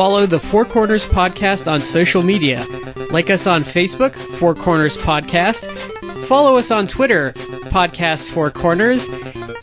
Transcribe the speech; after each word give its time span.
follow 0.00 0.24
the 0.24 0.40
Four 0.40 0.64
Corners 0.64 1.04
Podcast 1.04 1.70
on 1.70 1.82
social 1.82 2.22
media. 2.22 2.64
Like 3.10 3.28
us 3.28 3.46
on 3.46 3.64
Facebook, 3.64 4.14
Four 4.14 4.54
Corners 4.54 4.96
Podcast. 4.96 5.66
Follow 6.26 6.56
us 6.56 6.70
on 6.70 6.86
Twitter, 6.86 7.32
Podcast 7.34 8.30
Four 8.30 8.50
Corners. 8.50 9.06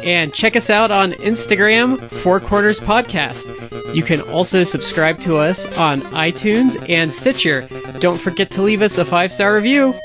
And 0.03 0.31
check 0.31 0.55
us 0.55 0.69
out 0.69 0.91
on 0.91 1.13
Instagram, 1.13 1.99
Four 1.99 2.39
Corners 2.39 2.79
Podcast. 2.79 3.95
You 3.95 4.03
can 4.03 4.21
also 4.21 4.63
subscribe 4.63 5.21
to 5.21 5.37
us 5.37 5.75
on 5.75 6.01
iTunes 6.01 6.87
and 6.87 7.11
Stitcher. 7.11 7.67
Don't 7.97 8.19
forget 8.19 8.51
to 8.51 8.61
leave 8.61 8.83
us 8.83 8.99
a 8.99 9.05
five 9.05 9.31
star 9.31 9.55
review. 9.55 9.95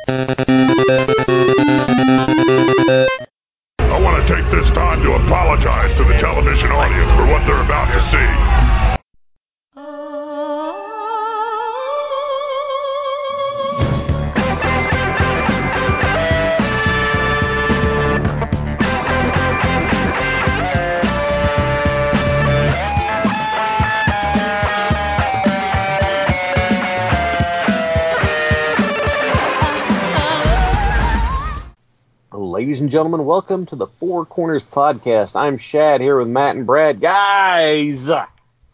Gentlemen, 33.02 33.26
welcome 33.26 33.66
to 33.66 33.74
the 33.74 33.88
Four 33.98 34.24
Corners 34.24 34.62
Podcast. 34.62 35.34
I'm 35.34 35.58
Shad 35.58 36.00
here 36.00 36.16
with 36.16 36.28
Matt 36.28 36.54
and 36.54 36.64
Brad. 36.64 37.00
Guys, 37.00 38.08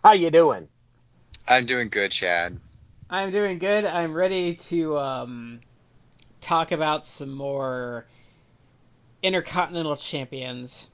how 0.05 0.13
you 0.13 0.31
doing? 0.31 0.69
I'm 1.49 1.65
doing 1.65 1.89
good, 1.89 2.13
Shad. 2.13 2.59
I'm 3.09 3.31
doing 3.31 3.57
good. 3.57 3.87
I'm 3.87 4.13
ready 4.13 4.57
to 4.69 4.99
um, 4.99 5.61
talk 6.43 6.73
about 6.73 7.07
some 7.07 7.31
more 7.31 8.05
Intercontinental 9.23 9.97
Champions. 9.97 10.89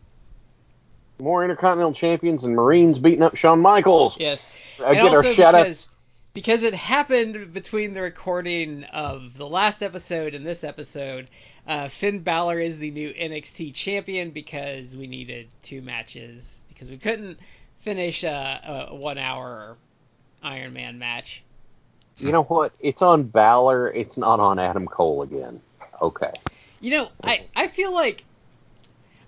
More 1.18 1.42
Intercontinental 1.42 1.92
Champions 1.92 2.44
and 2.44 2.54
Marines 2.54 3.00
beating 3.00 3.22
up 3.24 3.34
Shawn 3.34 3.58
Michaels. 3.58 4.16
Yes. 4.20 4.56
I 4.78 4.92
And 4.92 5.08
get 5.08 5.12
our 5.12 5.24
shout 5.24 5.56
outs. 5.56 5.64
because, 5.64 5.88
because 6.34 6.62
it 6.62 6.74
happened 6.74 7.52
between 7.52 7.94
the 7.94 8.02
recording 8.02 8.84
of 8.92 9.36
the 9.36 9.48
last 9.48 9.82
episode 9.82 10.34
and 10.34 10.46
this 10.46 10.62
episode. 10.62 11.28
Uh, 11.66 11.88
Finn 11.88 12.20
Balor 12.20 12.60
is 12.60 12.78
the 12.78 12.90
new 12.90 13.12
NXT 13.12 13.74
champion 13.74 14.30
because 14.30 14.96
we 14.96 15.06
needed 15.06 15.48
two 15.62 15.80
matches 15.80 16.60
because 16.68 16.90
we 16.90 16.98
couldn't 16.98 17.38
finish 17.78 18.22
a, 18.22 18.88
a 18.90 18.94
one 18.94 19.18
hour 19.18 19.76
Iron 20.42 20.72
Man 20.74 20.98
match. 20.98 21.42
You 22.18 22.30
know 22.32 22.44
what? 22.44 22.72
It's 22.80 23.02
on 23.02 23.24
Balor. 23.24 23.92
It's 23.92 24.16
not 24.16 24.40
on 24.40 24.58
Adam 24.58 24.86
Cole 24.86 25.22
again. 25.22 25.60
Okay. 26.00 26.32
You 26.80 26.90
know, 26.92 27.08
I, 27.22 27.46
I 27.56 27.66
feel 27.68 27.92
like 27.92 28.24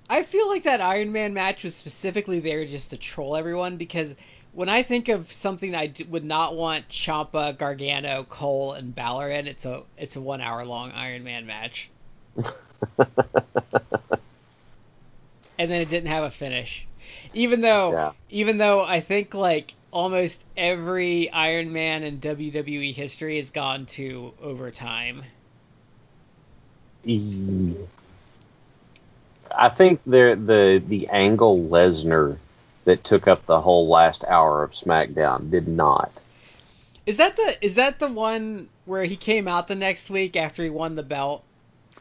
I 0.09 0.23
feel 0.23 0.48
like 0.48 0.64
that 0.64 0.81
Iron 0.81 1.11
Man 1.12 1.34
match 1.34 1.64
was 1.64 1.75
specifically 1.75 2.39
there 2.41 2.64
just 2.64 2.91
to 2.91 2.97
troll 2.97 3.34
everyone 3.34 3.77
because 3.77 4.14
when 4.53 4.69
I 4.69 4.83
think 4.83 5.09
of 5.09 5.33
something 5.33 5.75
I 5.75 5.89
d- 5.89 6.05
would 6.05 6.25
not 6.25 6.55
want 6.55 6.89
Ciampa, 6.89 7.59
Gargano, 7.59 8.25
Cole, 8.25 8.75
and 8.75 8.95
Balor 8.95 9.31
in, 9.31 9.47
it's 9.48 9.64
a 9.64 9.83
it's 9.98 10.17
a 10.17 10.20
one 10.20 10.41
hour 10.41 10.64
long 10.64 10.92
Iron 10.92 11.25
Man 11.25 11.47
match, 11.47 11.91
and 15.59 15.70
then 15.70 15.81
it 15.83 15.89
didn't 15.89 16.09
have 16.09 16.25
a 16.25 16.31
finish. 16.31 16.87
Even 17.34 17.61
though 17.61 17.92
Yeah. 17.92 18.12
even 18.31 18.59
though 18.59 18.83
I 18.83 19.01
think 19.01 19.34
like 19.34 19.75
almost 19.91 20.45
every 20.57 21.31
Iron 21.31 21.73
Man 21.73 22.03
in 22.03 22.20
WWE 22.20 22.92
history 22.95 23.37
has 23.37 23.51
gone 23.51 23.87
to 23.87 24.33
overtime. 24.42 25.25
I 29.57 29.68
think 29.70 30.01
the 30.05 30.39
the 30.45 30.83
the 30.86 31.08
angle 31.08 31.57
Lesnar 31.58 32.36
that 32.85 33.05
took 33.05 33.27
up 33.27 33.47
the 33.47 33.61
whole 33.61 33.89
last 33.89 34.24
hour 34.24 34.63
of 34.63 34.73
SmackDown 34.73 35.51
did 35.51 35.68
not. 35.68 36.13
Is 37.07 37.17
that 37.18 37.36
the 37.36 37.57
is 37.64 37.77
that 37.77 37.98
the 38.01 38.08
one 38.08 38.68
where 38.85 39.05
he 39.05 39.17
came 39.17 39.48
out 39.48 39.68
the 39.68 39.74
next 39.77 40.11
week 40.11 40.36
after 40.36 40.63
he 40.63 40.70
won 40.70 40.97
the 40.97 41.03
belt 41.03 41.45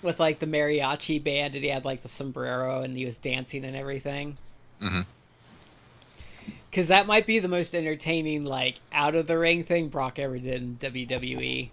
with 0.05 0.19
like 0.19 0.39
the 0.39 0.47
mariachi 0.47 1.23
band 1.23 1.55
and 1.55 1.63
he 1.63 1.69
had 1.69 1.85
like 1.85 2.01
the 2.01 2.09
sombrero 2.09 2.81
and 2.81 2.95
he 2.95 3.05
was 3.05 3.17
dancing 3.17 3.65
and 3.65 3.75
everything? 3.75 4.37
hmm 4.81 5.01
Because 6.69 6.87
that 6.89 7.07
might 7.07 7.27
be 7.27 7.39
the 7.39 7.47
most 7.49 7.75
entertaining 7.75 8.45
like 8.45 8.79
out 8.93 9.15
of 9.15 9.27
the 9.27 9.37
ring 9.37 9.63
thing 9.63 9.89
Brock 9.89 10.19
ever 10.19 10.37
did 10.37 10.61
in. 10.61 10.77
WWE. 10.77 11.69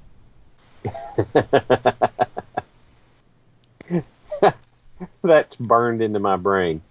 That's 5.22 5.56
burned 5.56 6.02
into 6.02 6.18
my 6.18 6.36
brain. 6.36 6.82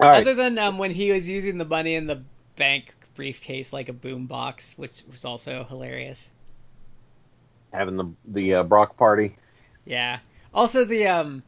All 0.00 0.08
right. 0.08 0.22
Other 0.22 0.34
than 0.34 0.58
um, 0.58 0.78
when 0.78 0.90
he 0.92 1.12
was 1.12 1.28
using 1.28 1.58
the 1.58 1.64
money 1.64 1.94
in 1.94 2.06
the 2.06 2.22
bank 2.56 2.94
briefcase 3.14 3.72
like 3.72 3.88
a 3.88 3.92
boombox, 3.92 4.78
which 4.78 5.02
was 5.10 5.24
also 5.24 5.64
hilarious. 5.64 6.30
having 7.72 7.96
the 7.96 8.06
the 8.26 8.54
uh, 8.56 8.62
Brock 8.62 8.96
party. 8.96 9.36
Yeah. 9.84 10.18
Also 10.52 10.84
the 10.84 11.06
um 11.06 11.42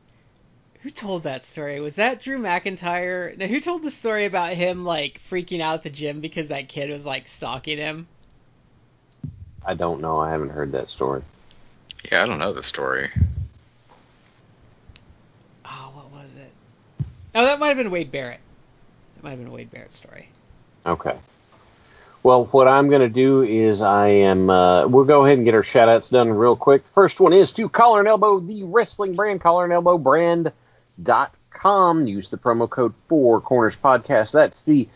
who 0.83 0.91
told 0.91 1.23
that 1.23 1.45
story? 1.45 1.81
Was 1.81 1.97
that 1.97 2.21
Drew 2.21 2.39
McIntyre? 2.39 3.37
Now, 3.39 3.47
who 3.47 3.61
told 3.61 3.85
the 3.85 3.91
story 3.91 4.25
about 4.25 4.55
him 4.55 4.85
like 4.85 5.21
freaking 5.31 5.61
out 5.61 5.75
at 5.75 5.83
the 5.85 5.91
gym 5.91 6.21
because 6.21 6.49
that 6.49 6.69
kid 6.69 6.91
was 6.91 7.07
like 7.07 7.29
stalking 7.29 7.79
him? 7.79 8.09
I 9.65 9.75
don't 9.75 10.01
know. 10.01 10.19
I 10.19 10.31
haven't 10.31 10.51
heard 10.51 10.73
that 10.73 10.91
story. 10.91 11.23
Yeah, 12.11 12.25
I 12.25 12.27
don't 12.27 12.41
know 12.41 12.53
the 12.53 12.65
story. 12.65 13.11
Oh, 15.65 15.93
what 15.95 16.11
was 16.11 16.35
it? 16.35 16.51
Oh, 17.35 17.45
that 17.45 17.61
might 17.61 17.69
have 17.69 17.77
been 17.77 17.93
Wade 17.93 18.11
Barrett. 18.11 18.41
That 19.15 19.23
might 19.23 19.31
have 19.31 19.39
been 19.39 19.49
a 19.49 19.53
Wade 19.53 19.71
Barrett 19.71 19.95
story. 19.95 20.29
Okay. 20.85 21.17
Well, 22.23 22.45
what 22.47 22.69
I'm 22.69 22.89
going 22.89 23.01
to 23.01 23.09
do 23.09 23.43
is 23.43 23.83
I 23.83 24.07
am. 24.09 24.49
Uh, 24.49 24.87
we'll 24.87 25.05
go 25.05 25.25
ahead 25.25 25.39
and 25.39 25.45
get 25.45 25.55
our 25.55 25.65
shout 25.65 25.89
outs 25.89 26.09
done 26.09 26.31
real 26.31 26.55
quick. 26.55 26.85
The 26.85 26.91
first 26.91 27.19
one 27.19 27.33
is 27.33 27.51
to 27.53 27.69
Collar 27.69 27.99
and 27.99 28.07
Elbow, 28.09 28.39
the 28.39 28.63
wrestling 28.63 29.17
brand, 29.17 29.41
Collar 29.41 29.65
and 29.65 29.73
Elbow 29.73 29.99
brand.com. 29.99 30.55
Use 32.07 32.31
the 32.31 32.39
promo 32.39 32.71
code 32.71 32.95
Four 33.09 33.41
Corners 33.41 33.77
Podcast. 33.77 34.33
That's 34.33 34.63
the 34.63 34.89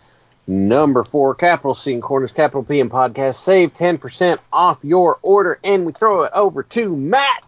number 0.47 1.03
four 1.03 1.35
capital 1.35 1.75
C 1.75 1.95
and 1.95 2.03
Corners, 2.03 2.31
capital 2.31 2.63
P 2.63 2.79
in 2.79 2.91
Podcast. 2.91 3.35
Save 3.35 3.75
10% 3.75 4.39
off 4.53 4.79
your 4.83 5.19
order, 5.23 5.59
and 5.65 5.85
we 5.85 5.93
throw 5.93 6.23
it 6.23 6.33
over 6.33 6.63
to 6.63 6.97
Matt. 6.97 7.45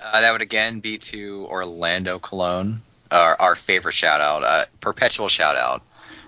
Uh, 0.00 0.20
that 0.20 0.32
would 0.32 0.42
again 0.42 0.80
be 0.80 0.98
to 0.98 1.46
Orlando 1.48 2.18
Colón, 2.18 2.78
our, 3.12 3.40
our 3.40 3.54
favorite 3.54 3.94
shout 3.94 4.20
out, 4.20 4.42
uh, 4.42 4.64
perpetual 4.80 5.28
shout 5.28 5.56
out. 5.56 5.82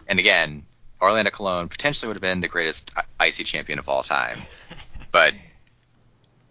And 0.06 0.20
again, 0.20 0.64
Orlando 1.00 1.30
Colón 1.30 1.68
potentially 1.68 2.08
would 2.08 2.16
have 2.16 2.22
been 2.22 2.40
the 2.40 2.48
greatest 2.48 2.92
I- 2.96 3.26
IC 3.26 3.46
champion 3.46 3.78
of 3.78 3.88
all 3.88 4.02
time, 4.02 4.38
but 5.10 5.34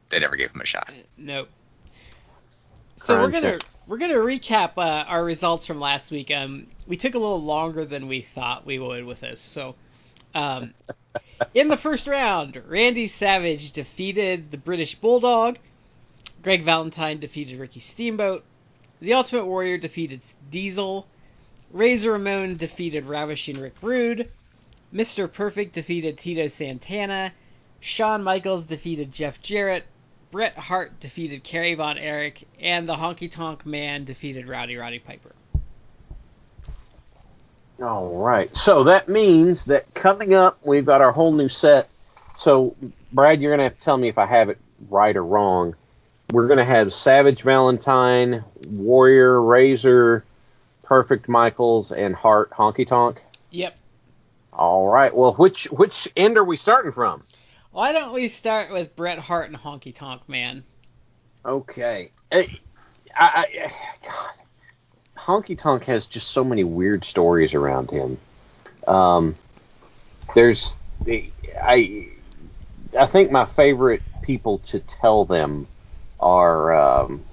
they 0.10 0.20
never 0.20 0.36
gave 0.36 0.52
him 0.52 0.62
a 0.62 0.66
shot. 0.66 0.92
Nope. 1.18 1.50
So 2.98 3.20
we're 3.20 3.32
gonna 3.32 3.48
it. 3.50 3.64
we're 3.88 3.98
gonna 3.98 4.16
recap 4.16 4.78
uh, 4.78 5.06
our 5.08 5.24
results 5.24 5.66
from 5.66 5.80
last 5.80 6.12
week. 6.12 6.32
Um, 6.32 6.68
we 6.88 6.98
took 6.98 7.16
a 7.16 7.20
little 7.20 7.42
longer 7.42 7.86
than 7.86 8.08
we 8.08 8.22
thought 8.22 8.66
we 8.66 8.80
would 8.80 9.04
with 9.06 9.20
this. 9.20 9.42
So, 9.42 9.76
um, 10.34 10.74
in 11.54 11.68
the 11.68 11.78
first 11.78 12.08
round, 12.08 12.62
Randy 12.68 13.08
Savage 13.08 13.72
defeated 13.72 14.52
the 14.52 14.58
British 14.58 14.96
Bulldog. 14.96 15.58
Greg 16.42 16.62
Valentine 16.62 17.20
defeated 17.20 17.60
Ricky 17.60 17.80
Steamboat. 17.80 18.44
The 19.02 19.14
Ultimate 19.14 19.46
Warrior 19.46 19.78
defeated 19.78 20.22
Diesel. 20.52 21.08
Razor 21.76 22.14
Ramon 22.14 22.56
defeated 22.56 23.06
Ravishing 23.06 23.60
Rick 23.60 23.74
Rude. 23.82 24.32
Mr. 24.94 25.32
Perfect 25.32 25.74
defeated 25.74 26.18
Tito 26.18 26.48
Santana. 26.48 27.34
Shawn 27.82 28.24
Michaels 28.24 28.64
defeated 28.64 29.12
Jeff 29.12 29.42
Jarrett. 29.42 29.84
Bret 30.32 30.58
Hart 30.58 30.98
defeated 31.02 31.44
Kerry 31.44 31.74
Von 31.76 31.98
Erich, 31.98 32.48
and 32.62 32.88
the 32.88 32.96
Honky 32.96 33.30
Tonk 33.30 33.66
Man 33.66 34.06
defeated 34.06 34.48
Rowdy 34.48 34.78
Roddy 34.78 35.00
Piper. 35.00 35.34
All 37.84 38.08
right. 38.20 38.56
So 38.56 38.86
that 38.86 39.10
means 39.10 39.66
that 39.66 39.94
coming 39.94 40.34
up, 40.34 40.58
we've 40.64 40.86
got 40.86 41.02
our 41.02 41.12
whole 41.12 41.34
new 41.34 41.50
set. 41.50 41.90
So, 42.38 42.74
Brad, 43.12 43.42
you're 43.42 43.52
going 43.52 43.60
to 43.60 43.66
have 43.66 43.76
to 43.78 43.82
tell 43.84 43.98
me 43.98 44.08
if 44.08 44.18
I 44.18 44.26
have 44.26 44.48
it 44.48 44.60
right 44.90 45.16
or 45.16 45.26
wrong. 45.26 45.76
We're 46.32 46.48
going 46.48 46.58
to 46.58 46.64
have 46.64 46.94
Savage 46.94 47.42
Valentine, 47.42 48.46
Warrior, 48.70 49.42
Razor, 49.42 50.24
Perfect 50.86 51.28
Michaels, 51.28 51.92
and 51.92 52.16
Hart 52.16 52.52
Honky 52.52 52.86
Tonk. 52.86 53.22
Yep. 53.50 53.78
All 54.54 54.88
right. 54.88 55.14
Well, 55.14 55.34
which 55.34 55.66
which 55.66 56.08
end 56.16 56.38
are 56.38 56.44
we 56.44 56.58
starting 56.58 56.92
from? 56.92 57.24
Why 57.72 57.92
don't 57.92 58.14
we 58.14 58.30
start 58.30 58.72
with 58.72 58.96
Bret 58.96 59.20
Hart 59.20 59.50
and 59.50 59.60
Honky 59.60 59.94
Tonk 59.94 60.30
Man? 60.30 60.64
Okay. 61.44 62.12
Eh, 62.32 62.48
I, 63.14 63.46
I, 63.54 63.72
God, 64.04 64.34
Honky 65.18 65.58
Tonk 65.58 65.84
has 65.86 66.06
just 66.06 66.30
so 66.30 66.44
many 66.44 66.64
weird 66.64 67.04
stories 67.04 67.54
around 67.54 67.92
him. 67.92 68.18
Um, 68.88 69.36
there's 70.36 70.76
the, 71.04 71.30
I 71.62 72.10
I 72.98 73.08
think 73.08 73.32
my 73.32 73.46
favorite 73.46 74.04
people 74.22 74.60
to 74.60 74.80
tell 74.80 75.26
them 75.26 75.68
are 76.20 76.74
um, 76.74 77.26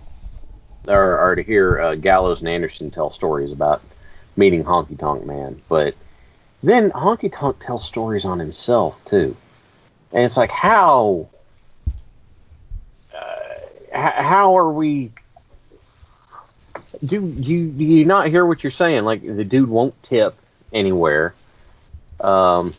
are, 0.89 1.19
are 1.19 1.37
to 1.37 1.43
hear 1.43 1.81
uh, 1.81 1.95
Gallows 1.95 2.41
and 2.41 2.49
Anderson 2.49 2.91
tell 2.91 3.11
stories 3.11 3.53
about 3.53 3.83
meeting 4.37 4.65
Honky 4.65 4.99
Tonk 4.99 5.25
Man, 5.25 5.61
but 5.69 5.95
then 6.63 6.91
Honky 6.91 7.33
Tonk 7.33 7.59
tells 7.61 7.87
stories 7.87 8.25
on 8.25 8.39
himself 8.39 9.05
too, 9.05 9.37
and 10.13 10.25
it's 10.25 10.37
like 10.37 10.51
how 10.51 11.29
uh, 13.15 14.23
how 14.23 14.57
are 14.57 14.73
we? 14.73 15.13
Do 17.05 17.17
you 17.17 17.67
do 17.67 17.85
you 17.85 18.05
not 18.05 18.29
hear 18.29 18.47
what 18.47 18.63
you're 18.63 18.71
saying? 18.71 19.05
Like 19.05 19.23
the 19.23 19.45
dude 19.45 19.69
won't 19.69 20.01
tip 20.03 20.35
anywhere. 20.73 21.35
Um, 22.21 22.75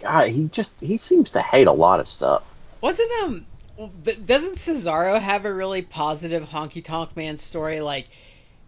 God, 0.00 0.28
he 0.28 0.48
just 0.48 0.80
he 0.80 0.98
seems 0.98 1.32
to 1.32 1.42
hate 1.42 1.66
a 1.66 1.72
lot 1.72 2.00
of 2.00 2.06
stuff. 2.06 2.42
Wasn't 2.80 3.10
um 3.22 3.46
doesn't 3.76 4.54
Cesaro 4.54 5.20
have 5.20 5.44
a 5.44 5.52
really 5.52 5.82
positive 5.82 6.44
Honky 6.44 6.82
Tonk 6.84 7.16
Man 7.16 7.36
story? 7.36 7.80
Like 7.80 8.08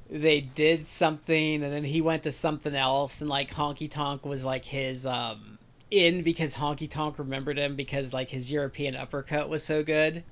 they 0.08 0.40
did 0.40 0.86
something 0.86 1.62
and 1.62 1.72
then 1.72 1.84
he 1.84 2.00
went 2.00 2.22
to 2.24 2.32
something 2.32 2.74
else 2.74 3.20
and 3.20 3.28
like 3.30 3.50
Honky 3.50 3.90
Tonk 3.90 4.24
was 4.24 4.44
like 4.44 4.64
his 4.64 5.06
um 5.06 5.58
in 5.90 6.22
because 6.22 6.54
Honky 6.54 6.90
Tonk 6.90 7.18
remembered 7.18 7.58
him 7.58 7.76
because 7.76 8.12
like 8.12 8.30
his 8.30 8.50
European 8.50 8.96
uppercut 8.96 9.48
was 9.48 9.64
so 9.64 9.82
good. 9.82 10.24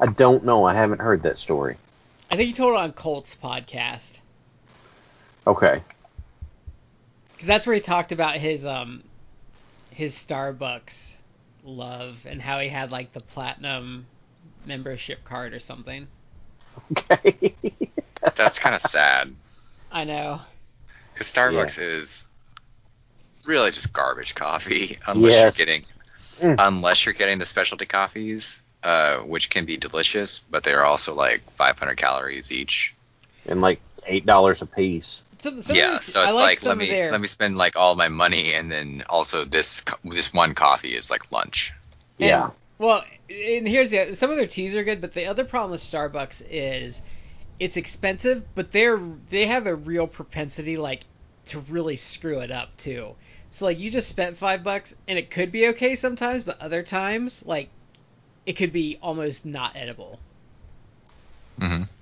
I 0.00 0.06
don't 0.06 0.44
know. 0.44 0.64
I 0.64 0.74
haven't 0.74 1.00
heard 1.00 1.22
that 1.22 1.38
story. 1.38 1.76
I 2.30 2.36
think 2.36 2.48
he 2.48 2.54
told 2.54 2.74
it 2.74 2.78
on 2.78 2.92
Colt's 2.92 3.36
podcast 3.36 4.20
Okay. 5.46 5.82
because 7.32 7.46
that's 7.48 7.66
where 7.66 7.74
he 7.74 7.80
talked 7.80 8.12
about 8.12 8.36
his 8.36 8.64
um 8.64 9.02
his 9.90 10.14
Starbucks 10.14 11.16
love 11.64 12.26
and 12.28 12.40
how 12.40 12.58
he 12.58 12.68
had 12.68 12.90
like 12.92 13.12
the 13.12 13.20
platinum 13.20 14.06
membership 14.66 15.24
card 15.24 15.54
or 15.54 15.60
something. 15.60 16.06
Okay. 16.92 17.54
That's 18.34 18.58
kind 18.58 18.74
of 18.74 18.80
sad 18.80 19.34
I 19.90 20.04
know. 20.04 20.40
because 21.12 21.32
Starbucks 21.32 21.78
is 21.80 22.28
really 23.44 23.70
just 23.70 23.92
garbage 23.92 24.34
coffee 24.34 24.96
unless 25.06 25.32
Yes. 25.32 25.58
you're 25.58 25.66
getting 25.66 25.84
Mm. 26.40 26.56
unless 26.58 27.04
you're 27.04 27.12
getting 27.12 27.38
the 27.38 27.44
specialty 27.44 27.84
coffees, 27.84 28.62
uh, 28.82 29.18
which 29.18 29.50
can 29.50 29.64
be 29.66 29.76
delicious, 29.76 30.38
but 30.38 30.62
they 30.64 30.72
are 30.72 30.84
also 30.84 31.14
like 31.14 31.48
500 31.52 31.96
calories 31.96 32.50
each. 32.50 32.94
and 33.46 33.60
like 33.60 33.80
eight 34.06 34.24
dollars 34.24 34.62
a 34.62 34.66
piece. 34.66 35.24
Some, 35.42 35.60
some 35.60 35.76
yeah, 35.76 35.96
of 35.96 35.98
the- 35.98 36.04
so 36.04 36.22
I 36.22 36.30
it's 36.30 36.38
like, 36.38 36.62
like, 36.62 36.64
let 36.64 36.78
me 36.78 36.88
their, 36.88 37.10
let 37.10 37.20
me 37.20 37.26
spend 37.26 37.56
like 37.56 37.76
all 37.76 37.96
my 37.96 38.08
money, 38.08 38.54
and 38.54 38.70
then 38.70 39.02
also 39.08 39.44
this 39.44 39.84
this 40.04 40.32
one 40.32 40.54
coffee 40.54 40.94
is 40.94 41.10
like 41.10 41.32
lunch. 41.32 41.72
And- 42.18 42.28
Yeah. 42.28 42.50
Well, 42.78 43.04
and 43.28 43.66
here's 43.66 43.90
the 43.90 44.14
some 44.14 44.30
of 44.30 44.36
their 44.36 44.46
teas 44.46 44.74
are 44.76 44.84
good, 44.84 45.00
but 45.00 45.14
the 45.14 45.26
other 45.26 45.44
problem 45.44 45.72
with 45.72 45.80
Starbucks 45.80 46.42
is 46.48 47.02
it's 47.60 47.76
expensive, 47.76 48.44
but 48.54 48.72
they're 48.72 49.00
they 49.30 49.46
have 49.46 49.66
a 49.66 49.74
real 49.74 50.06
propensity 50.06 50.76
like 50.76 51.02
to 51.46 51.60
really 51.60 51.96
screw 51.96 52.38
it 52.40 52.50
up 52.50 52.76
too. 52.76 53.14
So 53.50 53.66
like 53.66 53.78
you 53.78 53.90
just 53.90 54.08
spent 54.08 54.36
five 54.36 54.64
bucks 54.64 54.94
and 55.06 55.18
it 55.18 55.30
could 55.30 55.52
be 55.52 55.68
okay 55.68 55.94
sometimes, 55.96 56.42
but 56.44 56.60
other 56.60 56.82
times 56.82 57.44
like 57.44 57.68
it 58.46 58.54
could 58.54 58.72
be 58.72 58.98
almost 59.02 59.44
not 59.44 59.76
edible. 59.76 60.18
Mm-hmm. 61.60 61.82
So 61.84 61.96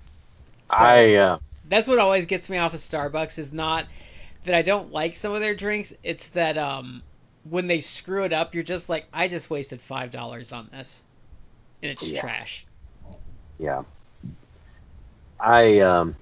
I 0.71 1.15
uh, 1.15 1.39
that's 1.71 1.89
what 1.89 1.99
always 1.99 2.27
gets 2.27 2.51
me 2.51 2.59
off 2.59 2.75
of 2.75 2.81
Starbucks 2.81 3.39
is 3.39 3.53
not 3.55 3.87
that 4.45 4.55
I 4.55 4.63
don't 4.63 4.93
like 4.93 5.17
some 5.17 5.33
of 5.33 5.41
their 5.41 5.55
drinks, 5.55 5.95
it's 6.03 6.29
that 6.31 6.59
um 6.59 7.03
when 7.45 7.67
they 7.67 7.81
screw 7.81 8.25
it 8.25 8.35
up, 8.35 8.55
you're 8.55 8.65
just 8.65 8.91
like 8.91 9.07
I 9.13 9.29
just 9.29 9.49
wasted 9.51 9.81
five 9.81 10.11
dollars 10.11 10.53
on 10.53 10.69
this, 10.73 11.03
and 11.83 11.91
it's 11.91 12.07
Yeah. 12.07 12.21
trash. 12.21 12.67
yeah. 13.59 13.85
I 15.39 15.81
um 15.81 16.17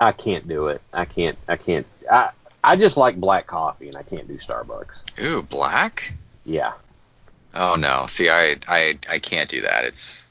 I 0.00 0.12
can't 0.12 0.46
do 0.46 0.68
it. 0.68 0.80
I 0.92 1.04
can't 1.04 1.38
I 1.48 1.56
can't 1.56 1.86
I 2.10 2.30
I 2.62 2.76
just 2.76 2.96
like 2.96 3.16
black 3.16 3.46
coffee 3.46 3.88
and 3.88 3.96
I 3.96 4.02
can't 4.02 4.28
do 4.28 4.38
Starbucks. 4.38 5.20
Ooh, 5.22 5.42
black. 5.42 6.14
Yeah. 6.44 6.72
Oh 7.54 7.76
no, 7.76 8.06
see, 8.06 8.28
I 8.30 8.56
I 8.68 8.98
I 9.10 9.18
can't 9.18 9.48
do 9.48 9.62
that. 9.62 9.84
It's 9.84 10.28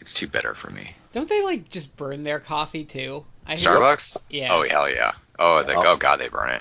it's 0.00 0.14
too 0.14 0.26
bitter 0.28 0.54
for 0.54 0.70
me. 0.70 0.94
Don't 1.16 1.30
they 1.30 1.40
like 1.42 1.70
just 1.70 1.96
burn 1.96 2.24
their 2.24 2.40
coffee 2.40 2.84
too? 2.84 3.24
I 3.46 3.56
hear- 3.56 3.70
Starbucks. 3.70 4.18
Yeah. 4.28 4.48
Oh 4.52 4.68
hell 4.68 4.86
yeah. 4.90 5.12
Oh, 5.38 5.62
the, 5.62 5.72
Yeah. 5.72 5.80
oh 5.86 5.96
god, 5.96 6.20
they 6.20 6.28
burn 6.28 6.50
it. 6.50 6.60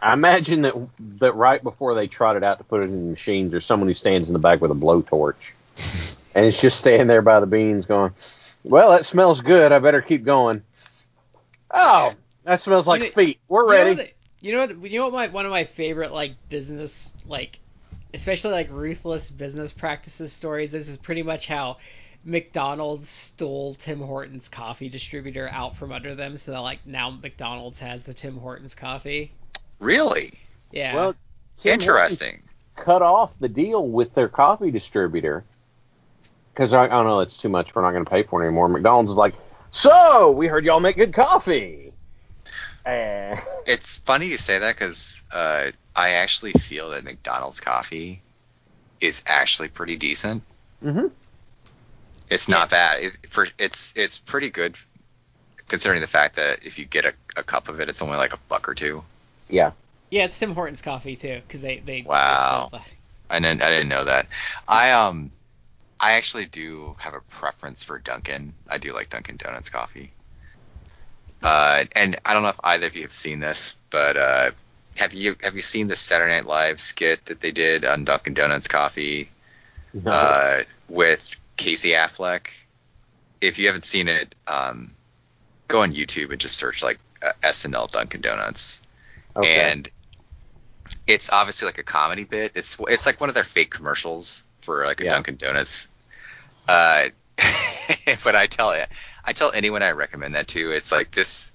I 0.00 0.12
imagine 0.12 0.62
that 0.62 0.74
that 1.18 1.34
right 1.34 1.60
before 1.60 1.96
they 1.96 2.06
trot 2.06 2.36
it 2.36 2.44
out 2.44 2.58
to 2.58 2.64
put 2.64 2.82
it 2.82 2.90
in 2.90 3.02
the 3.02 3.08
machines, 3.10 3.50
there's 3.50 3.66
someone 3.66 3.88
who 3.88 3.94
stands 3.94 4.28
in 4.28 4.32
the 4.32 4.38
back 4.38 4.60
with 4.60 4.70
a 4.70 4.74
blowtorch, 4.74 5.54
and 6.36 6.46
it's 6.46 6.60
just 6.60 6.78
standing 6.78 7.08
there 7.08 7.20
by 7.20 7.40
the 7.40 7.48
beans, 7.48 7.86
going, 7.86 8.12
"Well, 8.62 8.90
that 8.92 9.04
smells 9.06 9.40
good. 9.40 9.72
I 9.72 9.80
better 9.80 10.02
keep 10.02 10.22
going." 10.22 10.62
Oh, 11.72 12.12
that 12.44 12.60
smells 12.60 12.86
like 12.86 13.00
You 13.00 13.06
know- 13.08 13.12
feet. 13.14 13.40
We're 13.48 13.62
You 13.62 13.66
know 13.66 13.72
ready. 13.74 13.94
what- 13.96 14.10
You 14.40 14.52
know 14.52 14.66
what? 14.66 14.90
You 14.92 14.98
know 15.00 15.04
what? 15.08 15.14
My 15.14 15.26
one 15.28 15.46
of 15.46 15.50
my 15.50 15.64
favorite 15.64 16.12
like 16.12 16.34
business 16.48 17.12
like, 17.26 17.58
especially 18.12 18.52
like 18.52 18.70
ruthless 18.70 19.32
business 19.32 19.72
practices 19.72 20.32
stories. 20.32 20.70
This 20.70 20.88
is 20.88 20.96
pretty 20.96 21.24
much 21.24 21.48
how 21.48 21.78
McDonald's 22.24 23.08
stole 23.08 23.74
Tim 23.74 24.00
Hortons 24.00 24.48
coffee 24.48 24.88
distributor 24.88 25.48
out 25.48 25.76
from 25.76 25.92
under 25.92 26.14
them, 26.14 26.36
so 26.36 26.52
that 26.52 26.60
like 26.60 26.86
now 26.86 27.10
McDonald's 27.10 27.80
has 27.80 28.02
the 28.02 28.14
Tim 28.14 28.36
Hortons 28.36 28.74
coffee. 28.74 29.32
Really 29.78 30.30
Yeah. 30.72 30.94
Well, 30.94 31.12
Tim 31.56 31.80
Hortons 31.80 32.22
interesting. 32.22 32.42
cut 32.76 33.02
off 33.02 33.38
the 33.38 33.48
deal 33.48 33.86
with 33.86 34.14
their 34.14 34.28
coffee 34.28 34.70
distributor 34.70 35.44
because 36.52 36.72
I, 36.72 36.84
I 36.84 36.88
don't 36.88 37.06
know 37.06 37.20
it's 37.20 37.36
too 37.36 37.48
much. 37.48 37.74
We're 37.74 37.82
not 37.82 37.92
going 37.92 38.04
to 38.04 38.10
pay 38.10 38.22
for 38.22 38.42
it 38.42 38.46
anymore. 38.46 38.68
McDonald's 38.68 39.12
is 39.12 39.18
like, 39.18 39.34
so 39.70 40.30
we 40.32 40.46
heard 40.46 40.64
y'all 40.64 40.80
make 40.80 40.96
good 40.96 41.12
coffee. 41.12 41.92
Eh. 42.86 43.36
It's 43.66 43.96
funny 43.96 44.26
you 44.26 44.36
say 44.36 44.58
that 44.58 44.74
because 44.74 45.22
uh, 45.32 45.70
I 45.96 46.10
actually 46.10 46.52
feel 46.52 46.90
that 46.90 47.02
McDonald's 47.02 47.60
coffee 47.60 48.20
is 49.00 49.24
actually 49.26 49.68
pretty 49.68 49.96
decent. 49.96 50.42
Mhm. 50.82 51.10
It's 52.30 52.48
not 52.48 52.70
bad. 52.70 53.02
It, 53.02 53.26
for 53.28 53.46
it's 53.58 53.96
it's 53.96 54.18
pretty 54.18 54.50
good 54.50 54.76
considering 55.68 56.00
the 56.00 56.06
fact 56.06 56.36
that 56.36 56.64
if 56.66 56.78
you 56.78 56.84
get 56.84 57.04
a, 57.04 57.12
a 57.36 57.42
cup 57.42 57.68
of 57.68 57.80
it, 57.80 57.88
it's 57.88 58.02
only 58.02 58.16
like 58.16 58.32
a 58.34 58.38
buck 58.48 58.68
or 58.68 58.74
two. 58.74 59.02
Yeah. 59.48 59.72
yeah, 60.10 60.24
it's 60.24 60.38
Tim 60.38 60.54
Hortons 60.54 60.82
coffee 60.82 61.16
too, 61.16 61.40
because 61.46 61.62
they 61.62 61.78
they 61.78 62.02
they 62.02 62.02
Wow. 62.02 62.68
stole 62.68 62.80
I 63.30 63.40
didn't 63.40 63.62
I 63.62 63.70
didn't 63.70 63.88
know 63.88 64.04
that. 64.04 64.26
I 64.68 64.90
um 64.92 65.30
I 66.00 66.12
actually 66.12 66.46
do 66.46 66.96
have 66.98 67.14
a 67.14 67.20
preference 67.20 67.82
for 67.84 67.98
Dunkin'. 67.98 68.54
I 68.68 68.78
do 68.78 68.92
like 68.92 69.08
Dunkin' 69.08 69.36
Donuts 69.36 69.70
coffee. 69.70 70.10
Uh, 71.42 71.84
and 71.94 72.18
I 72.24 72.32
don't 72.32 72.42
know 72.42 72.48
if 72.50 72.60
either 72.64 72.86
of 72.86 72.96
you 72.96 73.02
have 73.02 73.12
seen 73.12 73.38
this, 73.40 73.76
but 73.90 74.16
uh, 74.16 74.50
have 74.96 75.12
you 75.14 75.36
have 75.42 75.54
you 75.54 75.60
seen 75.60 75.88
the 75.88 75.96
Saturday 75.96 76.32
Night 76.34 76.46
Live 76.46 76.80
skit 76.80 77.24
that 77.26 77.40
they 77.40 77.52
did 77.52 77.84
on 77.84 78.04
Dunkin' 78.04 78.34
Donuts 78.34 78.68
coffee 78.68 79.30
No. 79.92 80.10
uh, 80.12 80.62
with 80.88 81.38
Casey 81.56 81.90
Affleck? 81.90 82.48
If 83.40 83.58
you 83.58 83.66
haven't 83.66 83.84
seen 83.84 84.08
it, 84.08 84.34
um, 84.46 84.88
go 85.68 85.80
on 85.80 85.92
YouTube 85.92 86.30
and 86.30 86.40
just 86.40 86.56
search 86.56 86.82
like 86.82 86.98
uh, 87.22 87.32
SNL 87.42 87.90
Dunkin' 87.90 88.20
Donuts 88.20 88.82
okay. 89.36 89.70
and 89.70 89.88
it's 91.06 91.30
obviously 91.30 91.66
like 91.66 91.78
a 91.78 91.82
comedy 91.82 92.24
bit. 92.24 92.52
It's 92.54 92.78
it's 92.88 93.06
like 93.06 93.20
one 93.20 93.28
of 93.28 93.34
their 93.34 93.44
fake 93.44 93.70
commercials 93.70 94.44
for 94.58 94.86
like 94.86 95.00
a 95.00 95.04
Yeah. 95.04 95.10
Dunkin' 95.10 95.36
Donuts. 95.36 95.88
Uh, 96.68 97.08
but 98.24 98.36
I 98.36 98.46
tell 98.46 98.70
it, 98.70 98.86
I 99.24 99.32
tell 99.32 99.52
anyone 99.52 99.82
I 99.82 99.92
recommend 99.92 100.34
that 100.34 100.48
to, 100.48 100.70
it's 100.70 100.92
like 100.92 101.10
this 101.10 101.52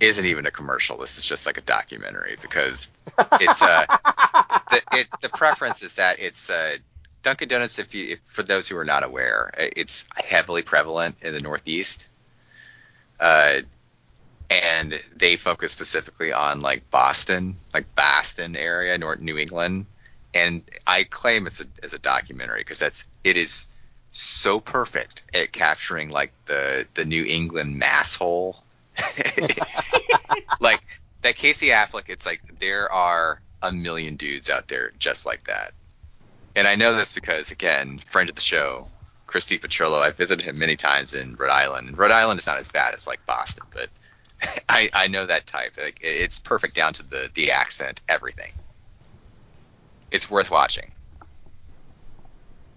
isn't 0.00 0.26
even 0.26 0.46
a 0.46 0.50
commercial. 0.50 0.98
This 0.98 1.18
is 1.18 1.24
just 1.24 1.46
like 1.46 1.58
a 1.58 1.62
documentary 1.62 2.36
because 2.40 2.92
it's 3.40 3.62
uh 3.62 3.86
the 4.70 4.82
it, 4.92 5.08
the 5.22 5.28
preference 5.28 5.82
is 5.82 5.94
that 5.96 6.18
it's 6.18 6.50
uh 6.50 6.76
Dunkin' 7.26 7.48
Donuts. 7.48 7.80
If 7.80 7.92
you 7.92 8.12
if, 8.12 8.20
for 8.20 8.44
those 8.44 8.68
who 8.68 8.78
are 8.78 8.84
not 8.84 9.02
aware, 9.02 9.50
uh, 9.58 9.66
it's 9.76 10.06
heavily 10.16 10.62
prevalent 10.62 11.16
in 11.22 11.34
the 11.34 11.40
Northeast. 11.40 12.08
Uh, 13.18 13.62
and 14.48 14.94
they 15.16 15.34
focus 15.34 15.72
specifically 15.72 16.32
on 16.32 16.62
like 16.62 16.88
Boston, 16.88 17.56
like 17.74 17.92
Boston 17.96 18.54
area, 18.54 18.96
North 18.96 19.18
New 19.18 19.36
England, 19.36 19.86
and 20.34 20.62
I 20.86 21.02
claim 21.02 21.48
it's 21.48 21.60
a 21.60 21.64
as 21.82 21.94
a 21.94 21.98
documentary 21.98 22.60
because 22.60 22.78
that's 22.78 23.08
it 23.24 23.36
is 23.36 23.66
so 24.12 24.60
perfect 24.60 25.24
at 25.34 25.50
capturing 25.50 26.10
like 26.10 26.32
the 26.44 26.86
the 26.94 27.04
New 27.04 27.24
England 27.26 27.76
mass 27.76 28.14
hole. 28.14 28.62
like 30.60 30.80
that 31.22 31.34
Casey 31.34 31.70
Affleck, 31.70 32.08
it's 32.08 32.24
like 32.24 32.40
there 32.60 32.92
are 32.92 33.40
a 33.62 33.72
million 33.72 34.14
dudes 34.14 34.48
out 34.48 34.68
there 34.68 34.92
just 35.00 35.26
like 35.26 35.42
that, 35.44 35.72
and 36.56 36.66
I 36.66 36.74
know 36.74 36.94
this 36.96 37.12
because 37.12 37.52
again, 37.52 37.98
friend 37.98 38.28
of 38.28 38.34
the 38.34 38.40
show, 38.40 38.88
Christy 39.26 39.58
Petrillo, 39.58 40.00
I 40.02 40.10
visited 40.10 40.44
him 40.44 40.58
many 40.58 40.76
times 40.76 41.14
in 41.14 41.36
Rhode 41.36 41.50
Island. 41.50 41.88
And 41.88 41.98
Rhode 41.98 42.12
Island 42.12 42.40
is 42.40 42.46
not 42.46 42.58
as 42.58 42.68
bad 42.68 42.94
as 42.94 43.06
like 43.06 43.24
Boston, 43.26 43.66
but 43.72 43.88
I, 44.68 44.90
I 44.94 45.08
know 45.08 45.26
that 45.26 45.46
type. 45.46 45.76
Like 45.78 45.98
it's 46.02 46.38
perfect 46.40 46.74
down 46.74 46.94
to 46.94 47.04
the 47.04 47.30
the 47.34 47.52
accent, 47.52 48.02
everything. 48.08 48.52
it's 50.10 50.30
worth 50.30 50.50
watching. 50.50 50.92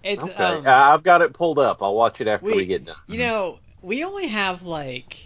It's 0.02 0.22
Okay, 0.22 0.34
um, 0.34 0.66
uh, 0.66 0.70
I've 0.70 1.02
got 1.02 1.22
it 1.22 1.32
pulled 1.34 1.58
up. 1.58 1.82
I'll 1.82 1.94
watch 1.94 2.20
it 2.20 2.28
after 2.28 2.46
we, 2.46 2.54
we- 2.54 2.66
get 2.66 2.84
done. 2.84 2.96
you 3.06 3.18
know, 3.18 3.58
we 3.82 4.04
only 4.04 4.28
have 4.28 4.62
like, 4.62 5.16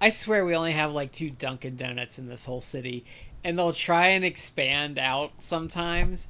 I 0.00 0.10
swear 0.10 0.44
we 0.44 0.54
only 0.56 0.72
have 0.72 0.92
like 0.92 1.12
two 1.12 1.30
Dunkin' 1.30 1.76
Donuts 1.76 2.18
in 2.18 2.28
this 2.28 2.44
whole 2.44 2.60
city, 2.60 3.06
and 3.44 3.58
they'll 3.58 3.72
try 3.72 4.08
and 4.08 4.24
expand 4.24 4.98
out 4.98 5.32
sometimes. 5.38 6.28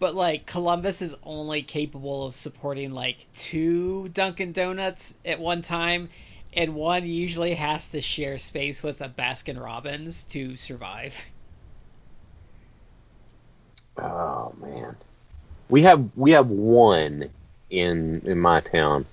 But 0.00 0.14
like 0.14 0.46
Columbus 0.46 1.02
is 1.02 1.14
only 1.22 1.62
capable 1.62 2.26
of 2.26 2.34
supporting 2.34 2.92
like 2.92 3.26
two 3.36 4.08
Dunkin' 4.08 4.52
Donuts 4.52 5.14
at 5.26 5.38
one 5.38 5.60
time, 5.60 6.08
and 6.54 6.74
one 6.74 7.06
usually 7.06 7.54
has 7.54 7.86
to 7.88 8.00
share 8.00 8.38
space 8.38 8.82
with 8.82 9.02
a 9.02 9.10
Baskin 9.10 9.62
Robbins 9.62 10.24
to 10.30 10.56
survive. 10.56 11.14
Oh 13.98 14.54
man, 14.58 14.96
we 15.68 15.82
have 15.82 16.08
we 16.16 16.30
have 16.32 16.48
one 16.48 17.28
in 17.68 18.22
in 18.24 18.40
my 18.40 18.60
town, 18.60 19.04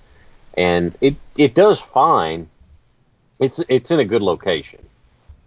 and 0.55 0.97
it 1.01 1.17
it 1.35 1.53
does 1.53 1.81
fine. 1.81 2.47
It's 3.39 3.59
it's 3.67 3.91
in 3.91 3.99
a 3.99 4.05
good 4.05 4.21
location, 4.21 4.79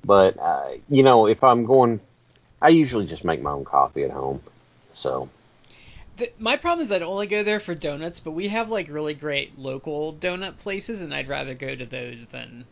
but 0.05 0.39
uh, 0.39 0.73
you 0.91 1.03
know 1.03 1.27
if 1.27 1.43
I'm 1.43 1.65
going, 1.65 2.01
I 2.61 2.69
usually 2.69 3.07
just 3.07 3.25
make 3.25 3.41
my 3.41 3.53
own 3.53 3.65
coffee 3.65 4.05
at 4.05 4.11
home. 4.11 4.43
So 5.01 5.31
The, 6.17 6.33
my 6.39 6.57
problem 6.57 6.85
is 6.85 6.93
I'd 6.93 7.03
only 7.03 7.27
go 7.27 7.43
there 7.43 7.59
for 7.59 7.75
donuts, 7.75 8.21
but 8.21 8.31
we 8.33 8.49
have 8.49 8.69
like 8.71 8.89
really 8.89 9.15
great 9.15 9.59
local 9.59 10.15
donut 10.15 10.59
places, 10.59 11.03
and 11.03 11.13
I'd 11.15 11.27
rather 11.29 11.55
go 11.55 11.75
to 11.75 11.87
those 11.87 12.27
than 12.27 12.69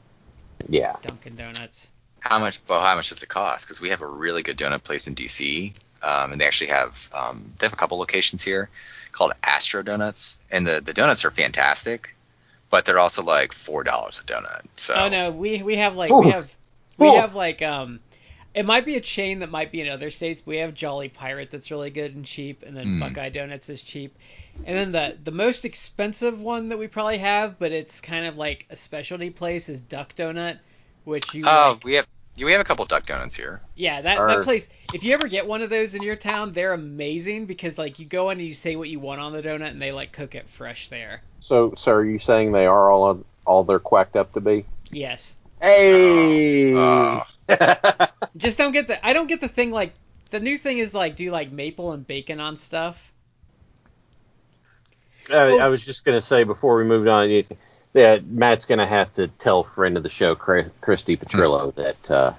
yeah, 0.68 0.96
Dunkin' 1.02 1.36
Donuts. 1.36 1.90
How 2.20 2.38
much? 2.38 2.60
Well, 2.68 2.80
how 2.80 2.94
much 2.96 3.08
does 3.10 3.22
it 3.22 3.28
cost? 3.28 3.66
Because 3.66 3.80
we 3.80 3.90
have 3.90 4.02
a 4.02 4.06
really 4.06 4.42
good 4.42 4.58
donut 4.58 4.82
place 4.82 5.06
in 5.06 5.14
DC, 5.14 5.74
um, 6.02 6.32
and 6.32 6.40
they 6.40 6.46
actually 6.46 6.68
have 6.70 7.08
um, 7.14 7.54
they 7.58 7.66
have 7.66 7.72
a 7.72 7.76
couple 7.76 7.98
locations 7.98 8.42
here 8.42 8.70
called 9.12 9.32
Astro 9.42 9.82
Donuts, 9.82 10.38
and 10.50 10.66
the 10.66 10.80
the 10.80 10.92
donuts 10.92 11.24
are 11.24 11.30
fantastic, 11.30 12.16
but 12.70 12.84
they're 12.84 12.98
also 12.98 13.22
like 13.22 13.52
four 13.52 13.84
dollars 13.84 14.20
a 14.20 14.24
donut. 14.24 14.62
So 14.76 14.94
Oh 14.94 15.08
no, 15.08 15.30
we 15.30 15.62
we 15.62 15.76
have 15.76 15.96
like 15.96 16.18
we 16.18 16.28
have 16.28 16.50
we 16.98 17.12
Oof. 17.12 17.14
have 17.14 17.34
like 17.34 17.62
um 17.62 18.00
it 18.58 18.66
might 18.66 18.84
be 18.84 18.96
a 18.96 19.00
chain 19.00 19.38
that 19.38 19.50
might 19.50 19.70
be 19.70 19.80
in 19.80 19.88
other 19.88 20.10
states. 20.10 20.42
We 20.44 20.56
have 20.56 20.74
Jolly 20.74 21.08
Pirate 21.08 21.50
that's 21.52 21.70
really 21.70 21.90
good 21.90 22.16
and 22.16 22.24
cheap, 22.24 22.64
and 22.66 22.76
then 22.76 22.86
Mm. 22.96 23.00
Buckeye 23.00 23.28
Donuts 23.28 23.68
is 23.68 23.82
cheap. 23.82 24.16
And 24.66 24.76
then 24.76 24.90
the 24.92 25.16
the 25.22 25.30
most 25.30 25.64
expensive 25.64 26.40
one 26.40 26.68
that 26.70 26.78
we 26.78 26.88
probably 26.88 27.18
have, 27.18 27.58
but 27.60 27.70
it's 27.70 28.00
kind 28.00 28.26
of 28.26 28.36
like 28.36 28.66
a 28.70 28.74
specialty 28.76 29.30
place, 29.30 29.68
is 29.68 29.80
Duck 29.80 30.14
Donut, 30.16 30.58
which 31.04 31.32
you 31.34 31.44
oh, 31.46 31.74
like- 31.74 31.84
we 31.84 31.94
have 31.94 32.06
we 32.42 32.50
have 32.52 32.60
a 32.60 32.64
couple 32.64 32.84
duck 32.84 33.04
donuts 33.06 33.34
here. 33.36 33.60
yeah 33.74 34.00
that 34.00 34.18
Or- 34.18 34.28
that 34.28 34.42
place. 34.44 34.68
If 34.94 35.02
you 35.04 35.12
ever 35.14 35.26
get 35.28 35.46
one 35.46 35.62
of 35.62 35.70
those 35.70 35.94
in 35.94 36.02
your 36.02 36.14
town, 36.16 36.52
they're 36.52 36.72
amazing 36.72 37.46
because 37.46 37.78
like 37.78 37.98
you 38.00 38.06
go 38.06 38.30
in 38.30 38.38
and 38.38 38.46
you 38.46 38.54
say 38.54 38.74
what 38.76 38.88
you 38.88 38.98
want 38.98 39.20
on 39.20 39.32
the 39.32 39.42
donut, 39.42 39.70
and 39.70 39.80
they 39.80 39.92
like 39.92 40.10
cook 40.12 40.34
it 40.34 40.50
fresh 40.50 40.88
there. 40.88 41.22
so 41.38 41.74
so 41.76 41.92
are 41.92 42.04
you 42.04 42.18
saying 42.18 42.50
they 42.50 42.66
are 42.66 42.90
all 42.90 43.24
all 43.46 43.62
they're 43.62 43.78
quacked 43.78 44.16
up 44.16 44.32
to 44.34 44.40
be? 44.40 44.64
Yes. 44.90 45.36
Hey. 45.62 46.74
Oh. 46.74 47.22
Just 48.36 48.58
don't 48.58 48.72
get 48.72 48.86
the. 48.88 49.04
I 49.04 49.12
don't 49.12 49.26
get 49.26 49.40
the 49.40 49.48
thing 49.48 49.70
like 49.70 49.92
the 50.30 50.40
new 50.40 50.58
thing 50.58 50.78
is 50.78 50.94
like 50.94 51.16
do 51.16 51.24
you 51.24 51.30
like 51.30 51.50
maple 51.50 51.92
and 51.92 52.06
bacon 52.06 52.40
on 52.40 52.56
stuff? 52.56 53.12
Uh, 55.30 55.56
I 55.56 55.68
was 55.68 55.84
just 55.84 56.04
going 56.04 56.16
to 56.16 56.24
say 56.24 56.44
before 56.44 56.76
we 56.76 56.84
moved 56.84 57.08
on, 57.08 57.30
you, 57.30 57.44
that 57.92 58.26
Matt's 58.26 58.64
going 58.64 58.78
to 58.78 58.86
have 58.86 59.12
to 59.14 59.28
tell 59.28 59.62
friend 59.62 59.96
of 59.96 60.02
the 60.02 60.08
show, 60.08 60.34
Christy 60.34 61.16
Petrillo, 61.16 61.74
that 61.74 62.10
uh, 62.10 62.32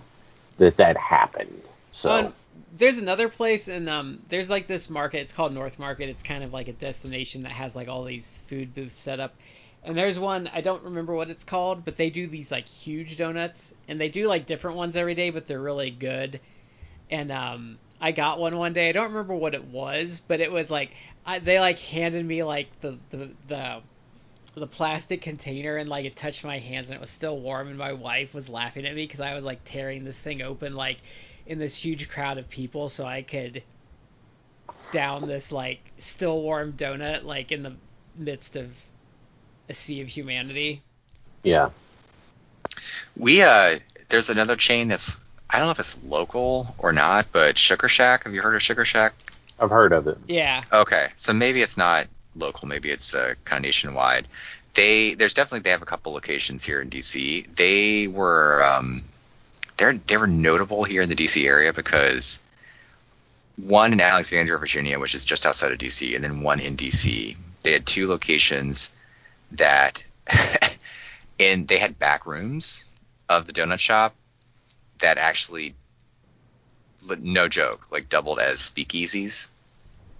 that 0.58 0.78
that 0.78 0.98
happened. 0.98 1.62
So 1.92 2.12
Um, 2.12 2.34
there's 2.72 2.98
another 2.98 3.30
place 3.30 3.68
and 3.68 3.90
um 3.90 4.20
there's 4.30 4.50
like 4.50 4.68
this 4.68 4.90
market. 4.90 5.20
It's 5.20 5.34
called 5.34 5.54
North 5.54 5.80
Market. 5.80 6.10
It's 6.10 6.24
kind 6.24 6.44
of 6.44 6.54
like 6.54 6.68
a 6.68 6.74
destination 6.74 7.44
that 7.44 7.52
has 7.52 7.76
like 7.76 7.88
all 7.88 8.04
these 8.04 8.42
food 8.48 8.74
booths 8.74 9.00
set 9.00 9.20
up. 9.20 9.36
And 9.84 9.98
there's 9.98 10.20
one 10.20 10.50
I 10.54 10.62
don't 10.62 10.84
remember 10.84 11.14
what 11.14 11.30
it's 11.30 11.44
called, 11.44 11.86
but 11.86 11.98
they 11.98 12.10
do 12.10 12.28
these 12.28 12.52
like 12.52 12.68
huge 12.68 13.18
donuts, 13.18 13.74
and 13.88 14.00
they 14.00 14.10
do 14.10 14.28
like 14.28 14.46
different 14.46 14.78
ones 14.78 14.98
every 14.98 15.16
day, 15.16 15.30
but 15.30 15.48
they're 15.48 15.62
really 15.62 15.92
good. 15.92 16.40
And 17.10 17.32
um, 17.32 17.80
I 18.02 18.12
got 18.12 18.40
one 18.40 18.58
one 18.58 18.74
day. 18.74 18.90
I 18.90 18.92
don't 18.92 19.10
remember 19.10 19.36
what 19.36 19.56
it 19.56 19.66
was, 19.66 20.22
but 20.28 20.42
it 20.42 20.52
was 20.52 20.70
like 20.70 20.92
I, 21.26 21.40
they 21.40 21.60
like 21.60 21.80
handed 21.80 22.26
me 22.26 22.44
like 22.44 22.68
the 22.82 22.98
the 23.10 23.30
the 23.48 23.82
the 24.56 24.68
plastic 24.68 25.22
container 25.22 25.78
and 25.78 25.90
like 25.90 26.06
it 26.06 26.16
touched 26.16 26.44
my 26.44 26.60
hands 26.60 26.90
and 26.90 26.96
it 26.96 27.02
was 27.02 27.10
still 27.10 27.40
warm 27.40 27.68
and 27.68 27.78
my 27.78 27.94
wife 27.94 28.34
was 28.34 28.50
laughing 28.50 28.86
at 28.86 28.96
me 28.96 29.04
because 29.04 29.22
I 29.22 29.34
was 29.34 29.44
like 29.44 29.64
tearing 29.64 30.04
this 30.04 30.20
thing 30.20 30.42
open 30.42 30.76
like 30.76 30.98
in 31.46 31.60
this 31.60 31.76
huge 31.76 32.10
crowd 32.10 32.38
of 32.38 32.50
people 32.50 32.90
so 32.90 33.06
I 33.06 33.22
could 33.22 33.64
down 34.92 35.28
this 35.28 35.52
like 35.52 35.92
still 35.98 36.42
warm 36.42 36.74
donut 36.74 37.24
like 37.24 37.52
in 37.52 37.64
the 37.64 37.76
midst 38.16 38.56
of 38.56 38.72
a 39.70 39.74
sea 39.74 40.02
of 40.02 40.08
humanity. 40.08 40.80
yeah, 41.44 41.70
We 43.16 43.42
uh, 43.44 43.80
there's 44.10 44.30
another 44.30 44.56
chain 44.56 44.88
that's 44.90 45.20
I 45.50 45.58
don't 45.58 45.68
know 45.68 45.72
if 45.72 45.80
it's 45.80 46.04
local 46.04 46.68
or 46.78 46.92
not, 46.92 47.28
but 47.32 47.58
Sugar 47.58 47.88
Shack. 47.88 48.26
Have 48.26 48.34
you 48.34 48.42
heard 48.42 48.56
of 48.56 48.62
Sugar 48.62 48.86
Shack? 48.86 49.14
I've 49.60 49.70
heard 49.70 49.94
of 49.94 50.08
it. 50.08 50.18
Yeah. 50.28 50.62
Okay, 50.72 51.08
so 51.16 51.34
maybe 51.34 51.62
it's 51.62 51.78
not 51.78 52.08
local, 52.36 52.68
maybe 52.68 52.90
it's 52.90 53.14
uh, 53.14 53.34
kind 53.46 53.64
of 53.64 53.68
nationwide. 53.68 54.28
They 54.74 55.14
there's 55.14 55.34
definitely 55.34 55.62
they 55.62 55.72
have 55.72 55.82
a 55.82 55.86
couple 55.86 56.14
locations 56.14 56.64
here 56.64 56.82
in 56.82 56.90
DC. 56.90 57.56
They 57.56 58.08
were 58.08 58.64
um, 58.64 59.02
they're 59.78 59.94
they 59.94 60.18
were 60.18 60.28
notable 60.28 60.84
here 60.84 61.02
in 61.02 61.10
the 61.10 61.16
DC 61.16 61.46
area 61.46 61.74
because 61.74 62.40
one 63.58 63.94
in 63.94 64.00
Alexandria, 64.00 64.58
Virginia, 64.58 65.00
which 65.00 65.16
is 65.16 65.26
just 65.26 65.46
outside 65.46 65.72
of 65.72 65.78
DC, 65.78 66.16
and 66.16 66.24
then 66.24 66.42
one 66.42 66.60
in 66.60 66.78
DC. 66.78 67.36
They 67.62 67.74
had 67.74 67.86
two 67.86 68.08
locations 68.08 68.94
that, 69.54 70.04
and 71.40 71.68
they 71.68 71.78
had 71.78 72.00
back 72.00 72.26
rooms 72.26 72.96
of 73.28 73.46
the 73.46 73.54
donut 73.54 73.80
shop 73.80 74.16
that 75.00 75.18
actually, 75.18 75.76
no 77.20 77.48
joke, 77.48 77.88
like 77.92 78.10
doubled 78.10 78.40
as 78.40 78.58
speakeasies. 78.58 79.50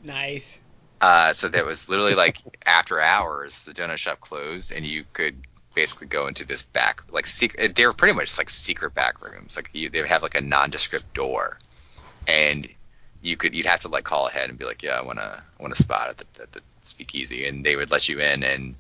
Nice. 0.04 0.60
Uh, 1.02 1.34
so 1.34 1.48
that 1.48 1.66
was 1.66 1.90
literally 1.90 2.16
like 2.16 2.38
after 2.66 3.00
hours, 3.00 3.66
the 3.66 3.72
donut 3.72 3.98
shop 3.98 4.20
closed, 4.20 4.72
and 4.72 4.86
you 4.86 5.06
could 5.14 5.36
basically 5.74 6.08
go 6.08 6.28
into 6.28 6.46
this 6.46 6.64
back, 6.64 7.04
like 7.12 7.26
secret. 7.26 7.76
They 7.76 7.86
were 7.86 7.94
pretty 7.94 8.16
much 8.16 8.38
like 8.38 8.50
secret 8.50 8.94
back 8.94 9.22
rooms. 9.22 9.56
Like 9.56 9.70
you, 9.74 9.90
they 9.90 10.02
would 10.02 10.10
have 10.10 10.24
like 10.24 10.36
a 10.36 10.42
nondescript 10.42 11.14
door, 11.14 11.58
and 12.28 12.68
you 13.22 13.38
could 13.38 13.56
you'd 13.56 13.66
have 13.66 13.82
to 13.82 13.88
like 13.88 14.04
call 14.04 14.28
ahead 14.28 14.50
and 14.50 14.60
be 14.60 14.66
like, 14.66 14.84
yeah, 14.84 15.00
I 15.00 15.04
want 15.04 15.20
to 15.20 15.44
I 15.60 15.62
want 15.62 15.74
a 15.74 15.78
spot 15.78 16.10
at 16.10 16.18
the, 16.18 16.26
at 16.42 16.52
the 16.52 16.62
speakeasy, 16.82 17.48
and 17.48 17.66
they 17.66 17.76
would 17.76 17.92
let 17.92 18.10
you 18.10 18.20
in, 18.20 18.44
and 18.44 18.76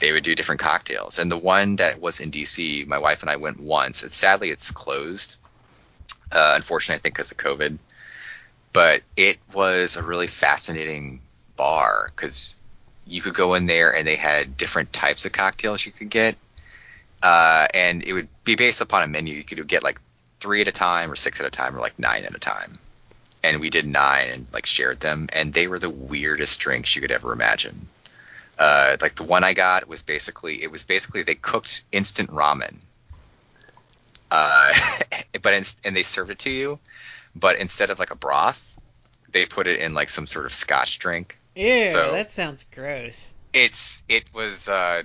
they 0.00 0.12
would 0.12 0.24
do 0.24 0.34
different 0.34 0.60
cocktails. 0.60 1.18
And 1.18 1.30
the 1.30 1.38
one 1.38 1.76
that 1.76 2.00
was 2.00 2.20
in 2.20 2.30
DC, 2.30 2.86
my 2.86 2.98
wife 2.98 3.22
and 3.22 3.30
I 3.30 3.36
went 3.36 3.60
once. 3.60 4.02
It, 4.02 4.12
sadly, 4.12 4.50
it's 4.50 4.70
closed. 4.70 5.36
Uh, 6.32 6.52
unfortunately, 6.56 6.96
I 6.96 7.02
think 7.02 7.14
because 7.14 7.30
of 7.30 7.36
COVID. 7.36 7.78
But 8.72 9.02
it 9.16 9.38
was 9.54 9.96
a 9.96 10.02
really 10.02 10.26
fascinating 10.26 11.20
bar 11.56 12.10
because 12.14 12.54
you 13.06 13.20
could 13.20 13.34
go 13.34 13.54
in 13.54 13.66
there 13.66 13.94
and 13.94 14.06
they 14.06 14.16
had 14.16 14.56
different 14.56 14.92
types 14.92 15.26
of 15.26 15.32
cocktails 15.32 15.84
you 15.84 15.92
could 15.92 16.08
get, 16.08 16.36
uh, 17.22 17.66
and 17.74 18.04
it 18.04 18.12
would 18.12 18.28
be 18.44 18.54
based 18.54 18.80
upon 18.80 19.02
a 19.02 19.06
menu. 19.06 19.34
You 19.34 19.44
could 19.44 19.66
get 19.66 19.82
like 19.82 20.00
three 20.38 20.60
at 20.60 20.68
a 20.68 20.72
time, 20.72 21.10
or 21.10 21.16
six 21.16 21.40
at 21.40 21.46
a 21.46 21.50
time, 21.50 21.76
or 21.76 21.80
like 21.80 21.98
nine 21.98 22.24
at 22.24 22.34
a 22.34 22.38
time. 22.38 22.72
And 23.42 23.60
we 23.60 23.68
did 23.68 23.86
nine 23.86 24.28
and 24.30 24.52
like 24.52 24.66
shared 24.66 25.00
them, 25.00 25.28
and 25.32 25.52
they 25.52 25.66
were 25.66 25.78
the 25.78 25.90
weirdest 25.90 26.60
drinks 26.60 26.94
you 26.94 27.02
could 27.02 27.10
ever 27.10 27.32
imagine. 27.32 27.88
Uh, 28.60 28.98
like 29.00 29.14
the 29.14 29.24
one 29.24 29.42
I 29.42 29.54
got 29.54 29.88
was 29.88 30.02
basically 30.02 30.62
it 30.62 30.70
was 30.70 30.84
basically 30.84 31.22
they 31.22 31.34
cooked 31.34 31.82
instant 31.92 32.28
ramen, 32.28 32.76
uh, 34.30 34.72
but 35.42 35.54
in, 35.54 35.64
and 35.86 35.96
they 35.96 36.02
served 36.02 36.30
it 36.30 36.40
to 36.40 36.50
you, 36.50 36.78
but 37.34 37.58
instead 37.58 37.88
of 37.88 37.98
like 37.98 38.10
a 38.10 38.14
broth, 38.16 38.78
they 39.32 39.46
put 39.46 39.66
it 39.66 39.80
in 39.80 39.94
like 39.94 40.10
some 40.10 40.26
sort 40.26 40.44
of 40.44 40.52
Scotch 40.52 40.98
drink. 40.98 41.38
Ew, 41.56 41.86
So- 41.86 42.12
that 42.12 42.32
sounds 42.32 42.66
gross. 42.74 43.32
It's 43.54 44.02
it 44.10 44.24
was 44.34 44.68
uh, 44.68 45.04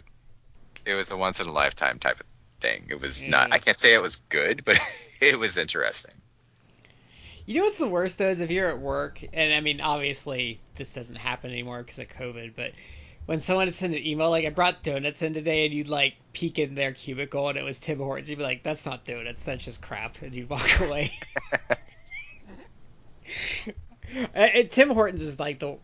it 0.85 0.93
was 0.93 1.09
a 1.11 1.17
once 1.17 1.39
in 1.39 1.47
a 1.47 1.51
lifetime 1.53 1.97
type 1.97 2.19
of 2.19 2.25
thing. 2.59 2.87
It 2.89 2.99
was 2.99 3.25
not. 3.25 3.51
Mm. 3.51 3.53
I 3.53 3.57
can't 3.59 3.77
say 3.77 3.93
it 3.93 4.01
was 4.01 4.17
good, 4.17 4.65
but 4.65 4.77
it 5.21 5.39
was 5.39 5.57
interesting. 5.57 6.13
You 7.45 7.59
know 7.59 7.65
what's 7.65 7.77
the 7.77 7.87
worst 7.87 8.17
though 8.17 8.27
is 8.27 8.41
if 8.41 8.51
you're 8.51 8.69
at 8.69 8.79
work, 8.79 9.21
and 9.31 9.53
I 9.53 9.61
mean 9.61 9.79
obviously 9.79 10.59
this 10.75 10.91
doesn't 10.91 11.15
happen 11.15 11.51
anymore 11.51 11.81
because 11.83 11.99
of 11.99 12.09
COVID, 12.09 12.51
but 12.55 12.73
when 13.25 13.39
someone 13.39 13.65
would 13.65 13.75
send 13.75 13.95
an 13.95 14.05
email 14.05 14.29
like 14.29 14.45
I 14.45 14.49
brought 14.49 14.83
donuts 14.83 15.21
in 15.21 15.33
today, 15.33 15.65
and 15.65 15.73
you'd 15.73 15.89
like 15.89 16.15
peek 16.33 16.59
in 16.59 16.75
their 16.75 16.93
cubicle 16.93 17.49
and 17.49 17.57
it 17.57 17.63
was 17.63 17.79
Tim 17.79 17.97
Hortons, 17.97 18.29
you'd 18.29 18.37
be 18.37 18.43
like, 18.43 18.63
"That's 18.63 18.85
not 18.85 19.05
donuts, 19.05 19.43
that's 19.43 19.65
just 19.65 19.81
crap," 19.81 20.21
and 20.21 20.33
you'd 20.33 20.49
walk 20.49 20.67
away. 20.87 21.11
And 24.33 24.71
Tim 24.71 24.91
Hortons 24.91 25.21
is 25.21 25.39
like 25.39 25.59
the. 25.59 25.77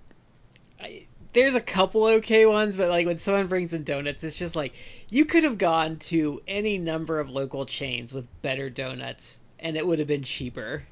I, 0.80 1.06
there's 1.34 1.56
a 1.56 1.62
couple 1.62 2.06
okay 2.06 2.46
ones, 2.46 2.78
but 2.78 2.88
like 2.88 3.06
when 3.06 3.18
someone 3.18 3.48
brings 3.48 3.74
in 3.74 3.84
donuts, 3.84 4.24
it's 4.24 4.38
just 4.38 4.56
like 4.56 4.74
you 5.10 5.26
could 5.26 5.44
have 5.44 5.58
gone 5.58 5.98
to 5.98 6.42
any 6.48 6.78
number 6.78 7.20
of 7.20 7.30
local 7.30 7.66
chains 7.66 8.14
with 8.14 8.28
better 8.42 8.70
donuts, 8.70 9.40
and 9.60 9.76
it 9.76 9.86
would 9.86 10.00
have 10.00 10.08
been 10.08 10.24
cheaper. 10.24 10.84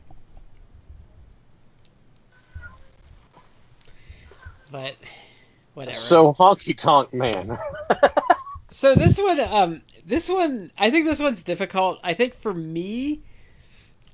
but 4.71 4.95
whatever. 5.79 5.97
So 5.97 6.33
honky 6.33 6.77
tonk 6.77 7.13
man. 7.13 7.57
So 8.71 8.93
this 8.93 9.17
one, 9.17 9.39
um, 9.39 9.81
this 10.05 10.29
one, 10.29 10.71
I 10.77 10.91
think 10.91 11.05
this 11.05 11.19
one's 11.19 11.41
difficult. 11.41 11.99
I 12.03 12.13
think 12.13 12.35
for 12.35 12.53
me, 12.53 13.21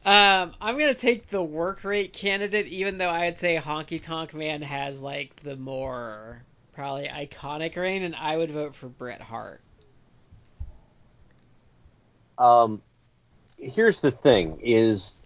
um, 0.06 0.54
I'm 0.62 0.80
gonna 0.80 0.94
take 0.94 1.28
the 1.28 1.44
work 1.44 1.84
rate 1.84 2.14
candidate, 2.14 2.68
even 2.68 2.98
though 2.98 3.10
I'd 3.10 3.38
say 3.38 3.58
Honky 3.58 4.02
Tonk 4.02 4.34
Man 4.34 4.62
has 4.62 5.02
like 5.02 5.36
the 5.44 5.58
more 5.58 6.42
probably 6.74 7.10
iconic 7.10 7.76
reign, 7.76 8.04
and 8.04 8.16
I 8.16 8.38
would 8.38 8.52
vote 8.52 8.76
for 8.76 8.88
Bret 8.88 9.20
Hart. 9.20 9.60
um, 12.38 12.82
here's 13.58 14.00
the 14.00 14.12
thing: 14.12 14.60
is 14.62 15.20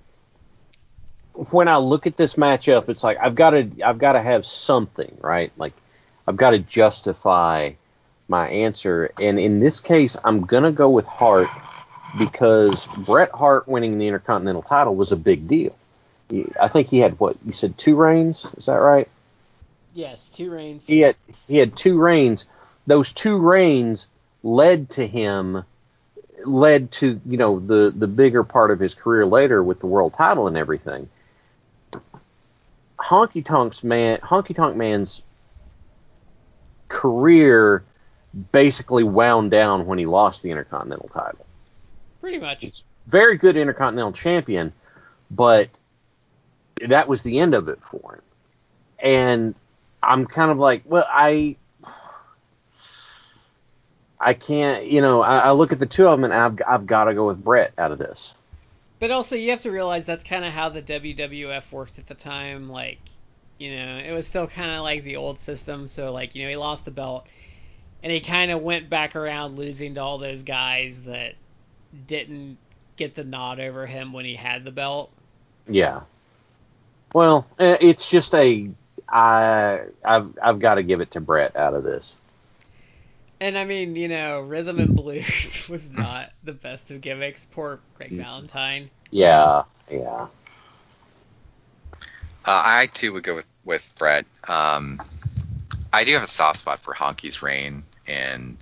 when 1.33 1.67
I 1.67 1.77
look 1.77 2.07
at 2.07 2.17
this 2.17 2.35
matchup, 2.35 2.89
it's 2.89 3.03
like 3.03 3.17
I've 3.21 3.35
got 3.35 3.51
to 3.51 3.69
I've 3.85 3.99
got 3.99 4.13
to 4.13 4.21
have 4.21 4.45
something, 4.45 5.17
right? 5.21 5.51
Like 5.57 5.73
I've 6.29 6.37
got 6.37 6.51
to 6.51 6.59
justify 6.59 7.71
my 8.27 8.47
answer, 8.49 9.11
and 9.19 9.39
in 9.39 9.59
this 9.59 9.79
case, 9.79 10.15
I'm 10.23 10.45
gonna 10.45 10.71
go 10.71 10.87
with 10.87 11.07
Hart 11.07 11.47
because 12.19 12.85
Bret 12.85 13.31
Hart 13.31 13.67
winning 13.67 13.97
the 13.97 14.05
Intercontinental 14.05 14.61
title 14.61 14.95
was 14.95 15.11
a 15.11 15.17
big 15.17 15.47
deal. 15.47 15.75
I 16.61 16.67
think 16.67 16.87
he 16.87 16.99
had 16.99 17.19
what 17.19 17.37
you 17.43 17.51
said 17.51 17.79
two 17.79 17.95
reigns. 17.95 18.53
Is 18.57 18.67
that 18.67 18.75
right? 18.75 19.09
Yes, 19.95 20.27
two 20.27 20.51
reigns. 20.51 20.85
he 20.85 20.99
had 20.99 21.15
he 21.47 21.57
had 21.57 21.75
two 21.75 21.99
reigns. 21.99 22.45
Those 22.85 23.11
two 23.11 23.39
reigns 23.39 24.05
led 24.43 24.91
to 24.91 25.07
him 25.07 25.63
led 26.45 26.91
to 26.91 27.19
you 27.25 27.37
know 27.37 27.59
the 27.59 27.91
the 27.95 28.07
bigger 28.07 28.43
part 28.43 28.69
of 28.69 28.79
his 28.79 28.93
career 28.93 29.25
later 29.25 29.63
with 29.63 29.79
the 29.79 29.87
world 29.87 30.13
title 30.13 30.47
and 30.47 30.57
everything. 30.57 31.09
Honky 32.99 33.43
Tonk's 33.43 33.83
man 33.83 34.19
Honky 34.19 34.55
Tonk 34.55 34.75
Man's 34.75 35.23
career 36.89 37.83
basically 38.51 39.03
wound 39.03 39.51
down 39.51 39.85
when 39.85 39.97
he 39.97 40.05
lost 40.05 40.43
the 40.43 40.51
Intercontinental 40.51 41.09
title. 41.09 41.45
Pretty 42.21 42.37
much. 42.37 42.61
He's 42.61 42.83
very 43.07 43.37
good 43.37 43.55
Intercontinental 43.55 44.13
champion, 44.13 44.73
but 45.31 45.69
that 46.87 47.07
was 47.07 47.23
the 47.23 47.39
end 47.39 47.55
of 47.55 47.67
it 47.69 47.79
for 47.81 48.15
him. 48.15 48.21
And 48.99 49.55
I'm 50.03 50.25
kind 50.25 50.51
of 50.51 50.57
like, 50.57 50.83
well, 50.85 51.07
I, 51.07 51.55
I 54.19 54.33
can't, 54.33 54.85
you 54.85 55.01
know, 55.01 55.21
I, 55.21 55.39
I 55.39 55.51
look 55.51 55.71
at 55.71 55.79
the 55.79 55.85
two 55.85 56.07
of 56.07 56.19
them 56.19 56.29
and 56.29 56.33
I've, 56.33 56.59
I've 56.67 56.85
got 56.85 57.05
to 57.05 57.13
go 57.13 57.27
with 57.27 57.43
Bret 57.43 57.73
out 57.77 57.91
of 57.91 57.97
this. 57.97 58.33
But 58.99 59.11
also, 59.11 59.37
you 59.37 59.51
have 59.51 59.61
to 59.61 59.71
realize 59.71 60.05
that's 60.05 60.25
kind 60.25 60.43
of 60.43 60.51
how 60.51 60.67
the 60.67 60.81
WWF 60.81 61.71
worked 61.71 61.99
at 61.99 62.07
the 62.07 62.15
time. 62.15 62.69
Like, 62.69 62.99
you 63.59 63.75
know, 63.75 63.97
it 63.97 64.11
was 64.11 64.25
still 64.25 64.47
kind 64.47 64.71
of 64.71 64.81
like 64.81 65.03
the 65.03 65.17
old 65.17 65.39
system. 65.39 65.87
So, 65.87 66.11
like, 66.11 66.33
you 66.33 66.43
know, 66.43 66.49
he 66.49 66.55
lost 66.55 66.85
the 66.85 66.91
belt, 66.91 67.27
and 68.01 68.11
he 68.11 68.21
kind 68.21 68.51
of 68.51 68.61
went 68.61 68.89
back 68.89 69.15
around 69.15 69.55
losing 69.55 69.95
to 69.95 70.01
all 70.01 70.17
those 70.17 70.43
guys 70.43 71.03
that 71.03 71.35
didn't 72.07 72.57
get 72.95 73.15
the 73.15 73.23
nod 73.23 73.59
over 73.59 73.85
him 73.85 74.13
when 74.13 74.25
he 74.25 74.35
had 74.35 74.63
the 74.63 74.71
belt. 74.71 75.11
Yeah. 75.67 76.01
Well, 77.13 77.47
it's 77.57 78.09
just 78.09 78.33
a, 78.35 78.69
I, 79.07 79.81
I've, 80.05 80.37
I've 80.41 80.59
got 80.59 80.75
to 80.75 80.83
give 80.83 81.01
it 81.01 81.11
to 81.11 81.21
Bret 81.21 81.55
out 81.55 81.73
of 81.73 81.83
this. 81.83 82.15
And 83.41 83.57
I 83.57 83.65
mean, 83.65 83.95
you 83.95 84.09
know, 84.09 84.41
Rhythm 84.41 84.79
and 84.79 84.95
Blues 84.95 85.65
was 85.69 85.91
not 85.91 86.31
the 86.43 86.53
best 86.53 86.91
of 86.91 87.01
gimmicks. 87.01 87.45
Poor 87.45 87.79
Greg 87.97 88.11
Valentine. 88.11 88.89
Yeah, 89.11 89.63
yeah. 89.89 90.27
Uh, 92.45 92.63
I 92.65 92.87
too 92.87 93.13
would 93.13 93.23
go 93.23 93.35
with 93.35 93.45
with 93.63 93.93
Bret. 93.97 94.25
Um, 94.47 94.99
I 95.91 96.03
do 96.03 96.13
have 96.13 96.23
a 96.23 96.27
soft 96.27 96.59
spot 96.59 96.79
for 96.79 96.93
Honky's 96.93 97.41
reign, 97.41 97.83
and 98.07 98.57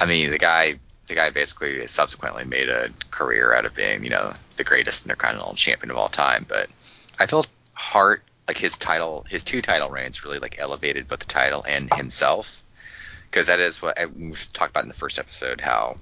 I 0.00 0.06
mean 0.06 0.30
the 0.30 0.38
guy 0.38 0.74
the 1.06 1.14
guy 1.14 1.30
basically 1.30 1.86
subsequently 1.86 2.44
made 2.44 2.68
a 2.68 2.88
career 3.10 3.54
out 3.54 3.64
of 3.64 3.74
being 3.74 4.04
you 4.04 4.10
know 4.10 4.32
the 4.56 4.64
greatest 4.64 5.06
intercontinental 5.06 5.54
champion 5.54 5.90
of 5.90 5.96
all 5.96 6.08
time. 6.08 6.46
But 6.48 6.68
I 7.18 7.26
felt 7.26 7.48
Hart 7.74 8.22
like 8.48 8.58
his 8.58 8.76
title 8.76 9.24
his 9.28 9.44
two 9.44 9.62
title 9.62 9.90
reigns 9.90 10.24
really 10.24 10.38
like 10.38 10.58
elevated 10.58 11.08
both 11.08 11.20
the 11.20 11.26
title 11.26 11.64
and 11.68 11.92
himself 11.92 12.62
because 13.30 13.48
that 13.48 13.60
is 13.60 13.82
what 13.82 13.98
we 14.14 14.32
talked 14.52 14.70
about 14.70 14.84
in 14.84 14.88
the 14.88 14.94
first 14.94 15.18
episode 15.18 15.60
how 15.60 15.98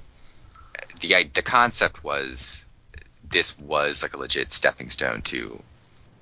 the 1.01 1.25
the 1.33 1.43
concept 1.43 2.05
was 2.05 2.67
this 3.29 3.59
was 3.59 4.03
like 4.03 4.15
a 4.15 4.19
legit 4.19 4.53
stepping 4.53 4.89
stone 4.89 5.23
to 5.23 5.61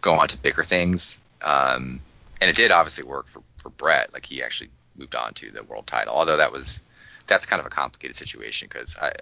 go 0.00 0.14
on 0.14 0.28
to 0.28 0.38
bigger 0.38 0.64
things. 0.64 1.20
Um, 1.44 2.00
and 2.40 2.50
it 2.50 2.56
did 2.56 2.72
obviously 2.72 3.04
work 3.04 3.28
for, 3.28 3.42
for 3.62 3.70
Bret. 3.70 4.12
Like 4.12 4.26
he 4.26 4.42
actually 4.42 4.70
moved 4.96 5.14
on 5.14 5.32
to 5.34 5.50
the 5.50 5.62
world 5.64 5.86
title, 5.86 6.14
although 6.14 6.36
that 6.36 6.52
was 6.52 6.82
that's 7.26 7.46
kind 7.46 7.60
of 7.60 7.66
a 7.66 7.70
complicated 7.70 8.16
situation 8.16 8.68
because 8.70 8.96
I 9.00 9.12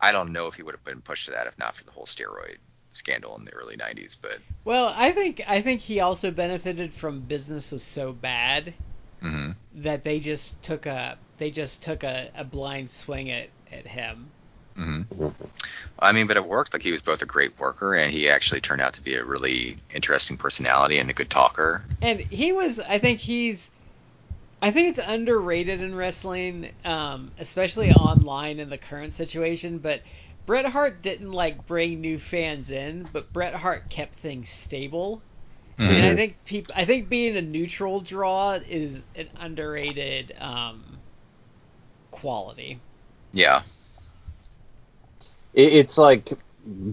I 0.00 0.12
don't 0.12 0.32
know 0.32 0.46
if 0.46 0.54
he 0.54 0.62
would 0.62 0.74
have 0.74 0.84
been 0.84 1.00
pushed 1.02 1.26
to 1.26 1.32
that 1.32 1.46
if 1.46 1.58
not 1.58 1.74
for 1.74 1.84
the 1.84 1.92
whole 1.92 2.06
steroid 2.06 2.56
scandal 2.90 3.36
in 3.36 3.44
the 3.44 3.52
early 3.52 3.76
'90s. 3.76 4.16
But 4.20 4.38
Well, 4.64 4.92
I 4.96 5.12
think 5.12 5.42
I 5.46 5.60
think 5.60 5.80
he 5.80 6.00
also 6.00 6.30
benefited 6.30 6.92
from 6.92 7.20
business 7.20 7.72
was 7.72 7.82
so 7.82 8.12
bad 8.12 8.74
mhm. 9.22 9.54
that 9.74 10.04
they 10.04 10.20
just 10.20 10.60
took 10.62 10.86
a 10.86 11.16
they 11.38 11.50
just 11.50 11.82
took 11.82 12.02
a, 12.02 12.30
a 12.34 12.44
blind 12.44 12.90
swing 12.90 13.30
at, 13.30 13.48
at 13.72 13.86
him. 13.86 14.30
hmm 14.76 15.02
I 16.00 16.12
mean, 16.12 16.26
but 16.26 16.36
it 16.36 16.46
worked. 16.46 16.72
Like 16.72 16.82
he 16.82 16.92
was 16.92 17.02
both 17.02 17.22
a 17.22 17.26
great 17.26 17.58
worker 17.58 17.94
and 17.94 18.12
he 18.12 18.28
actually 18.28 18.60
turned 18.60 18.80
out 18.82 18.94
to 18.94 19.02
be 19.02 19.14
a 19.14 19.24
really 19.24 19.76
interesting 19.94 20.36
personality 20.36 20.98
and 20.98 21.10
a 21.10 21.14
good 21.14 21.30
talker. 21.30 21.86
And 22.02 22.20
he 22.20 22.52
was 22.52 22.78
I 22.78 22.98
think 22.98 23.20
he's 23.20 23.70
I 24.62 24.70
think 24.72 24.90
it's 24.90 25.06
underrated 25.06 25.80
in 25.82 25.94
wrestling, 25.94 26.72
um, 26.84 27.34
especially 27.38 27.92
online 27.92 28.60
in 28.60 28.70
the 28.70 28.78
current 28.78 29.12
situation, 29.14 29.80
but 29.80 30.04
Bret 30.46 30.66
Hart 30.66 31.02
didn't 31.02 31.32
like 31.32 31.66
bring 31.66 32.00
new 32.00 32.18
fans 32.18 32.70
in, 32.70 33.08
but 33.08 33.32
Bret 33.32 33.54
Hart 33.54 33.90
kept 33.90 34.20
things 34.20 34.50
stable. 34.50 35.24
And 35.86 36.04
I 36.06 36.14
Mhm. 36.14 36.16
think 36.16 36.44
people, 36.44 36.74
I 36.76 36.84
think 36.86 37.10
being 37.10 37.36
a 37.36 37.42
neutral 37.42 38.00
draw 38.02 38.54
is 38.54 39.06
an 39.16 39.30
underrated 39.36 40.32
um, 40.38 41.04
quality. 42.12 42.82
Yeah. 43.32 43.62
It, 45.54 45.72
it's 45.72 45.98
like 45.98 46.32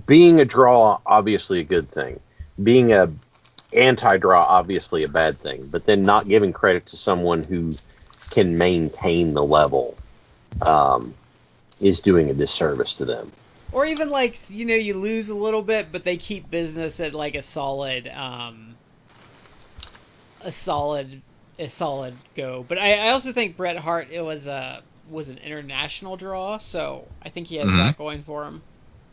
being 0.06 0.39
a 0.39 0.46
draw, 0.46 1.00
obviously 1.06 1.60
a 1.60 1.63
good 1.63 1.89
thing. 1.89 2.20
Being 2.62 2.93
a 2.93 3.12
anti-draw, 3.74 4.41
obviously 4.43 5.04
a 5.04 5.08
bad 5.08 5.38
thing. 5.38 5.67
But 5.72 5.86
then 5.86 6.04
not 6.04 6.28
giving 6.28 6.54
credit 6.54 6.86
to 6.88 6.98
someone 6.98 7.43
who 7.43 7.74
can 8.32 8.58
maintain 8.58 9.34
the 9.34 9.43
level 9.43 9.98
um, 10.62 11.13
is 11.80 12.00
doing 12.00 12.30
a 12.30 12.34
disservice 12.34 12.98
to 12.98 13.06
them. 13.06 13.32
Or 13.72 13.86
even 13.86 14.10
like 14.10 14.38
you 14.50 14.65
know 14.65 14.76
you 14.76 14.93
lose 14.93 15.30
a 15.30 15.36
little 15.36 15.62
bit, 15.62 15.89
but 15.91 16.04
they 16.04 16.17
keep 16.17 16.50
business 16.50 17.00
at 17.00 17.13
like 17.13 17.36
a 17.36 17.41
solid, 17.41 18.08
um, 18.08 18.76
a 20.41 20.52
solid, 20.52 21.22
a 21.60 21.70
solid 21.70 22.15
go. 22.34 22.65
But 22.67 22.78
I, 22.78 23.08
I 23.08 23.10
also 23.10 23.34
think 23.34 23.58
Bret 23.58 23.78
Hart 23.78 24.08
it 24.10 24.22
was 24.22 24.48
a 24.48 24.82
was 25.10 25.30
an 25.30 25.38
international 25.38 26.17
draw, 26.17 26.58
so 26.58 27.08
I 27.22 27.30
think 27.30 27.48
he 27.48 27.56
has 27.58 27.67
Mhm. 27.67 27.78
that 27.78 27.98
going 27.98 28.24
for 28.24 28.46
him. 28.46 28.62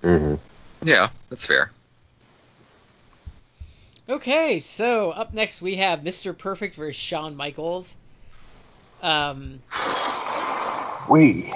hmm 0.03 0.35
Yeah, 0.83 1.09
that's 1.31 1.47
fair. 1.47 1.71
Okay, 4.09 4.61
so 4.61 5.13
up 5.13 5.33
next 5.33 5.63
we 5.63 5.77
have 5.77 6.01
Mr. 6.03 6.37
Perfect 6.37 6.77
versus 6.77 6.97
Shawn 6.97 7.37
Michaels. 7.37 7.95
Um, 9.03 9.63
We. 11.09 11.53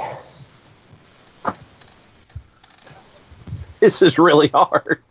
This 3.81 4.03
is 4.03 4.19
really 4.19 4.49
hard. 4.49 5.03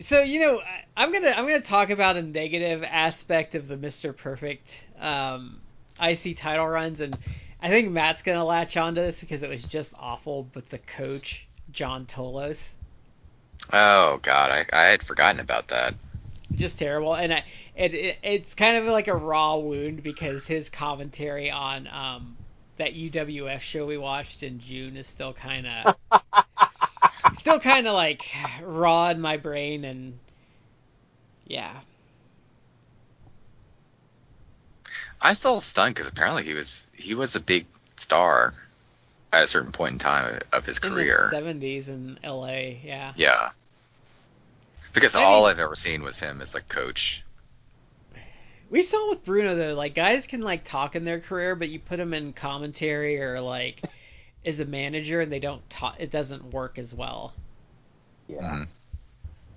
So 0.00 0.22
you 0.22 0.40
know, 0.40 0.60
I- 0.60 0.84
I'm 0.96 1.12
gonna 1.12 1.30
I'm 1.30 1.46
gonna 1.46 1.60
talk 1.60 1.90
about 1.90 2.16
a 2.16 2.22
negative 2.22 2.82
aspect 2.84 3.54
of 3.54 3.68
the 3.68 3.76
Mister 3.76 4.12
Perfect 4.12 4.84
um, 4.98 5.61
IC 6.02 6.36
title 6.36 6.66
runs, 6.66 7.00
and 7.00 7.16
I 7.60 7.68
think 7.68 7.90
Matt's 7.90 8.22
gonna 8.22 8.44
latch 8.44 8.76
onto 8.76 9.00
this 9.00 9.20
because 9.20 9.42
it 9.42 9.50
was 9.50 9.62
just 9.64 9.94
awful. 9.98 10.48
But 10.52 10.68
the 10.68 10.78
coach 10.78 11.46
John 11.70 12.06
Tolos, 12.06 12.74
Oh 13.72 14.18
God, 14.22 14.50
I, 14.50 14.66
I 14.72 14.84
had 14.86 15.02
forgotten 15.02 15.40
about 15.40 15.68
that. 15.68 15.94
just 16.54 16.78
terrible, 16.78 17.14
and 17.14 17.32
I 17.32 17.44
it, 17.76 17.94
it 17.94 18.18
it's 18.22 18.54
kind 18.54 18.76
of 18.76 18.84
like 18.86 19.08
a 19.08 19.14
raw 19.14 19.56
wound 19.56 20.02
because 20.02 20.46
his 20.46 20.68
commentary 20.68 21.50
on 21.50 21.86
um, 21.86 22.36
that 22.76 22.94
UWF 22.94 23.60
show 23.60 23.86
we 23.86 23.96
watched 23.96 24.42
in 24.42 24.58
June 24.58 24.96
is 24.96 25.06
still 25.06 25.32
kind 25.32 25.66
of 25.66 25.96
still 27.34 27.60
kind 27.60 27.86
of 27.86 27.94
like 27.94 28.24
raw 28.62 29.08
in 29.10 29.20
my 29.20 29.36
brain, 29.36 29.84
and 29.84 30.18
yeah. 31.46 31.72
I'm 35.22 35.34
still 35.36 35.60
stunned 35.60 35.94
because 35.94 36.08
apparently 36.08 36.42
he 36.42 36.52
was 36.52 36.86
he 36.98 37.14
was 37.14 37.36
a 37.36 37.40
big 37.40 37.64
star 37.96 38.52
at 39.32 39.44
a 39.44 39.46
certain 39.46 39.70
point 39.72 39.92
in 39.92 39.98
time 39.98 40.38
of 40.52 40.66
his 40.66 40.78
in 40.78 40.90
career. 40.90 41.30
70s 41.32 41.88
in 41.88 42.18
LA, 42.24 42.74
yeah. 42.84 43.12
Yeah. 43.16 43.50
Because 44.92 45.14
I 45.16 45.22
all 45.22 45.42
mean- 45.44 45.52
I've 45.52 45.60
ever 45.60 45.76
seen 45.76 46.02
was 46.02 46.18
him 46.18 46.42
as 46.42 46.54
like 46.54 46.68
coach. 46.68 47.22
We 48.68 48.82
saw 48.82 49.10
with 49.10 49.24
Bruno 49.24 49.54
though, 49.54 49.74
like 49.74 49.94
guys 49.94 50.26
can 50.26 50.40
like 50.40 50.64
talk 50.64 50.96
in 50.96 51.04
their 51.04 51.20
career, 51.20 51.54
but 51.54 51.68
you 51.68 51.78
put 51.78 51.98
them 51.98 52.12
in 52.14 52.32
commentary 52.32 53.20
or 53.22 53.40
like 53.40 53.80
as 54.44 54.60
a 54.60 54.64
manager, 54.64 55.20
and 55.20 55.30
they 55.30 55.38
don't 55.38 55.68
talk. 55.70 55.96
It 55.98 56.10
doesn't 56.10 56.52
work 56.52 56.78
as 56.78 56.92
well. 56.94 57.32
Yeah. 58.28 58.40
Mhm. 58.40 58.74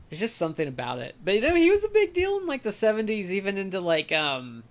There's 0.10 0.20
just 0.20 0.36
something 0.38 0.68
about 0.68 1.00
it. 1.00 1.16
But 1.24 1.34
you 1.36 1.42
know, 1.42 1.56
he 1.56 1.72
was 1.72 1.84
a 1.84 1.90
big 1.90 2.14
deal 2.14 2.38
in 2.38 2.46
like 2.46 2.62
the 2.62 2.70
'70s, 2.70 3.30
even 3.32 3.58
into 3.58 3.80
like 3.80 4.12
um, 4.12 4.64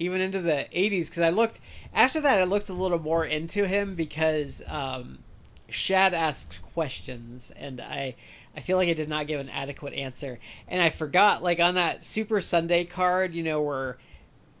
even 0.00 0.20
into 0.20 0.40
the 0.40 0.66
'80s. 0.74 1.06
Because 1.06 1.22
I 1.22 1.30
looked 1.30 1.60
after 1.94 2.20
that, 2.22 2.38
I 2.38 2.44
looked 2.44 2.68
a 2.68 2.74
little 2.74 2.98
more 2.98 3.24
into 3.24 3.64
him 3.64 3.94
because 3.94 4.60
um, 4.66 5.20
Shad 5.68 6.14
asked 6.14 6.60
questions, 6.74 7.52
and 7.54 7.80
I 7.80 8.16
I 8.56 8.60
feel 8.60 8.76
like 8.76 8.88
I 8.88 8.94
did 8.94 9.08
not 9.08 9.28
give 9.28 9.38
an 9.38 9.50
adequate 9.50 9.94
answer, 9.94 10.40
and 10.66 10.82
I 10.82 10.90
forgot 10.90 11.44
like 11.44 11.60
on 11.60 11.76
that 11.76 12.04
Super 12.04 12.40
Sunday 12.40 12.84
card, 12.84 13.34
you 13.34 13.44
know, 13.44 13.62
where 13.62 13.98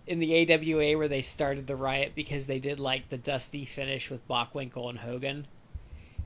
in 0.06 0.18
the 0.18 0.52
AWA 0.52 0.98
where 0.98 1.08
they 1.08 1.22
started 1.22 1.66
the 1.66 1.76
riot 1.76 2.12
because 2.14 2.46
they 2.46 2.58
did 2.58 2.80
like 2.80 3.08
the 3.08 3.16
dusty 3.16 3.64
finish 3.64 4.10
with 4.10 4.26
Bockwinkel 4.28 4.90
and 4.90 4.98
Hogan. 4.98 5.46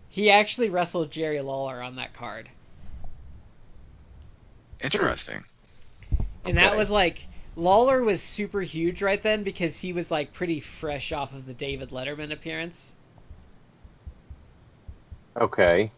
He 0.08 0.30
actually 0.30 0.70
wrestled 0.70 1.10
Jerry 1.10 1.40
Lawler 1.40 1.82
on 1.82 1.96
that 1.96 2.14
card. 2.14 2.48
Interesting. 4.80 5.44
And 6.46 6.56
that 6.56 6.76
was 6.76 6.90
like 6.90 7.26
Lawler 7.56 8.02
was 8.02 8.20
super 8.20 8.62
huge 8.62 9.00
right 9.00 9.22
then 9.22 9.44
because 9.44 9.76
he 9.76 9.92
was 9.92 10.10
like 10.10 10.32
pretty 10.32 10.58
fresh 10.60 11.12
off 11.12 11.32
of 11.32 11.46
the 11.46 11.54
David 11.54 11.90
Letterman 11.90 12.32
appearance. 12.32 12.92
Okay. 15.40 15.90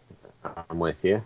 I'm 0.71 0.79
with 0.79 1.05
you. 1.05 1.23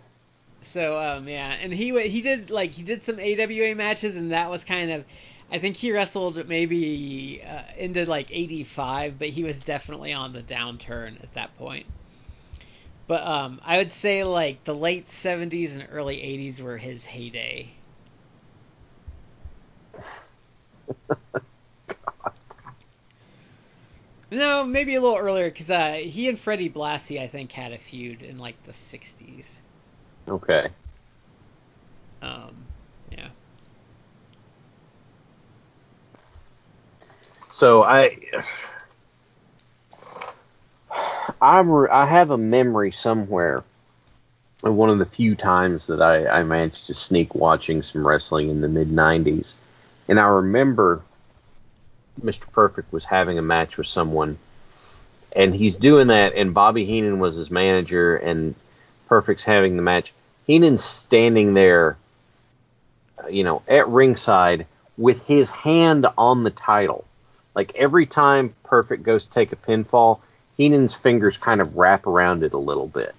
So 0.61 0.97
um 0.99 1.27
yeah, 1.27 1.53
and 1.59 1.73
he 1.73 2.07
he 2.07 2.21
did 2.21 2.49
like 2.49 2.71
he 2.71 2.83
did 2.83 3.03
some 3.03 3.19
AWA 3.19 3.75
matches 3.75 4.15
and 4.15 4.31
that 4.31 4.49
was 4.49 4.63
kind 4.63 4.91
of 4.91 5.05
I 5.51 5.59
think 5.59 5.75
he 5.75 5.91
wrestled 5.91 6.47
maybe 6.47 7.43
uh, 7.45 7.63
into 7.77 8.05
like 8.05 8.29
85, 8.31 9.19
but 9.19 9.29
he 9.29 9.43
was 9.43 9.59
definitely 9.59 10.13
on 10.13 10.31
the 10.31 10.41
downturn 10.41 11.21
at 11.21 11.33
that 11.33 11.57
point. 11.57 11.85
But 13.07 13.25
um 13.27 13.59
I 13.65 13.77
would 13.77 13.91
say 13.91 14.23
like 14.23 14.63
the 14.63 14.75
late 14.75 15.07
70s 15.07 15.73
and 15.73 15.87
early 15.91 16.17
80s 16.17 16.61
were 16.61 16.77
his 16.77 17.03
heyday. 17.03 17.73
No, 24.31 24.63
maybe 24.63 24.95
a 24.95 25.01
little 25.01 25.17
earlier 25.17 25.49
because 25.49 25.69
uh, 25.69 25.99
he 26.01 26.29
and 26.29 26.39
Freddie 26.39 26.69
Blassie, 26.69 27.21
I 27.21 27.27
think, 27.27 27.51
had 27.51 27.73
a 27.73 27.77
feud 27.77 28.21
in 28.21 28.37
like 28.37 28.55
the 28.63 28.71
'60s. 28.71 29.57
Okay. 30.29 30.69
Um, 32.21 32.55
yeah. 33.11 33.27
So 37.49 37.83
I, 37.83 38.17
I'm 41.41 41.69
I 41.91 42.05
have 42.05 42.29
a 42.29 42.37
memory 42.37 42.93
somewhere 42.93 43.65
of 44.63 44.73
one 44.73 44.89
of 44.89 44.99
the 44.99 45.05
few 45.05 45.35
times 45.35 45.87
that 45.87 46.01
I, 46.01 46.25
I 46.27 46.43
managed 46.43 46.87
to 46.87 46.93
sneak 46.93 47.35
watching 47.35 47.83
some 47.83 48.07
wrestling 48.07 48.49
in 48.49 48.61
the 48.61 48.69
mid 48.69 48.87
'90s, 48.87 49.55
and 50.07 50.19
I 50.19 50.25
remember 50.25 51.01
Mr. 52.23 52.51
Perfect 52.51 52.91
was 52.91 53.05
having 53.05 53.37
a 53.37 53.41
match 53.41 53.77
with 53.77 53.87
someone, 53.87 54.37
and 55.35 55.55
he's 55.55 55.75
doing 55.75 56.07
that, 56.07 56.33
and 56.35 56.53
Bobby 56.53 56.85
Heenan 56.85 57.19
was 57.19 57.35
his 57.35 57.51
manager, 57.51 58.15
and 58.17 58.55
Perfect's 59.07 59.43
having 59.43 59.75
the 59.75 59.81
match. 59.81 60.13
Heenan's 60.45 60.83
standing 60.83 61.53
there, 61.53 61.97
uh, 63.23 63.27
you 63.27 63.43
know, 63.43 63.61
at 63.67 63.87
ringside 63.87 64.65
with 64.97 65.25
his 65.25 65.49
hand 65.49 66.07
on 66.17 66.43
the 66.43 66.51
title. 66.51 67.05
Like 67.55 67.75
every 67.75 68.05
time 68.05 68.53
Perfect 68.63 69.03
goes 69.03 69.25
to 69.25 69.31
take 69.31 69.51
a 69.51 69.55
pinfall, 69.55 70.19
Heenan's 70.57 70.93
fingers 70.93 71.37
kind 71.37 71.61
of 71.61 71.75
wrap 71.75 72.07
around 72.07 72.43
it 72.43 72.53
a 72.53 72.57
little 72.57 72.87
bit. 72.87 73.15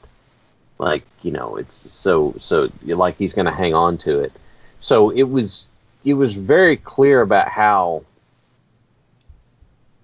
Like, 0.78 1.04
you 1.22 1.32
know, 1.32 1.56
it's 1.56 1.76
so 1.76 2.34
so 2.38 2.70
like 2.84 3.16
he's 3.16 3.34
going 3.34 3.46
to 3.46 3.52
hang 3.52 3.74
on 3.74 3.98
to 3.98 4.20
it. 4.20 4.32
So 4.80 5.10
it 5.10 5.24
was 5.24 5.68
it 6.04 6.14
was 6.14 6.34
very 6.34 6.76
clear 6.76 7.20
about 7.20 7.48
how 7.48 8.04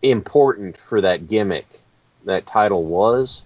important 0.03 0.77
for 0.77 1.01
that 1.01 1.29
gimmick 1.29 1.67
that 2.25 2.47
title 2.47 2.85
was. 2.85 3.43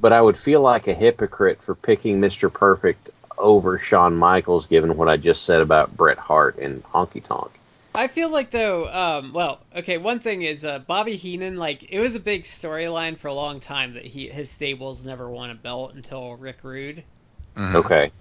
But 0.00 0.12
I 0.12 0.20
would 0.20 0.36
feel 0.36 0.60
like 0.60 0.86
a 0.86 0.94
hypocrite 0.94 1.60
for 1.62 1.74
picking 1.74 2.20
Mr. 2.20 2.52
Perfect 2.52 3.10
over 3.36 3.78
Shawn 3.78 4.16
Michaels 4.16 4.66
given 4.66 4.96
what 4.96 5.08
I 5.08 5.16
just 5.16 5.44
said 5.44 5.60
about 5.60 5.96
Bret 5.96 6.18
Hart 6.18 6.56
and 6.58 6.82
Honky 6.84 7.22
Tonk. 7.22 7.50
I 7.94 8.06
feel 8.06 8.30
like 8.30 8.50
though, 8.50 8.88
um, 8.88 9.32
well, 9.32 9.60
okay. 9.74 9.98
One 9.98 10.20
thing 10.20 10.42
is 10.42 10.64
uh, 10.64 10.78
Bobby 10.80 11.16
Heenan. 11.16 11.56
Like 11.56 11.84
it 11.90 11.98
was 11.98 12.14
a 12.14 12.20
big 12.20 12.44
storyline 12.44 13.16
for 13.18 13.28
a 13.28 13.34
long 13.34 13.58
time 13.58 13.94
that 13.94 14.04
he 14.04 14.28
his 14.28 14.50
stables 14.50 15.04
never 15.04 15.28
won 15.28 15.50
a 15.50 15.54
belt 15.54 15.94
until 15.94 16.36
Rick 16.36 16.62
Rude. 16.62 17.02
Mhm. 17.56 17.74
Okay. 17.74 18.12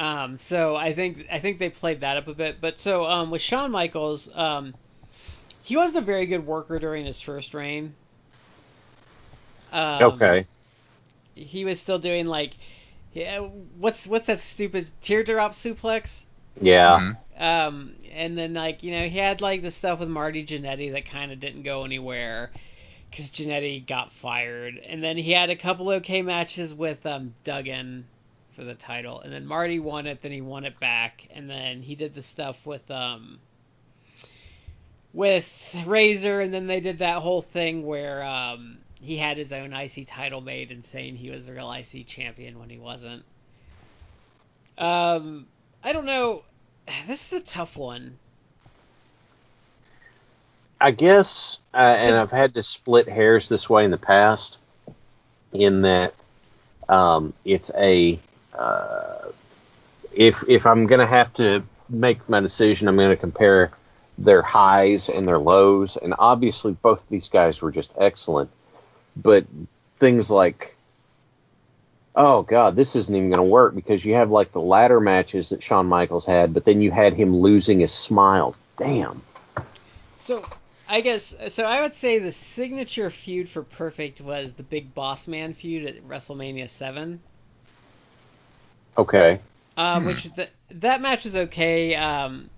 Um, 0.00 0.38
so 0.38 0.76
I 0.76 0.94
think 0.94 1.26
I 1.30 1.40
think 1.40 1.58
they 1.58 1.68
played 1.68 2.00
that 2.00 2.16
up 2.16 2.26
a 2.26 2.32
bit. 2.34 2.58
But 2.58 2.80
so 2.80 3.04
um, 3.04 3.30
with 3.30 3.42
Shawn 3.42 3.70
Michaels, 3.70 4.30
um, 4.34 4.74
he 5.62 5.76
wasn't 5.76 5.98
a 5.98 6.06
very 6.06 6.24
good 6.24 6.46
worker 6.46 6.78
during 6.78 7.04
his 7.04 7.20
first 7.20 7.52
reign. 7.52 7.94
Um, 9.70 10.02
Okay. 10.02 10.46
He 11.34 11.66
was 11.66 11.78
still 11.78 11.98
doing 11.98 12.26
like, 12.26 12.52
yeah, 13.12 13.40
what's 13.40 14.06
what's 14.06 14.26
that 14.26 14.40
stupid 14.40 14.88
teardrop 15.02 15.52
suplex? 15.52 16.24
Yeah. 16.60 16.98
Mhm. 16.98 17.16
Um, 17.38 17.94
and 18.10 18.38
then 18.38 18.54
like 18.54 18.82
you 18.82 18.92
know 18.92 19.06
he 19.06 19.18
had 19.18 19.42
like 19.42 19.60
the 19.60 19.70
stuff 19.70 20.00
with 20.00 20.08
Marty 20.08 20.46
Jannetty 20.46 20.92
that 20.92 21.04
kind 21.04 21.30
of 21.30 21.40
didn't 21.40 21.62
go 21.64 21.84
anywhere 21.84 22.50
because 23.10 23.30
Jannetty 23.30 23.86
got 23.86 24.12
fired, 24.12 24.78
and 24.78 25.02
then 25.04 25.18
he 25.18 25.32
had 25.32 25.50
a 25.50 25.56
couple 25.56 25.90
okay 25.90 26.22
matches 26.22 26.72
with 26.72 27.04
um, 27.04 27.34
Duggan 27.44 28.06
for 28.60 28.66
the 28.66 28.74
title, 28.74 29.22
and 29.22 29.32
then 29.32 29.46
Marty 29.46 29.78
won 29.78 30.06
it, 30.06 30.20
then 30.20 30.32
he 30.32 30.42
won 30.42 30.66
it 30.66 30.78
back, 30.78 31.26
and 31.34 31.48
then 31.48 31.80
he 31.80 31.94
did 31.94 32.14
the 32.14 32.20
stuff 32.20 32.66
with 32.66 32.90
um 32.90 33.38
with 35.14 35.74
Razor, 35.86 36.42
and 36.42 36.52
then 36.52 36.66
they 36.66 36.80
did 36.80 36.98
that 36.98 37.22
whole 37.22 37.40
thing 37.40 37.86
where 37.86 38.22
um 38.22 38.76
he 39.00 39.16
had 39.16 39.38
his 39.38 39.54
own 39.54 39.72
IC 39.72 40.06
title 40.06 40.42
made 40.42 40.70
and 40.70 40.84
saying 40.84 41.16
he 41.16 41.30
was 41.30 41.46
the 41.46 41.54
real 41.54 41.72
IC 41.72 42.06
champion 42.06 42.58
when 42.58 42.68
he 42.68 42.76
wasn't. 42.76 43.24
Um, 44.76 45.46
I 45.82 45.94
don't 45.94 46.04
know. 46.04 46.42
This 47.06 47.32
is 47.32 47.40
a 47.40 47.44
tough 47.44 47.78
one. 47.78 48.18
I 50.78 50.90
guess, 50.90 51.60
uh, 51.72 51.78
and 51.98 52.14
I've 52.14 52.30
had 52.30 52.52
to 52.54 52.62
split 52.62 53.08
hairs 53.08 53.48
this 53.48 53.70
way 53.70 53.86
in 53.86 53.90
the 53.90 53.96
past, 53.96 54.58
in 55.50 55.80
that 55.82 56.12
um, 56.90 57.32
it's 57.44 57.70
a 57.74 58.18
uh, 58.54 59.30
if 60.12 60.42
if 60.48 60.66
I'm 60.66 60.86
gonna 60.86 61.06
have 61.06 61.32
to 61.34 61.62
make 61.88 62.28
my 62.28 62.40
decision, 62.40 62.88
I'm 62.88 62.96
gonna 62.96 63.16
compare 63.16 63.70
their 64.18 64.42
highs 64.42 65.08
and 65.08 65.24
their 65.24 65.38
lows, 65.38 65.96
and 65.96 66.14
obviously 66.18 66.72
both 66.72 67.02
of 67.02 67.08
these 67.08 67.28
guys 67.28 67.62
were 67.62 67.70
just 67.70 67.94
excellent, 67.98 68.50
but 69.16 69.46
things 69.98 70.30
like 70.30 70.76
oh 72.16 72.42
god, 72.42 72.76
this 72.76 72.96
isn't 72.96 73.14
even 73.14 73.30
gonna 73.30 73.42
work 73.44 73.74
because 73.74 74.04
you 74.04 74.14
have 74.14 74.30
like 74.30 74.52
the 74.52 74.60
ladder 74.60 75.00
matches 75.00 75.50
that 75.50 75.62
Shawn 75.62 75.86
Michaels 75.86 76.26
had, 76.26 76.52
but 76.52 76.64
then 76.64 76.80
you 76.80 76.90
had 76.90 77.14
him 77.14 77.36
losing 77.36 77.80
his 77.80 77.92
smile. 77.92 78.54
Damn. 78.76 79.22
So 80.16 80.42
I 80.88 81.00
guess 81.00 81.34
so. 81.48 81.64
I 81.64 81.82
would 81.82 81.94
say 81.94 82.18
the 82.18 82.32
signature 82.32 83.10
feud 83.10 83.48
for 83.48 83.62
Perfect 83.62 84.20
was 84.20 84.52
the 84.52 84.62
Big 84.62 84.94
Boss 84.94 85.28
Man 85.28 85.54
feud 85.54 85.86
at 85.86 86.06
WrestleMania 86.06 86.68
Seven, 86.68 87.20
Okay. 88.96 89.40
um, 89.76 90.04
which 90.04 90.26
is 90.26 90.32
the, 90.32 90.48
that 90.72 91.00
match 91.00 91.24
was 91.24 91.36
okay. 91.36 91.94
Um, 91.94 92.50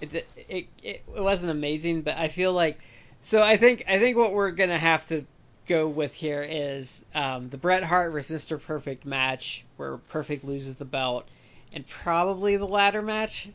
it, 0.00 0.14
it 0.14 0.28
it 0.36 0.66
it 0.82 1.02
wasn't 1.06 1.52
amazing, 1.52 2.02
but 2.02 2.16
I 2.16 2.28
feel 2.28 2.52
like 2.52 2.78
so. 3.22 3.42
I 3.42 3.56
think 3.56 3.84
I 3.88 3.98
think 3.98 4.16
what 4.16 4.32
we're 4.32 4.50
gonna 4.50 4.78
have 4.78 5.06
to 5.08 5.24
go 5.66 5.88
with 5.88 6.12
here 6.14 6.46
is 6.48 7.02
um, 7.14 7.48
the 7.48 7.56
Bret 7.56 7.82
Hart 7.82 8.12
versus 8.12 8.44
Mr. 8.44 8.60
Perfect 8.62 9.04
match, 9.04 9.64
where 9.76 9.96
Perfect 9.96 10.44
loses 10.44 10.74
the 10.76 10.84
belt, 10.84 11.26
and 11.72 11.86
probably 11.86 12.56
the 12.56 12.66
ladder 12.66 13.02
match, 13.02 13.48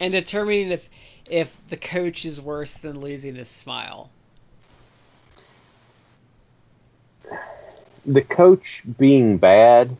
and 0.00 0.12
determining 0.12 0.70
if 0.70 0.88
if 1.26 1.56
the 1.68 1.76
coach 1.76 2.24
is 2.24 2.40
worse 2.40 2.74
than 2.76 3.00
losing 3.00 3.36
his 3.36 3.48
smile. 3.48 4.10
the 8.06 8.22
coach 8.22 8.82
being 8.98 9.36
bad 9.36 9.96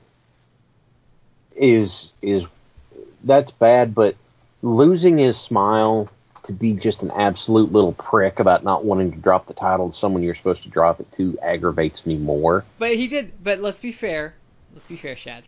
is 1.61 2.13
is 2.23 2.47
that's 3.23 3.51
bad, 3.51 3.95
but 3.95 4.17
losing 4.63 5.19
his 5.19 5.39
smile 5.39 6.09
to 6.45 6.53
be 6.53 6.73
just 6.73 7.03
an 7.03 7.11
absolute 7.11 7.71
little 7.71 7.93
prick 7.93 8.41
about 8.41 8.65
not 8.65 8.85
wanting 8.85 9.13
to 9.13 9.19
drop 9.19 9.47
the 9.47 9.55
title 9.55 9.91
to 9.91 9.97
someone 9.97 10.23
you're 10.23 10.35
supposed 10.35 10.63
to 10.63 10.71
drop 10.71 10.99
it 10.99 11.13
to 11.13 11.39
aggravates 11.43 12.07
me 12.07 12.17
more. 12.17 12.65
But 12.79 12.95
he 12.97 13.07
did. 13.07 13.33
But 13.43 13.61
let's 13.61 13.81
be 13.81 13.93
fair. 13.93 14.35
Let's 14.73 14.87
be 14.87 14.97
fair, 14.97 15.17
Shad. 15.17 15.45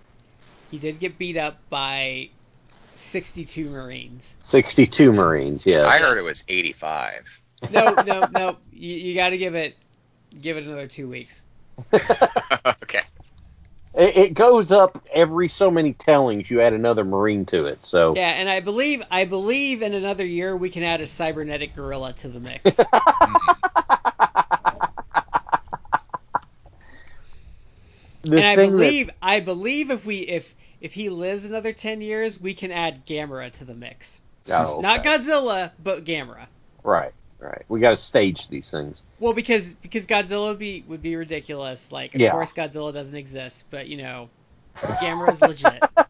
He 0.71 0.79
did 0.79 1.01
get 1.01 1.19
beat 1.19 1.37
up 1.37 1.59
by 1.71 2.31
62 2.97 3.71
Marines. 3.71 4.37
62 4.41 5.13
Marines, 5.13 5.63
yeah. 5.65 5.87
I 5.87 5.99
heard 5.99 6.19
it 6.19 6.25
was 6.25 6.45
85. 6.49 7.41
No, 7.71 7.95
no, 8.07 8.27
no. 8.33 8.57
You, 8.73 8.97
you 8.97 9.15
got 9.15 9.31
to 9.31 9.39
give 9.39 9.55
it 9.55 9.77
give 10.41 10.57
it 10.57 10.65
another 10.65 10.89
two 10.89 11.09
weeks. 11.09 11.45
okay. 11.95 13.01
It, 13.95 14.17
it 14.17 14.35
goes 14.35 14.73
up 14.73 15.05
every 15.13 15.49
so 15.49 15.71
many 15.71 15.93
tellings. 15.93 16.51
You 16.51 16.61
add 16.61 16.73
another 16.73 17.05
Marine 17.05 17.45
to 17.47 17.67
it. 17.67 17.85
So 17.85 18.15
Yeah, 18.15 18.31
and 18.31 18.49
I 18.49 18.61
believe 18.61 19.03
I 19.11 19.25
believe 19.25 19.83
in 19.83 19.95
another 19.95 20.25
year 20.25 20.57
we 20.57 20.71
can 20.71 20.83
add 20.83 21.01
a 21.01 21.07
cybernetic 21.07 21.75
gorilla 21.75 22.13
to 22.15 22.29
the 22.29 22.41
mix. 22.41 22.77
the 28.23 28.37
and 28.37 28.47
I 28.47 28.57
believe 28.57 29.11
I 29.21 29.41
believe 29.41 29.91
if 29.91 30.05
we 30.07 30.21
if 30.21 30.55
if 30.81 30.93
he 30.93 31.11
lives 31.11 31.45
another 31.45 31.73
10 31.73 32.01
years, 32.01 32.41
we 32.41 32.55
can 32.55 32.73
add 32.73 33.07
Gamera 33.07 33.53
to 33.53 33.65
the 33.65 33.75
mix. 33.75 34.21
that 34.47 34.67
oh, 34.67 34.81
Not. 34.81 35.05
Godzilla, 35.05 35.71
but 35.79 36.05
Gamera. 36.05 36.49
right, 36.83 37.13
right. 37.43 37.65
We 37.69 37.81
got 37.81 37.91
to 37.91 37.97
stage 37.97 38.49
these 38.49 38.71
things. 38.71 39.03
Well, 39.19 39.33
because 39.33 39.75
because 39.75 40.07
Godzilla 40.07 40.49
would 40.49 40.59
be 40.59 40.85
would 40.89 41.03
be 41.03 41.17
ridiculous. 41.17 41.93
Like, 41.93 42.15
of 42.15 42.21
Yeah. 42.21 42.33
course, 42.33 42.53
Godzilla 42.53 42.93
doesn't 42.93 43.17
exist, 43.17 43.65
but 43.71 43.89
you 43.89 43.99
know, 43.99 44.29
Gamera's 44.77 45.43
legit. 45.43 45.83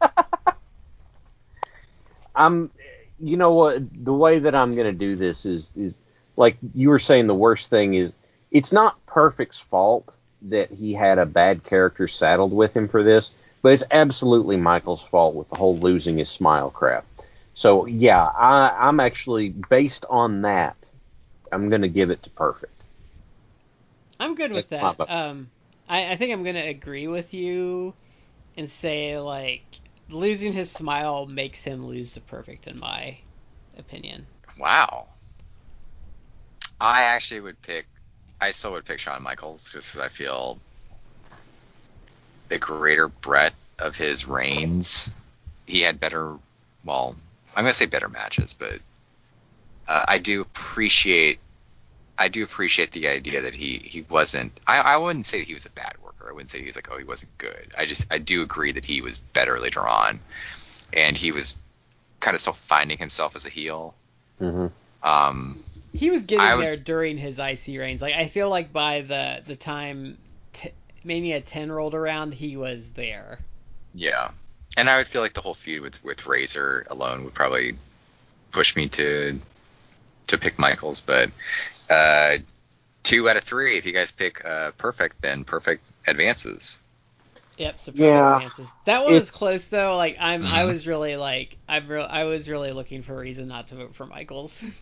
I'm, 2.35 2.71
you 3.19 3.37
know 3.37 3.53
what? 3.53 3.83
The 4.05 4.13
way 4.13 4.39
that 4.41 4.55
I'm 4.55 4.75
going 4.75 4.87
to 4.87 4.93
do 4.93 5.17
this 5.17 5.47
is 5.47 5.73
is 5.77 5.99
like 6.37 6.57
you 6.75 6.89
were 6.91 6.99
saying. 6.99 7.27
The 7.27 7.35
worst 7.35 7.71
thing 7.71 7.95
is 7.95 8.13
it's 8.51 8.73
not 8.73 9.05
Perfect's 9.07 9.61
fault 9.61 10.13
that 10.43 10.71
he 10.71 10.95
had 10.95 11.19
a 11.19 11.27
bad 11.27 11.65
character 11.65 12.09
saddled 12.09 12.53
with 12.53 12.77
him 12.77 12.89
for 12.89 13.03
this, 13.03 13.33
but 13.63 13.73
it's 13.73 13.85
absolutely 13.91 14.57
Michaels' 14.57 15.03
fault 15.03 15.35
with 15.35 15.49
the 15.51 15.57
whole 15.57 15.77
losing 15.79 16.19
his 16.19 16.29
smile 16.29 16.71
crap. 16.71 17.05
So 17.55 17.87
yeah, 17.87 18.25
I, 18.25 18.75
I'm 18.89 19.01
actually 19.01 19.51
based 19.51 20.05
on 20.09 20.43
that. 20.43 20.77
I'm 21.53 21.69
going 21.69 21.83
to 21.83 21.89
give 21.89 22.11
it 22.11 22.23
to 22.25 22.31
Perfect. 22.31 22.73
I'm 24.23 24.37
good 24.37 24.53
with 24.53 24.69
That's 24.69 24.97
that. 24.99 25.11
Um, 25.11 25.51
I, 25.89 26.13
I 26.13 26.17
think 26.17 26.33
I'm 26.33 26.45
gonna 26.45 26.61
agree 26.61 27.09
with 27.09 27.35
you 27.35 27.93
and 28.57 28.71
say 28.71 29.19
like 29.19 29.65
losing 30.09 30.53
his 30.53 30.71
smile 30.71 31.27
makes 31.27 31.65
him 31.65 31.87
lose 31.87 32.13
to 32.13 32.21
perfect 32.21 32.69
in 32.69 32.79
my 32.79 33.19
opinion. 33.77 34.27
Wow. 34.59 35.09
I 36.81 37.03
actually 37.15 37.41
would 37.41 37.61
pick. 37.63 37.87
I 38.41 38.53
still 38.53 38.73
would 38.73 38.85
pick 38.85 39.01
Shawn 39.01 39.23
Michaels 39.23 39.71
just 39.73 39.93
because 39.93 40.07
I 40.07 40.09
feel 40.09 40.61
the 42.49 42.59
greater 42.59 43.09
breadth 43.09 43.69
of 43.79 43.97
his 43.97 44.29
reigns. 44.29 45.11
He 45.67 45.81
had 45.81 45.99
better. 45.99 46.37
Well, 46.85 47.17
I'm 47.57 47.65
gonna 47.65 47.73
say 47.73 47.87
better 47.87 48.09
matches, 48.09 48.53
but 48.55 48.79
uh, 49.93 50.05
I 50.09 50.19
do 50.19 50.41
appreciate. 50.41 51.39
I 52.19 52.29
do 52.29 52.45
appreciate 52.45 52.93
the 52.93 53.09
idea 53.09 53.43
that 53.43 53.55
he 53.55 53.71
he 53.95 54.03
wasn't. 54.09 54.53
I 54.67 54.79
I 54.95 54.97
wouldn't 54.97 55.27
say 55.27 55.39
that 55.41 55.47
he 55.49 55.55
was 55.55 55.67
a 55.67 55.71
bad 55.71 55.95
worker. 56.05 56.29
I 56.29 56.33
wouldn't 56.33 56.49
say 56.51 56.61
he 56.61 56.67
was 56.67 56.77
like 56.77 56.89
oh 56.93 56.99
he 56.99 57.05
wasn't 57.05 57.37
good. 57.39 57.67
I 57.77 57.85
just 57.85 58.13
I 58.13 58.19
do 58.19 58.43
agree 58.43 58.73
that 58.73 58.85
he 58.85 59.01
was 59.01 59.19
better 59.19 59.59
later 59.59 59.81
on, 59.81 60.21
and 60.93 61.17
he 61.17 61.33
was 61.33 61.55
kind 62.21 62.35
of 62.35 62.41
still 62.41 62.53
finding 62.53 62.99
himself 62.99 63.35
as 63.37 63.45
a 63.47 63.51
heel. 63.51 63.95
hmm 64.39 64.67
Um, 65.03 65.57
He 65.93 66.11
was 66.11 66.23
getting 66.23 66.45
I 66.45 66.55
would- 66.55 66.65
there 66.65 66.77
during 66.77 67.19
his 67.19 67.39
IC 67.39 67.79
reigns. 67.79 68.01
Like 68.03 68.15
I 68.15 68.29
feel 68.29 68.49
like 68.49 68.73
by 68.73 69.01
the 69.03 69.43
the 69.47 69.57
time 69.57 70.17
t- 70.53 70.73
Mania 71.05 71.41
10 71.41 71.73
rolled 71.73 71.95
around, 71.95 72.33
he 72.35 72.57
was 72.57 72.91
there. 72.91 73.41
Yeah, 73.95 74.31
and 74.77 74.89
I 74.89 74.99
would 74.99 75.09
feel 75.09 75.23
like 75.23 75.33
the 75.35 75.41
whole 75.43 75.55
feud 75.55 75.83
with 75.83 76.05
with 76.05 76.27
Razor 76.27 76.87
alone 76.89 77.25
would 77.25 77.35
probably 77.35 77.75
push 78.53 78.77
me 78.77 78.87
to 78.89 79.41
to 80.33 80.39
pick 80.39 80.59
Michaels, 80.59 81.01
but 81.03 81.31
uh, 81.91 82.37
two 83.05 83.29
out 83.29 83.37
of 83.37 83.45
three. 83.45 83.79
If 83.79 83.87
you 83.87 83.93
guys 83.93 84.11
pick 84.13 84.45
uh, 84.45 84.73
perfect, 84.79 85.23
then 85.23 85.45
perfect 85.45 85.87
advances. 86.07 86.81
Yep, 87.59 87.79
surprise 87.79 88.21
Yeah, 88.21 88.27
advances. 88.27 88.75
That 88.85 89.05
one 89.05 89.17
was 89.17 89.31
close 89.31 89.69
though. 89.69 89.97
Like 89.97 90.17
I'm, 90.21 90.47
I 90.47 90.65
Mhm. 90.65 90.67
was 90.67 90.87
really 90.87 91.17
like, 91.17 91.59
I'm, 91.69 91.89
re- 91.89 92.03
I 92.03 92.25
was 92.25 92.49
really 92.49 92.73
looking 92.73 93.03
for 93.03 93.15
a 93.15 93.21
reason 93.21 93.49
not 93.49 93.69
to 93.69 93.77
vote 93.77 93.95
for 93.95 94.07
Michaels. 94.07 94.63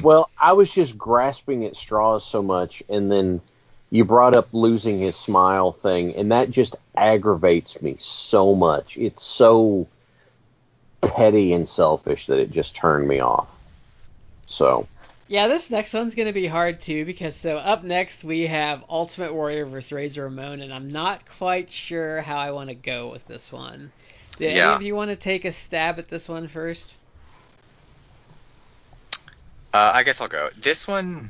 Well, 0.00 0.30
I 0.38 0.52
was 0.54 0.70
just 0.72 0.96
grasping 0.98 1.64
at 1.64 1.76
straws 1.76 2.24
so 2.24 2.42
much, 2.42 2.82
and 2.88 3.10
then 3.10 3.40
you 3.90 4.04
brought 4.04 4.34
up 4.34 4.52
losing 4.52 4.98
his 5.00 5.16
smile 5.16 5.72
thing, 5.72 6.14
and 6.16 6.32
that 6.32 6.50
just 6.50 6.76
aggravates 6.96 7.80
me 7.82 7.96
so 7.98 8.54
much. 8.54 8.96
It's 8.96 9.22
so 9.22 9.86
petty 11.00 11.52
and 11.54 11.68
selfish 11.68 12.26
that 12.26 12.38
it 12.38 12.50
just 12.50 12.76
turned 12.76 13.08
me 13.08 13.20
off. 13.20 13.55
So, 14.46 14.86
Yeah, 15.28 15.48
this 15.48 15.70
next 15.70 15.92
one's 15.92 16.14
gonna 16.14 16.32
be 16.32 16.46
hard 16.46 16.80
too 16.80 17.04
because 17.04 17.34
so 17.34 17.58
up 17.58 17.82
next 17.82 18.22
we 18.24 18.46
have 18.46 18.84
Ultimate 18.88 19.34
Warrior 19.34 19.66
versus 19.66 19.92
Razor 19.92 20.24
Ramon, 20.24 20.62
and 20.62 20.72
I'm 20.72 20.88
not 20.88 21.26
quite 21.38 21.70
sure 21.70 22.20
how 22.20 22.36
I 22.38 22.52
want 22.52 22.68
to 22.68 22.74
go 22.74 23.10
with 23.10 23.26
this 23.26 23.52
one. 23.52 23.90
Do 24.38 24.46
any 24.46 24.56
Yeah. 24.56 24.74
of 24.74 24.82
you 24.82 24.94
want 24.94 25.10
to 25.10 25.16
take 25.16 25.44
a 25.44 25.52
stab 25.52 25.98
at 25.98 26.08
this 26.08 26.28
one 26.28 26.46
first? 26.48 26.86
Uh, 29.72 29.92
I 29.94 30.04
guess 30.04 30.20
I'll 30.20 30.28
go. 30.28 30.48
This 30.56 30.86
one, 30.86 31.28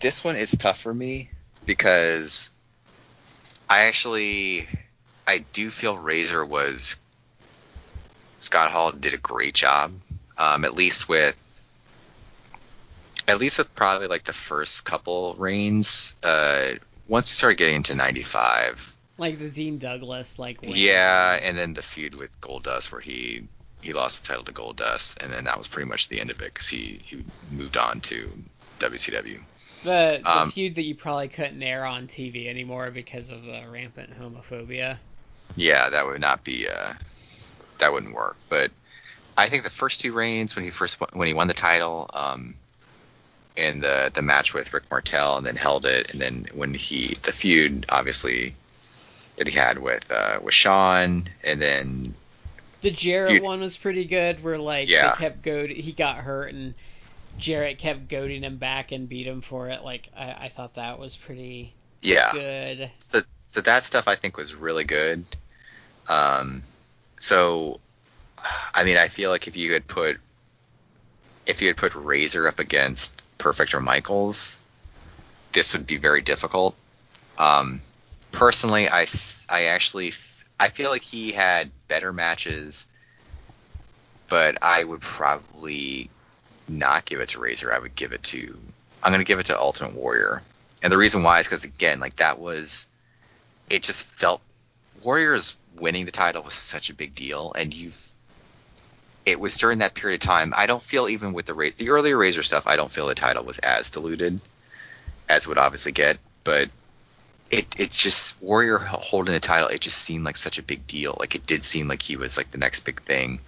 this 0.00 0.24
one 0.24 0.36
is 0.36 0.50
tough 0.52 0.80
for 0.80 0.92
me 0.92 1.30
because 1.64 2.50
I 3.68 3.84
actually, 3.84 4.68
I 5.26 5.38
do 5.52 5.70
feel 5.70 5.96
Razor 5.96 6.44
was 6.44 6.96
Scott 8.40 8.70
Hall 8.70 8.92
did 8.92 9.14
a 9.14 9.18
great 9.18 9.54
job, 9.54 9.92
um, 10.36 10.64
at 10.64 10.74
least 10.74 11.08
with, 11.08 11.50
at 13.26 13.38
least 13.38 13.58
with 13.58 13.74
probably 13.74 14.06
like 14.08 14.24
the 14.24 14.32
first 14.32 14.84
couple 14.84 15.34
reigns. 15.38 16.14
Uh, 16.22 16.72
once 17.08 17.30
you 17.30 17.34
started 17.34 17.58
getting 17.58 17.76
into 17.76 17.94
'95, 17.94 18.94
Like 19.18 19.38
the 19.38 19.48
Dean 19.48 19.78
Douglas, 19.78 20.38
like 20.38 20.62
win. 20.62 20.72
yeah, 20.74 21.38
and 21.42 21.56
then 21.58 21.74
the 21.74 21.82
feud 21.82 22.14
with 22.14 22.40
Goldust 22.40 22.90
where 22.92 23.00
he 23.00 23.46
he 23.82 23.92
lost 23.92 24.22
the 24.22 24.28
title 24.28 24.44
to 24.44 24.52
Goldust, 24.52 25.22
and 25.22 25.32
then 25.32 25.44
that 25.44 25.58
was 25.58 25.68
pretty 25.68 25.88
much 25.88 26.08
the 26.08 26.20
end 26.20 26.30
of 26.30 26.40
it 26.40 26.52
because 26.52 26.68
he 26.68 26.98
he 27.02 27.24
moved 27.50 27.76
on 27.76 28.00
to 28.02 28.30
WCW. 28.80 29.40
the, 29.82 30.20
the 30.22 30.30
um, 30.40 30.50
feud 30.50 30.74
that 30.76 30.82
you 30.84 30.94
probably 30.94 31.28
couldn't 31.28 31.62
air 31.62 31.84
on 31.84 32.06
TV 32.08 32.46
anymore 32.48 32.90
because 32.90 33.30
of 33.30 33.42
the 33.44 33.62
rampant 33.70 34.18
homophobia. 34.18 34.98
Yeah, 35.56 35.90
that 35.90 36.06
would 36.06 36.20
not 36.20 36.42
be 36.42 36.66
uh, 36.68 36.94
that 37.78 37.92
wouldn't 37.92 38.14
work. 38.14 38.36
But 38.48 38.70
I 39.36 39.48
think 39.48 39.62
the 39.64 39.70
first 39.70 40.00
two 40.00 40.12
reigns 40.12 40.56
when 40.56 40.64
he 40.64 40.70
first 40.70 40.98
when 41.14 41.28
he 41.28 41.34
won 41.34 41.48
the 41.48 41.54
title, 41.54 42.08
um, 42.14 42.54
in 43.56 43.80
the 43.80 44.10
the 44.14 44.22
match 44.22 44.54
with 44.54 44.72
Rick 44.72 44.90
Martel, 44.90 45.36
and 45.38 45.46
then 45.46 45.56
held 45.56 45.86
it, 45.86 46.12
and 46.12 46.20
then 46.20 46.46
when 46.54 46.74
he 46.74 47.14
the 47.22 47.32
feud 47.32 47.86
obviously 47.88 48.56
that 49.36 49.46
he 49.48 49.52
had 49.54 49.78
with 49.78 50.10
uh, 50.14 50.38
with 50.42 50.54
Shawn, 50.54 51.28
and 51.44 51.60
then 51.62 52.14
The 52.82 52.90
Jarrett 52.92 53.36
Feud. 53.36 53.40
one 53.40 53.60
was 53.62 53.76
pretty 53.76 54.04
good, 54.04 54.40
where 54.40 54.58
like 54.58 54.88
Yeah. 54.88 55.00
they 55.00 55.10
kept 55.10 55.42
goad. 55.42 55.70
He 55.70 55.92
got 55.92 56.18
hurt 56.18 56.54
and 56.54 56.74
Jarrett 57.38 57.78
kept 57.78 58.08
goading 58.08 58.42
him 58.44 58.58
back 58.58 58.92
and 58.92 59.08
beat 59.08 59.26
him 59.26 59.40
for 59.42 59.68
it. 59.70 59.82
Like 59.82 60.10
I, 60.16 60.32
I 60.46 60.48
thought 60.50 60.74
that 60.74 60.98
was 60.98 61.16
pretty 61.16 61.76
yeah, 62.02 62.30
good. 62.30 62.90
so 62.98 63.20
so 63.42 63.60
that 63.62 63.84
stuff 63.84 64.08
I 64.08 64.14
think 64.16 64.36
was 64.36 64.54
really 64.54 64.84
good. 64.84 65.24
Um, 66.08 66.62
so 67.18 67.80
I 68.74 68.84
mean, 68.84 68.96
I 68.96 69.08
feel 69.08 69.30
like 69.30 69.46
if 69.48 69.56
you 69.56 69.72
had 69.72 69.86
put 69.86 70.18
if 71.46 71.60
you 71.60 71.68
had 71.68 71.76
put 71.76 71.94
Razor 71.94 72.46
up 72.48 72.58
against 72.58 73.23
Perfect 73.44 73.74
or 73.74 73.80
Michaels, 73.80 74.58
this 75.52 75.74
would 75.74 75.86
be 75.86 75.98
very 75.98 76.22
difficult. 76.22 76.74
Um, 77.36 77.82
personally, 78.32 78.88
I 78.88 79.04
actually 79.50 80.14
I 80.58 80.70
feel 80.70 80.90
like 80.90 81.02
he 81.02 81.30
had 81.30 81.70
better 81.86 82.10
matches, 82.10 82.86
but 84.30 84.62
I 84.62 84.82
would 84.82 85.02
probably 85.02 86.08
not 86.68 87.04
give 87.04 87.20
it 87.20 87.28
to 87.28 87.38
Razor. 87.38 87.70
I 87.70 87.80
would 87.80 87.94
give 87.94 88.12
it 88.12 88.22
to 88.22 88.58
I'm 89.02 89.12
going 89.12 89.22
to 89.22 89.28
give 89.28 89.40
it 89.40 89.46
to 89.46 89.58
Ultimate 89.58 89.94
Warrior, 89.94 90.40
and 90.82 90.90
the 90.90 90.96
reason 90.96 91.22
why 91.22 91.40
is 91.40 91.46
because 91.46 91.64
again, 91.64 92.00
like 92.00 92.16
that 92.16 92.38
was 92.38 92.88
it 93.68 93.82
just 93.82 94.06
felt 94.06 94.40
Warriors 95.02 95.58
winning 95.78 96.06
the 96.06 96.12
title 96.12 96.44
was 96.44 96.54
such 96.54 96.88
a 96.88 96.94
big 96.94 97.14
deal, 97.14 97.52
and 97.52 97.74
you've 97.74 98.10
it 99.26 99.40
was 99.40 99.56
during 99.56 99.78
that 99.78 99.94
period 99.94 100.20
of 100.22 100.26
time. 100.26 100.52
I 100.56 100.66
don't 100.66 100.82
feel 100.82 101.08
even 101.08 101.32
with 101.32 101.46
the 101.46 101.72
the 101.76 101.90
earlier 101.90 102.16
Razor 102.16 102.42
stuff, 102.42 102.66
I 102.66 102.76
don't 102.76 102.90
feel 102.90 103.06
the 103.06 103.14
title 103.14 103.44
was 103.44 103.58
as 103.58 103.90
diluted 103.90 104.40
as 105.28 105.46
would 105.46 105.58
obviously 105.58 105.92
get, 105.92 106.18
but 106.42 106.68
it 107.50 107.66
it's 107.78 108.00
just 108.00 108.40
Warrior 108.42 108.78
holding 108.78 109.32
the 109.34 109.40
title. 109.40 109.68
It 109.68 109.80
just 109.80 109.98
seemed 109.98 110.24
like 110.24 110.36
such 110.36 110.58
a 110.58 110.62
big 110.62 110.86
deal. 110.86 111.16
Like 111.18 111.34
it 111.34 111.46
did 111.46 111.64
seem 111.64 111.88
like 111.88 112.02
he 112.02 112.16
was 112.16 112.36
like 112.36 112.50
the 112.50 112.58
next 112.58 112.80
big 112.80 113.00
thing, 113.00 113.40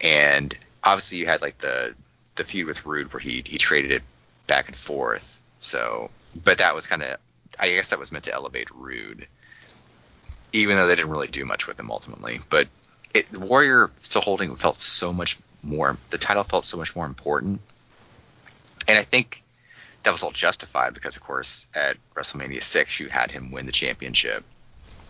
and 0.00 0.56
obviously 0.84 1.18
you 1.18 1.26
had 1.26 1.42
like 1.42 1.58
the 1.58 1.94
the 2.36 2.44
feud 2.44 2.66
with 2.66 2.86
Rude 2.86 3.12
where 3.12 3.20
he 3.20 3.42
he 3.44 3.58
traded 3.58 3.92
it 3.92 4.02
back 4.46 4.68
and 4.68 4.76
forth. 4.76 5.40
So, 5.58 6.10
but 6.44 6.58
that 6.58 6.74
was 6.74 6.86
kind 6.86 7.02
of 7.02 7.16
I 7.58 7.68
guess 7.68 7.90
that 7.90 7.98
was 7.98 8.12
meant 8.12 8.24
to 8.24 8.34
elevate 8.34 8.70
Rude, 8.70 9.26
even 10.52 10.76
though 10.76 10.86
they 10.86 10.96
didn't 10.96 11.10
really 11.10 11.28
do 11.28 11.44
much 11.44 11.66
with 11.66 11.78
him 11.78 11.90
ultimately. 11.90 12.38
But 12.48 12.68
it, 13.14 13.30
the 13.30 13.40
Warrior 13.40 13.90
still 13.98 14.22
holding 14.22 14.54
felt 14.56 14.76
so 14.76 15.12
much 15.12 15.38
more. 15.62 15.96
The 16.10 16.18
title 16.18 16.44
felt 16.44 16.64
so 16.64 16.76
much 16.76 16.94
more 16.96 17.06
important, 17.06 17.60
and 18.88 18.98
I 18.98 19.02
think 19.02 19.42
that 20.02 20.10
was 20.12 20.22
all 20.22 20.30
justified 20.32 20.94
because, 20.94 21.16
of 21.16 21.22
course, 21.22 21.68
at 21.74 21.96
WrestleMania 22.14 22.62
six, 22.62 22.98
you 22.98 23.08
had 23.08 23.30
him 23.30 23.52
win 23.52 23.66
the 23.66 23.72
championship. 23.72 24.44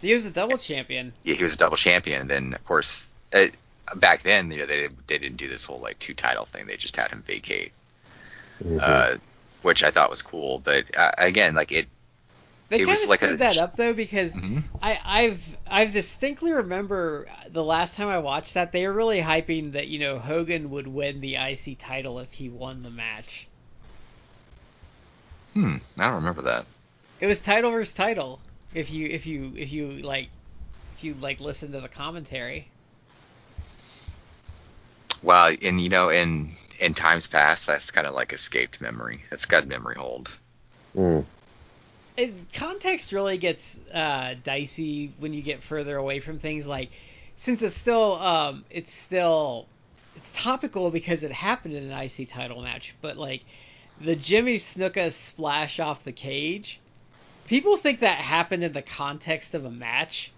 He 0.00 0.12
was 0.12 0.26
a 0.26 0.30
double 0.30 0.58
champion. 0.58 1.12
Yeah, 1.22 1.34
he 1.36 1.42
was 1.42 1.54
a 1.54 1.58
double 1.58 1.76
champion, 1.76 2.22
and 2.22 2.30
then 2.30 2.54
of 2.54 2.64
course, 2.64 3.08
uh, 3.34 3.46
back 3.96 4.22
then, 4.22 4.50
you 4.50 4.58
know, 4.58 4.66
they 4.66 4.88
they 5.06 5.18
didn't 5.18 5.36
do 5.36 5.48
this 5.48 5.64
whole 5.64 5.80
like 5.80 5.98
two 5.98 6.14
title 6.14 6.44
thing. 6.44 6.66
They 6.66 6.76
just 6.76 6.96
had 6.96 7.10
him 7.10 7.22
vacate, 7.22 7.72
Mhm. 8.62 8.78
uh, 8.82 9.16
which 9.62 9.84
I 9.84 9.90
thought 9.90 10.10
was 10.10 10.22
cool. 10.22 10.58
But 10.58 10.96
uh, 10.96 11.12
again, 11.18 11.54
like 11.54 11.72
it, 11.72 11.86
They 12.72 12.78
It 12.78 12.86
kind 12.86 12.96
of 13.04 13.08
like 13.10 13.20
screwed 13.20 13.34
a- 13.34 13.44
that 13.44 13.58
up 13.58 13.76
though 13.76 13.92
because 13.92 14.34
Mhm. 14.34 14.62
I, 14.80 14.98
I've 15.04 15.58
I've 15.66 15.92
distinctly 15.92 16.52
remember 16.52 17.28
the 17.50 17.62
last 17.62 17.96
time 17.96 18.08
I 18.08 18.16
watched 18.16 18.54
that 18.54 18.72
they 18.72 18.86
were 18.86 18.94
really 18.94 19.20
hyping 19.20 19.72
that 19.72 19.88
you 19.88 19.98
know 19.98 20.18
Hogan 20.18 20.70
would 20.70 20.86
win 20.88 21.20
the 21.20 21.36
IC 21.36 21.74
title 21.78 22.18
if 22.18 22.32
he 22.32 22.48
won 22.48 22.82
the 22.82 22.88
match. 22.88 23.46
hmm, 25.52 25.76
I 25.98 26.06
don't 26.06 26.14
remember 26.14 26.40
that. 26.40 26.64
It 27.20 27.26
was 27.26 27.40
title 27.40 27.70
versus 27.72 27.92
title. 27.92 28.40
If 28.72 28.90
you 28.90 29.06
if 29.06 29.26
you 29.26 29.52
if 29.54 29.70
you 29.70 29.88
like 29.98 30.30
if 30.96 31.04
you 31.04 31.12
like 31.20 31.40
listen 31.40 31.72
to 31.72 31.80
the 31.82 31.88
commentary. 31.88 32.68
Wow, 35.22 35.50
and 35.62 35.78
you 35.78 35.90
know, 35.90 36.08
in 36.08 36.48
in 36.80 36.94
times 36.94 37.26
past, 37.26 37.66
that's 37.66 37.90
kind 37.90 38.06
of 38.06 38.14
like 38.14 38.32
escaped 38.32 38.80
memory. 38.80 39.20
It's 39.30 39.44
got 39.44 39.66
memory 39.66 39.96
hold. 39.98 40.30
Mm. 40.96 41.26
It, 42.16 42.52
context 42.52 43.12
really 43.12 43.38
gets 43.38 43.80
uh, 43.92 44.34
dicey 44.42 45.12
when 45.18 45.32
you 45.32 45.42
get 45.42 45.62
further 45.62 45.96
away 45.96 46.20
from 46.20 46.38
things 46.38 46.66
like 46.66 46.90
since 47.36 47.62
it's 47.62 47.74
still 47.74 48.14
um, 48.20 48.64
it's 48.70 48.92
still 48.92 49.66
it's 50.16 50.32
topical 50.32 50.90
because 50.90 51.22
it 51.22 51.32
happened 51.32 51.74
in 51.74 51.90
an 51.90 51.98
IC 51.98 52.28
title 52.28 52.62
match, 52.62 52.94
but 53.00 53.16
like 53.16 53.42
the 54.00 54.14
Jimmy 54.16 54.56
Snuka 54.56 55.10
splash 55.12 55.80
off 55.80 56.04
the 56.04 56.12
cage, 56.12 56.80
people 57.46 57.76
think 57.76 58.00
that 58.00 58.18
happened 58.18 58.62
in 58.62 58.72
the 58.72 58.82
context 58.82 59.54
of 59.54 59.64
a 59.64 59.70
match. 59.70 60.30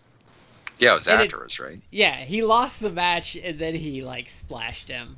Yeah, 0.79 0.93
it 0.93 0.95
was 0.95 1.09
And 1.09 1.21
it- 1.21 1.25
afterwards, 1.25 1.59
right? 1.61 1.81
Yeah, 1.91 2.17
he 2.25 2.43
lost 2.43 2.81
the 2.81 2.91
match 2.91 3.37
and 3.37 3.59
then 3.59 3.75
he 3.75 4.03
like 4.03 4.29
splashed 4.29 4.89
him. 4.89 5.17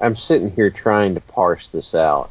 I'm 0.00 0.16
sitting 0.16 0.50
here 0.50 0.70
trying 0.70 1.14
to 1.14 1.20
parse 1.20 1.68
this 1.68 1.94
out. 1.94 2.30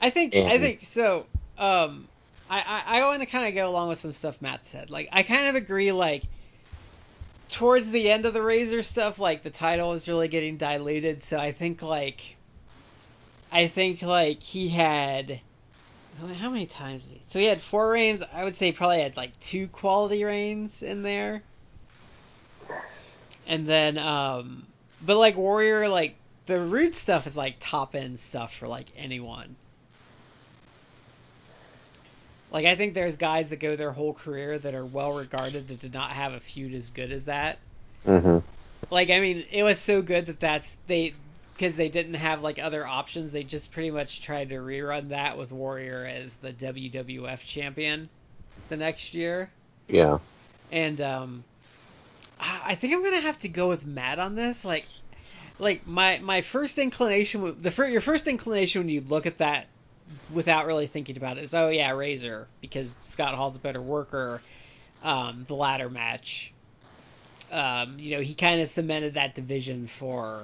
I 0.00 0.10
think 0.10 0.34
I 0.34 0.58
think 0.58 0.84
so. 0.84 1.26
Um, 1.58 2.08
I 2.48 2.60
I, 2.60 2.82
I 2.98 3.06
want 3.06 3.20
to 3.20 3.26
kind 3.26 3.46
of 3.46 3.54
go 3.54 3.68
along 3.68 3.88
with 3.88 3.98
some 3.98 4.12
stuff 4.12 4.40
Matt 4.40 4.64
said. 4.64 4.90
Like 4.90 5.08
I 5.12 5.22
kind 5.22 5.48
of 5.48 5.56
agree. 5.56 5.92
Like 5.92 6.22
towards 7.50 7.90
the 7.90 8.10
end 8.10 8.24
of 8.24 8.34
the 8.34 8.42
Razor 8.42 8.82
stuff, 8.82 9.18
like 9.18 9.42
the 9.42 9.50
title 9.50 9.90
was 9.90 10.08
really 10.08 10.28
getting 10.28 10.56
diluted. 10.56 11.22
So 11.22 11.38
I 11.38 11.52
think 11.52 11.82
like 11.82 12.36
I 13.52 13.66
think 13.66 14.02
like 14.02 14.42
he 14.42 14.68
had 14.68 15.40
how 16.38 16.50
many 16.50 16.66
times 16.66 17.02
did 17.04 17.14
he? 17.14 17.22
So 17.28 17.38
he 17.38 17.46
had 17.46 17.60
four 17.60 17.90
reigns. 17.90 18.22
I 18.32 18.44
would 18.44 18.54
say 18.54 18.66
he 18.66 18.72
probably 18.72 19.00
had 19.00 19.16
like 19.16 19.38
two 19.40 19.68
quality 19.68 20.22
reigns 20.24 20.82
in 20.82 21.02
there. 21.02 21.42
And 23.46 23.66
then 23.66 23.98
um 23.98 24.66
but 25.02 25.16
like 25.16 25.36
Warrior 25.36 25.88
like 25.88 26.16
the 26.46 26.60
Rude 26.60 26.94
stuff 26.94 27.26
is 27.26 27.36
like 27.36 27.56
top 27.60 27.94
end 27.94 28.18
stuff 28.18 28.54
for 28.54 28.68
like 28.68 28.86
anyone. 28.96 29.56
Like 32.50 32.66
I 32.66 32.74
think 32.74 32.94
there's 32.94 33.16
guys 33.16 33.48
that 33.50 33.60
go 33.60 33.76
their 33.76 33.92
whole 33.92 34.12
career 34.14 34.58
that 34.58 34.74
are 34.74 34.84
well 34.84 35.12
regarded 35.12 35.68
that 35.68 35.80
did 35.80 35.94
not 35.94 36.10
have 36.10 36.32
a 36.32 36.40
feud 36.40 36.74
as 36.74 36.90
good 36.90 37.12
as 37.12 37.24
that. 37.26 37.58
hmm 38.04 38.38
Like 38.90 39.10
I 39.10 39.20
mean, 39.20 39.44
it 39.50 39.62
was 39.62 39.78
so 39.78 40.02
good 40.02 40.26
that 40.26 40.40
that's 40.40 40.76
they 40.86 41.14
because 41.54 41.76
they 41.76 41.88
didn't 41.88 42.14
have 42.14 42.42
like 42.42 42.58
other 42.58 42.86
options. 42.86 43.32
They 43.32 43.44
just 43.44 43.70
pretty 43.70 43.90
much 43.90 44.22
tried 44.22 44.48
to 44.48 44.56
rerun 44.56 45.10
that 45.10 45.38
with 45.38 45.52
Warrior 45.52 46.06
as 46.06 46.34
the 46.34 46.52
WWF 46.52 47.44
champion 47.46 48.08
the 48.68 48.76
next 48.76 49.14
year. 49.14 49.50
Yeah. 49.86 50.18
And 50.72 51.00
um, 51.00 51.44
I 52.40 52.60
I 52.64 52.74
think 52.74 52.94
I'm 52.94 53.04
gonna 53.04 53.20
have 53.20 53.38
to 53.40 53.48
go 53.48 53.68
with 53.68 53.86
Matt 53.86 54.18
on 54.18 54.34
this. 54.34 54.64
Like, 54.64 54.86
like 55.60 55.86
my 55.86 56.18
my 56.18 56.40
first 56.40 56.78
inclination, 56.78 57.56
the 57.60 57.88
your 57.88 58.00
first 58.00 58.26
inclination 58.26 58.82
when 58.82 58.88
you 58.88 59.02
look 59.02 59.26
at 59.26 59.38
that 59.38 59.66
without 60.32 60.66
really 60.66 60.86
thinking 60.86 61.16
about 61.16 61.38
it 61.38 61.44
is, 61.44 61.54
oh 61.54 61.68
yeah, 61.68 61.90
Razor 61.92 62.48
because 62.60 62.94
Scott 63.04 63.34
Hall's 63.34 63.56
a 63.56 63.60
better 63.60 63.82
worker. 63.82 64.40
Um, 65.02 65.46
the 65.48 65.54
ladder 65.54 65.88
match, 65.88 66.52
um, 67.50 67.98
you 67.98 68.14
know, 68.14 68.20
he 68.20 68.34
kind 68.34 68.60
of 68.60 68.68
cemented 68.68 69.14
that 69.14 69.34
division 69.34 69.86
for 69.86 70.42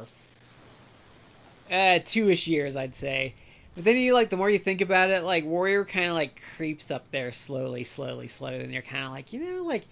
uh, 1.70 1.98
two-ish 2.02 2.46
years, 2.46 2.74
I'd 2.74 2.94
say. 2.94 3.35
But 3.74 3.85
then 3.85 3.98
you 3.98 4.14
like 4.14 4.31
the 4.31 4.38
more 4.38 4.48
you 4.48 4.59
think 4.59 4.81
about 4.81 5.11
it, 5.11 5.22
like 5.24 5.44
Warrior 5.44 5.85
kind 5.85 6.07
of 6.07 6.14
like 6.14 6.40
creeps 6.57 6.90
up 6.90 7.11
there 7.11 7.33
slowly, 7.33 7.85
slowly, 7.85 8.29
slowly, 8.29 8.61
and 8.61 8.72
you're 8.72 8.81
kind 8.81 9.05
of 9.05 9.11
like, 9.11 9.35
you 9.35 9.40
know, 9.40 9.64
like 9.64 9.85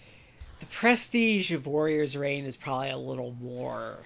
the 0.59 0.65
prestige 0.65 1.51
of 1.51 1.67
Warrior's 1.67 2.17
reign 2.17 2.45
is 2.45 2.55
probably 2.55 2.89
a 2.89 2.97
little 2.97 3.35
more 3.39 3.97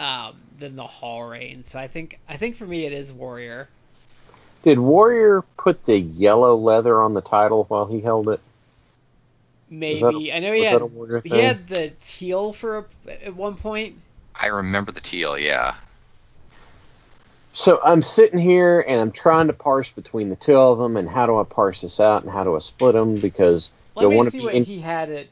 um, 0.00 0.34
than 0.58 0.76
the 0.76 0.82
Hall 0.82 1.24
reign. 1.24 1.62
So 1.62 1.78
I 1.78 1.86
think 1.86 2.18
I 2.28 2.36
think 2.36 2.56
for 2.56 2.66
me 2.66 2.86
it 2.86 2.92
is 2.92 3.12
Warrior. 3.12 3.68
Did 4.64 4.78
Warrior 4.78 5.42
put 5.58 5.84
the 5.84 5.98
yellow 5.98 6.56
leather 6.56 7.00
on 7.00 7.14
the 7.14 7.20
title 7.20 7.64
while 7.68 7.86
he 7.86 8.00
held 8.00 8.28
it? 8.30 8.40
Maybe 9.68 10.32
I 10.32 10.40
know 10.40 10.52
he 10.52 10.64
had 10.64 10.80
that 10.80 10.82
a 10.82 10.86
Warrior 10.86 11.20
he 11.22 11.38
had 11.38 11.68
the 11.68 11.92
teal 12.02 12.52
for 12.52 12.78
a, 13.06 13.26
at 13.26 13.36
one 13.36 13.56
point. 13.56 13.96
I 14.34 14.46
remember 14.46 14.90
the 14.90 15.00
teal. 15.00 15.38
Yeah, 15.38 15.74
So 17.52 17.78
I'm 17.84 18.02
sitting 18.02 18.38
here 18.38 18.80
and 18.80 19.00
I'm 19.00 19.12
trying 19.12 19.48
to 19.48 19.52
parse 19.52 19.92
between 19.92 20.30
the 20.30 20.36
two 20.36 20.56
of 20.56 20.78
them 20.78 20.96
and 20.96 21.08
how 21.08 21.26
do 21.26 21.38
I 21.38 21.44
parse 21.44 21.82
this 21.82 22.00
out 22.00 22.22
and 22.22 22.32
how 22.32 22.42
do 22.42 22.56
I 22.56 22.58
split 22.60 22.94
them 22.94 23.20
because 23.20 23.70
Let 23.94 24.04
do 24.04 24.08
me 24.10 24.16
want 24.16 24.26
to 24.28 24.30
see 24.30 24.38
be 24.38 24.44
what 24.44 24.54
in, 24.54 24.64
he 24.64 24.80
had 24.80 25.10
at 25.10 25.26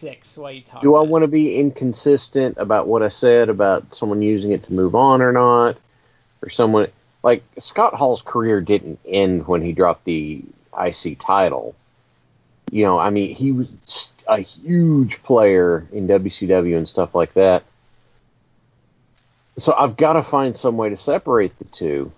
six. 0.00 0.36
While 0.36 0.52
you 0.52 0.62
talk. 0.62 0.82
do 0.82 0.96
I 0.96 1.02
want 1.02 1.22
to 1.22 1.28
be 1.28 1.56
inconsistent 1.56 2.56
about 2.58 2.86
what 2.86 3.02
I 3.02 3.08
said 3.08 3.48
about 3.48 3.94
someone 3.94 4.22
using 4.22 4.52
it 4.52 4.64
to 4.64 4.72
move 4.72 4.94
on 4.94 5.22
or 5.22 5.32
not 5.32 5.76
or 6.42 6.48
someone 6.48 6.88
like 7.22 7.42
Scott 7.58 7.94
Hall's 7.94 8.22
career 8.22 8.60
didn't 8.60 8.98
end 9.06 9.46
when 9.46 9.62
he 9.62 9.72
dropped 9.72 10.04
the 10.04 10.42
IC 10.78 11.18
title. 11.18 11.74
You 12.70 12.84
know, 12.84 12.98
I 12.98 13.10
mean, 13.10 13.34
he 13.34 13.52
was 13.52 14.12
a 14.26 14.38
huge 14.38 15.22
player 15.22 15.86
in 15.92 16.08
WCW 16.08 16.76
and 16.76 16.88
stuff 16.88 17.14
like 17.14 17.34
that. 17.34 17.64
So 19.58 19.74
I've 19.76 19.96
got 19.96 20.14
to 20.14 20.22
find 20.22 20.56
some 20.56 20.76
way 20.76 20.88
to 20.88 20.96
separate 20.96 21.58
the 21.58 21.64
two. 21.66 22.12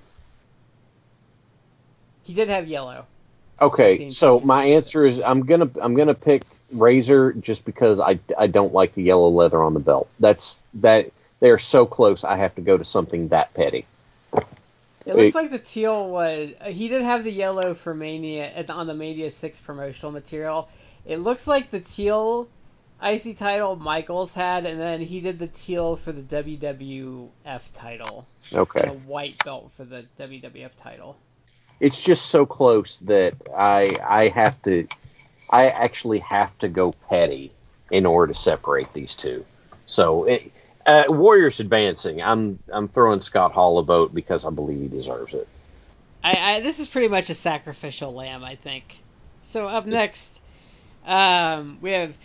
He 2.22 2.34
did 2.34 2.48
have 2.48 2.68
yellow. 2.68 3.06
Okay, 3.62 4.08
so 4.08 4.40
my 4.40 4.64
answer 4.64 5.06
is 5.06 5.20
I'm 5.20 5.46
gonna 5.46 5.70
I'm 5.80 5.94
gonna 5.94 6.14
pick 6.14 6.42
Razor 6.74 7.34
just 7.34 7.64
because 7.64 8.00
I, 8.00 8.18
I 8.36 8.48
don't 8.48 8.72
like 8.72 8.94
the 8.94 9.04
yellow 9.04 9.28
leather 9.28 9.62
on 9.62 9.72
the 9.72 9.80
belt. 9.80 10.08
That's 10.18 10.60
that 10.74 11.12
they're 11.38 11.60
so 11.60 11.86
close. 11.86 12.24
I 12.24 12.36
have 12.38 12.56
to 12.56 12.60
go 12.60 12.76
to 12.76 12.84
something 12.84 13.28
that 13.28 13.54
petty. 13.54 13.86
It 15.06 15.16
looks 15.16 15.34
like 15.34 15.52
the 15.52 15.60
teal 15.60 16.08
was. 16.08 16.50
He 16.66 16.88
did 16.88 17.02
have 17.02 17.22
the 17.22 17.30
yellow 17.30 17.74
for 17.74 17.94
Mania 17.94 18.64
on 18.68 18.88
the 18.88 18.94
Mania 18.94 19.30
Six 19.30 19.60
promotional 19.60 20.10
material. 20.10 20.68
It 21.06 21.18
looks 21.18 21.46
like 21.46 21.70
the 21.70 21.80
teal 21.80 22.48
IC 23.00 23.36
title 23.36 23.76
Michaels 23.76 24.32
had, 24.32 24.66
and 24.66 24.80
then 24.80 25.00
he 25.00 25.20
did 25.20 25.38
the 25.38 25.48
teal 25.48 25.96
for 25.96 26.12
the 26.12 26.22
WWF 26.22 27.60
title 27.74 28.26
and 28.82 28.90
a 28.90 28.94
white 29.06 29.36
belt 29.44 29.70
for 29.72 29.84
the 29.84 30.04
WWF 30.18 30.70
title. 30.80 31.16
It's 31.82 32.00
just 32.00 32.26
so 32.26 32.46
close 32.46 33.00
that 33.00 33.34
I 33.54 33.98
I 34.02 34.28
have 34.28 34.62
to 34.62 34.86
I 35.50 35.68
actually 35.68 36.20
have 36.20 36.56
to 36.58 36.68
go 36.68 36.92
petty 37.10 37.50
in 37.90 38.06
order 38.06 38.32
to 38.32 38.38
separate 38.38 38.92
these 38.94 39.16
two. 39.16 39.44
So 39.86 40.24
it, 40.24 40.52
uh, 40.86 41.04
Warriors 41.08 41.58
advancing. 41.58 42.22
I'm 42.22 42.60
I'm 42.72 42.86
throwing 42.86 43.20
Scott 43.20 43.52
Hall 43.52 43.78
a 43.78 43.82
vote 43.82 44.14
because 44.14 44.44
I 44.44 44.50
believe 44.50 44.80
he 44.80 44.88
deserves 44.88 45.34
it. 45.34 45.48
I, 46.22 46.54
I 46.54 46.60
this 46.60 46.78
is 46.78 46.86
pretty 46.86 47.08
much 47.08 47.30
a 47.30 47.34
sacrificial 47.34 48.14
lamb, 48.14 48.44
I 48.44 48.54
think. 48.54 48.96
So 49.42 49.66
up 49.66 49.84
next, 49.84 50.40
um, 51.04 51.78
we 51.80 51.90
have 51.90 52.16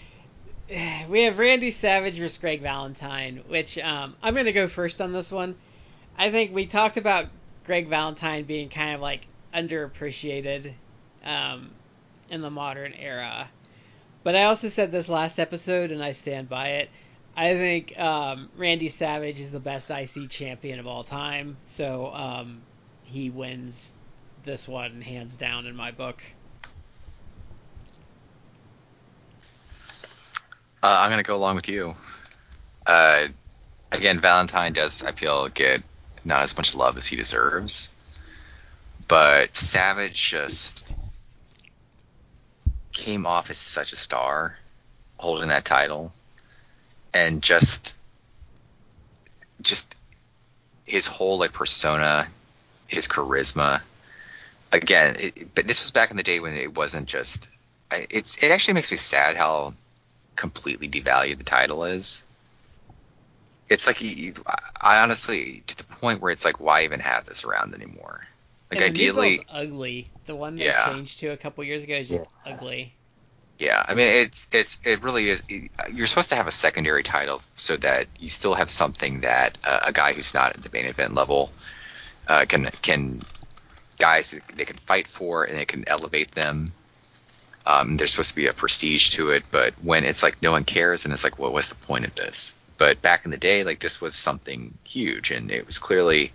we 1.09 1.23
have 1.23 1.39
Randy 1.39 1.71
Savage 1.71 2.19
versus 2.19 2.37
Greg 2.37 2.61
Valentine, 2.61 3.43
which 3.47 3.79
um, 3.79 4.15
I'm 4.21 4.35
gonna 4.35 4.51
go 4.51 4.67
first 4.67 5.01
on 5.01 5.13
this 5.13 5.31
one. 5.31 5.55
I 6.15 6.29
think 6.29 6.53
we 6.53 6.67
talked 6.67 6.97
about 6.97 7.25
Greg 7.65 7.87
Valentine 7.87 8.43
being 8.43 8.69
kind 8.69 8.93
of 8.93 9.01
like 9.01 9.27
underappreciated 9.53 10.73
um, 11.23 11.71
in 12.29 12.41
the 12.41 12.49
modern 12.49 12.93
era. 12.93 13.49
But 14.23 14.35
I 14.35 14.43
also 14.43 14.67
said 14.67 14.91
this 14.91 15.09
last 15.09 15.39
episode, 15.39 15.91
and 15.91 16.03
I 16.03 16.11
stand 16.11 16.49
by 16.49 16.69
it. 16.69 16.89
I 17.35 17.53
think 17.53 17.97
um, 17.99 18.49
Randy 18.57 18.89
Savage 18.89 19.39
is 19.39 19.51
the 19.51 19.59
best 19.59 19.91
IC 19.91 20.29
champion 20.29 20.79
of 20.79 20.87
all 20.87 21.03
time, 21.03 21.57
so 21.65 22.11
um, 22.13 22.61
he 23.03 23.29
wins 23.29 23.93
this 24.43 24.67
one 24.67 25.01
hands 25.01 25.37
down 25.37 25.67
in 25.67 25.75
my 25.75 25.91
book. 25.91 26.23
Uh, 30.81 31.01
I'm 31.03 31.09
gonna 31.09 31.23
go 31.23 31.35
along 31.35 31.55
with 31.55 31.69
you. 31.69 31.93
Uh, 32.85 33.27
again, 33.91 34.19
Valentine 34.19 34.73
does 34.73 35.03
I 35.03 35.11
feel 35.11 35.47
get 35.49 35.83
not 36.23 36.43
as 36.43 36.55
much 36.57 36.75
love 36.75 36.97
as 36.97 37.05
he 37.05 37.15
deserves, 37.15 37.93
but 39.07 39.55
Savage 39.55 40.29
just 40.29 40.85
came 42.91 43.25
off 43.25 43.49
as 43.49 43.57
such 43.57 43.93
a 43.93 43.95
star, 43.95 44.57
holding 45.17 45.49
that 45.49 45.65
title, 45.65 46.11
and 47.13 47.41
just 47.41 47.95
just 49.61 49.95
his 50.85 51.07
whole 51.07 51.39
like 51.39 51.53
persona, 51.53 52.27
his 52.87 53.07
charisma. 53.07 53.81
Again, 54.71 55.15
it, 55.17 55.55
but 55.55 55.67
this 55.67 55.81
was 55.81 55.91
back 55.91 56.11
in 56.11 56.17
the 56.17 56.23
day 56.23 56.39
when 56.39 56.53
it 56.55 56.75
wasn't 56.75 57.07
just. 57.07 57.49
It's 57.91 58.43
it 58.43 58.51
actually 58.51 58.73
makes 58.73 58.91
me 58.91 58.97
sad 58.97 59.37
how 59.37 59.73
completely 60.35 60.89
devalued 60.89 61.37
the 61.37 61.43
title 61.43 61.85
is. 61.85 62.25
It's 63.69 63.87
like 63.87 64.01
you, 64.01 64.33
I 64.81 64.99
honestly 65.01 65.63
to 65.67 65.77
the 65.77 65.83
point 65.83 66.21
where 66.21 66.31
it's 66.31 66.45
like 66.45 66.59
why 66.59 66.83
even 66.83 66.99
have 66.99 67.25
this 67.25 67.45
around 67.45 67.73
anymore? 67.73 68.27
Like 68.69 68.81
and 68.81 68.91
ideally, 68.91 69.37
belt's 69.37 69.49
ugly. 69.51 70.07
The 70.25 70.35
one 70.35 70.55
they 70.55 70.65
Yeah. 70.65 70.93
changed 70.93 71.19
to 71.19 71.27
a 71.29 71.37
couple 71.37 71.63
years 71.63 71.83
ago 71.83 71.95
is 71.95 72.09
just 72.09 72.25
ugly. 72.45 72.93
Yeah, 73.59 73.83
I 73.87 73.95
mean 73.95 74.07
it's 74.23 74.47
it's 74.51 74.85
it 74.85 75.03
really 75.03 75.29
is. 75.29 75.43
You're 75.93 76.05
supposed 76.05 76.29
to 76.29 76.35
have 76.35 76.47
a 76.47 76.51
secondary 76.51 77.01
title 77.01 77.41
so 77.55 77.75
that 77.77 78.05
you 78.19 78.29
still 78.29 78.53
have 78.53 78.69
something 78.69 79.21
that 79.21 79.57
uh, 79.65 79.79
a 79.87 79.91
guy 79.91 80.13
who's 80.13 80.33
not 80.33 80.55
at 80.55 80.61
the 80.61 80.69
main 80.71 80.85
event 80.85 81.13
level 81.15 81.49
uh, 82.27 82.45
can 82.47 82.65
can 82.81 83.19
guys 83.97 84.29
who- 84.31 84.39
they 84.55 84.65
can 84.65 84.75
fight 84.75 85.07
for 85.07 85.43
and 85.43 85.57
it 85.57 85.67
can 85.67 85.85
elevate 85.87 86.31
them. 86.31 86.71
Um, 87.65 87.97
there's 87.97 88.11
supposed 88.11 88.29
to 88.29 88.35
be 88.35 88.47
a 88.47 88.53
prestige 88.53 89.09
to 89.11 89.29
it, 89.29 89.43
but 89.51 89.73
when 89.83 90.03
it's 90.03 90.23
like 90.23 90.41
no 90.41 90.51
one 90.51 90.63
cares 90.63 91.03
and 91.05 91.13
it's 91.13 91.23
like, 91.23 91.37
well, 91.39 91.51
what's 91.51 91.69
the 91.69 91.75
point 91.75 92.05
of 92.05 92.15
this? 92.15 92.53
But 92.77 93.01
back 93.01 93.25
in 93.25 93.31
the 93.31 93.37
day, 93.37 93.63
like 93.63 93.79
this 93.79 93.99
was 93.99 94.13
something 94.15 94.77
huge, 94.83 95.31
and 95.31 95.49
it 95.51 95.65
was 95.65 95.79
clearly 95.79 96.31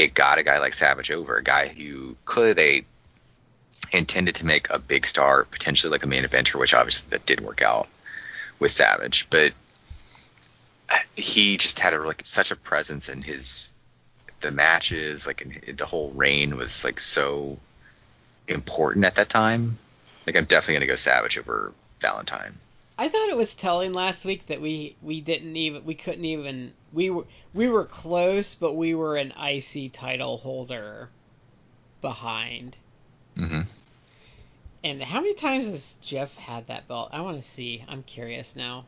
it 0.00 0.14
got 0.14 0.38
a 0.38 0.42
guy 0.42 0.58
like 0.58 0.72
Savage 0.72 1.10
over, 1.10 1.36
a 1.36 1.42
guy 1.42 1.68
who 1.68 2.16
clearly 2.24 2.52
they 2.54 2.84
intended 3.92 4.36
to 4.36 4.46
make 4.46 4.70
a 4.70 4.78
big 4.78 5.04
star, 5.04 5.44
potentially 5.44 5.90
like 5.90 6.04
a 6.04 6.08
main 6.08 6.24
eventer, 6.24 6.58
which 6.58 6.72
obviously 6.72 7.10
that 7.10 7.26
did 7.26 7.40
work 7.40 7.60
out 7.60 7.86
with 8.58 8.70
Savage, 8.70 9.28
but 9.28 9.52
uh, 10.90 10.96
he 11.14 11.58
just 11.58 11.78
had 11.78 11.92
a 11.92 12.02
like 12.02 12.22
such 12.24 12.50
a 12.50 12.56
presence 12.56 13.10
in 13.10 13.20
his 13.20 13.72
the 14.40 14.50
matches, 14.50 15.26
like 15.26 15.42
in, 15.42 15.76
the 15.76 15.84
whole 15.84 16.10
reign 16.12 16.56
was 16.56 16.82
like 16.82 16.98
so 16.98 17.58
important 18.48 19.04
at 19.04 19.16
that 19.16 19.28
time. 19.28 19.76
Like 20.26 20.36
I'm 20.36 20.46
definitely 20.46 20.76
gonna 20.76 20.86
go 20.86 20.94
Savage 20.94 21.36
over 21.36 21.72
Valentine. 22.00 22.54
I 23.00 23.08
thought 23.08 23.30
it 23.30 23.36
was 23.36 23.54
telling 23.54 23.94
last 23.94 24.26
week 24.26 24.46
that 24.48 24.60
we 24.60 24.94
we 25.00 25.22
didn't 25.22 25.56
even 25.56 25.86
we 25.86 25.94
couldn't 25.94 26.26
even 26.26 26.74
we 26.92 27.08
were 27.08 27.24
we 27.54 27.66
were 27.66 27.86
close, 27.86 28.54
but 28.54 28.74
we 28.74 28.94
were 28.94 29.16
an 29.16 29.32
IC 29.42 29.94
title 29.94 30.36
holder 30.36 31.08
behind. 32.02 32.76
hmm 33.34 33.62
And 34.84 35.02
how 35.02 35.22
many 35.22 35.32
times 35.32 35.64
has 35.64 35.96
Jeff 36.02 36.36
had 36.36 36.66
that 36.66 36.88
belt? 36.88 37.08
I 37.14 37.22
want 37.22 37.42
to 37.42 37.48
see. 37.48 37.82
I'm 37.88 38.02
curious 38.02 38.54
now. 38.54 38.84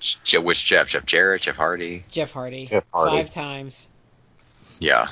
Je- 0.00 0.38
which 0.38 0.64
Jeff? 0.64 0.88
Jeff 0.88 1.04
Jarrett, 1.04 1.42
Jeff 1.42 1.58
Hardy. 1.58 2.06
Jeff 2.10 2.32
Hardy. 2.32 2.64
Jeff 2.64 2.84
Hardy. 2.94 3.16
Five 3.18 3.30
times. 3.30 3.88
Yeah, 4.80 5.08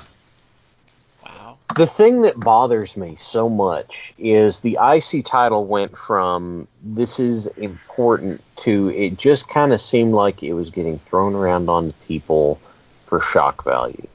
The 1.76 1.86
thing 1.86 2.22
that 2.22 2.38
bothers 2.38 2.96
me 2.96 3.16
so 3.18 3.48
much 3.48 4.12
is 4.18 4.60
the 4.60 4.78
IC 4.82 5.24
title 5.24 5.66
went 5.66 5.96
from 5.96 6.66
this 6.82 7.20
is 7.20 7.46
important 7.46 8.42
to 8.64 8.90
it 8.90 9.16
just 9.16 9.48
kind 9.48 9.72
of 9.72 9.80
seemed 9.80 10.12
like 10.12 10.42
it 10.42 10.54
was 10.54 10.70
getting 10.70 10.98
thrown 10.98 11.34
around 11.34 11.68
on 11.68 11.90
people 12.06 12.60
for 13.06 13.20
shock 13.20 13.64
value. 13.64 14.06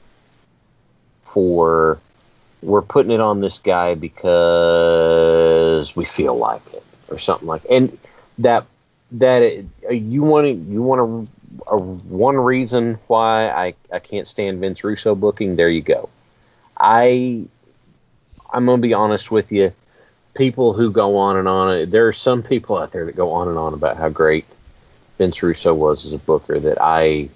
For 1.24 1.98
we're 2.62 2.82
putting 2.82 3.12
it 3.12 3.20
on 3.20 3.40
this 3.40 3.58
guy 3.58 3.94
because 3.94 5.96
we 5.96 6.04
feel 6.04 6.36
like 6.36 6.74
it 6.74 6.84
or 7.08 7.18
something 7.18 7.48
like 7.48 7.64
and 7.70 7.96
that 8.38 8.66
that 9.12 9.42
it, 9.42 9.64
you 9.90 10.22
want 10.22 10.44
to 10.44 10.52
you 10.52 10.82
want 10.82 10.98
to 10.98 11.26
one 11.74 12.36
reason 12.36 12.98
why 13.06 13.48
I, 13.48 13.74
I 13.92 13.98
can't 13.98 14.26
stand 14.26 14.60
Vince 14.60 14.84
Russo 14.84 15.14
booking? 15.14 15.56
There 15.56 15.70
you 15.70 15.80
go 15.80 16.10
I 16.76 17.44
I'm 18.52 18.66
gonna 18.66 18.82
be 18.82 18.94
honest 18.94 19.30
with 19.30 19.52
you. 19.52 19.72
People 20.34 20.74
who 20.74 20.90
go 20.90 21.16
on 21.16 21.36
and 21.36 21.48
on, 21.48 21.90
there 21.90 22.06
are 22.06 22.12
some 22.12 22.42
people 22.42 22.76
out 22.76 22.92
there 22.92 23.06
that 23.06 23.16
go 23.16 23.32
on 23.32 23.48
and 23.48 23.58
on 23.58 23.72
about 23.72 23.96
how 23.96 24.10
great 24.10 24.44
Vince 25.18 25.42
Russo 25.42 25.72
was 25.74 26.04
as 26.04 26.12
a 26.12 26.18
booker. 26.18 26.60
That 26.60 26.78
I 26.80 27.30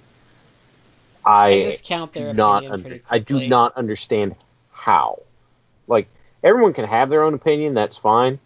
I 1.25 1.63
discount 1.63 2.13
their 2.13 2.31
do 2.31 2.37
not 2.37 2.65
under, 2.65 2.99
I 3.09 3.19
do 3.19 3.47
not 3.47 3.75
understand 3.75 4.35
how. 4.71 5.19
Like 5.87 6.07
everyone 6.43 6.73
can 6.73 6.85
have 6.85 7.09
their 7.09 7.23
own 7.23 7.33
opinion, 7.33 7.73
that's 7.73 7.97
fine. 7.97 8.39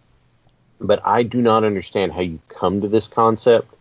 But 0.80 1.06
I 1.06 1.22
do 1.22 1.40
not 1.40 1.64
understand 1.64 2.12
how 2.12 2.20
you 2.20 2.38
come 2.48 2.80
to 2.82 2.88
this 2.88 3.06
concept. 3.06 3.72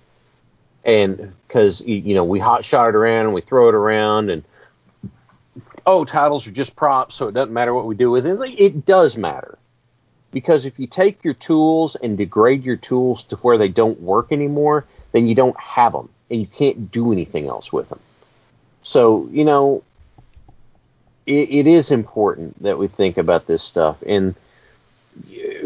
And 0.83 1.33
because 1.47 1.81
you 1.81 2.13
know 2.13 2.23
we 2.23 2.39
hot 2.39 2.63
shot 2.63 2.89
it 2.89 2.95
around 2.95 3.25
and 3.25 3.33
we 3.33 3.41
throw 3.41 3.69
it 3.69 3.75
around 3.75 4.29
and 4.29 4.43
oh 5.85 6.05
titles 6.05 6.47
are 6.47 6.51
just 6.51 6.75
props, 6.75 7.15
so 7.15 7.27
it 7.27 7.33
doesn't 7.33 7.53
matter 7.53 7.73
what 7.73 7.85
we 7.85 7.95
do 7.95 8.11
with 8.11 8.25
it. 8.25 8.59
It 8.59 8.85
does 8.85 9.17
matter 9.17 9.57
because 10.31 10.65
if 10.65 10.79
you 10.79 10.87
take 10.87 11.23
your 11.23 11.33
tools 11.33 11.95
and 11.95 12.17
degrade 12.17 12.63
your 12.63 12.75
tools 12.75 13.23
to 13.23 13.35
where 13.37 13.57
they 13.57 13.69
don't 13.69 14.01
work 14.01 14.31
anymore, 14.31 14.85
then 15.11 15.27
you 15.27 15.35
don't 15.35 15.59
have 15.59 15.93
them 15.93 16.09
and 16.29 16.41
you 16.41 16.47
can't 16.47 16.91
do 16.91 17.11
anything 17.11 17.47
else 17.47 17.71
with 17.71 17.89
them. 17.89 17.99
So 18.83 19.29
you 19.31 19.45
know, 19.45 19.83
it, 21.25 21.49
it 21.49 21.67
is 21.67 21.91
important 21.91 22.61
that 22.63 22.77
we 22.77 22.87
think 22.87 23.17
about 23.17 23.47
this 23.47 23.63
stuff. 23.63 24.01
And 24.05 24.35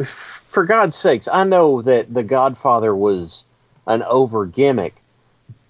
for 0.04 0.66
God's 0.66 0.96
sakes, 0.96 1.28
I 1.28 1.44
know 1.44 1.82
that 1.82 2.14
The 2.14 2.24
Godfather 2.24 2.96
was 2.96 3.44
an 3.88 4.04
over 4.04 4.46
gimmick, 4.46 4.96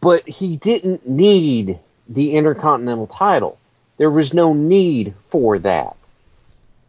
but 0.02 0.28
he 0.28 0.58
didn't 0.58 1.08
need 1.08 1.80
the 2.08 2.36
Intercontinental 2.36 3.08
title. 3.08 3.59
There 4.00 4.10
was 4.10 4.34
no 4.34 4.54
need 4.54 5.14
for 5.30 5.60
that. 5.60 5.98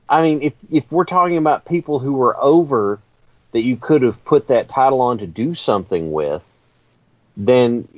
I 0.09 0.23
mean, 0.23 0.43
if 0.43 0.55
if 0.71 0.91
we're 0.93 1.05
talking 1.05 1.37
about 1.37 1.67
people 1.67 1.99
who 1.99 2.15
were 2.15 2.37
over 2.41 3.01
that 3.51 3.63
you 3.63 3.77
could 3.77 4.03
have 4.03 4.25
put 4.25 4.47
that 4.47 4.69
title 4.69 5.01
on 5.01 5.19
to 5.19 5.27
do 5.27 5.55
something 5.57 6.13
with, 6.13 6.45
then 7.37 7.89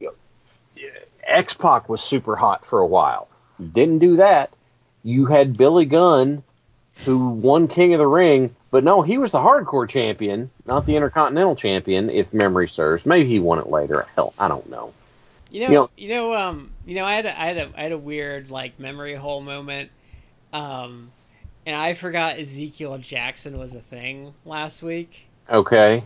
X 1.22 1.52
Pac 1.52 1.90
was 1.90 2.00
super 2.00 2.36
hot 2.36 2.64
for 2.64 2.78
a 2.78 2.86
while. 2.86 3.28
Didn't 3.60 3.98
do 3.98 4.16
that. 4.16 4.50
You 5.04 5.26
had 5.26 5.58
Billy 5.58 5.84
Gunn, 5.84 6.42
who 7.04 7.28
won 7.28 7.68
King 7.68 7.92
of 7.92 7.98
the 7.98 8.06
Ring, 8.06 8.56
but 8.70 8.82
no, 8.82 9.02
he 9.02 9.18
was 9.18 9.32
the 9.32 9.38
hardcore 9.38 9.88
champion, 9.88 10.50
not 10.64 10.86
the 10.86 10.96
Intercontinental 10.96 11.56
champion, 11.56 12.08
if 12.08 12.32
memory 12.32 12.68
serves. 12.68 13.04
Maybe 13.04 13.28
he 13.28 13.40
won 13.40 13.58
it 13.58 13.68
later. 13.68 14.06
Hell, 14.16 14.32
I 14.38 14.48
don't 14.48 14.70
know. 14.70 14.94
You 15.52 15.60
know, 15.60 15.68
You 15.68 15.74
know- 15.74 15.90
you 15.98 16.08
know, 16.08 16.34
um, 16.34 16.70
you 16.86 16.94
know, 16.94 17.04
I 17.04 17.14
had 17.14 17.26
a, 17.26 17.40
I 17.40 17.44
had 17.46 17.58
a, 17.58 17.70
I 17.76 17.82
had 17.82 17.92
a 17.92 17.98
weird 17.98 18.50
like 18.50 18.80
memory 18.80 19.14
hole 19.14 19.42
moment, 19.42 19.90
um, 20.52 21.10
and 21.66 21.76
I 21.76 21.92
forgot 21.94 22.38
Ezekiel 22.38 22.96
Jackson 22.98 23.58
was 23.58 23.74
a 23.74 23.80
thing 23.80 24.32
last 24.46 24.82
week, 24.82 25.26
Okay. 25.50 25.96
and 25.96 26.02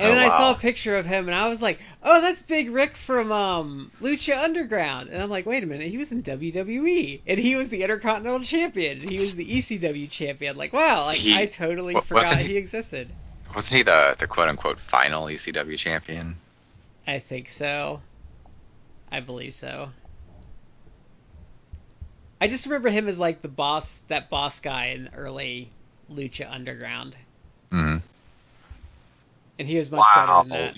Oh, 0.00 0.04
then 0.14 0.18
I 0.18 0.28
saw 0.28 0.50
a 0.52 0.58
picture 0.58 0.96
of 0.96 1.06
him, 1.06 1.28
and 1.28 1.34
I 1.34 1.46
was 1.48 1.62
like, 1.62 1.78
oh, 2.02 2.20
that's 2.20 2.42
Big 2.42 2.70
Rick 2.70 2.96
from 2.96 3.30
um 3.32 3.68
Lucha 4.00 4.42
Underground, 4.42 5.10
and 5.10 5.22
I'm 5.22 5.30
like, 5.30 5.46
wait 5.46 5.62
a 5.62 5.66
minute, 5.66 5.88
he 5.90 5.96
was 5.96 6.10
in 6.10 6.22
WWE, 6.24 7.20
and 7.26 7.38
he 7.38 7.54
was 7.54 7.68
the 7.68 7.82
Intercontinental 7.84 8.40
Champion, 8.44 9.00
and 9.00 9.08
he 9.08 9.20
was 9.20 9.36
the 9.36 9.46
ECW 9.46 10.10
Champion, 10.10 10.56
like 10.56 10.72
wow, 10.72 11.04
like 11.06 11.18
He- 11.18 11.36
I 11.38 11.46
totally 11.46 11.94
wa- 11.94 12.00
forgot 12.00 12.42
he, 12.42 12.48
he- 12.48 12.56
existed. 12.56 13.08
wasn't 13.54 13.76
he 13.78 13.82
the 13.84 14.16
the 14.18 14.26
quote 14.26 14.48
unquote 14.48 14.80
final 14.80 15.26
ECW 15.26 15.78
champion? 15.78 16.36
I 17.06 17.20
think 17.20 17.48
so. 17.48 18.02
I 19.12 19.20
believe 19.20 19.54
so. 19.54 19.90
I 22.40 22.48
just 22.48 22.66
remember 22.66 22.88
him 22.88 23.08
as 23.08 23.18
like 23.18 23.42
the 23.42 23.48
boss, 23.48 24.00
that 24.08 24.30
boss 24.30 24.60
guy 24.60 24.86
in 24.86 25.10
early 25.16 25.70
Lucha 26.10 26.50
Underground, 26.50 27.16
hmm 27.72 27.98
and 29.58 29.68
he 29.68 29.76
was 29.76 29.90
much 29.90 30.02
Wow. 30.02 30.14
better 30.14 30.34
than 30.34 30.48
that. 30.50 30.76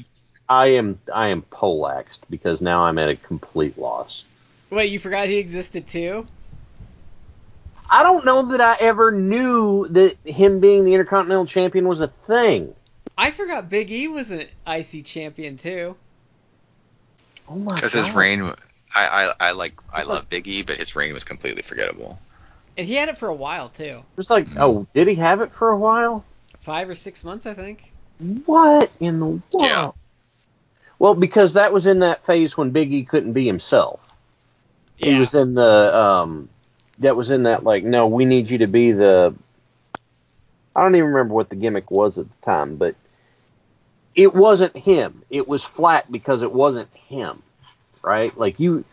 I 0.48 0.66
am 0.68 0.98
I 1.14 1.28
am 1.28 1.42
polaxed 1.42 2.28
because 2.28 2.60
now 2.60 2.82
I'm 2.82 2.98
at 2.98 3.08
a 3.08 3.16
complete 3.16 3.78
loss. 3.78 4.24
Wait, 4.70 4.90
you 4.90 4.98
forgot 4.98 5.28
he 5.28 5.36
existed 5.36 5.86
too? 5.86 6.26
I 7.90 8.02
don't 8.02 8.24
know 8.24 8.46
that 8.52 8.60
I 8.60 8.76
ever 8.80 9.10
knew 9.10 9.86
that 9.88 10.16
him 10.24 10.60
being 10.60 10.84
the 10.84 10.94
Intercontinental 10.94 11.46
Champion 11.46 11.88
was 11.88 12.00
a 12.00 12.08
thing. 12.08 12.74
I 13.16 13.30
forgot 13.30 13.68
Big 13.68 13.90
E 13.92 14.08
was 14.08 14.32
an 14.32 14.48
IC 14.66 15.02
champion 15.02 15.56
too. 15.58 15.96
Oh 17.50 17.56
my 17.56 17.74
Because 17.74 17.92
his 17.92 18.06
God. 18.08 18.16
reign, 18.16 18.42
I, 18.94 19.32
I 19.40 19.48
I 19.48 19.50
like 19.52 19.74
I 19.92 20.04
love 20.04 20.28
Big 20.28 20.46
E, 20.46 20.62
but 20.62 20.76
his 20.78 20.94
reign 20.94 21.12
was 21.12 21.24
completely 21.24 21.62
forgettable. 21.62 22.18
And 22.78 22.86
he 22.86 22.94
had 22.94 23.08
it 23.08 23.18
for 23.18 23.28
a 23.28 23.34
while 23.34 23.68
too. 23.68 23.84
It 23.84 24.16
was 24.16 24.30
like, 24.30 24.46
oh, 24.56 24.86
did 24.94 25.08
he 25.08 25.16
have 25.16 25.40
it 25.40 25.52
for 25.52 25.70
a 25.70 25.76
while? 25.76 26.24
Five 26.60 26.88
or 26.88 26.94
six 26.94 27.24
months, 27.24 27.46
I 27.46 27.54
think. 27.54 27.90
What 28.46 28.90
in 29.00 29.18
the 29.18 29.26
world? 29.26 29.42
Yeah. 29.52 29.90
Well, 30.98 31.14
because 31.14 31.54
that 31.54 31.72
was 31.72 31.86
in 31.86 32.00
that 32.00 32.24
phase 32.24 32.56
when 32.56 32.72
Biggie 32.72 33.08
couldn't 33.08 33.32
be 33.32 33.46
himself. 33.46 34.12
Yeah. 34.98 35.14
He 35.14 35.18
was 35.18 35.34
in 35.34 35.54
the 35.54 35.98
um 35.98 36.48
that 36.98 37.16
was 37.16 37.30
in 37.30 37.44
that 37.44 37.64
like 37.64 37.82
no, 37.82 38.06
we 38.06 38.26
need 38.26 38.50
you 38.50 38.58
to 38.58 38.66
be 38.66 38.92
the 38.92 39.34
I 40.76 40.82
don't 40.82 40.94
even 40.94 41.08
remember 41.08 41.34
what 41.34 41.48
the 41.48 41.56
gimmick 41.56 41.90
was 41.90 42.18
at 42.18 42.26
the 42.28 42.46
time, 42.46 42.76
but 42.76 42.94
it 44.20 44.34
wasn't 44.34 44.76
him. 44.76 45.22
It 45.30 45.48
was 45.48 45.64
flat 45.64 46.12
because 46.12 46.42
it 46.42 46.52
wasn't 46.52 46.92
him. 46.94 47.42
Right? 48.02 48.36
Like 48.36 48.60
you 48.60 48.84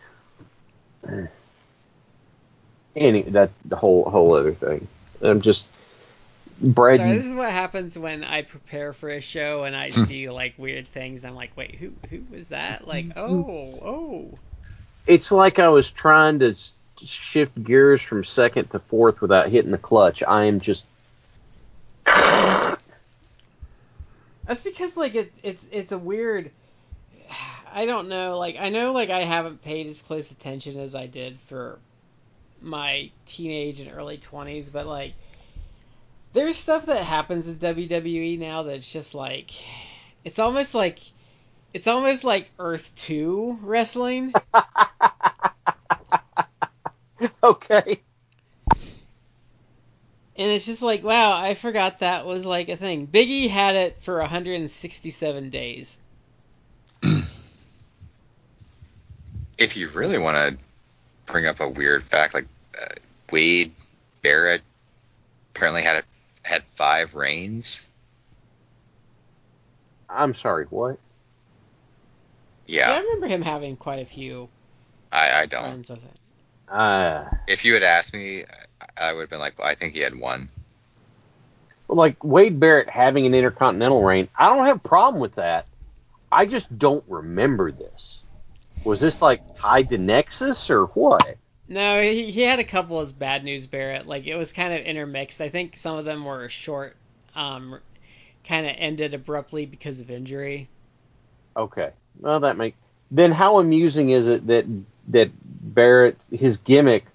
any 2.96 3.22
that 3.22 3.50
the 3.64 3.76
whole 3.76 4.08
whole 4.08 4.34
other 4.34 4.54
thing. 4.54 4.88
I'm 5.20 5.42
just 5.42 5.68
Brad 6.60 6.98
Sorry, 6.98 7.16
this 7.16 7.26
is 7.26 7.34
what 7.34 7.50
happens 7.50 7.98
when 7.98 8.24
I 8.24 8.42
prepare 8.42 8.92
for 8.92 9.10
a 9.10 9.20
show 9.20 9.64
and 9.64 9.76
I 9.76 9.90
hmm. 9.90 10.04
see 10.04 10.30
like 10.30 10.54
weird 10.56 10.88
things. 10.88 11.24
I'm 11.24 11.34
like, 11.34 11.56
wait, 11.56 11.74
who 11.74 11.92
who 12.08 12.22
was 12.30 12.48
that? 12.48 12.88
Like, 12.88 13.04
hmm. 13.04 13.18
oh, 13.18 13.78
oh. 13.82 14.38
it's 15.06 15.30
like 15.30 15.58
I 15.58 15.68
was 15.68 15.90
trying 15.90 16.38
to 16.38 16.54
shift 17.04 17.62
gears 17.62 18.00
from 18.00 18.24
second 18.24 18.70
to 18.70 18.78
fourth 18.78 19.20
without 19.20 19.50
hitting 19.50 19.72
the 19.72 19.78
clutch. 19.78 20.22
I 20.22 20.44
am 20.44 20.60
just 20.60 20.86
That's 24.48 24.62
because 24.62 24.96
like 24.96 25.14
it, 25.14 25.32
it's 25.42 25.68
it's 25.70 25.92
a 25.92 25.98
weird. 25.98 26.50
I 27.70 27.84
don't 27.84 28.08
know. 28.08 28.38
Like 28.38 28.56
I 28.58 28.70
know 28.70 28.92
like 28.92 29.10
I 29.10 29.24
haven't 29.24 29.62
paid 29.62 29.86
as 29.88 30.00
close 30.00 30.30
attention 30.30 30.80
as 30.80 30.94
I 30.94 31.06
did 31.06 31.38
for 31.38 31.78
my 32.62 33.10
teenage 33.26 33.80
and 33.80 33.92
early 33.92 34.16
twenties, 34.16 34.70
but 34.70 34.86
like 34.86 35.12
there's 36.32 36.56
stuff 36.56 36.86
that 36.86 37.04
happens 37.04 37.50
in 37.50 37.56
WWE 37.56 38.38
now 38.38 38.62
that's 38.62 38.90
just 38.90 39.14
like 39.14 39.50
it's 40.24 40.38
almost 40.38 40.74
like 40.74 40.98
it's 41.74 41.86
almost 41.86 42.24
like 42.24 42.50
Earth 42.58 42.90
Two 42.96 43.58
wrestling. 43.60 44.32
okay. 47.44 48.00
And 50.38 50.48
it's 50.52 50.64
just 50.64 50.82
like, 50.82 51.02
wow, 51.02 51.36
I 51.36 51.54
forgot 51.54 51.98
that 51.98 52.24
was 52.24 52.44
like 52.44 52.68
a 52.68 52.76
thing. 52.76 53.08
Biggie 53.08 53.50
had 53.50 53.74
it 53.74 54.00
for 54.00 54.18
167 54.20 55.50
days. 55.50 55.98
If 59.58 59.76
you 59.76 59.88
really 59.88 60.20
want 60.20 60.36
to 60.36 60.56
bring 61.32 61.44
up 61.44 61.58
a 61.58 61.68
weird 61.68 62.04
fact, 62.04 62.32
like 62.32 62.46
uh, 62.80 62.86
Wade 63.32 63.72
Barrett 64.22 64.62
apparently 65.52 65.82
had 65.82 65.96
a, 65.96 66.48
had 66.48 66.62
five 66.62 67.16
reigns. 67.16 67.90
I'm 70.08 70.32
sorry. 70.32 70.66
What? 70.70 71.00
Yeah, 72.68 72.92
I 72.92 73.00
remember 73.00 73.26
him 73.26 73.42
having 73.42 73.76
quite 73.76 73.98
a 73.98 74.04
few 74.06 74.48
I, 75.10 75.40
I 75.40 75.46
don't. 75.46 75.64
runs. 75.64 75.90
Uh, 76.68 77.24
If 77.48 77.64
you 77.64 77.74
had 77.74 77.82
asked 77.82 78.14
me, 78.14 78.44
I- 78.98 79.10
I 79.10 79.12
would 79.12 79.22
have 79.22 79.30
been 79.30 79.38
like, 79.38 79.58
well, 79.58 79.68
I 79.68 79.74
think 79.74 79.94
he 79.94 80.00
had 80.00 80.18
one. 80.18 80.48
like 81.90 82.22
Wade 82.22 82.60
Barrett 82.60 82.90
having 82.90 83.24
an 83.26 83.34
intercontinental 83.34 84.02
reign, 84.02 84.28
I 84.38 84.50
don't 84.50 84.66
have 84.66 84.76
a 84.76 84.80
problem 84.88 85.20
with 85.22 85.36
that. 85.36 85.66
I 86.30 86.44
just 86.44 86.78
don't 86.78 87.04
remember 87.08 87.72
this. 87.72 88.22
Was 88.84 89.00
this 89.00 89.22
like 89.22 89.54
tied 89.54 89.88
to 89.90 89.98
Nexus 89.98 90.68
or 90.70 90.84
what? 90.86 91.36
No, 91.66 92.00
he, 92.02 92.30
he 92.30 92.42
had 92.42 92.58
a 92.58 92.64
couple 92.64 93.00
as 93.00 93.12
bad 93.12 93.44
news 93.44 93.66
Barrett. 93.66 94.06
Like 94.06 94.26
it 94.26 94.36
was 94.36 94.52
kind 94.52 94.74
of 94.74 94.80
intermixed. 94.80 95.40
I 95.40 95.48
think 95.48 95.76
some 95.78 95.96
of 95.96 96.04
them 96.04 96.24
were 96.24 96.48
short, 96.50 96.94
um, 97.34 97.78
kind 98.44 98.66
of 98.66 98.74
ended 98.78 99.14
abruptly 99.14 99.64
because 99.66 100.00
of 100.00 100.10
injury. 100.10 100.68
Okay. 101.56 101.90
Well, 102.20 102.40
that 102.40 102.56
make 102.58 102.74
then 103.10 103.32
how 103.32 103.58
amusing 103.58 104.10
is 104.10 104.28
it 104.28 104.46
that 104.48 104.66
that 105.08 105.30
Barrett 105.42 106.22
his 106.30 106.58
gimmick 106.58 107.06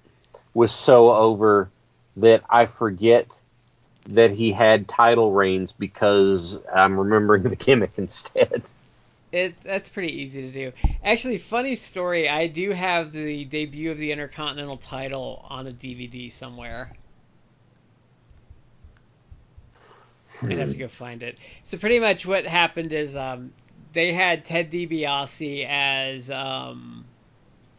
was 0.52 0.72
so 0.72 1.12
over 1.12 1.70
that 2.16 2.42
I 2.48 2.66
forget 2.66 3.28
that 4.06 4.30
he 4.30 4.52
had 4.52 4.88
title 4.88 5.32
reigns 5.32 5.72
because 5.72 6.58
I'm 6.72 6.98
remembering 6.98 7.42
the 7.44 7.56
gimmick 7.56 7.92
instead. 7.96 8.68
It 9.32 9.60
that's 9.62 9.88
pretty 9.88 10.20
easy 10.22 10.42
to 10.42 10.50
do. 10.52 10.72
Actually, 11.02 11.38
funny 11.38 11.74
story. 11.74 12.28
I 12.28 12.46
do 12.46 12.70
have 12.70 13.10
the 13.10 13.44
debut 13.44 13.90
of 13.90 13.98
the 13.98 14.12
Intercontinental 14.12 14.76
title 14.76 15.44
on 15.48 15.66
a 15.66 15.72
DVD 15.72 16.32
somewhere. 16.32 16.88
I'd 20.42 20.58
have 20.58 20.70
to 20.70 20.76
go 20.76 20.88
find 20.88 21.22
it. 21.22 21.38
So 21.64 21.78
pretty 21.78 22.00
much 22.00 22.26
what 22.26 22.46
happened 22.46 22.92
is 22.92 23.16
um, 23.16 23.52
they 23.92 24.12
had 24.12 24.44
Ted 24.44 24.70
DiBiase 24.70 25.66
as 25.68 26.30
um, 26.30 27.04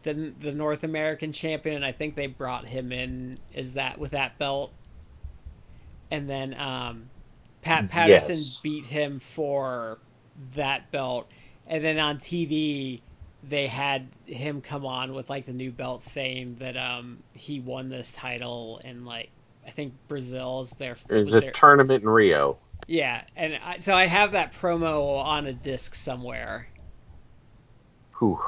the 0.06 0.34
the 0.38 0.52
North 0.52 0.84
American 0.84 1.32
champion, 1.32 1.76
and 1.76 1.84
I 1.84 1.92
think 1.92 2.16
they 2.16 2.28
brought 2.28 2.64
him 2.66 2.92
in 2.92 3.38
is 3.52 3.74
that 3.74 3.98
with 3.98 4.12
that 4.12 4.38
belt. 4.38 4.74
And 6.10 6.30
then 6.30 6.54
um, 6.54 7.10
Pat 7.62 7.90
Patterson 7.90 8.34
Yes. 8.36 8.60
beat 8.62 8.86
him 8.86 9.20
for 9.20 10.00
that 10.54 10.90
belt, 10.92 11.30
and 11.66 11.84
then 11.84 11.98
on 11.98 12.18
TV 12.18 13.02
they 13.42 13.66
had 13.68 14.14
him 14.26 14.60
come 14.62 14.86
on 14.86 15.14
with 15.14 15.30
like 15.30 15.46
the 15.46 15.52
new 15.52 15.72
belt, 15.72 16.04
saying 16.04 16.56
that 16.56 16.76
um, 16.76 17.24
he 17.34 17.60
won 17.60 17.88
this 17.88 18.12
title 18.12 18.80
in 18.84 19.04
like 19.04 19.32
I 19.66 19.70
think 19.70 19.94
Brazil's 20.08 20.76
their 20.76 20.96
There's 21.08 21.34
a 21.34 21.40
their- 21.40 21.50
tournament 21.52 22.02
in 22.04 22.08
Rio. 22.08 22.58
yeah, 22.86 23.24
and 23.36 23.56
I, 23.62 23.78
so 23.78 23.94
I 23.94 24.06
have 24.06 24.32
that 24.32 24.54
promo 24.54 25.18
on 25.22 25.46
a 25.46 25.52
disc 25.52 25.94
somewhere, 25.96 26.68
Whew. 28.18 28.40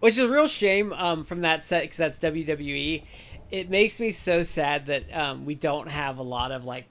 Which 0.00 0.14
is 0.14 0.20
a 0.20 0.28
real 0.28 0.46
shame 0.48 0.92
um, 0.92 1.24
from 1.24 1.42
that 1.42 1.62
set 1.62 1.82
because 1.82 1.96
that's 1.96 2.18
WWE. 2.18 3.02
It 3.50 3.70
makes 3.70 3.98
me 4.00 4.10
so 4.10 4.42
sad 4.42 4.86
that 4.86 5.04
um, 5.16 5.44
we 5.46 5.54
don't 5.54 5.88
have 5.88 6.18
a 6.18 6.22
lot 6.22 6.52
of 6.52 6.64
like 6.64 6.84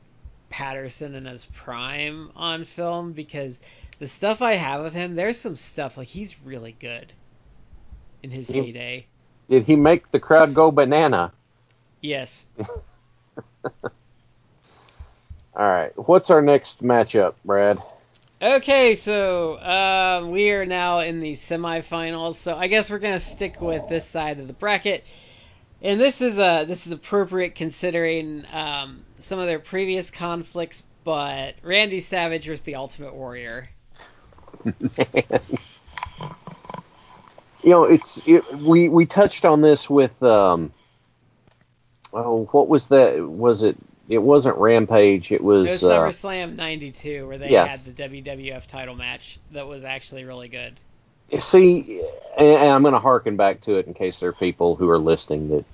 Patterson 0.49 1.15
in 1.15 1.25
his 1.25 1.45
prime 1.45 2.31
on 2.35 2.63
film 2.63 3.13
because 3.13 3.61
the 3.99 4.07
stuff 4.07 4.41
I 4.41 4.53
have 4.55 4.83
of 4.85 4.93
him, 4.93 5.15
there's 5.15 5.39
some 5.39 5.55
stuff 5.55 5.97
like 5.97 6.07
he's 6.07 6.41
really 6.41 6.75
good 6.79 7.13
in 8.23 8.31
his 8.31 8.49
He- 8.49 8.61
heyday. 8.61 9.05
Did 9.47 9.63
he 9.63 9.77
make 9.77 10.11
the 10.11 10.19
crowd 10.19 10.53
go 10.53 10.71
banana? 10.71 11.31
Yes. 12.01 12.45
All 13.63 13.83
right. 15.55 15.91
What's 15.95 16.29
our 16.29 16.41
next 16.41 16.83
matchup, 16.83 17.35
Brad? 17.45 17.81
Okay, 18.39 18.93
so 18.95 19.59
um, 19.59 20.29
we 20.29 20.51
are 20.51 20.65
now 20.67 20.99
in 20.99 21.21
the 21.21 21.31
semifinals. 21.31 22.35
So 22.35 22.55
I 22.55 22.67
guess 22.67 22.91
we're 22.91 22.99
gonna 22.99 23.19
stick 23.19 23.59
with 23.59 23.87
this 23.89 24.05
side 24.05 24.39
of 24.39 24.45
the 24.45 24.53
bracket, 24.53 25.03
and 25.81 25.99
this 25.99 26.21
is 26.21 26.37
uh 26.37 26.65
this 26.65 26.85
is 26.85 26.93
appropriate 26.93 27.55
considering 27.55 28.45
um, 28.51 29.03
some 29.19 29.39
of 29.39 29.47
their 29.47 29.57
previous 29.57 30.11
conflicts. 30.11 30.83
But 31.03 31.55
Randy 31.63 31.99
Savage 31.99 32.47
was 32.47 32.61
the 32.61 32.75
Ultimate 32.75 33.15
Warrior. 33.15 33.69
you 34.65 34.71
know, 37.65 37.85
it's 37.85 38.21
it, 38.27 38.45
we 38.57 38.87
we 38.87 39.07
touched 39.07 39.45
on 39.45 39.61
this 39.61 39.89
with 39.89 40.21
um. 40.21 40.71
Oh, 42.13 42.47
what 42.51 42.67
was 42.67 42.89
that? 42.89 43.19
Was 43.27 43.63
it? 43.63 43.77
It 44.09 44.19
wasn't 44.19 44.57
Rampage. 44.57 45.31
It 45.31 45.43
was. 45.43 45.65
It 45.65 45.69
was 45.69 45.83
uh, 45.83 45.99
SummerSlam 45.99 46.55
'92 46.55 47.27
where 47.27 47.37
they 47.37 47.49
yes. 47.49 47.85
had 47.85 47.95
the 47.95 48.23
WWF 48.23 48.65
title 48.67 48.95
match 48.95 49.39
that 49.51 49.67
was 49.67 49.83
actually 49.83 50.23
really 50.23 50.47
good. 50.47 50.79
See, 51.37 52.01
and 52.37 52.47
and 52.47 52.69
I'm 52.69 52.81
going 52.83 52.93
to 52.93 52.99
harken 52.99 53.35
back 53.35 53.61
to 53.61 53.75
it 53.75 53.87
in 53.87 53.93
case 53.93 54.19
there 54.19 54.29
are 54.29 54.33
people 54.33 54.75
who 54.75 54.89
are 54.89 54.99
listening 54.99 55.49
that 55.49 55.65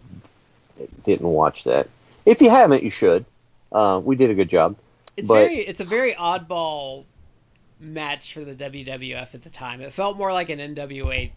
didn't 1.03 1.27
watch 1.27 1.65
that. 1.65 1.87
If 2.25 2.41
you 2.41 2.49
haven't, 2.49 2.83
you 2.83 2.89
should. 2.89 3.25
Uh, 3.71 4.01
we 4.03 4.15
did 4.15 4.31
a 4.31 4.35
good 4.35 4.49
job. 4.49 4.75
It's 5.15 5.27
But- 5.27 5.45
very 5.45 5.59
it's 5.59 5.79
a 5.79 5.85
very 5.85 6.13
oddball 6.13 7.05
match 7.79 8.33
for 8.33 8.43
the 8.43 8.55
WWF 8.55 9.35
at 9.35 9.43
the 9.43 9.49
time. 9.49 9.81
It 9.81 9.93
felt 9.93 10.17
more 10.17 10.31
like 10.31 10.49
an 10.49 10.59
NWA 10.59 11.31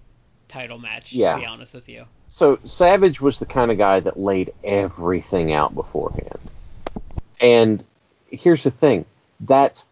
title 0.48 0.78
match, 0.78 1.12
Yeah. 1.12 1.34
to 1.34 1.40
be 1.40 1.46
honest 1.46 1.74
with 1.74 1.88
you. 1.88 2.04
So 2.28 2.58
Savage 2.64 3.20
was 3.20 3.38
the 3.38 3.46
kind 3.46 3.70
of 3.70 3.78
guy 3.78 4.00
that 4.00 4.18
laid 4.18 4.52
everything 4.64 5.52
out 5.52 5.74
beforehand. 5.74 6.38
And 7.40 7.84
here's 8.30 8.64
the 8.64 8.70
thing, 8.70 9.04
that's 9.40 9.84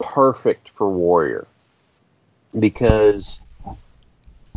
perfect 0.00 0.70
for 0.70 0.88
Warrior. 0.90 1.46
Because 2.58 3.40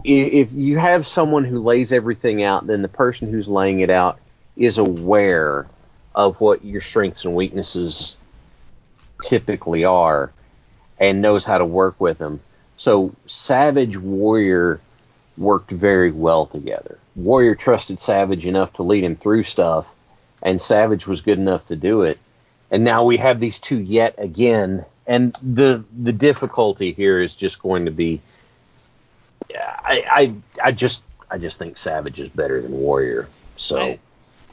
if 0.03 0.51
you 0.53 0.77
have 0.77 1.05
someone 1.05 1.43
who 1.43 1.59
lays 1.59 1.91
everything 1.91 2.43
out, 2.43 2.67
then 2.67 2.81
the 2.81 2.87
person 2.87 3.31
who's 3.31 3.47
laying 3.47 3.81
it 3.81 3.89
out 3.89 4.19
is 4.55 4.77
aware 4.77 5.67
of 6.15 6.39
what 6.39 6.63
your 6.65 6.81
strengths 6.81 7.25
and 7.25 7.35
weaknesses 7.35 8.17
typically 9.23 9.83
are 9.83 10.31
and 10.99 11.21
knows 11.21 11.45
how 11.45 11.57
to 11.57 11.65
work 11.65 11.99
with 11.99 12.17
them. 12.17 12.39
So 12.77 13.13
Savage 13.25 13.97
Warrior 13.97 14.79
worked 15.37 15.71
very 15.71 16.11
well 16.11 16.45
together. 16.45 16.97
Warrior 17.15 17.55
trusted 17.55 17.99
Savage 17.99 18.45
enough 18.45 18.73
to 18.73 18.83
lead 18.83 19.03
him 19.03 19.15
through 19.15 19.43
stuff, 19.43 19.87
and 20.41 20.61
Savage 20.61 21.07
was 21.07 21.21
good 21.21 21.37
enough 21.37 21.65
to 21.65 21.75
do 21.75 22.03
it. 22.03 22.19
And 22.71 22.83
now 22.83 23.03
we 23.03 23.17
have 23.17 23.39
these 23.39 23.59
two 23.59 23.79
yet 23.79 24.15
again 24.17 24.85
and 25.09 25.33
the 25.41 25.83
the 26.03 26.13
difficulty 26.13 26.93
here 26.93 27.19
is 27.19 27.35
just 27.35 27.61
going 27.61 27.85
to 27.85 27.91
be. 27.91 28.21
I 29.53 30.05
I 30.07 30.35
I 30.63 30.71
just 30.71 31.03
I 31.31 31.39
just 31.39 31.57
think 31.57 31.77
Savage 31.77 32.19
is 32.19 32.29
better 32.29 32.61
than 32.61 32.71
Warrior. 32.71 33.27
So 33.57 33.79
I, 33.79 33.99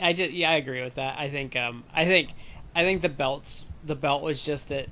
I 0.00 0.12
just 0.14 0.32
yeah, 0.32 0.50
I 0.50 0.54
agree 0.54 0.82
with 0.82 0.94
that. 0.94 1.18
I 1.18 1.28
think 1.28 1.54
um 1.56 1.84
I 1.94 2.06
think 2.06 2.30
I 2.74 2.84
think 2.84 3.02
the 3.02 3.10
belts 3.10 3.66
the 3.84 3.94
belt 3.94 4.22
was 4.22 4.42
just 4.42 4.70
it. 4.70 4.88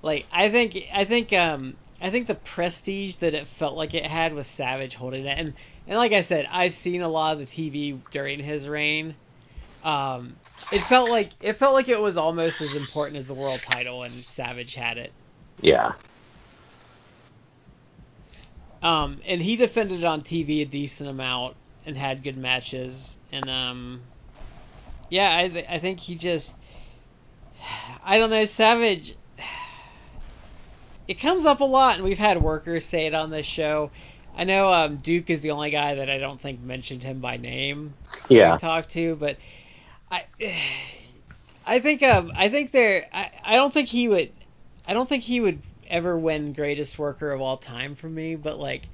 Like 0.00 0.26
I 0.32 0.48
think 0.48 0.80
I 0.94 1.04
think 1.04 1.32
um 1.32 1.76
I 2.00 2.10
think 2.10 2.28
the 2.28 2.36
prestige 2.36 3.16
that 3.16 3.34
it 3.34 3.48
felt 3.48 3.76
like 3.76 3.94
it 3.94 4.06
had 4.06 4.32
with 4.32 4.46
Savage 4.46 4.94
holding 4.94 5.26
it, 5.26 5.36
and 5.36 5.54
and 5.88 5.98
like 5.98 6.12
I 6.12 6.20
said, 6.20 6.46
I've 6.48 6.72
seen 6.72 7.02
a 7.02 7.08
lot 7.08 7.32
of 7.32 7.40
the 7.40 7.46
TV 7.46 7.98
during 8.12 8.38
his 8.38 8.68
reign. 8.68 9.16
Um, 9.82 10.36
it 10.72 10.80
felt 10.80 11.10
like 11.10 11.30
it 11.40 11.54
felt 11.54 11.74
like 11.74 11.88
it 11.88 12.00
was 12.00 12.16
almost 12.16 12.60
as 12.60 12.74
important 12.74 13.16
as 13.16 13.26
the 13.26 13.34
world 13.34 13.60
title, 13.60 14.02
and 14.02 14.12
Savage 14.12 14.74
had 14.74 14.98
it. 14.98 15.12
yeah, 15.60 15.92
Um, 18.82 19.20
and 19.26 19.40
he 19.42 19.56
defended 19.56 20.04
on 20.04 20.22
TV 20.22 20.62
a 20.62 20.64
decent 20.64 21.08
amount 21.08 21.56
and 21.86 21.96
had 21.96 22.22
good 22.22 22.36
matches. 22.36 23.16
And 23.32 23.48
um, 23.50 24.00
yeah, 25.08 25.36
I 25.36 25.48
th- 25.48 25.66
I 25.68 25.78
think 25.78 26.00
he 26.00 26.14
just 26.16 26.56
I 28.04 28.18
don't 28.18 28.30
know 28.30 28.44
Savage. 28.44 29.16
It 31.08 31.14
comes 31.14 31.44
up 31.44 31.60
a 31.60 31.64
lot, 31.64 31.96
and 31.96 32.04
we've 32.04 32.18
had 32.18 32.40
workers 32.40 32.84
say 32.84 33.06
it 33.06 33.14
on 33.14 33.30
this 33.30 33.46
show. 33.46 33.90
I 34.36 34.44
know 34.44 34.72
um, 34.72 34.96
Duke 34.98 35.28
is 35.28 35.40
the 35.40 35.50
only 35.50 35.70
guy 35.70 35.96
that 35.96 36.08
I 36.08 36.18
don't 36.18 36.40
think 36.40 36.60
mentioned 36.60 37.02
him 37.02 37.18
by 37.20 37.36
name. 37.36 37.94
yeah. 38.28 38.52
we 38.52 38.58
talked 38.58 38.90
to, 38.90 39.16
but 39.16 39.36
I, 40.10 40.24
I 41.66 41.78
think 41.78 42.02
um, 42.02 42.32
I 42.34 42.48
think 42.48 42.72
there, 42.72 43.06
I, 43.12 43.30
I 43.44 43.56
don't 43.56 43.72
think 43.72 43.88
he 43.88 44.08
would, 44.08 44.32
I 44.86 44.94
don't 44.94 45.08
think 45.08 45.22
he 45.22 45.40
would 45.40 45.62
ever 45.88 46.18
win 46.18 46.52
greatest 46.52 46.98
worker 46.98 47.30
of 47.32 47.40
all 47.40 47.56
time 47.56 47.94
for 47.94 48.08
me, 48.08 48.34
but 48.36 48.58
like, 48.58 48.88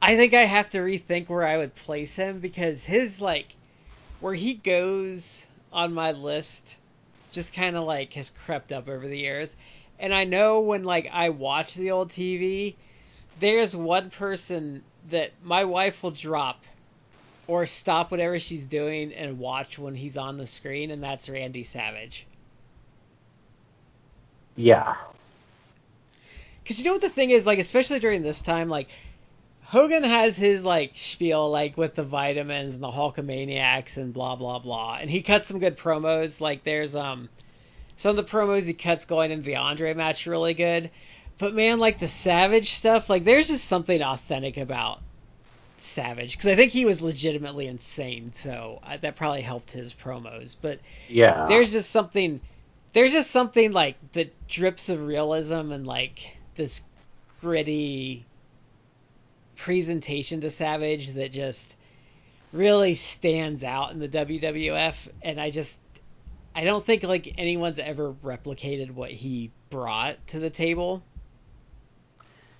I 0.00 0.16
think 0.16 0.34
I 0.34 0.44
have 0.44 0.70
to 0.70 0.78
rethink 0.78 1.28
where 1.28 1.46
I 1.46 1.56
would 1.56 1.74
place 1.74 2.14
him 2.14 2.38
because 2.38 2.84
his 2.84 3.20
like, 3.20 3.56
where 4.20 4.34
he 4.34 4.54
goes 4.54 5.46
on 5.72 5.92
my 5.92 6.12
list, 6.12 6.76
just 7.32 7.52
kind 7.52 7.76
of 7.76 7.84
like 7.84 8.12
has 8.12 8.30
crept 8.44 8.72
up 8.72 8.88
over 8.88 9.06
the 9.06 9.18
years, 9.18 9.56
and 9.98 10.14
I 10.14 10.24
know 10.24 10.60
when 10.60 10.84
like 10.84 11.08
I 11.12 11.30
watch 11.30 11.74
the 11.74 11.90
old 11.90 12.10
TV, 12.10 12.76
there's 13.40 13.74
one 13.74 14.10
person 14.10 14.82
that 15.10 15.32
my 15.42 15.64
wife 15.64 16.02
will 16.02 16.10
drop 16.12 16.62
or 17.48 17.64
stop 17.66 18.10
whatever 18.10 18.38
she's 18.38 18.64
doing 18.64 19.12
and 19.14 19.38
watch 19.38 19.78
when 19.78 19.94
he's 19.94 20.16
on 20.16 20.36
the 20.36 20.46
screen, 20.46 20.90
and 20.90 21.02
that's 21.02 21.28
Randy 21.28 21.64
Savage. 21.64 22.26
Yeah. 24.54 24.94
Because 26.62 26.78
you 26.78 26.84
know 26.84 26.92
what 26.92 27.00
the 27.00 27.08
thing 27.08 27.30
is, 27.30 27.46
like, 27.46 27.58
especially 27.58 28.00
during 28.00 28.22
this 28.22 28.42
time, 28.42 28.68
like, 28.68 28.88
Hogan 29.62 30.04
has 30.04 30.36
his, 30.36 30.62
like, 30.62 30.92
spiel, 30.94 31.50
like, 31.50 31.78
with 31.78 31.94
the 31.94 32.04
vitamins 32.04 32.74
and 32.74 32.82
the 32.82 32.90
Hulkamaniacs 32.90 33.96
and 33.96 34.12
blah, 34.12 34.36
blah, 34.36 34.58
blah. 34.58 34.98
And 35.00 35.10
he 35.10 35.22
cuts 35.22 35.48
some 35.48 35.58
good 35.58 35.78
promos. 35.78 36.42
Like, 36.42 36.64
there's, 36.64 36.94
um, 36.94 37.30
some 37.96 38.10
of 38.10 38.16
the 38.16 38.30
promos 38.30 38.64
he 38.64 38.74
cuts 38.74 39.06
going 39.06 39.30
into 39.30 39.44
the 39.44 39.56
Andre 39.56 39.94
match 39.94 40.26
really 40.26 40.54
good. 40.54 40.90
But 41.38 41.54
man, 41.54 41.78
like, 41.78 41.98
the 41.98 42.08
Savage 42.08 42.74
stuff, 42.74 43.08
like, 43.08 43.24
there's 43.24 43.48
just 43.48 43.64
something 43.64 44.02
authentic 44.02 44.58
about 44.58 45.00
Savage. 45.80 46.32
Because 46.32 46.48
I 46.48 46.54
think 46.56 46.72
he 46.72 46.84
was 46.84 47.00
legitimately 47.00 47.66
insane, 47.66 48.32
so 48.32 48.80
uh, 48.82 48.96
that 48.98 49.16
probably 49.16 49.42
helped 49.42 49.70
his 49.70 49.92
promos. 49.92 50.56
But 50.60 50.80
Yeah. 51.08 51.46
there's 51.48 51.72
just 51.72 51.90
something 51.90 52.40
there's 52.92 53.12
just 53.12 53.30
something 53.30 53.72
like 53.72 53.96
that 54.12 54.32
drips 54.48 54.88
of 54.88 55.06
realism 55.06 55.72
and 55.72 55.86
like 55.86 56.36
this 56.54 56.80
gritty 57.40 58.24
presentation 59.56 60.40
to 60.40 60.50
Savage 60.50 61.10
that 61.14 61.32
just 61.32 61.76
really 62.52 62.94
stands 62.94 63.62
out 63.62 63.92
in 63.92 63.98
the 63.98 64.08
WWF 64.08 65.08
and 65.22 65.40
I 65.40 65.50
just 65.50 65.78
I 66.54 66.64
don't 66.64 66.84
think 66.84 67.02
like 67.02 67.34
anyone's 67.38 67.78
ever 67.78 68.12
replicated 68.24 68.90
what 68.90 69.10
he 69.10 69.50
brought 69.70 70.26
to 70.28 70.38
the 70.40 70.50
table. 70.50 71.02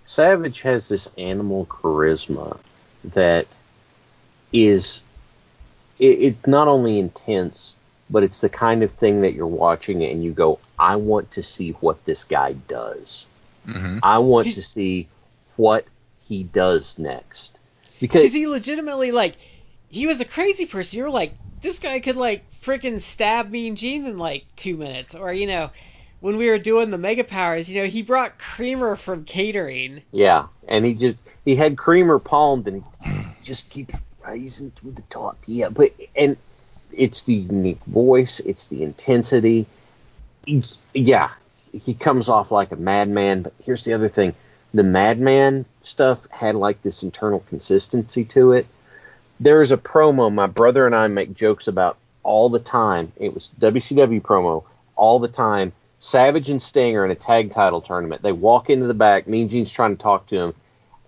Savage 0.05 0.63
has 0.63 0.89
this 0.89 1.11
animal 1.19 1.67
charisma 1.67 2.59
that 3.05 3.47
is 4.53 5.03
it, 5.99 6.07
it's 6.07 6.47
not 6.47 6.69
only 6.69 6.99
intense, 6.99 7.75
but 8.11 8.23
it's 8.23 8.41
the 8.41 8.49
kind 8.49 8.83
of 8.83 8.93
thing 8.93 9.21
that 9.23 9.35
you're 9.35 9.47
watching 9.47 10.03
and 10.05 10.23
you 10.25 10.33
go, 10.33 10.59
I 10.79 10.97
want 10.97 11.33
to 11.33 11.43
see 11.43 11.73
what 11.73 12.05
this 12.05 12.25
guy 12.25 12.53
does. 12.53 13.27
hmm 13.67 13.99
I 14.03 14.19
want 14.19 14.47
He's- 14.47 14.57
to 14.57 14.63
see 14.63 15.09
what 15.57 15.85
he 16.27 16.45
does 16.45 16.99
next. 16.99 17.59
Because 18.01 18.23
Because 18.23 18.33
he 18.33 18.47
legitimately 18.47 19.11
like 19.11 19.35
he 19.89 20.07
was 20.07 20.21
a 20.21 20.25
crazy 20.25 20.67
person. 20.67 20.99
You're 20.99 21.11
like, 21.11 21.35
this 21.61 21.79
guy 21.81 21.99
could 22.01 22.17
like 22.17 22.49
freaking 22.51 23.01
stab 23.01 23.51
Mean 23.51 23.75
Gene 23.75 24.07
in 24.07 24.19
like 24.19 24.45
two 24.55 24.77
minutes, 24.77 25.15
or 25.15 25.33
you 25.33 25.47
know, 25.49 25.71
when 26.21 26.37
we 26.37 26.49
were 26.49 26.59
doing 26.59 26.91
the 26.91 26.99
Mega 26.99 27.25
Powers, 27.25 27.69
you 27.69 27.81
know, 27.81 27.89
he 27.89 28.03
brought 28.03 28.39
creamer 28.39 28.97
from 28.97 29.25
catering. 29.25 30.03
yeah, 30.13 30.47
and 30.67 30.85
he 30.85 30.95
just 30.95 31.23
he 31.45 31.55
had 31.57 31.79
Creamer 31.79 32.19
palmed 32.19 32.67
and 32.69 32.83
he 33.03 33.45
just 33.45 33.71
keep 33.71 33.93
rising 34.25 34.73
to 34.73 34.91
the 34.91 35.03
top. 35.11 35.39
Yeah, 35.47 35.69
but 35.69 35.93
and 36.17 36.37
it's 36.93 37.23
the 37.23 37.35
unique 37.35 37.85
voice, 37.85 38.41
it's 38.41 38.67
the 38.69 38.83
intensity. 38.83 39.67
Yeah, 40.95 41.31
he 41.73 41.95
comes 41.95 42.29
off 42.29 42.51
like 42.51 42.73
a 42.73 42.77
madman. 42.77 43.43
But 43.43 43.55
here's 43.63 43.85
the 43.85 43.95
other 43.95 44.09
thing: 44.09 44.35
the 44.75 44.83
madman 44.83 45.65
stuff 45.83 46.27
had 46.31 46.55
like 46.55 46.83
this 46.83 47.03
internal 47.03 47.41
consistency 47.49 48.25
to 48.27 48.53
it. 48.53 48.67
There 49.41 49.63
is 49.63 49.71
a 49.71 49.77
promo 49.77 50.33
my 50.33 50.47
brother 50.47 50.85
and 50.85 50.97
I 50.97 51.07
make 51.07 51.33
jokes 51.35 51.69
about 51.69 51.97
all 52.25 52.49
the 52.49 52.59
time. 52.59 53.13
It 53.17 53.33
was 53.33 53.53
WCW 53.61 54.21
promo 54.21 54.65
all 54.97 55.21
the 55.21 55.29
time. 55.29 55.73
Savage 56.01 56.51
and 56.51 56.63
Sting 56.63 56.97
are 56.97 57.05
in 57.05 57.11
a 57.11 57.17
tag 57.17 57.53
title 57.53 57.81
tournament. 57.81 58.23
They 58.23 58.33
walk 58.33 58.71
into 58.71 58.87
the 58.87 58.95
back. 58.95 59.27
Mean 59.27 59.49
Gene's 59.49 59.73
trying 59.73 59.97
to 59.97 60.03
talk 60.03 60.27
to 60.29 60.37
him. 60.37 60.55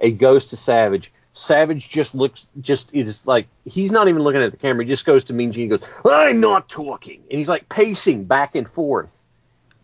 It 0.00 0.12
goes 0.12 0.46
to 0.48 0.56
Savage. 0.56 1.12
Savage 1.32 1.88
just 1.88 2.14
looks, 2.14 2.48
just 2.60 2.92
is 2.92 3.26
like 3.26 3.46
he's 3.64 3.92
not 3.92 4.08
even 4.08 4.22
looking 4.22 4.42
at 4.42 4.50
the 4.50 4.56
camera. 4.56 4.84
He 4.84 4.88
just 4.88 5.04
goes 5.04 5.24
to 5.24 5.32
Mean 5.32 5.52
Gene. 5.52 5.70
and 5.70 5.80
Goes, 5.80 5.88
I'm 6.04 6.40
not 6.40 6.68
talking, 6.68 7.22
and 7.30 7.38
he's 7.38 7.48
like 7.48 7.68
pacing 7.68 8.24
back 8.24 8.56
and 8.56 8.68
forth 8.68 9.16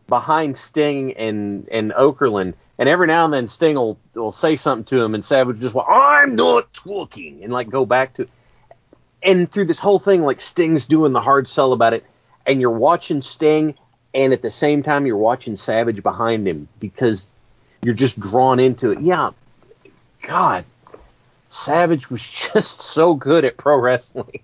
behind 0.09 0.57
Sting 0.57 1.17
and 1.17 1.69
and 1.71 1.93
Okerlund. 1.93 2.55
And 2.79 2.89
every 2.89 3.07
now 3.07 3.25
and 3.25 3.33
then 3.33 3.47
Sting 3.47 3.77
will, 3.77 3.99
will 4.15 4.33
say 4.33 4.57
something 4.57 4.85
to 4.87 5.03
him, 5.03 5.15
and 5.15 5.25
Savage 5.25 5.61
just 5.61 5.75
like, 5.75 5.87
I'm 5.89 6.35
not 6.35 6.73
talking, 6.75 7.45
and 7.45 7.53
like 7.53 7.71
go 7.71 7.87
back 7.87 8.15
to. 8.15 8.29
And 9.23 9.51
through 9.51 9.67
this 9.67 9.79
whole 9.79 9.99
thing, 9.99 10.23
like 10.23 10.41
Sting's 10.41 10.87
doing 10.87 11.13
the 11.13 11.21
hard 11.21 11.49
sell 11.49 11.73
about 11.73 11.95
it, 11.95 12.05
and 12.45 12.61
you're 12.61 12.71
watching 12.71 13.23
Sting, 13.23 13.77
and 14.17 14.33
at 14.33 14.41
the 14.43 14.51
same 14.51 14.83
time 14.83 15.07
you're 15.07 15.17
watching 15.17 15.55
Savage 15.55 16.03
behind 16.03 16.49
him 16.49 16.67
because 16.81 17.29
you're 17.83 17.95
just 17.95 18.19
drawn 18.19 18.59
into 18.59 18.91
it. 18.91 19.01
Yeah, 19.01 19.31
God, 20.23 20.64
Savage 21.51 22.11
was 22.11 22.23
just 22.53 22.81
so 22.81 23.14
good 23.14 23.45
at 23.45 23.59
pro 23.59 23.77
wrestling. 23.79 24.41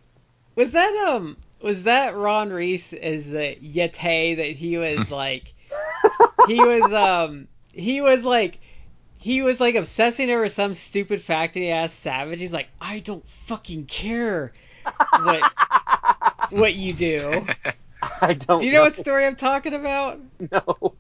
Was 0.55 0.73
that 0.73 1.09
um 1.09 1.39
was 1.63 1.85
that 1.85 2.15
Ron 2.15 2.51
Reis 2.51 2.93
as 2.93 3.29
the 3.29 3.57
Yeti 3.63 4.37
that 4.37 4.51
he 4.51 4.77
was 4.77 5.11
like 5.13 5.55
he 6.47 6.61
was 6.61 6.93
um 6.93 7.49
he 7.73 8.03
was 8.03 8.23
like 8.25 8.61
he 9.17 9.41
was 9.41 9.61
like 9.61 9.75
obsessing 9.75 10.31
over 10.31 10.49
some 10.49 10.75
stupid 10.75 11.23
fact 11.23 11.57
and 11.57 11.65
he 11.65 11.71
asked 11.71 12.01
Savage, 12.01 12.41
he's 12.41 12.53
like, 12.53 12.69
I 12.81 12.99
don't 12.99 13.27
fucking 13.27 13.87
care 13.87 14.53
what 15.23 15.53
what 16.51 16.75
you 16.75 16.93
do. 16.93 17.47
I 18.21 18.35
don't. 18.35 18.61
Do 18.61 18.67
you 18.67 18.73
know 18.73 18.83
what 18.83 18.95
story 18.97 19.25
I'm 19.27 19.37
talking 19.37 19.75
about? 19.75 20.21
No. 20.51 20.95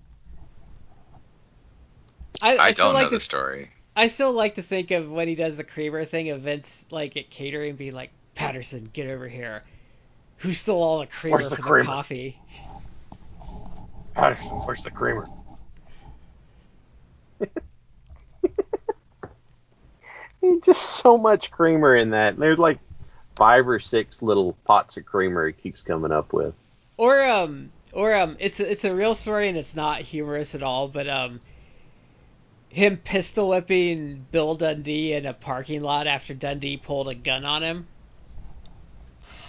I, 2.40 2.56
I 2.58 2.72
still 2.72 2.86
don't 2.86 2.94
like 2.94 3.04
know 3.04 3.10
to, 3.10 3.16
the 3.16 3.20
story. 3.20 3.70
I 3.94 4.06
still 4.06 4.32
like 4.32 4.54
to 4.54 4.62
think 4.62 4.90
of 4.90 5.10
when 5.10 5.28
he 5.28 5.34
does 5.34 5.56
the 5.56 5.64
creamer 5.64 6.04
thing 6.04 6.30
of 6.30 6.42
Vince 6.42 6.86
like 6.90 7.16
at 7.16 7.28
catering 7.30 7.76
being 7.76 7.94
like, 7.94 8.10
Patterson, 8.34 8.88
get 8.92 9.08
over 9.08 9.28
here. 9.28 9.62
Who 10.38 10.52
stole 10.52 10.82
all 10.82 11.00
the 11.00 11.06
creamer 11.06 11.38
Where's 11.38 11.50
the 11.50 11.56
for 11.56 11.62
creamer?" 11.62 11.78
the 11.78 11.84
coffee? 11.84 12.38
Patterson, 14.14 14.50
where's 14.50 14.82
the 14.82 14.90
creamer? 14.90 15.26
Just 20.64 20.82
so 20.82 21.16
much 21.18 21.50
creamer 21.50 21.94
in 21.94 22.10
that. 22.10 22.36
There's 22.36 22.58
like 22.58 22.78
five 23.36 23.68
or 23.68 23.78
six 23.78 24.22
little 24.22 24.56
pots 24.64 24.96
of 24.96 25.06
creamer 25.06 25.46
he 25.46 25.52
keeps 25.52 25.82
coming 25.82 26.12
up 26.12 26.32
with. 26.32 26.54
Or 26.96 27.22
um 27.22 27.72
or 27.92 28.14
um 28.14 28.36
it's 28.38 28.60
it's 28.60 28.84
a 28.84 28.94
real 28.94 29.14
story 29.14 29.48
and 29.48 29.56
it's 29.56 29.74
not 29.74 30.00
humorous 30.00 30.54
at 30.54 30.62
all, 30.62 30.88
but 30.88 31.08
um 31.08 31.40
him 32.68 32.96
pistol 32.96 33.50
whipping 33.50 34.26
Bill 34.30 34.54
Dundee 34.54 35.12
in 35.12 35.26
a 35.26 35.34
parking 35.34 35.82
lot 35.82 36.06
after 36.06 36.32
Dundee 36.32 36.78
pulled 36.78 37.08
a 37.08 37.14
gun 37.14 37.44
on 37.44 37.62
him 37.62 37.86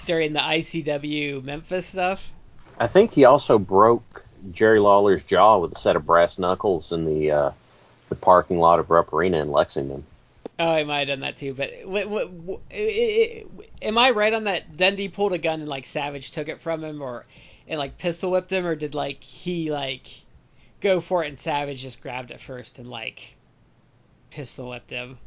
during 0.05 0.33
the 0.33 0.39
ICW 0.39 1.43
Memphis 1.43 1.87
stuff. 1.87 2.31
I 2.79 2.87
think 2.87 3.13
he 3.13 3.25
also 3.25 3.57
broke 3.57 4.25
Jerry 4.51 4.79
Lawler's 4.79 5.23
jaw 5.23 5.59
with 5.59 5.71
a 5.71 5.75
set 5.75 5.95
of 5.95 6.05
brass 6.05 6.37
knuckles 6.37 6.91
in 6.91 7.05
the 7.05 7.31
uh, 7.31 7.51
the 8.09 8.15
parking 8.15 8.59
lot 8.59 8.79
of 8.79 8.89
Rupp 8.89 9.13
Arena 9.13 9.41
in 9.41 9.51
Lexington. 9.51 10.03
Oh, 10.59 10.69
I 10.69 10.83
might 10.83 10.99
have 10.99 11.07
done 11.07 11.19
that 11.21 11.37
too. 11.37 11.53
But 11.53 11.71
what, 11.83 12.09
what, 12.09 12.31
what, 12.31 12.59
am 13.81 13.97
I 13.97 14.11
right 14.11 14.33
on 14.33 14.43
that? 14.43 14.77
Dundee 14.77 15.09
pulled 15.09 15.33
a 15.33 15.37
gun 15.37 15.61
and 15.61 15.69
like 15.69 15.85
Savage 15.85 16.31
took 16.31 16.47
it 16.47 16.61
from 16.61 16.83
him, 16.83 17.01
or 17.01 17.25
and 17.67 17.79
like 17.79 17.97
pistol 17.97 18.31
whipped 18.31 18.51
him, 18.51 18.65
or 18.65 18.75
did 18.75 18.93
like 18.93 19.23
he 19.23 19.71
like 19.71 20.07
go 20.79 21.01
for 21.01 21.23
it 21.23 21.29
and 21.29 21.39
Savage 21.39 21.81
just 21.81 22.01
grabbed 22.01 22.31
it 22.31 22.39
first 22.39 22.77
and 22.77 22.89
like 22.89 23.35
pistol 24.29 24.69
whipped 24.69 24.91
him? 24.91 25.17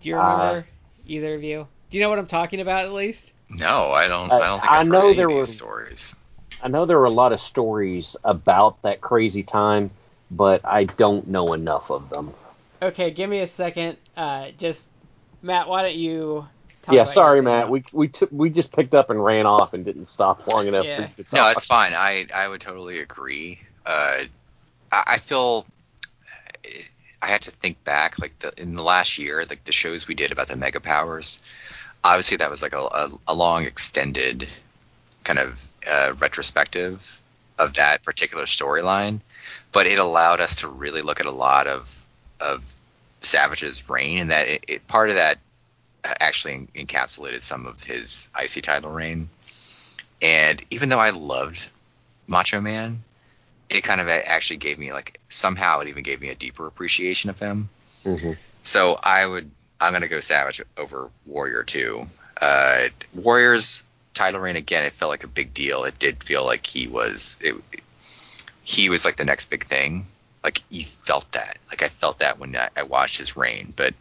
Do 0.00 0.08
you 0.08 0.16
remember 0.16 0.58
uh, 0.58 0.62
either 1.06 1.34
of 1.34 1.42
you? 1.42 1.66
Do 1.90 1.98
you 1.98 2.02
know 2.02 2.10
what 2.10 2.18
I'm 2.18 2.26
talking 2.26 2.60
about 2.60 2.84
at 2.84 2.92
least? 2.92 3.32
No, 3.48 3.90
I 3.90 4.06
don't. 4.06 4.30
I 4.30 4.38
don't 4.38 4.60
think 4.60 4.72
I've 4.72 4.80
I 4.80 4.90
know 4.90 5.14
there 5.14 5.28
were 5.28 5.44
stories. 5.44 6.14
I 6.62 6.68
know 6.68 6.86
there 6.86 6.98
were 6.98 7.04
a 7.04 7.10
lot 7.10 7.32
of 7.32 7.40
stories 7.40 8.16
about 8.24 8.80
that 8.82 9.00
crazy 9.00 9.42
time, 9.42 9.90
but 10.30 10.64
I 10.64 10.84
don't 10.84 11.28
know 11.28 11.46
enough 11.46 11.90
of 11.90 12.08
them. 12.10 12.32
Okay, 12.84 13.10
give 13.10 13.30
me 13.30 13.40
a 13.40 13.46
second. 13.46 13.96
Uh, 14.14 14.48
just 14.58 14.86
Matt, 15.40 15.68
why 15.68 15.82
don't 15.82 15.94
you? 15.94 16.46
yeah, 16.90 17.04
sorry, 17.04 17.40
Matt. 17.40 17.70
We 17.70 17.82
we 17.92 18.08
took 18.08 18.30
we 18.30 18.50
just 18.50 18.72
picked 18.72 18.94
up 18.94 19.08
and 19.08 19.24
ran 19.24 19.46
off 19.46 19.72
and 19.72 19.84
didn't 19.84 20.04
stop 20.04 20.46
long 20.46 20.66
enough. 20.66 20.84
Yeah. 20.84 21.06
No, 21.32 21.44
that's 21.46 21.64
fine. 21.64 21.94
I 21.94 22.26
I 22.34 22.46
would 22.46 22.60
totally 22.60 22.98
agree. 22.98 23.60
Uh, 23.86 24.24
I, 24.92 25.02
I 25.06 25.18
feel 25.18 25.66
I 27.22 27.26
had 27.28 27.42
to 27.42 27.50
think 27.50 27.82
back, 27.84 28.18
like 28.18 28.38
the 28.38 28.52
in 28.60 28.76
the 28.76 28.82
last 28.82 29.16
year, 29.16 29.46
like 29.48 29.64
the 29.64 29.72
shows 29.72 30.06
we 30.06 30.14
did 30.14 30.30
about 30.30 30.48
the 30.48 30.56
mega 30.56 30.80
powers. 30.80 31.42
Obviously, 32.02 32.36
that 32.36 32.50
was 32.50 32.62
like 32.62 32.74
a, 32.74 32.80
a, 32.80 33.10
a 33.28 33.34
long, 33.34 33.64
extended 33.64 34.46
kind 35.24 35.38
of 35.38 35.68
uh, 35.90 36.12
retrospective 36.18 37.18
of 37.58 37.74
that 37.74 38.02
particular 38.02 38.44
storyline, 38.44 39.20
but 39.72 39.86
it 39.86 39.98
allowed 39.98 40.40
us 40.40 40.56
to 40.56 40.68
really 40.68 41.00
look 41.00 41.20
at 41.20 41.26
a 41.26 41.30
lot 41.30 41.66
of 41.66 42.03
of 42.40 42.72
Savage's 43.20 43.88
reign, 43.88 44.18
and 44.18 44.30
that 44.30 44.48
it, 44.48 44.64
it, 44.68 44.86
part 44.86 45.08
of 45.08 45.16
that 45.16 45.38
actually 46.04 46.66
encapsulated 46.74 47.42
some 47.42 47.66
of 47.66 47.82
his 47.82 48.28
IC 48.40 48.62
title 48.62 48.90
reign. 48.90 49.28
And 50.20 50.60
even 50.70 50.88
though 50.88 50.98
I 50.98 51.10
loved 51.10 51.70
Macho 52.26 52.60
Man, 52.60 53.02
it 53.70 53.82
kind 53.82 54.00
of 54.00 54.08
actually 54.08 54.58
gave 54.58 54.78
me 54.78 54.92
like 54.92 55.18
somehow 55.28 55.80
it 55.80 55.88
even 55.88 56.02
gave 56.02 56.20
me 56.20 56.28
a 56.28 56.34
deeper 56.34 56.66
appreciation 56.66 57.30
of 57.30 57.38
him. 57.38 57.68
Mm-hmm. 58.04 58.32
So 58.62 58.98
I 59.02 59.26
would 59.26 59.50
I'm 59.80 59.92
gonna 59.92 60.08
go 60.08 60.20
Savage 60.20 60.62
over 60.76 61.10
Warrior 61.26 61.64
too. 61.64 62.06
Uh, 62.40 62.84
Warriors 63.14 63.84
title 64.12 64.40
reign 64.40 64.56
again. 64.56 64.84
It 64.84 64.92
felt 64.92 65.10
like 65.10 65.24
a 65.24 65.28
big 65.28 65.52
deal. 65.52 65.84
It 65.84 65.98
did 65.98 66.22
feel 66.22 66.44
like 66.44 66.66
he 66.66 66.86
was 66.86 67.38
it, 67.40 67.56
he 68.62 68.88
was 68.88 69.04
like 69.04 69.16
the 69.16 69.24
next 69.24 69.50
big 69.50 69.64
thing. 69.64 70.04
Like 70.44 70.60
you 70.68 70.84
felt 70.84 71.32
that. 71.32 71.58
Like 71.70 71.82
I 71.82 71.88
felt 71.88 72.20
that 72.20 72.38
when 72.38 72.54
I, 72.54 72.68
I 72.76 72.82
watched 72.84 73.18
his 73.18 73.36
reign. 73.36 73.72
But 73.74 73.94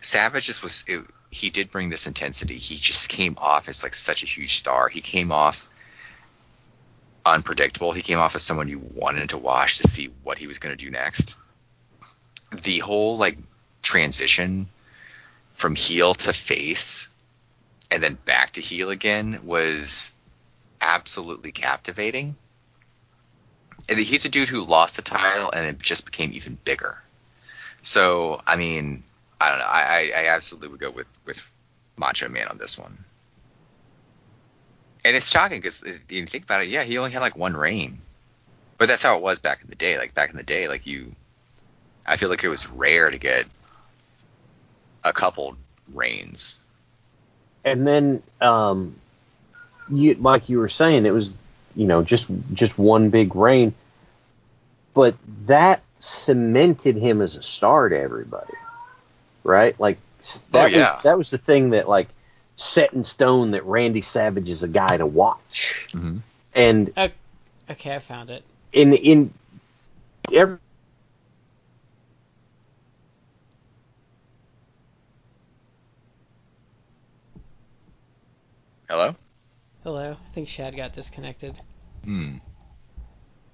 Savage 0.00 0.46
just 0.46 0.62
was. 0.62 0.84
It, 0.86 1.04
he 1.30 1.50
did 1.50 1.70
bring 1.70 1.90
this 1.90 2.06
intensity. 2.06 2.54
He 2.54 2.76
just 2.76 3.10
came 3.10 3.34
off 3.36 3.68
as 3.68 3.82
like 3.82 3.94
such 3.94 4.22
a 4.22 4.26
huge 4.26 4.54
star. 4.54 4.88
He 4.88 5.00
came 5.00 5.32
off 5.32 5.68
unpredictable. 7.26 7.92
He 7.92 8.02
came 8.02 8.18
off 8.18 8.36
as 8.36 8.42
someone 8.42 8.68
you 8.68 8.78
wanted 8.94 9.30
to 9.30 9.38
watch 9.38 9.78
to 9.78 9.88
see 9.88 10.10
what 10.22 10.38
he 10.38 10.46
was 10.46 10.60
going 10.60 10.76
to 10.76 10.82
do 10.82 10.90
next. 10.90 11.36
The 12.62 12.78
whole 12.78 13.18
like 13.18 13.36
transition 13.82 14.68
from 15.52 15.74
heel 15.74 16.14
to 16.14 16.32
face 16.32 17.14
and 17.90 18.02
then 18.02 18.18
back 18.24 18.52
to 18.52 18.60
heel 18.60 18.90
again 18.90 19.40
was 19.44 20.14
absolutely 20.80 21.52
captivating. 21.52 22.36
And 23.88 23.98
he's 23.98 24.24
a 24.24 24.28
dude 24.28 24.48
who 24.48 24.64
lost 24.64 24.96
the 24.96 25.02
title 25.02 25.50
and 25.52 25.66
it 25.66 25.78
just 25.78 26.04
became 26.04 26.30
even 26.32 26.58
bigger. 26.64 27.00
So, 27.82 28.40
I 28.46 28.56
mean, 28.56 29.02
I 29.40 29.50
don't 29.50 29.58
know. 29.58 29.64
I, 29.68 30.12
I 30.16 30.26
absolutely 30.28 30.70
would 30.70 30.80
go 30.80 30.90
with, 30.90 31.06
with 31.24 31.50
Macho 31.96 32.28
Man 32.28 32.48
on 32.48 32.58
this 32.58 32.78
one 32.78 32.98
and 35.06 35.14
it's 35.14 35.30
shocking 35.30 35.58
because 35.58 35.84
you 36.10 36.26
think 36.26 36.42
about 36.42 36.62
it, 36.62 36.68
yeah, 36.68 36.82
he 36.82 36.98
only 36.98 37.12
had 37.12 37.20
like 37.20 37.36
one 37.36 37.54
reign, 37.56 37.98
but 38.76 38.88
that's 38.88 39.04
how 39.04 39.16
it 39.16 39.22
was 39.22 39.38
back 39.38 39.62
in 39.62 39.70
the 39.70 39.76
day. 39.76 39.96
Like 39.98 40.14
back 40.14 40.30
in 40.30 40.36
the 40.36 40.42
day, 40.42 40.66
like 40.66 40.84
you, 40.84 41.14
I 42.04 42.16
feel 42.16 42.28
like 42.28 42.42
it 42.42 42.48
was 42.48 42.68
rare 42.68 43.08
to 43.08 43.16
get 43.16 43.44
a 45.04 45.12
couple 45.12 45.56
reigns. 45.94 46.60
And 47.64 47.86
then, 47.86 48.22
um, 48.40 48.96
you 49.88 50.14
like 50.14 50.48
you 50.48 50.58
were 50.58 50.68
saying, 50.68 51.06
it 51.06 51.12
was 51.12 51.36
you 51.76 51.86
know 51.86 52.02
just 52.02 52.26
just 52.52 52.78
one 52.78 53.10
big 53.10 53.36
reign, 53.36 53.74
but 54.94 55.14
that 55.46 55.82
cemented 55.98 56.96
him 56.96 57.22
as 57.22 57.36
a 57.36 57.42
star 57.42 57.88
to 57.88 57.98
everybody, 57.98 58.54
right? 59.44 59.78
Like 59.78 59.98
that 60.50 60.64
oh, 60.64 60.66
yeah. 60.66 60.94
was 60.94 61.02
that 61.02 61.18
was 61.18 61.30
the 61.30 61.38
thing 61.38 61.70
that 61.70 61.88
like 61.88 62.08
set 62.56 62.92
in 62.94 63.04
stone 63.04 63.52
that 63.52 63.64
Randy 63.64 64.02
Savage 64.02 64.48
is 64.48 64.62
a 64.62 64.68
guy 64.68 64.96
to 64.96 65.06
watch. 65.06 65.88
Mm-hmm. 65.92 66.18
And 66.54 66.92
okay, 67.70 67.94
I 67.94 67.98
found 67.98 68.30
it. 68.30 68.42
In 68.72 68.94
in 68.94 69.32
every 70.32 70.58
Hello. 78.88 79.16
Hello. 79.86 80.16
I 80.20 80.32
think 80.32 80.48
Shad 80.48 80.74
got 80.74 80.94
disconnected. 80.94 81.60
Hmm. 82.04 82.38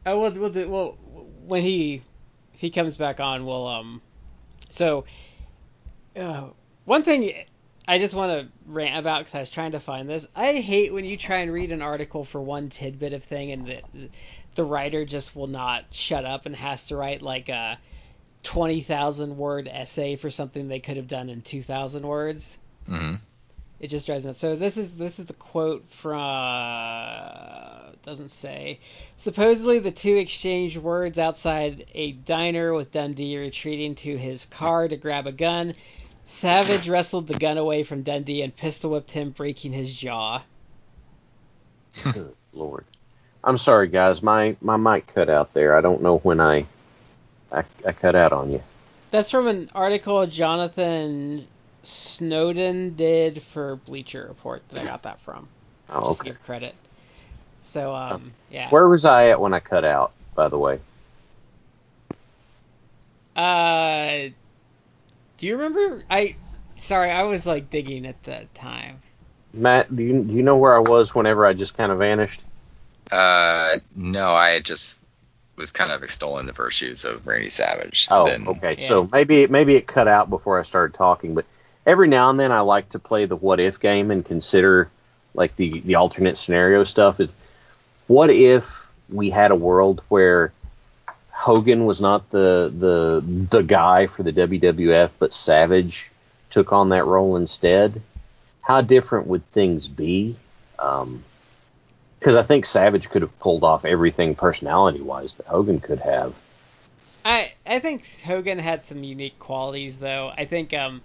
Oh, 0.06 0.18
we'll, 0.18 0.32
we'll, 0.32 0.48
do, 0.48 0.66
well, 0.66 0.96
when 1.44 1.60
he 1.60 2.00
if 2.54 2.60
he 2.60 2.70
comes 2.70 2.96
back 2.96 3.20
on, 3.20 3.44
we'll 3.44 3.68
um. 3.68 4.00
So, 4.70 5.04
uh, 6.16 6.44
one 6.86 7.02
thing 7.02 7.34
I 7.86 7.98
just 7.98 8.14
want 8.14 8.32
to 8.32 8.52
rant 8.64 8.98
about 8.98 9.18
because 9.18 9.34
I 9.34 9.40
was 9.40 9.50
trying 9.50 9.72
to 9.72 9.78
find 9.78 10.08
this. 10.08 10.26
I 10.34 10.54
hate 10.54 10.94
when 10.94 11.04
you 11.04 11.18
try 11.18 11.40
and 11.40 11.52
read 11.52 11.70
an 11.70 11.82
article 11.82 12.24
for 12.24 12.40
one 12.40 12.70
tidbit 12.70 13.12
of 13.12 13.22
thing 13.22 13.52
and 13.52 13.66
the, 13.66 13.82
the 14.54 14.64
writer 14.64 15.04
just 15.04 15.36
will 15.36 15.48
not 15.48 15.84
shut 15.90 16.24
up 16.24 16.46
and 16.46 16.56
has 16.56 16.86
to 16.86 16.96
write 16.96 17.20
like 17.20 17.50
a 17.50 17.78
20,000 18.44 19.36
word 19.36 19.68
essay 19.70 20.16
for 20.16 20.30
something 20.30 20.68
they 20.68 20.80
could 20.80 20.96
have 20.96 21.08
done 21.08 21.28
in 21.28 21.42
2,000 21.42 22.06
words. 22.06 22.58
Mm-hmm. 22.88 23.16
It 23.82 23.90
just 23.90 24.06
drives 24.06 24.24
me. 24.24 24.28
nuts. 24.28 24.38
So 24.38 24.54
this 24.54 24.76
is 24.76 24.94
this 24.94 25.18
is 25.18 25.26
the 25.26 25.34
quote 25.34 25.84
from 25.90 26.20
doesn't 28.02 28.30
say. 28.30 28.78
Supposedly 29.16 29.80
the 29.80 29.90
two 29.90 30.16
exchanged 30.16 30.76
words 30.76 31.18
outside 31.18 31.86
a 31.92 32.12
diner 32.12 32.72
with 32.72 32.92
Dundee 32.92 33.36
retreating 33.36 33.96
to 33.96 34.16
his 34.16 34.46
car 34.46 34.86
to 34.86 34.96
grab 34.96 35.26
a 35.26 35.32
gun. 35.32 35.74
Savage 35.90 36.88
wrestled 36.88 37.26
the 37.26 37.34
gun 37.34 37.58
away 37.58 37.82
from 37.82 38.02
Dundee 38.02 38.42
and 38.42 38.54
pistol 38.54 38.92
whipped 38.92 39.10
him, 39.10 39.30
breaking 39.30 39.72
his 39.72 39.92
jaw. 39.92 40.42
Good 42.04 42.34
Lord. 42.52 42.84
I'm 43.42 43.58
sorry, 43.58 43.88
guys. 43.88 44.22
My 44.22 44.56
my 44.60 44.76
mic 44.76 45.12
cut 45.12 45.28
out 45.28 45.54
there. 45.54 45.76
I 45.76 45.80
don't 45.80 46.02
know 46.02 46.18
when 46.18 46.40
I 46.40 46.66
I, 47.50 47.64
I 47.84 47.90
cut 47.90 48.14
out 48.14 48.32
on 48.32 48.52
you. 48.52 48.62
That's 49.10 49.32
from 49.32 49.48
an 49.48 49.70
article 49.74 50.24
Jonathan 50.26 51.48
Snowden 51.82 52.94
did 52.94 53.42
for 53.42 53.76
Bleacher 53.76 54.26
Report 54.28 54.62
that 54.68 54.80
I 54.80 54.84
got 54.84 55.02
that 55.02 55.20
from. 55.20 55.48
Oh, 55.88 56.08
Just 56.08 56.20
okay. 56.20 56.30
give 56.30 56.42
credit. 56.42 56.74
So 57.62 57.94
um, 57.94 58.32
yeah. 58.50 58.68
Where 58.70 58.88
was 58.88 59.04
I 59.04 59.28
at 59.28 59.40
when 59.40 59.54
I 59.54 59.60
cut 59.60 59.84
out? 59.84 60.12
By 60.34 60.48
the 60.48 60.58
way. 60.58 60.80
Uh, 63.36 64.28
do 65.38 65.46
you 65.46 65.56
remember? 65.56 66.04
I 66.10 66.36
sorry, 66.76 67.10
I 67.10 67.24
was 67.24 67.46
like 67.46 67.70
digging 67.70 68.06
at 68.06 68.22
the 68.22 68.46
time. 68.54 69.00
Matt, 69.52 69.94
do 69.94 70.02
you 70.02 70.22
do 70.22 70.32
you 70.32 70.42
know 70.42 70.56
where 70.56 70.74
I 70.74 70.80
was 70.80 71.14
whenever 71.14 71.46
I 71.46 71.52
just 71.52 71.76
kind 71.76 71.92
of 71.92 71.98
vanished? 71.98 72.42
Uh, 73.10 73.76
no, 73.96 74.30
I 74.30 74.60
just 74.60 74.98
was 75.56 75.70
kind 75.70 75.92
of 75.92 76.02
extolling 76.02 76.46
the 76.46 76.52
virtues 76.52 77.04
of 77.04 77.26
Randy 77.26 77.48
Savage. 77.48 78.08
Oh, 78.10 78.26
then, 78.26 78.46
okay. 78.48 78.76
Yeah. 78.78 78.88
So 78.88 79.08
maybe 79.10 79.46
maybe 79.46 79.76
it 79.76 79.86
cut 79.86 80.08
out 80.08 80.30
before 80.30 80.58
I 80.58 80.62
started 80.62 80.94
talking, 80.94 81.34
but 81.34 81.44
every 81.86 82.08
now 82.08 82.30
and 82.30 82.38
then 82.38 82.52
I 82.52 82.60
like 82.60 82.90
to 82.90 82.98
play 82.98 83.26
the 83.26 83.36
what 83.36 83.60
if 83.60 83.80
game 83.80 84.10
and 84.10 84.24
consider 84.24 84.90
like 85.34 85.56
the 85.56 85.80
the 85.80 85.96
alternate 85.96 86.36
scenario 86.36 86.84
stuff. 86.84 87.20
Is 87.20 87.30
what 88.06 88.30
if 88.30 88.64
we 89.08 89.30
had 89.30 89.50
a 89.50 89.56
world 89.56 90.02
where 90.08 90.52
Hogan 91.30 91.86
was 91.86 92.00
not 92.00 92.30
the 92.30 92.72
the 92.76 93.22
the 93.50 93.62
guy 93.62 94.06
for 94.06 94.22
the 94.22 94.32
WWF, 94.32 95.10
but 95.18 95.34
Savage 95.34 96.10
took 96.50 96.72
on 96.72 96.90
that 96.90 97.04
role 97.04 97.36
instead. 97.36 98.02
How 98.60 98.80
different 98.80 99.26
would 99.26 99.44
things 99.50 99.88
be? 99.88 100.36
Because 100.76 101.06
um, 102.36 102.38
I 102.38 102.42
think 102.42 102.64
Savage 102.64 103.10
could 103.10 103.22
have 103.22 103.36
pulled 103.40 103.64
off 103.64 103.84
everything 103.84 104.34
personality 104.34 105.00
wise 105.00 105.34
that 105.34 105.46
Hogan 105.46 105.80
could 105.80 105.98
have. 106.00 106.34
I 107.24 107.52
I 107.66 107.78
think 107.78 108.04
Hogan 108.22 108.58
had 108.58 108.84
some 108.84 109.02
unique 109.02 109.38
qualities 109.38 109.98
though. 109.98 110.32
I 110.36 110.44
think 110.44 110.74
um 110.74 111.00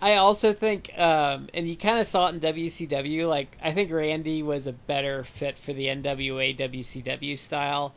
I 0.00 0.16
also 0.16 0.52
think, 0.52 0.92
um, 0.96 1.48
and 1.52 1.68
you 1.68 1.76
kind 1.76 1.98
of 1.98 2.06
saw 2.06 2.28
it 2.28 2.34
in 2.34 2.40
WCW. 2.40 3.28
Like, 3.28 3.56
I 3.62 3.72
think 3.72 3.90
Randy 3.90 4.42
was 4.42 4.66
a 4.66 4.72
better 4.72 5.24
fit 5.24 5.58
for 5.58 5.72
the 5.72 5.86
NWA 5.86 6.56
WCW 6.56 7.36
style, 7.36 7.94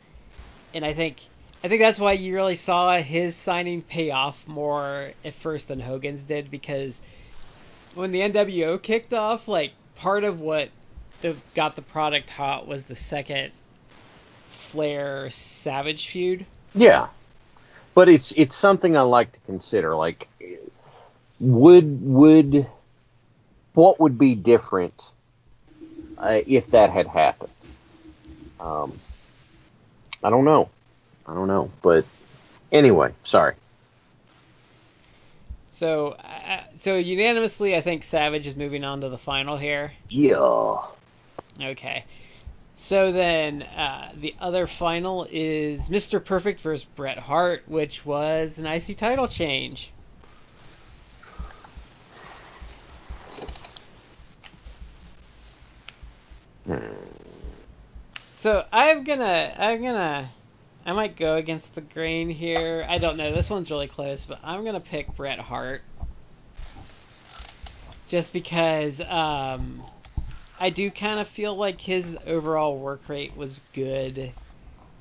and 0.74 0.84
I 0.84 0.94
think, 0.94 1.18
I 1.62 1.68
think 1.68 1.80
that's 1.80 2.00
why 2.00 2.12
you 2.12 2.34
really 2.34 2.56
saw 2.56 2.98
his 2.98 3.36
signing 3.36 3.82
pay 3.82 4.10
off 4.10 4.48
more 4.48 5.10
at 5.24 5.34
first 5.34 5.68
than 5.68 5.78
Hogan's 5.78 6.22
did 6.24 6.50
because 6.50 7.00
when 7.94 8.10
the 8.10 8.20
NWO 8.20 8.82
kicked 8.82 9.12
off, 9.12 9.46
like 9.46 9.72
part 9.96 10.24
of 10.24 10.40
what 10.40 10.70
the, 11.20 11.36
got 11.54 11.76
the 11.76 11.82
product 11.82 12.30
hot 12.30 12.66
was 12.66 12.82
the 12.84 12.96
second 12.96 13.52
Flair 14.48 15.30
Savage 15.30 16.08
feud. 16.08 16.46
Yeah, 16.74 17.08
but 17.94 18.08
it's 18.08 18.32
it's 18.32 18.56
something 18.56 18.96
I 18.96 19.02
like 19.02 19.32
to 19.32 19.40
consider. 19.40 19.94
Like, 19.94 20.28
would 21.42 22.00
would 22.02 22.66
what 23.74 23.98
would 23.98 24.16
be 24.16 24.34
different 24.36 25.10
uh, 26.16 26.40
if 26.46 26.70
that 26.70 26.90
had 26.90 27.08
happened? 27.08 27.50
Um, 28.60 28.92
I 30.22 30.30
don't 30.30 30.44
know. 30.44 30.70
I 31.26 31.34
don't 31.34 31.48
know. 31.48 31.70
But 31.82 32.06
anyway, 32.70 33.12
sorry. 33.24 33.54
So, 35.72 36.10
uh, 36.10 36.60
so 36.76 36.96
unanimously, 36.96 37.74
I 37.74 37.80
think 37.80 38.04
Savage 38.04 38.46
is 38.46 38.54
moving 38.54 38.84
on 38.84 39.00
to 39.00 39.08
the 39.08 39.18
final 39.18 39.56
here. 39.56 39.92
Yeah. 40.08 40.76
Okay. 41.60 42.04
So 42.76 43.10
then, 43.10 43.62
uh, 43.62 44.12
the 44.14 44.36
other 44.38 44.68
final 44.68 45.26
is 45.28 45.88
Mr. 45.88 46.24
Perfect 46.24 46.60
versus 46.60 46.84
Bret 46.84 47.18
Hart, 47.18 47.64
which 47.66 48.06
was 48.06 48.58
an 48.58 48.66
IC 48.66 48.96
title 48.96 49.26
change. 49.26 49.90
So 58.36 58.64
I'm 58.72 59.04
gonna, 59.04 59.54
I'm 59.56 59.82
gonna, 59.82 60.28
I 60.84 60.92
might 60.92 61.16
go 61.16 61.36
against 61.36 61.74
the 61.74 61.80
grain 61.80 62.28
here. 62.28 62.84
I 62.88 62.98
don't 62.98 63.16
know. 63.16 63.32
This 63.32 63.50
one's 63.50 63.70
really 63.70 63.88
close, 63.88 64.26
but 64.26 64.40
I'm 64.42 64.64
gonna 64.64 64.80
pick 64.80 65.14
Bret 65.16 65.38
Hart, 65.38 65.82
just 68.08 68.32
because 68.32 69.00
um, 69.00 69.82
I 70.58 70.70
do 70.70 70.90
kind 70.90 71.20
of 71.20 71.28
feel 71.28 71.54
like 71.56 71.80
his 71.80 72.16
overall 72.26 72.76
work 72.76 73.08
rate 73.08 73.36
was 73.36 73.60
good. 73.72 74.32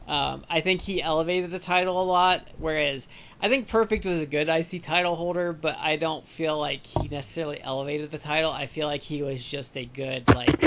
Um, 0.07 0.43
I 0.49 0.61
think 0.61 0.81
he 0.81 1.01
elevated 1.01 1.51
the 1.51 1.59
title 1.59 2.01
a 2.01 2.03
lot, 2.03 2.47
whereas 2.59 3.07
I 3.41 3.49
think 3.49 3.67
Perfect 3.67 4.05
was 4.05 4.19
a 4.19 4.25
good 4.25 4.49
IC 4.49 4.83
title 4.83 5.15
holder, 5.15 5.53
but 5.53 5.77
I 5.77 5.95
don't 5.95 6.27
feel 6.27 6.59
like 6.59 6.85
he 6.85 7.07
necessarily 7.07 7.61
elevated 7.61 8.11
the 8.11 8.17
title. 8.17 8.51
I 8.51 8.67
feel 8.67 8.87
like 8.87 9.01
he 9.01 9.23
was 9.23 9.43
just 9.43 9.77
a 9.77 9.85
good 9.85 10.27
like 10.35 10.61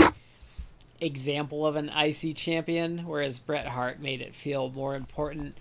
example 1.00 1.66
of 1.66 1.76
an 1.76 1.88
IC 1.88 2.36
champion, 2.36 2.98
whereas 3.06 3.38
Bret 3.38 3.66
Hart 3.66 4.00
made 4.00 4.20
it 4.20 4.34
feel 4.34 4.70
more 4.70 4.94
important. 4.94 5.56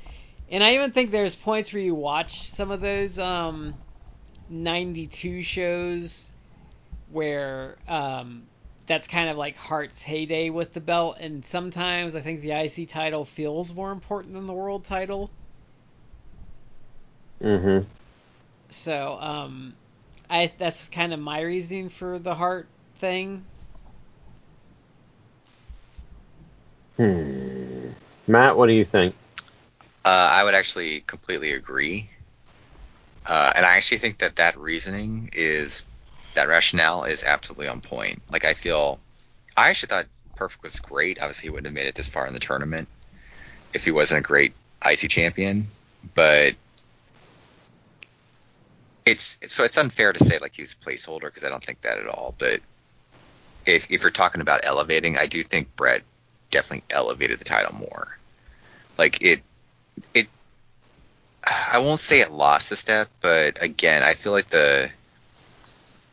And 0.49 0.63
I 0.63 0.75
even 0.75 0.91
think 0.91 1.11
there's 1.11 1.35
points 1.35 1.73
where 1.73 1.81
you 1.81 1.95
watch 1.95 2.49
some 2.49 2.71
of 2.71 2.81
those 2.81 3.17
um, 3.17 3.73
92 4.49 5.41
shows 5.41 6.31
where 7.11 7.77
um, 7.87 8.43
that's 8.85 9.07
kind 9.07 9.29
of 9.29 9.37
like 9.37 9.55
Hart's 9.55 10.01
heyday 10.01 10.49
with 10.49 10.73
the 10.73 10.81
belt, 10.81 11.17
and 11.19 11.45
sometimes 11.45 12.15
I 12.15 12.21
think 12.21 12.41
the 12.41 12.51
IC 12.51 12.89
title 12.89 13.25
feels 13.25 13.73
more 13.73 13.91
important 13.91 14.33
than 14.33 14.45
the 14.45 14.53
world 14.53 14.83
title. 14.83 15.29
Mm-hmm. 17.41 17.85
So, 18.69 19.17
um, 19.19 19.73
I 20.29 20.51
that's 20.57 20.87
kind 20.89 21.13
of 21.13 21.19
my 21.19 21.41
reasoning 21.41 21.89
for 21.89 22.19
the 22.19 22.33
Hart 22.33 22.67
thing. 22.97 23.45
Hmm. 26.97 27.89
Matt, 28.27 28.57
what 28.57 28.67
do 28.67 28.73
you 28.73 28.85
think? 28.85 29.15
Uh, 30.05 30.29
I 30.33 30.43
would 30.43 30.53
actually 30.53 31.01
completely 31.01 31.51
agree. 31.51 32.09
Uh, 33.25 33.53
and 33.55 33.65
I 33.65 33.77
actually 33.77 33.99
think 33.99 34.19
that 34.19 34.35
that 34.35 34.57
reasoning 34.57 35.29
is 35.33 35.85
that 36.33 36.47
rationale 36.47 37.03
is 37.05 37.23
absolutely 37.23 37.67
on 37.67 37.81
point. 37.81 38.21
Like 38.31 38.45
I 38.45 38.53
feel, 38.53 38.99
I 39.55 39.69
actually 39.69 39.87
thought 39.87 40.05
Perfect 40.35 40.63
was 40.63 40.79
great. 40.79 41.19
Obviously, 41.19 41.47
he 41.47 41.49
wouldn't 41.51 41.67
have 41.67 41.73
made 41.73 41.87
it 41.87 41.95
this 41.95 42.09
far 42.09 42.27
in 42.27 42.33
the 42.33 42.39
tournament 42.39 42.87
if 43.73 43.85
he 43.85 43.91
wasn't 43.91 44.19
a 44.19 44.23
great 44.23 44.53
IC 44.85 45.09
champion. 45.09 45.65
But 46.15 46.55
it's, 49.05 49.37
it's 49.41 49.53
so 49.53 49.63
it's 49.63 49.77
unfair 49.77 50.11
to 50.11 50.23
say 50.23 50.39
like 50.39 50.55
he 50.55 50.61
was 50.61 50.73
a 50.73 50.75
placeholder 50.75 51.21
because 51.21 51.43
I 51.43 51.49
don't 51.49 51.63
think 51.63 51.81
that 51.81 51.99
at 51.99 52.07
all. 52.07 52.35
But 52.37 52.61
if 53.65 53.91
if 53.91 54.01
you're 54.01 54.11
talking 54.11 54.41
about 54.41 54.61
elevating, 54.63 55.17
I 55.17 55.27
do 55.27 55.43
think 55.43 55.75
Bret 55.75 56.03
definitely 56.53 56.85
elevated 56.89 57.39
the 57.39 57.45
title 57.45 57.73
more. 57.73 58.17
Like 58.97 59.21
it, 59.21 59.41
it. 60.13 60.27
I 61.43 61.79
won't 61.79 61.99
say 61.99 62.21
it 62.21 62.31
lost 62.31 62.71
a 62.71 62.77
step, 62.77 63.09
but 63.19 63.61
again, 63.61 64.03
I 64.03 64.13
feel 64.13 64.31
like 64.31 64.47
the 64.47 64.89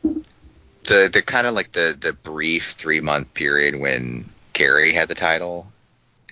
the 0.03 1.09
the 1.13 1.21
kind 1.21 1.47
of 1.47 1.53
like 1.53 1.71
the 1.71 1.95
the 1.97 2.11
brief 2.11 2.71
three 2.71 2.99
month 2.99 3.33
period 3.33 3.79
when 3.79 4.29
Kerry 4.51 4.91
had 4.91 5.07
the 5.07 5.15
title. 5.15 5.71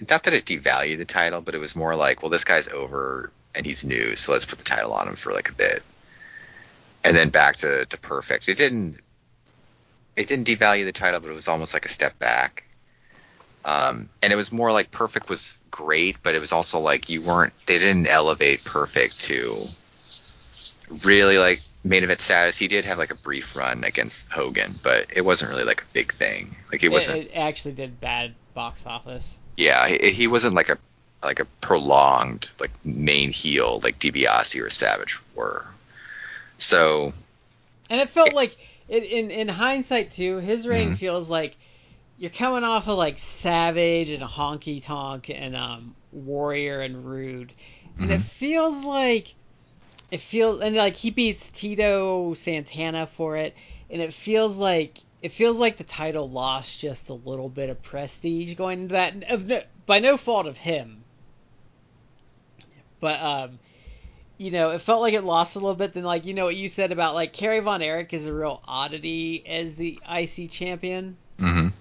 Not 0.10 0.24
that 0.24 0.34
it 0.34 0.46
devalued 0.46 0.98
the 0.98 1.06
title, 1.06 1.42
but 1.42 1.56
it 1.56 1.60
was 1.60 1.76
more 1.76 1.96
like, 1.96 2.22
well, 2.22 2.30
this 2.30 2.46
guy's 2.46 2.70
over 2.70 3.32
and 3.54 3.66
he's 3.66 3.84
new, 3.84 4.16
so 4.16 4.32
let's 4.32 4.46
put 4.46 4.58
the 4.58 4.64
title 4.64 4.94
on 4.94 5.08
him 5.08 5.16
for 5.16 5.34
like 5.34 5.50
a 5.50 5.54
bit, 5.54 5.84
and 7.04 7.16
then 7.16 7.30
back 7.30 7.58
to 7.58 7.86
to 7.86 7.98
perfect. 7.98 8.50
It 8.50 8.58
didn't 8.58 9.00
it 10.16 10.28
didn't 10.28 10.48
devalue 10.48 10.86
the 10.86 10.92
title, 10.92 11.20
but 11.20 11.30
it 11.30 11.36
was 11.36 11.48
almost 11.48 11.74
like 11.74 11.86
a 11.86 11.90
step 11.90 12.18
back. 12.18 12.66
Um, 13.66 14.10
and 14.24 14.32
it 14.32 14.36
was 14.36 14.52
more 14.52 14.72
like 14.72 14.90
perfect 14.92 15.30
was 15.30 15.60
great, 15.70 16.18
but 16.24 16.34
it 16.36 16.40
was 16.40 16.52
also 16.54 16.80
like 16.80 17.10
you 17.10 17.22
weren't 17.22 17.54
they 17.68 17.78
didn't 17.80 18.08
elevate 18.08 18.64
perfect 18.64 19.20
to 19.22 19.54
really 21.06 21.38
like 21.38 21.60
main 21.84 22.04
event 22.04 22.22
status. 22.22 22.58
He 22.58 22.68
did 22.68 22.86
have 22.86 22.98
like 22.98 23.12
a 23.12 23.16
brief 23.16 23.56
run 23.56 23.84
against 23.84 24.32
Hogan, 24.32 24.72
but 24.84 25.06
it 25.16 25.22
wasn't 25.22 25.52
really 25.52 25.64
like 25.66 25.82
a 25.82 25.94
big 25.94 26.12
thing. 26.12 26.48
Like 26.72 26.84
it 26.84 26.88
It, 26.88 26.92
wasn't. 26.92 27.18
it 27.18 27.32
actually 27.36 27.74
did 27.74 28.00
bad 28.00 28.34
box 28.54 28.86
office. 28.86 29.38
yeah, 29.56 29.88
he, 29.88 30.12
he 30.12 30.28
wasn't 30.28 30.56
like 30.56 30.70
a 30.70 30.78
like 31.22 31.40
a 31.40 31.46
prolonged 31.62 32.50
like 32.60 32.72
main 32.86 33.30
heel 33.30 33.80
like 33.84 34.00
DiBiase 34.00 34.62
or 34.66 34.70
Savage 34.70 35.20
were. 35.36 35.66
So 36.58 37.12
And 37.90 38.02
it 38.02 38.10
felt 38.10 38.34
like, 38.34 38.58
in 38.88 39.04
in, 39.04 39.32
in 39.32 39.48
hindsight 39.48 40.12
too, 40.12 40.38
his 40.38 40.66
reign 40.68 40.94
Mhm. 40.94 40.98
feels 40.98 41.30
like 41.30 41.56
you're 42.20 42.30
coming 42.32 42.64
off 42.66 42.88
of 42.88 42.98
like 42.98 43.18
Savage 43.18 44.10
and 44.10 44.22
Honky 44.24 44.84
Tonk 44.84 45.30
and 45.30 45.56
um, 45.56 45.96
Warrior 46.12 46.82
and 46.82 47.06
Rude, 47.06 47.54
and 47.98 48.12
it 48.12 48.20
Mhm. 48.20 48.24
feels 48.24 48.84
like 48.84 49.36
it 50.12 50.20
feels 50.20 50.62
and 50.62 50.76
like 50.76 50.96
he 50.98 51.12
beats 51.12 51.50
Tito 51.50 52.34
Santana 52.34 53.08
for 53.08 53.38
it, 53.38 53.56
and 53.90 54.02
it 54.02 54.14
feels 54.14 54.58
like 54.58 55.00
it 55.22 55.32
feels 55.32 55.58
like 55.58 55.78
the 55.78 55.84
title 55.84 56.30
lost 56.30 56.80
just 56.80 57.10
a 57.10 57.14
little 57.14 57.50
bit 57.50 57.70
of 57.70 57.82
prestige 57.82 58.56
going 58.56 58.82
into 58.82 58.94
that, 58.94 59.24
of 59.32 59.46
no, 59.48 59.62
by 59.86 60.00
no 60.00 60.18
fault 60.18 60.46
of 60.48 60.58
him. 60.58 61.06
But 63.00 63.20
um, 63.22 63.60
you 64.38 64.52
know, 64.52 64.72
it 64.72 64.82
felt 64.82 65.02
like 65.02 65.14
it 65.14 65.24
lost 65.24 65.56
a 65.56 65.60
little 65.60 65.76
bit. 65.76 65.94
Then, 65.94 66.04
like 66.04 66.26
you 66.26 66.34
know 66.34 66.46
what 66.46 66.56
you 66.58 66.68
said 66.68 66.92
about 66.92 67.16
like 67.16 67.34
Kerry 67.34 67.60
Von 67.60 67.82
Erich 67.82 68.14
is 68.14 68.28
a 68.28 68.34
real 68.34 68.62
oddity 68.66 69.46
as 69.48 69.76
the 69.76 70.02
IC 70.06 70.50
champion. 70.52 71.18
mhm. 71.38 71.74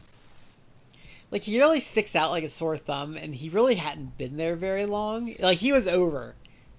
Like 1.31 1.43
he 1.43 1.59
really 1.59 1.81
sticks 1.81 2.16
out 2.16 2.31
like 2.31 2.45
a 2.45 2.49
sore 2.49 2.79
thumb, 2.79 3.16
and 3.16 3.35
he 3.35 3.49
really 3.51 3.74
hadn't 3.74 4.16
been 4.16 4.37
there 4.37 4.57
very 4.57 4.87
long. 4.87 5.31
Like 5.41 5.59
he 5.59 5.72
was 5.72 5.87
over 5.87 6.35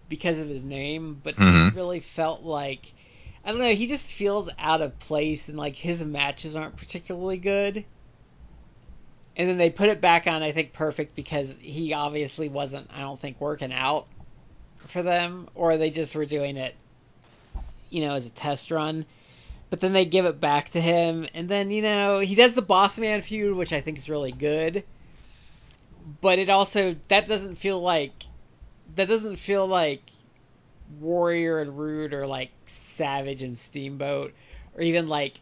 because 0.08 0.40
of 0.40 0.50
his 0.50 0.66
name, 0.66 1.22
but 1.24 1.36
Mhm. 1.36 1.72
he 1.72 1.78
really 1.78 2.00
felt 2.00 2.44
like 2.44 2.94
I 3.44 3.52
don't 3.52 3.60
know. 3.60 3.74
He 3.74 3.88
just 3.88 4.14
feels 4.14 4.50
out 4.60 4.82
of 4.82 5.00
place, 5.00 5.50
and 5.50 5.58
like 5.58 5.76
his 5.76 6.04
matches 6.04 6.56
aren't 6.56 6.78
particularly 6.78 7.38
good. 7.38 7.86
And 9.38 9.48
then 9.50 9.58
they 9.58 9.70
put 9.70 9.88
it 9.88 10.02
back 10.02 10.28
on, 10.28 10.44
I 10.44 10.52
think, 10.52 10.74
perfect 10.74 11.16
because 11.16 11.58
he 11.62 11.94
obviously 11.94 12.50
wasn't, 12.50 12.90
I 12.94 13.00
don't 13.00 13.20
think, 13.20 13.40
working 13.40 13.72
out 13.72 14.08
for 14.78 15.02
them, 15.02 15.48
or 15.56 15.78
they 15.78 15.90
just 15.90 16.14
were 16.14 16.26
doing 16.26 16.58
it, 16.58 16.76
you 17.90 18.02
know, 18.02 18.16
as 18.16 18.26
a 18.26 18.32
test 18.32 18.70
run. 18.70 19.06
But 19.70 19.82
then 19.82 19.94
they 19.94 20.06
give 20.06 20.26
it 20.26 20.40
back 20.40 20.72
to 20.72 20.82
him, 20.82 21.28
and 21.34 21.48
then 21.48 21.70
you 21.72 21.82
know 21.82 22.20
he 22.20 22.36
does 22.36 22.54
the 22.54 22.62
Boss 22.62 22.98
Man 22.98 23.22
feud, 23.22 23.56
which 23.56 23.74
I 23.74 23.82
think 23.82 23.98
is 23.98 24.10
really 24.10 24.32
good. 24.32 24.84
But 26.22 26.40
it 26.40 26.50
also 26.50 26.96
that 27.08 27.28
doesn't 27.28 27.56
feel 27.56 27.80
like 27.80 28.14
that 28.96 29.08
doesn't 29.08 29.36
feel 29.36 29.68
like 29.68 30.02
Warrior 31.00 31.60
and 31.62 31.78
Rude 31.78 32.14
or 32.14 32.26
like 32.26 32.50
Savage 32.66 33.44
and 33.44 33.58
Steamboat, 33.58 34.34
or 34.74 34.82
even 34.82 35.08
like 35.08 35.40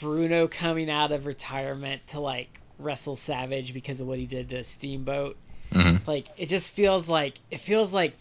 Bruno 0.00 0.48
coming 0.48 0.90
out 0.90 1.12
of 1.12 1.26
retirement 1.26 2.04
to 2.08 2.18
like 2.20 2.58
wrestle 2.78 3.14
Savage 3.14 3.72
because 3.74 4.00
of 4.00 4.08
what 4.08 4.18
he 4.18 4.26
did 4.26 4.48
to 4.48 4.64
Steamboat 4.64 5.36
Mhm. 5.70 6.06
like 6.06 6.26
it 6.36 6.46
just 6.46 6.70
feels 6.70 7.08
like 7.08 7.38
it 7.50 7.60
feels 7.60 7.92
like 7.92 8.14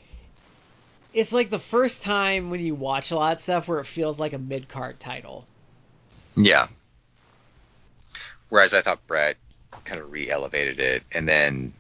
it's 1.13 1.33
like 1.33 1.49
the 1.49 1.59
first 1.59 2.03
time 2.03 2.49
when 2.49 2.61
you 2.61 2.75
watch 2.75 3.11
a 3.11 3.15
lot 3.15 3.33
of 3.33 3.41
stuff 3.41 3.67
where 3.67 3.79
it 3.79 3.85
feels 3.85 4.19
like 4.19 4.33
a 4.33 4.37
mid 4.37 4.67
card 4.67 4.99
title. 4.99 5.45
Yeah. 6.35 6.67
Whereas 8.49 8.73
I 8.73 8.81
thought 8.81 9.05
Bret 9.07 9.37
kind 9.83 9.99
of 10.01 10.11
re-elevated 10.11 10.79
it, 10.79 11.03
and 11.13 11.27
then 11.27 11.73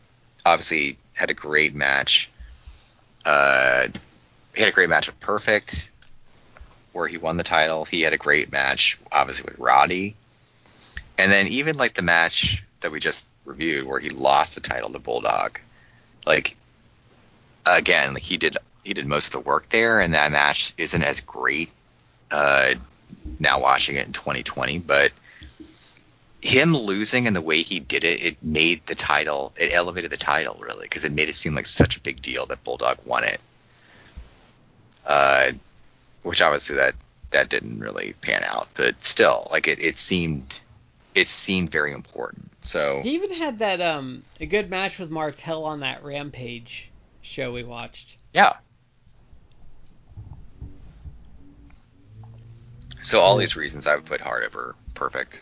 obviously 0.45 0.97
had 1.13 1.29
a 1.29 1.33
great 1.33 1.73
match. 1.73 2.29
Uh, 3.25 3.87
he 4.55 4.61
had 4.61 4.69
a 4.69 4.73
great 4.73 4.89
match 4.89 5.07
with 5.07 5.19
Perfect, 5.19 5.91
where 6.93 7.07
he 7.07 7.17
won 7.17 7.37
the 7.37 7.43
title. 7.43 7.85
He 7.85 8.01
had 8.01 8.13
a 8.13 8.17
great 8.17 8.51
match, 8.51 8.99
obviously 9.11 9.45
with 9.45 9.59
Roddy, 9.59 10.15
and 11.17 11.31
then 11.31 11.47
even 11.47 11.77
like 11.77 11.93
the 11.93 12.01
match 12.01 12.63
that 12.79 12.91
we 12.91 12.99
just 12.99 13.25
reviewed, 13.45 13.85
where 13.85 13.99
he 13.99 14.09
lost 14.09 14.55
the 14.55 14.61
title 14.61 14.91
to 14.91 14.99
Bulldog. 14.99 15.59
Like 16.25 16.55
again, 17.65 18.13
like 18.13 18.23
he 18.23 18.37
did 18.37 18.57
he 18.83 18.93
did 18.93 19.05
most 19.07 19.27
of 19.27 19.31
the 19.31 19.39
work 19.47 19.69
there, 19.69 19.99
and 19.99 20.13
that 20.13 20.31
match 20.31 20.73
isn't 20.77 21.03
as 21.03 21.19
great. 21.21 21.71
Uh, 22.29 22.75
now 23.39 23.59
watching 23.59 23.95
it 23.97 24.07
in 24.07 24.13
2020, 24.13 24.79
but 24.79 25.11
him 26.41 26.75
losing 26.75 27.27
and 27.27 27.35
the 27.35 27.41
way 27.41 27.61
he 27.61 27.79
did 27.79 28.03
it, 28.03 28.25
it 28.25 28.37
made 28.41 28.85
the 28.85 28.95
title, 28.95 29.53
it 29.57 29.73
elevated 29.73 30.09
the 30.11 30.17
title 30.17 30.57
really 30.61 30.83
because 30.83 31.05
it 31.05 31.11
made 31.11 31.29
it 31.29 31.35
seem 31.35 31.53
like 31.53 31.65
such 31.65 31.97
a 31.97 31.99
big 31.99 32.21
deal 32.21 32.45
that 32.47 32.63
Bulldog 32.63 32.97
won 33.05 33.23
it. 33.23 33.37
Uh, 35.05 35.51
which 36.23 36.41
obviously 36.41 36.77
that 36.77 36.93
that 37.31 37.49
didn't 37.49 37.79
really 37.79 38.13
pan 38.21 38.43
out, 38.45 38.67
but 38.75 39.03
still, 39.03 39.47
like 39.51 39.67
it, 39.67 39.79
it 39.83 39.97
seemed, 39.97 40.59
it 41.15 41.27
seemed 41.27 41.69
very 41.69 41.93
important. 41.93 42.49
So 42.63 43.01
He 43.03 43.15
even 43.15 43.33
had 43.33 43.59
that 43.59 43.81
um 43.81 44.21
a 44.39 44.45
good 44.45 44.69
match 44.69 44.99
with 44.99 45.09
Martel 45.09 45.63
on 45.65 45.79
that 45.81 46.03
Rampage 46.03 46.89
show 47.21 47.51
we 47.51 47.63
watched. 47.63 48.17
yeah. 48.33 48.53
So 53.01 53.19
all 53.19 53.37
these 53.37 53.55
reasons 53.55 53.87
I 53.87 53.95
would 53.95 54.05
put 54.05 54.21
hard 54.21 54.43
over 54.43 54.75
perfect. 54.93 55.41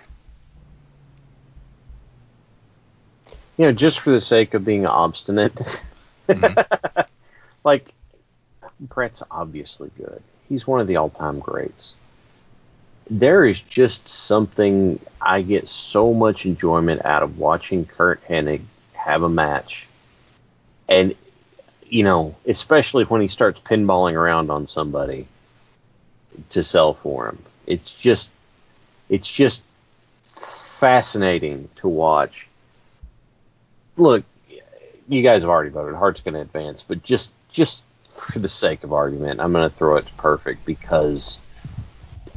You 3.58 3.66
know, 3.66 3.72
just 3.74 4.00
for 4.00 4.12
the 4.12 4.22
sake 4.22 4.54
of 4.54 4.64
being 4.64 4.86
obstinate. 4.86 5.84
Mhm. 6.28 7.06
like, 7.64 7.94
Bret's 8.80 9.22
obviously 9.30 9.92
good. 9.98 10.24
He's 10.48 10.66
one 10.66 10.80
of 10.80 10.88
the 10.88 10.96
all 10.96 11.10
time 11.10 11.40
greats. 11.40 11.98
There 13.10 13.44
is 13.44 13.60
just 13.60 14.08
something 14.08 15.00
I 15.20 15.42
get 15.42 15.68
so 15.68 16.14
much 16.14 16.46
enjoyment 16.46 17.04
out 17.04 17.24
of 17.24 17.38
watching 17.38 17.86
Curt 17.86 18.24
Hennig 18.26 18.62
have 18.94 19.24
a 19.24 19.30
match. 19.30 19.88
And, 20.88 21.16
you 21.88 22.04
know, 22.04 22.34
especially 22.48 23.04
when 23.04 23.20
he 23.22 23.28
starts 23.28 23.60
pinballing 23.60 24.14
around 24.14 24.50
on 24.52 24.68
somebody 24.68 25.28
to 26.52 26.64
sell 26.64 26.94
for 26.94 27.28
him. 27.28 27.40
It's 27.66 27.92
just, 27.92 28.32
it's 29.10 29.30
just 29.30 29.64
fascinating 30.80 31.70
to 31.78 31.88
watch. 31.88 32.48
Look, 33.98 34.24
you 35.08 35.22
guys 35.24 35.42
have 35.42 35.50
already 35.50 35.70
voted. 35.70 35.96
Hart's 35.96 36.22
going 36.22 36.36
to 36.36 36.42
advance, 36.42 36.84
but 36.84 37.04
just, 37.04 37.32
just 37.52 37.86
for 38.10 38.40
the 38.40 38.48
sake 38.48 38.84
of 38.84 38.94
argument, 38.94 39.40
I'm 39.40 39.52
going 39.52 39.70
to 39.70 39.76
throw 39.76 39.98
it 39.98 40.08
to 40.08 40.14
perfect 40.14 40.66
because 40.66 41.40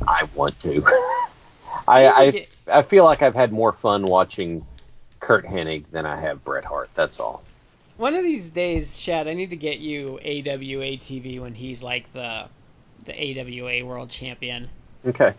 I 0.06 0.28
want 0.34 0.58
to. 0.60 0.84
I, 1.88 2.06
I, 2.06 2.46
I 2.66 2.82
feel 2.82 3.04
like 3.04 3.22
I've 3.22 3.34
had 3.34 3.52
more 3.52 3.72
fun 3.72 4.04
watching 4.04 4.66
Curt 5.20 5.44
Hennig 5.44 5.86
than 5.90 6.06
I 6.06 6.20
have 6.20 6.44
Bret 6.44 6.64
Hart. 6.64 6.90
That's 6.94 7.20
all. 7.20 7.42
One 7.96 8.14
of 8.14 8.24
these 8.24 8.50
days, 8.50 8.98
Shad, 8.98 9.28
I 9.28 9.34
need 9.34 9.50
to 9.50 9.56
get 9.56 9.78
you 9.78 10.18
AWA 10.18 10.96
TV 10.98 11.40
when 11.40 11.54
he's 11.54 11.82
like 11.82 12.12
the 12.12 12.48
the 13.04 13.40
AWA 13.40 13.84
World 13.84 14.10
Champion. 14.10 14.68
Okay. 15.06 15.34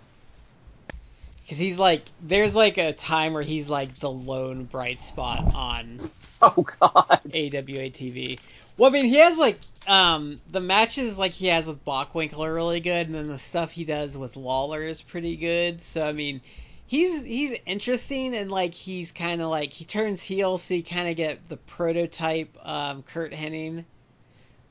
Because 1.43 1.57
he's 1.57 1.77
like, 1.77 2.03
there's 2.21 2.55
like 2.55 2.77
a 2.77 2.93
time 2.93 3.33
where 3.33 3.43
he's 3.43 3.69
like 3.69 3.95
the 3.95 4.09
lone 4.09 4.63
bright 4.65 5.01
spot 5.01 5.53
on 5.53 5.99
Oh 6.41 6.65
God. 6.79 7.21
AWA 7.25 7.89
TV. 7.89 8.39
Well, 8.77 8.89
I 8.89 8.93
mean, 8.93 9.05
he 9.05 9.17
has 9.17 9.37
like 9.37 9.59
um 9.87 10.41
the 10.51 10.59
matches 10.59 11.17
like 11.17 11.31
he 11.31 11.47
has 11.47 11.67
with 11.67 11.85
Bockwinkel 11.85 12.39
are 12.39 12.53
really 12.53 12.81
good, 12.81 13.07
and 13.07 13.15
then 13.15 13.27
the 13.27 13.37
stuff 13.37 13.71
he 13.71 13.85
does 13.85 14.17
with 14.17 14.35
Lawler 14.35 14.83
is 14.83 15.01
pretty 15.01 15.37
good. 15.37 15.81
So 15.81 16.05
I 16.05 16.11
mean, 16.11 16.41
he's 16.87 17.23
he's 17.23 17.53
interesting, 17.65 18.35
and 18.35 18.51
like 18.51 18.73
he's 18.73 19.11
kind 19.11 19.41
of 19.41 19.49
like 19.49 19.71
he 19.71 19.85
turns 19.85 20.21
heel, 20.21 20.57
so 20.57 20.73
you 20.73 20.83
kind 20.83 21.07
of 21.07 21.15
get 21.15 21.47
the 21.47 21.57
prototype 21.57 22.57
um, 22.63 23.03
Curt 23.03 23.31
Hennig. 23.31 23.85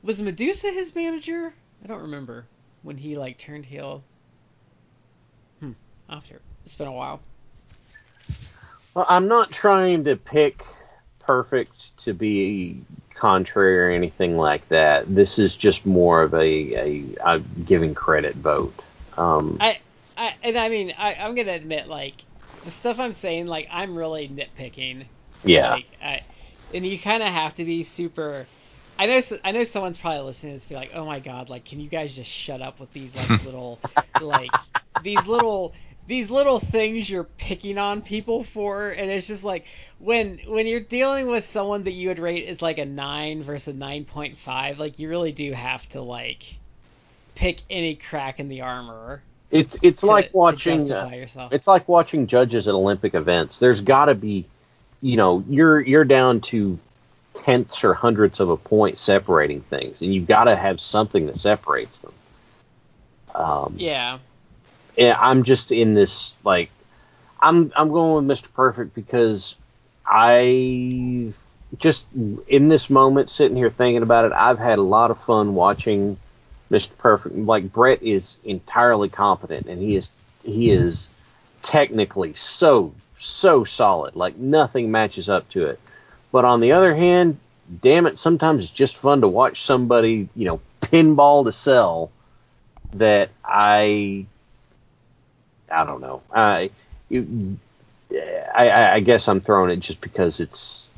Was 0.03 0.21
Medusa 0.21 0.71
his 0.71 0.93
manager? 0.93 1.53
I 1.83 1.87
don't 1.87 2.01
remember 2.01 2.45
when 2.83 2.97
he 2.97 3.15
like 3.15 3.37
turned 3.37 3.65
heel. 3.65 4.03
Hmm. 5.59 5.71
After 6.09 6.39
it's 6.65 6.75
been 6.75 6.87
a 6.87 6.91
while. 6.91 7.19
Well, 8.93 9.05
I'm 9.09 9.27
not 9.27 9.51
trying 9.51 10.03
to 10.03 10.15
pick 10.15 10.63
perfect 11.19 11.97
to 11.97 12.13
be 12.13 12.81
contrary 13.15 13.79
or 13.79 13.89
anything 13.89 14.37
like 14.37 14.67
that. 14.69 15.13
This 15.13 15.39
is 15.39 15.55
just 15.55 15.85
more 15.85 16.21
of 16.21 16.33
a, 16.33 16.37
a, 16.39 17.05
a 17.25 17.39
giving 17.39 17.95
credit 17.95 18.35
vote. 18.35 18.79
Um, 19.17 19.57
I, 19.59 19.79
I 20.17 20.35
and 20.43 20.57
I 20.57 20.69
mean, 20.69 20.93
I, 20.97 21.15
I'm 21.15 21.35
gonna 21.35 21.53
admit, 21.53 21.87
like 21.87 22.15
the 22.65 22.71
stuff 22.71 22.99
I'm 22.99 23.13
saying, 23.13 23.47
like 23.47 23.67
I'm 23.71 23.95
really 23.95 24.27
nitpicking. 24.27 25.05
yeah. 25.43 25.71
Like, 25.71 25.87
I, 26.01 26.21
and 26.73 26.85
you 26.85 26.99
kind 26.99 27.23
of 27.23 27.29
have 27.29 27.55
to 27.55 27.65
be 27.65 27.83
super. 27.83 28.45
I 28.97 29.05
know. 29.07 29.21
I 29.43 29.51
know 29.51 29.63
someone's 29.63 29.97
probably 29.97 30.21
listening 30.21 30.53
to 30.53 30.55
this, 30.57 30.65
be 30.65 30.75
like, 30.75 30.91
"Oh 30.93 31.05
my 31.05 31.19
god! 31.19 31.49
Like, 31.49 31.65
can 31.65 31.79
you 31.79 31.89
guys 31.89 32.15
just 32.15 32.29
shut 32.29 32.61
up 32.61 32.79
with 32.79 32.91
these 32.93 33.29
like 33.29 33.45
little, 33.45 33.79
like 34.21 34.51
these 35.01 35.25
little." 35.27 35.73
These 36.05 36.29
little 36.29 36.59
things 36.59 37.09
you're 37.09 37.23
picking 37.23 37.77
on 37.77 38.01
people 38.01 38.43
for, 38.43 38.89
and 38.89 39.09
it's 39.09 39.25
just 39.25 39.45
like 39.45 39.65
when 39.99 40.37
when 40.47 40.67
you're 40.67 40.81
dealing 40.81 41.27
with 41.27 41.45
someone 41.45 41.85
that 41.85 41.93
you 41.93 42.09
would 42.09 42.19
rate 42.19 42.45
as 42.49 42.61
like 42.61 42.77
a 42.77 42.83
nine 42.83 43.41
versus 43.41 43.73
a 43.73 43.77
nine 43.77 44.03
point 44.03 44.37
five, 44.37 44.79
like 44.79 44.99
you 44.99 45.07
really 45.07 45.31
do 45.31 45.53
have 45.53 45.87
to 45.91 46.01
like 46.01 46.57
pick 47.35 47.61
any 47.69 47.95
crack 47.95 48.41
in 48.41 48.49
the 48.49 48.61
armor 48.61 49.21
It's 49.49 49.77
it's 49.81 50.01
to, 50.01 50.07
like 50.07 50.31
watching 50.33 50.91
uh, 50.91 51.07
yourself. 51.07 51.53
it's 51.53 51.67
like 51.67 51.87
watching 51.87 52.27
judges 52.27 52.67
at 52.67 52.73
Olympic 52.73 53.13
events. 53.13 53.59
There's 53.59 53.79
got 53.79 54.05
to 54.05 54.15
be, 54.15 54.45
you 55.01 55.15
know, 55.15 55.43
you're 55.47 55.79
you're 55.79 56.05
down 56.05 56.41
to 56.41 56.79
tenths 57.33 57.83
or 57.83 57.93
hundredths 57.93 58.39
of 58.39 58.49
a 58.49 58.57
point 58.57 58.97
separating 58.97 59.61
things, 59.61 60.01
and 60.01 60.13
you've 60.13 60.27
got 60.27 60.45
to 60.45 60.55
have 60.55 60.79
something 60.79 61.27
that 61.27 61.37
separates 61.37 61.99
them. 61.99 62.13
Um, 63.35 63.75
yeah, 63.77 64.19
yeah, 64.95 65.17
I'm 65.19 65.43
just 65.43 65.71
in 65.71 65.93
this 65.93 66.35
like 66.43 66.69
I'm 67.41 67.71
I'm 67.75 67.91
going 67.91 68.27
with 68.27 68.39
Mr. 68.39 68.53
Perfect 68.53 68.93
because 68.93 69.55
I 70.05 71.33
just 71.77 72.07
in 72.47 72.67
this 72.67 72.89
moment 72.89 73.29
sitting 73.29 73.57
here 73.57 73.69
thinking 73.69 74.03
about 74.03 74.25
it, 74.25 74.31
I've 74.31 74.59
had 74.59 74.79
a 74.79 74.83
lot 74.83 75.11
of 75.11 75.19
fun 75.21 75.55
watching 75.55 76.17
Mr. 76.71 76.97
Perfect. 76.97 77.35
Like 77.35 77.71
Bret 77.71 78.03
is 78.03 78.37
entirely 78.43 79.09
competent 79.09 79.67
and 79.67 79.81
he 79.81 79.95
is 79.95 80.11
he 80.43 80.69
is 80.69 81.09
technically 81.61 82.33
so 82.33 82.93
so 83.19 83.63
solid. 83.63 84.15
Like 84.15 84.37
nothing 84.37 84.91
matches 84.91 85.29
up 85.29 85.49
to 85.49 85.65
it. 85.65 85.79
But 86.33 86.45
on 86.45 86.61
the 86.61 86.71
other 86.71 86.95
hand, 86.95 87.37
damn 87.81 88.07
it, 88.07 88.17
sometimes 88.17 88.63
it's 88.63 88.73
just 88.73 88.97
fun 88.97 89.21
to 89.21 89.27
watch 89.27 89.61
somebody, 89.61 90.27
you 90.35 90.45
know, 90.45 90.59
pinball 90.81 91.45
to 91.45 91.51
sell 91.51 92.11
that 92.93 93.29
I 93.45 94.25
I 95.71 95.85
don't 95.85 96.01
know. 96.01 96.23
I, 96.33 96.71
I 97.13 98.93
I 98.93 98.99
guess 99.01 99.27
I'm 99.27 99.41
throwing 99.41 99.69
it 99.69 99.79
just 99.79 100.01
because 100.01 100.39
it's 100.39 100.89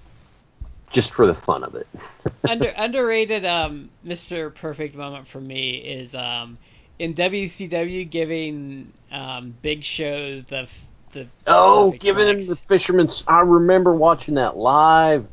just 0.90 1.12
for 1.14 1.28
the 1.28 1.36
fun 1.36 1.66
of 1.66 1.76
it. 1.76 1.88
Under, 2.50 2.74
underrated 2.78 3.44
um, 3.46 3.90
Mr. 4.06 4.56
Perfect 4.56 4.96
moment 4.96 5.28
for 5.28 5.42
me 5.42 5.72
is 5.72 6.16
um, 6.16 6.58
in 6.98 7.14
WCW 7.14 8.10
giving 8.10 8.94
um, 9.12 9.54
Big 9.62 9.84
Show 9.84 10.40
the 10.48 10.70
the 11.16 11.28
Oh, 11.48 11.92
giving 11.92 12.28
him 12.28 12.38
the 12.46 12.56
fisherman's. 12.56 13.24
I 13.28 13.40
remember 13.42 13.94
watching 13.94 14.36
that 14.36 14.56
live. 14.56 15.26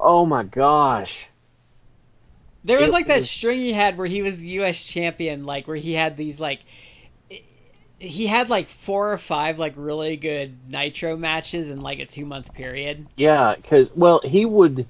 Oh 0.00 0.26
my 0.26 0.42
gosh. 0.42 1.28
There 2.64 2.80
was 2.80 2.90
it 2.90 2.92
like 2.92 3.06
that 3.06 3.18
was- 3.18 3.30
string 3.30 3.60
he 3.60 3.72
had 3.72 3.96
where 3.98 4.06
he 4.06 4.22
was 4.22 4.36
the 4.36 4.48
U.S. 4.48 4.82
champion, 4.82 5.46
like 5.46 5.68
where 5.68 5.76
he 5.76 5.92
had 5.92 6.16
these 6.16 6.40
like 6.40 6.60
he 7.98 8.26
had 8.26 8.50
like 8.50 8.66
four 8.66 9.12
or 9.12 9.18
five 9.18 9.58
like 9.58 9.74
really 9.76 10.16
good 10.16 10.56
Nitro 10.68 11.16
matches 11.16 11.70
in 11.70 11.80
like 11.82 12.00
a 12.00 12.06
two 12.06 12.26
month 12.26 12.52
period. 12.52 13.06
Yeah, 13.16 13.54
because 13.54 13.92
well, 13.94 14.20
he 14.24 14.44
would 14.44 14.86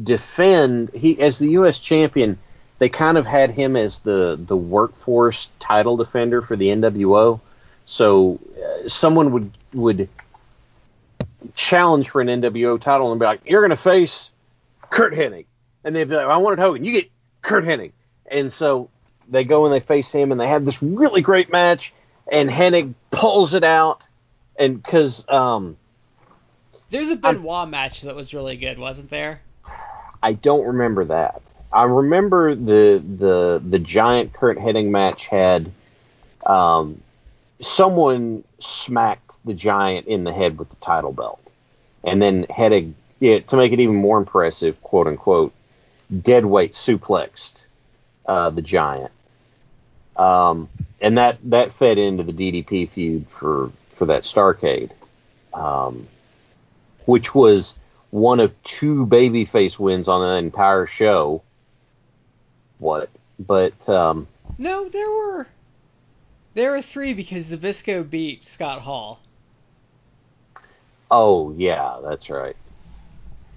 defend. 0.00 0.90
He 0.94 1.20
as 1.20 1.38
the 1.38 1.50
U.S. 1.52 1.80
champion. 1.80 2.38
They 2.78 2.88
kind 2.88 3.16
of 3.16 3.26
had 3.26 3.52
him 3.52 3.76
as 3.76 4.00
the 4.00 4.36
the 4.44 4.56
workforce 4.56 5.50
title 5.60 5.96
defender 5.96 6.42
for 6.42 6.56
the 6.56 6.66
NWO. 6.66 7.40
So 7.86 8.38
uh, 8.56 8.88
someone 8.88 9.32
would 9.32 9.50
would 9.74 10.08
challenge 11.54 12.10
for 12.10 12.20
an 12.20 12.28
NWO 12.28 12.80
title 12.80 13.10
and 13.12 13.18
be 13.18 13.26
like, 13.26 13.40
"You're 13.44 13.60
going 13.60 13.76
to 13.76 13.82
face 13.82 14.30
Curt 14.90 15.14
Hennig," 15.14 15.46
and 15.84 15.94
they'd 15.94 16.08
be 16.08 16.14
like, 16.14 16.26
"I 16.26 16.36
wanted 16.36 16.58
Hogan. 16.58 16.84
You 16.84 16.92
get 16.92 17.10
Curt 17.42 17.64
Hennig." 17.64 17.92
and 18.32 18.52
so 18.52 18.88
they 19.28 19.44
go 19.44 19.64
and 19.66 19.72
they 19.72 19.80
face 19.80 20.10
him, 20.10 20.32
and 20.32 20.40
they 20.40 20.48
have 20.48 20.64
this 20.64 20.82
really 20.82 21.20
great 21.20 21.52
match, 21.52 21.92
and 22.30 22.50
Hennig 22.50 22.94
pulls 23.10 23.54
it 23.54 23.62
out, 23.62 24.00
and 24.58 24.82
because 24.82 25.28
um, 25.28 25.76
There's 26.90 27.10
a 27.10 27.16
Benoit 27.16 27.68
match 27.68 28.00
that 28.02 28.16
was 28.16 28.34
really 28.34 28.56
good, 28.56 28.78
wasn't 28.78 29.10
there? 29.10 29.42
I 30.22 30.32
don't 30.32 30.66
remember 30.66 31.04
that. 31.06 31.42
I 31.72 31.84
remember 31.84 32.54
the 32.54 33.02
the 33.04 33.62
the 33.64 33.78
giant 33.78 34.32
Curt 34.32 34.58
Hennig 34.58 34.88
match 34.88 35.26
had 35.26 35.70
um, 36.44 37.00
someone 37.62 38.44
smacked 38.58 39.38
the 39.44 39.54
giant 39.54 40.06
in 40.06 40.24
the 40.24 40.32
head 40.32 40.58
with 40.58 40.68
the 40.68 40.76
title 40.76 41.12
belt, 41.12 41.40
and 42.04 42.20
then 42.20 42.44
Hennig, 42.50 42.92
yeah, 43.20 43.38
to 43.40 43.56
make 43.56 43.72
it 43.72 43.80
even 43.80 43.94
more 43.94 44.18
impressive, 44.18 44.82
quote 44.82 45.06
unquote, 45.06 45.52
deadweight 46.20 46.72
suplexed 46.72 47.68
uh, 48.26 48.50
the 48.50 48.62
giant, 48.62 49.12
um, 50.16 50.68
and 51.00 51.16
that 51.18 51.38
that 51.44 51.72
fed 51.72 51.98
into 51.98 52.24
the 52.24 52.32
DDP 52.32 52.88
feud 52.88 53.26
for 53.28 53.70
for 53.90 54.06
that 54.06 54.24
Starcade, 54.24 54.90
um, 55.54 56.08
which 57.06 57.34
was 57.34 57.74
one 58.10 58.40
of 58.40 58.60
two 58.62 59.06
babyface 59.06 59.78
wins 59.78 60.08
on 60.08 60.22
an 60.22 60.44
entire 60.44 60.86
show. 60.86 61.42
What? 62.78 63.08
But 63.38 63.88
um, 63.88 64.26
No, 64.58 64.88
there 64.88 65.10
were 65.10 65.46
there 66.54 66.70
were 66.70 66.82
three 66.82 67.14
because 67.14 67.50
Zbyszko 67.52 68.08
beat 68.08 68.46
Scott 68.46 68.82
Hall. 68.82 69.22
oh 71.10 71.52
yeah, 71.56 71.98
that's 72.02 72.30
right. 72.30 72.56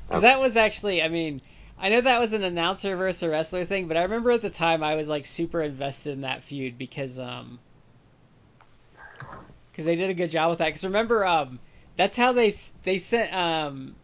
Because 0.08 0.22
that 0.22 0.39
was 0.39 0.58
actually, 0.58 1.04
I 1.04 1.10
mean, 1.10 1.41
I 1.78 1.89
know 1.89 2.02
that 2.02 2.20
was 2.20 2.34
an 2.34 2.43
announcer 2.43 2.96
versus 2.96 3.22
a 3.24 3.30
wrestler 3.30 3.66
thing, 3.66 3.88
but 3.88 3.98
I 3.98 4.02
remember 4.04 4.32
at 4.32 4.41
the 4.41 4.50
time 4.50 4.82
I 4.84 4.96
was 4.96 5.10
like 5.10 5.28
super 5.28 5.62
invested 5.62 6.14
in 6.14 6.22
that 6.22 6.43
feud 6.43 6.78
because 6.78 7.20
um 7.20 7.62
because 9.72 9.86
they 9.86 9.96
did 9.96 10.10
a 10.10 10.14
good 10.16 10.32
job 10.32 10.50
with 10.50 10.60
that. 10.60 10.68
Because 10.68 10.84
remember 10.84 11.26
um 11.26 11.60
that's 11.96 12.16
how 12.16 12.34
they 12.34 12.52
they 12.84 12.98
sent 12.98 13.34
um 13.34 13.96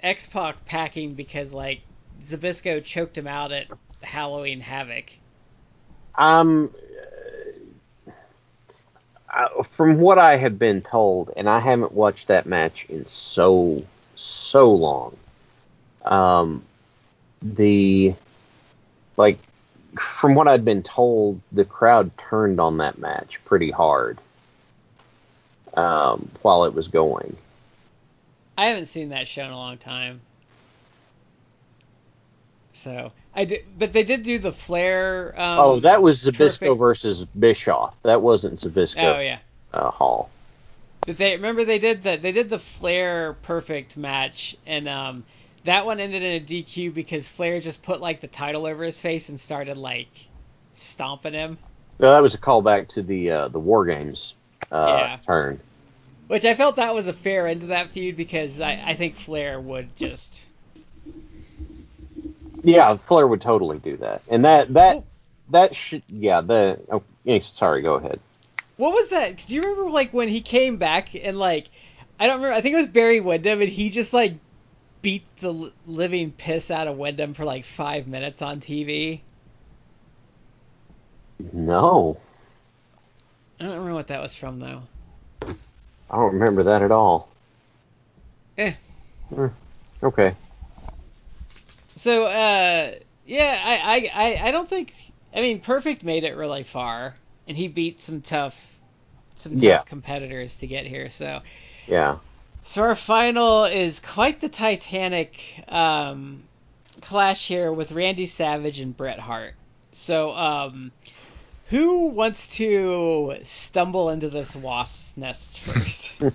X 0.00 0.26
Pac 0.26 0.64
packing 0.64 1.14
because 1.14 1.52
like 1.52 1.84
Zbyszko 2.22 2.84
choked 2.84 3.18
him 3.18 3.26
out 3.26 3.52
at 3.52 3.66
Halloween 4.02 4.60
Havoc. 4.60 5.10
Um, 6.16 6.72
uh, 9.36 9.62
from 9.62 10.00
what 10.00 10.18
I 10.18 10.36
had 10.36 10.58
been 10.58 10.80
told, 10.80 11.30
and 11.36 11.48
I 11.48 11.60
haven't 11.60 11.92
watched 11.92 12.28
that 12.28 12.46
match 12.46 12.86
in 12.88 13.06
so 13.06 13.84
so 14.14 14.72
long. 14.72 15.16
Um, 16.04 16.64
the 17.42 18.14
like 19.16 19.38
from 20.00 20.34
what 20.34 20.48
I'd 20.48 20.64
been 20.64 20.82
told, 20.82 21.40
the 21.52 21.64
crowd 21.64 22.16
turned 22.16 22.60
on 22.60 22.78
that 22.78 22.98
match 22.98 23.44
pretty 23.44 23.70
hard 23.70 24.18
um, 25.74 26.30
while 26.42 26.64
it 26.64 26.74
was 26.74 26.88
going. 26.88 27.36
I 28.56 28.66
haven't 28.66 28.86
seen 28.86 29.10
that 29.10 29.28
show 29.28 29.44
in 29.44 29.50
a 29.50 29.56
long 29.56 29.76
time. 29.76 30.20
So 32.72 33.12
I 33.36 33.44
did, 33.44 33.64
but 33.78 33.92
they 33.92 34.02
did 34.02 34.22
do 34.22 34.38
the 34.38 34.52
Flair. 34.52 35.34
Um, 35.36 35.58
oh, 35.58 35.80
that 35.80 36.02
was 36.02 36.24
Zbyszko 36.24 36.38
perfect- 36.60 36.78
versus 36.78 37.24
Bischoff. 37.26 38.02
That 38.02 38.22
wasn't 38.22 38.54
Zbyszko 38.58 39.16
Oh 39.16 39.20
yeah. 39.20 39.38
uh, 39.74 39.90
Hall. 39.90 40.30
But 41.06 41.18
they 41.18 41.36
remember 41.36 41.64
they 41.64 41.78
did 41.78 42.02
the 42.02 42.16
they 42.16 42.32
did 42.32 42.48
the 42.50 42.58
Flair 42.58 43.34
perfect 43.42 43.96
match, 43.96 44.56
and 44.66 44.88
um, 44.88 45.24
that 45.64 45.84
one 45.86 46.00
ended 46.00 46.22
in 46.22 46.42
a 46.42 46.44
DQ 46.44 46.94
because 46.94 47.28
Flair 47.28 47.60
just 47.60 47.82
put 47.82 48.00
like 48.00 48.20
the 48.22 48.26
title 48.26 48.66
over 48.66 48.82
his 48.82 49.00
face 49.00 49.28
and 49.28 49.38
started 49.38 49.76
like 49.76 50.08
stomping 50.74 51.32
him, 51.34 51.58
No, 51.98 52.10
that 52.10 52.22
was 52.22 52.34
a 52.34 52.38
callback 52.38 52.88
to 52.88 53.02
the 53.02 53.30
uh, 53.30 53.48
the 53.48 53.60
War 53.60 53.84
Games 53.84 54.34
uh, 54.72 54.86
Yeah. 54.88 55.16
turn. 55.18 55.60
which 56.26 56.44
I 56.46 56.54
felt 56.54 56.76
that 56.76 56.94
was 56.94 57.06
a 57.06 57.12
fair 57.12 57.46
end 57.46 57.60
to 57.60 57.66
that 57.68 57.90
feud 57.90 58.16
because 58.16 58.60
I, 58.60 58.82
I 58.86 58.94
think 58.94 59.14
Flair 59.14 59.60
would 59.60 59.94
just 59.96 60.40
Yeah, 62.62 62.96
Flair 62.96 63.26
would 63.26 63.40
totally 63.40 63.78
do 63.78 63.96
that, 63.98 64.22
and 64.30 64.44
that 64.44 64.72
that 64.74 65.04
that 65.50 65.74
should 65.74 66.02
yeah 66.08 66.40
the 66.40 66.80
oh, 66.90 67.02
sorry 67.40 67.82
go 67.82 67.94
ahead. 67.94 68.18
what 68.76 68.92
was 68.92 69.08
that? 69.10 69.44
Do 69.46 69.54
you 69.54 69.62
remember 69.62 69.90
like 69.90 70.12
when 70.12 70.28
he 70.28 70.40
came 70.40 70.76
back 70.76 71.14
and 71.14 71.38
like 71.38 71.68
I 72.18 72.26
don't 72.26 72.36
remember 72.36 72.56
I 72.56 72.60
think 72.60 72.74
it 72.74 72.78
was 72.78 72.88
Barry 72.88 73.20
Windham 73.20 73.60
and 73.60 73.70
he 73.70 73.90
just 73.90 74.12
like 74.12 74.34
beat 75.02 75.24
the 75.40 75.70
living 75.86 76.32
piss 76.32 76.70
out 76.70 76.88
of 76.88 76.96
Windham 76.96 77.34
for 77.34 77.44
like 77.44 77.64
five 77.64 78.06
minutes 78.08 78.42
on 78.42 78.60
TV. 78.60 79.20
No, 81.52 82.16
I 83.60 83.64
don't 83.64 83.72
remember 83.72 83.94
what 83.94 84.08
that 84.08 84.20
was 84.22 84.34
from 84.34 84.58
though. 84.58 84.82
I 86.10 86.16
don't 86.16 86.34
remember 86.34 86.62
that 86.64 86.82
at 86.82 86.90
all. 86.90 87.28
Eh. 88.58 88.72
Hmm, 89.28 89.46
Okay. 90.02 90.34
So, 91.96 92.26
uh, 92.26 92.94
yeah, 93.24 93.62
I, 93.64 94.10
I, 94.14 94.24
I, 94.24 94.48
I 94.48 94.50
don't 94.50 94.68
think. 94.68 94.92
I 95.34 95.40
mean, 95.40 95.60
Perfect 95.60 96.02
made 96.04 96.24
it 96.24 96.36
really 96.36 96.62
far, 96.62 97.16
and 97.46 97.56
he 97.56 97.68
beat 97.68 98.02
some 98.02 98.20
tough, 98.22 98.56
some 99.36 99.56
tough 99.56 99.62
Yeah. 99.62 99.82
competitors 99.84 100.56
to 100.58 100.66
get 100.66 100.86
here. 100.86 101.10
So, 101.10 101.42
Yeah. 101.86 102.18
so 102.64 102.82
our 102.82 102.96
final 102.96 103.64
is 103.64 104.00
quite 104.00 104.40
the 104.40 104.48
Titanic 104.50 105.42
um, 105.68 106.48
clash 107.02 107.46
here 107.46 107.72
with 107.72 107.92
Randy 107.92 108.26
Savage 108.26 108.80
and 108.80 108.94
Bret 108.96 109.18
Hart. 109.18 109.54
So, 109.92 110.34
um, 110.34 110.92
who 111.66 112.08
wants 112.08 112.56
to 112.58 113.38
stumble 113.44 114.10
into 114.10 114.28
this 114.30 114.56
wasp's 114.56 115.16
nest 115.16 115.60
first? 115.64 116.12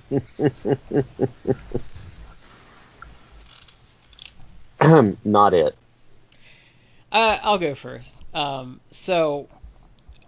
Not 5.23 5.53
it. 5.53 5.75
Uh, 7.11 7.37
I'll 7.41 7.57
go 7.57 7.75
first. 7.75 8.15
Um, 8.33 8.79
so, 8.89 9.47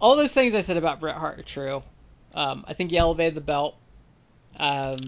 all 0.00 0.16
those 0.16 0.32
things 0.32 0.54
I 0.54 0.60
said 0.60 0.76
about 0.76 1.00
Bret 1.00 1.16
Hart 1.16 1.38
are 1.38 1.42
true. 1.42 1.82
Um, 2.34 2.64
I 2.68 2.74
think 2.74 2.90
he 2.90 2.98
elevated 2.98 3.34
the 3.34 3.40
belt. 3.40 3.76
Um, 4.58 4.98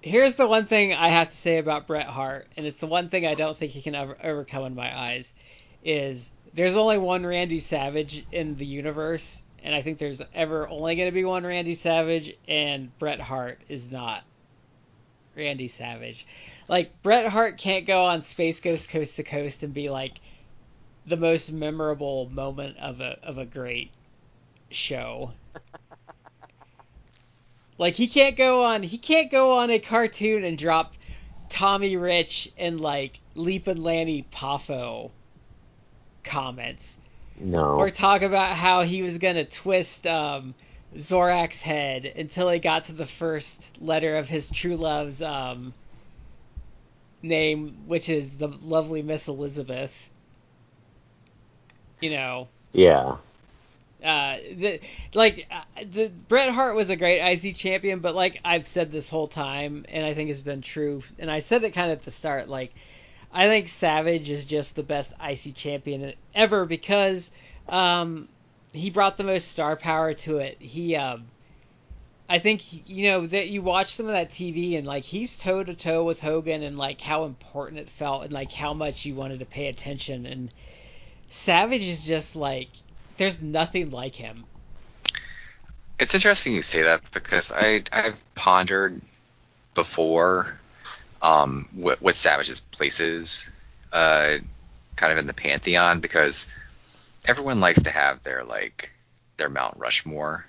here's 0.00 0.36
the 0.36 0.46
one 0.46 0.66
thing 0.66 0.94
I 0.94 1.08
have 1.08 1.30
to 1.30 1.36
say 1.36 1.58
about 1.58 1.86
Bret 1.86 2.06
Hart, 2.06 2.46
and 2.56 2.64
it's 2.64 2.78
the 2.78 2.86
one 2.86 3.08
thing 3.08 3.26
I 3.26 3.34
don't 3.34 3.56
think 3.56 3.72
he 3.72 3.82
can 3.82 3.94
ever 3.94 4.16
overcome 4.22 4.64
in 4.64 4.74
my 4.74 4.96
eyes, 4.96 5.34
is 5.84 6.30
there's 6.54 6.76
only 6.76 6.98
one 6.98 7.26
Randy 7.26 7.58
Savage 7.58 8.24
in 8.32 8.56
the 8.56 8.66
universe, 8.66 9.42
and 9.62 9.74
I 9.74 9.82
think 9.82 9.98
there's 9.98 10.22
ever 10.34 10.68
only 10.68 10.96
going 10.96 11.08
to 11.08 11.12
be 11.12 11.24
one 11.24 11.44
Randy 11.44 11.74
Savage, 11.74 12.34
and 12.46 12.96
Bret 12.98 13.20
Hart 13.20 13.60
is 13.68 13.90
not 13.90 14.22
Randy 15.38 15.68
Savage. 15.68 16.26
Like 16.68 16.90
Bret 17.02 17.26
Hart 17.26 17.56
can't 17.56 17.86
go 17.86 18.04
on 18.04 18.20
Space 18.20 18.60
Ghost 18.60 18.90
Coast 18.90 19.16
to 19.16 19.22
Coast 19.22 19.62
and 19.62 19.72
be 19.72 19.88
like 19.88 20.20
the 21.06 21.16
most 21.16 21.50
memorable 21.50 22.28
moment 22.30 22.76
of 22.78 23.00
a 23.00 23.18
of 23.22 23.38
a 23.38 23.46
great 23.46 23.90
show. 24.70 25.32
like 27.78 27.94
he 27.94 28.08
can't 28.08 28.36
go 28.36 28.64
on 28.64 28.82
he 28.82 28.98
can't 28.98 29.30
go 29.30 29.58
on 29.58 29.70
a 29.70 29.78
cartoon 29.78 30.44
and 30.44 30.58
drop 30.58 30.94
Tommy 31.48 31.96
Rich 31.96 32.50
and 32.58 32.80
like 32.80 33.20
Leaping 33.34 33.82
Lanny 33.82 34.26
Poffo 34.30 35.10
comments 36.24 36.98
No. 37.40 37.76
or 37.76 37.90
talk 37.90 38.20
about 38.20 38.54
how 38.54 38.82
he 38.82 39.02
was 39.02 39.16
gonna 39.16 39.44
twist 39.44 40.06
um, 40.06 40.54
Zorak's 40.96 41.60
head 41.60 42.04
until 42.16 42.48
he 42.48 42.58
got 42.58 42.84
to 42.84 42.92
the 42.92 43.06
first 43.06 43.80
letter 43.80 44.16
of 44.16 44.28
his 44.28 44.50
true 44.50 44.76
love's 44.76 45.22
um, 45.22 45.74
name, 47.22 47.76
which 47.86 48.08
is 48.08 48.36
the 48.36 48.48
lovely 48.48 49.02
Miss 49.02 49.28
Elizabeth. 49.28 49.92
You 52.00 52.10
know, 52.10 52.48
yeah. 52.72 53.16
uh, 54.04 54.36
the 54.54 54.80
like 55.14 55.48
uh, 55.50 55.62
the 55.90 56.08
Bret 56.28 56.50
Hart 56.50 56.76
was 56.76 56.90
a 56.90 56.96
great 56.96 57.20
IC 57.20 57.56
champion, 57.56 57.98
but 57.98 58.14
like 58.14 58.40
I've 58.44 58.68
said 58.68 58.92
this 58.92 59.08
whole 59.08 59.26
time, 59.26 59.84
and 59.88 60.06
I 60.06 60.14
think 60.14 60.30
it's 60.30 60.40
been 60.40 60.62
true, 60.62 61.02
and 61.18 61.30
I 61.30 61.40
said 61.40 61.64
it 61.64 61.72
kind 61.72 61.90
of 61.90 61.98
at 61.98 62.04
the 62.04 62.12
start, 62.12 62.48
like 62.48 62.72
I 63.32 63.48
think 63.48 63.68
Savage 63.68 64.30
is 64.30 64.44
just 64.44 64.76
the 64.76 64.82
best 64.82 65.12
IC 65.20 65.54
champion 65.54 66.14
ever 66.34 66.64
because 66.64 67.30
um, 67.68 68.28
he 68.72 68.90
brought 68.90 69.16
the 69.16 69.24
most 69.24 69.48
star 69.48 69.76
power 69.76 70.14
to 70.14 70.38
it. 70.38 70.56
He, 70.60 70.96
um, 70.96 71.26
I 72.28 72.38
think 72.38 72.88
you 72.88 73.10
know 73.10 73.26
that 73.26 73.48
you 73.48 73.62
watch 73.62 73.94
some 73.94 74.06
of 74.06 74.12
that 74.12 74.30
TV 74.30 74.76
and 74.76 74.86
like 74.86 75.04
he's 75.04 75.38
toe 75.38 75.64
to 75.64 75.74
toe 75.74 76.04
with 76.04 76.20
Hogan 76.20 76.62
and 76.62 76.76
like 76.76 77.00
how 77.00 77.24
important 77.24 77.80
it 77.80 77.88
felt 77.88 78.24
and 78.24 78.32
like 78.32 78.52
how 78.52 78.74
much 78.74 79.06
you 79.06 79.14
wanted 79.14 79.38
to 79.38 79.46
pay 79.46 79.68
attention 79.68 80.26
and 80.26 80.50
Savage 81.30 81.82
is 81.82 82.06
just 82.06 82.36
like 82.36 82.68
there's 83.16 83.42
nothing 83.42 83.90
like 83.90 84.14
him. 84.14 84.44
It's 85.98 86.14
interesting 86.14 86.54
you 86.54 86.62
say 86.62 86.82
that 86.82 87.10
because 87.12 87.52
I 87.54 87.82
I've 87.92 88.22
pondered 88.34 89.00
before 89.74 90.58
um 91.22 91.66
what, 91.74 92.00
what 92.02 92.16
Savage's 92.16 92.60
place 92.60 93.00
is 93.00 93.50
uh 93.92 94.36
kind 94.96 95.12
of 95.12 95.18
in 95.18 95.26
the 95.26 95.34
pantheon 95.34 96.00
because 96.00 96.46
everyone 97.26 97.60
likes 97.60 97.82
to 97.82 97.90
have 97.90 98.22
their 98.22 98.42
like 98.42 98.90
their 99.36 99.48
Mount 99.48 99.76
Rushmore, 99.78 100.44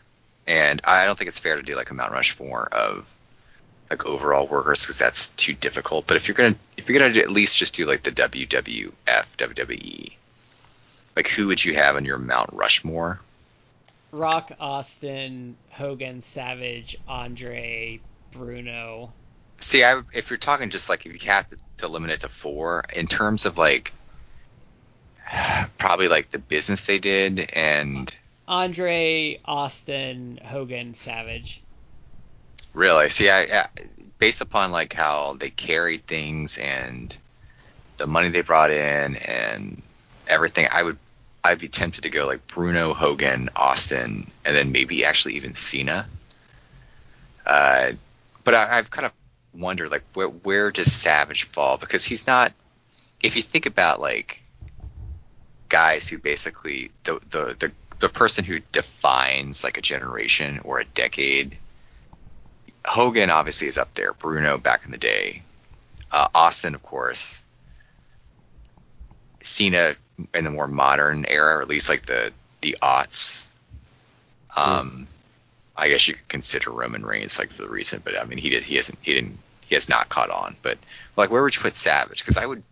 and 0.48 0.82
I 0.84 1.06
don't 1.06 1.18
think 1.18 1.30
it's 1.30 1.40
fair 1.40 1.56
to 1.56 1.64
do 1.64 1.76
like 1.76 1.92
a 1.92 1.94
Mount 1.94 2.12
Rushmore 2.12 2.68
of 2.72 3.16
like 3.90 4.06
overall 4.06 4.48
workers 4.48 4.82
because 4.82 4.98
that's 4.98 5.30
too 5.30 5.54
difficult. 5.54 6.06
But 6.08 6.18
if 6.18 6.28
you're 6.28 6.36
gonna 6.36 6.56
if 6.78 6.90
you're 6.90 7.00
gonna 7.00 7.14
do, 7.14 7.22
at 7.22 7.32
least 7.32 7.58
just 7.58 7.76
do 7.76 7.86
like 7.86 8.04
the 8.04 8.12
WWF 8.12 8.94
WWE, 9.08 10.16
like 11.16 11.28
who 11.28 11.48
would 11.48 11.64
you 11.64 11.76
have 11.76 11.96
on 11.96 12.06
your 12.06 12.18
Mount 12.18 12.52
Rushmore? 12.54 13.20
Rock, 14.12 14.52
Austin, 14.60 15.56
Hogan, 15.70 16.22
Savage, 16.22 16.98
Andre, 17.08 18.00
Bruno. 18.32 19.14
See, 19.58 19.84
I, 19.84 20.02
if 20.14 20.30
you're 20.30 20.38
talking 20.38 20.70
just 20.70 20.90
like 20.90 21.06
if 21.06 21.24
you 21.24 21.30
have 21.30 21.48
to, 21.50 21.58
to 21.78 21.88
limit 21.88 22.12
it 22.12 22.22
to 22.22 22.30
four, 22.30 22.86
in 22.96 23.08
terms 23.08 23.46
of 23.46 23.58
like 23.58 23.94
probably 25.78 26.08
like 26.08 26.30
the 26.30 26.40
business 26.40 26.86
they 26.86 27.00
did 27.00 27.52
and 27.54 28.16
Andre, 28.48 29.40
Austin, 29.46 30.40
Hogan, 30.44 30.96
Savage. 30.96 31.62
Really? 32.74 33.10
See, 33.10 33.30
I, 33.30 33.42
I 33.42 33.68
based 34.18 34.42
upon 34.42 34.72
like 34.72 34.94
how 34.94 35.36
they 35.40 35.50
carried 35.50 36.06
things 36.06 36.58
and 36.58 37.16
the 37.98 38.08
money 38.08 38.30
they 38.30 38.42
brought 38.42 38.72
in 38.72 39.16
and 39.28 39.82
everything, 40.28 40.68
I 40.72 40.84
would 40.84 40.98
I'd 41.44 41.60
be 41.60 41.70
tempted 41.70 42.04
to 42.04 42.10
go 42.10 42.26
like 42.26 42.48
Bruno, 42.48 42.94
Hogan, 42.94 43.50
Austin, 43.56 44.30
and 44.46 44.56
then 44.56 44.72
maybe 44.72 45.06
actually 45.06 45.36
even 45.36 45.56
Cena. 45.56 46.08
Uh, 47.46 47.92
but 48.44 48.56
I, 48.56 48.78
I've 48.78 48.92
kind 48.92 49.06
of 49.06 49.14
wondered 49.54 49.92
like 49.92 50.04
where 50.14 50.28
where 50.28 50.72
does 50.72 50.92
Savage 50.92 51.44
fall 51.44 51.78
because 51.78 52.04
he's 52.04 52.28
not. 52.28 52.52
If 53.22 53.36
you 53.36 53.42
think 53.42 53.66
about 53.66 54.00
like 54.00 54.42
guys 55.70 56.08
who 56.08 56.18
basically 56.18 56.92
the 57.04 57.20
the 57.30 57.56
the, 57.58 57.72
the 58.00 58.10
person 58.10 58.44
who 58.44 58.60
defines 58.72 59.64
like 59.64 59.78
a 59.78 59.82
generation 59.82 60.60
or 60.64 60.80
a 60.80 60.86
decade 60.86 61.58
Hogan 62.86 63.30
obviously 63.30 63.68
is 63.68 63.78
up 63.78 63.94
there. 63.94 64.14
Bruno 64.14 64.58
back 64.58 64.86
in 64.86 64.92
the 64.92 64.98
day. 64.98 65.42
Uh, 66.12 66.28
Austin, 66.34 66.76
of 66.76 66.84
course. 66.84 67.44
Cena 69.42 69.96
in 70.34 70.44
the 70.44 70.52
more 70.52 70.68
modern 70.68 71.26
era, 71.28 71.58
or 71.58 71.62
at 71.62 71.68
least 71.68 71.90
like 71.90 72.06
the 72.06 72.32
the 72.62 72.78
aughts. 72.82 73.48
Um, 74.56 75.06
mm. 75.06 75.16
I 75.78 75.90
guess 75.90 76.08
you 76.08 76.16
could 76.16 76.28
consider 76.28 76.72
Roman 76.72 77.06
Reigns 77.06 77.40
like 77.40 77.52
for 77.52 77.62
the 77.62 77.70
recent, 77.70 78.04
but 78.04 78.20
I 78.20 78.26
mean 78.26 78.38
he 78.38 78.50
did 78.50 78.64
he 78.64 78.76
hasn't 78.76 78.98
he 79.02 79.14
didn't 79.14 79.38
he 79.68 79.76
has 79.76 79.88
not 79.88 80.10
caught 80.10 80.30
on. 80.30 80.56
But 80.62 80.78
like 81.16 81.30
where 81.30 81.42
would 81.42 81.56
you 81.56 81.62
put 81.62 81.76
Savage? 81.76 82.20
Because 82.20 82.38
I 82.38 82.46
would 82.46 82.64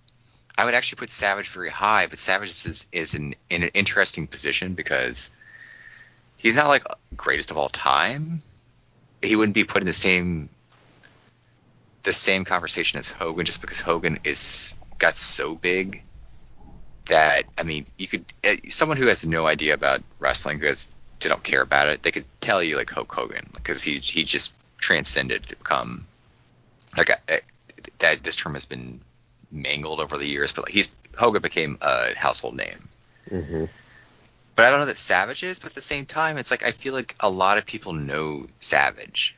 I 0.57 0.65
would 0.65 0.73
actually 0.73 0.97
put 0.97 1.09
Savage 1.09 1.49
very 1.49 1.69
high, 1.69 2.07
but 2.07 2.19
Savage 2.19 2.49
is 2.49 2.87
is 2.91 3.13
in, 3.13 3.35
in 3.49 3.63
an 3.63 3.69
interesting 3.73 4.27
position 4.27 4.73
because 4.73 5.29
he's 6.37 6.55
not 6.55 6.67
like 6.67 6.83
greatest 7.15 7.51
of 7.51 7.57
all 7.57 7.69
time, 7.69 8.39
he 9.21 9.35
wouldn't 9.35 9.55
be 9.55 9.63
put 9.63 9.81
in 9.81 9.87
the 9.87 9.93
same 9.93 10.49
the 12.03 12.13
same 12.13 12.45
conversation 12.45 12.99
as 12.99 13.09
Hogan 13.09 13.45
just 13.45 13.61
because 13.61 13.81
Hogan 13.81 14.19
is 14.23 14.75
got 14.97 15.15
so 15.15 15.55
big 15.55 16.03
that 17.05 17.43
I 17.57 17.63
mean 17.63 17.85
you 17.97 18.07
could 18.07 18.25
eh, 18.43 18.57
someone 18.69 18.97
who 18.97 19.07
has 19.07 19.25
no 19.25 19.45
idea 19.45 19.73
about 19.73 20.01
wrestling 20.19 20.59
who 20.59 20.67
has 20.67 20.91
they 21.19 21.29
don't 21.29 21.43
care 21.43 21.61
about 21.61 21.87
it 21.87 22.03
they 22.03 22.11
could 22.11 22.25
tell 22.39 22.63
you 22.63 22.77
like 22.77 22.89
Hulk 22.89 23.13
Hogan 23.13 23.45
because 23.53 23.83
he 23.83 23.95
he 23.95 24.23
just 24.23 24.53
transcended 24.77 25.43
to 25.43 25.55
become 25.55 26.07
like 26.95 27.09
a, 27.09 27.17
a, 27.29 27.39
that 27.99 28.23
this 28.23 28.35
term 28.35 28.53
has 28.53 28.65
been 28.65 29.01
mangled 29.51 29.99
over 29.99 30.17
the 30.17 30.25
years 30.25 30.51
but 30.51 30.65
like 30.65 30.73
he's 30.73 30.91
Hogan 31.17 31.41
became 31.41 31.77
a 31.81 32.15
household 32.15 32.55
name. 32.55 32.89
Mm-hmm. 33.29 33.65
But 34.55 34.65
I 34.65 34.69
don't 34.69 34.79
know 34.79 34.85
that 34.85 34.97
Savage 34.97 35.43
is. 35.43 35.59
But 35.59 35.71
at 35.71 35.75
the 35.75 35.81
same 35.81 36.05
time, 36.05 36.37
it's 36.37 36.51
like 36.51 36.63
I 36.63 36.71
feel 36.71 36.93
like 36.93 37.15
a 37.19 37.29
lot 37.29 37.57
of 37.57 37.65
people 37.65 37.93
know 37.93 38.47
Savage. 38.59 39.35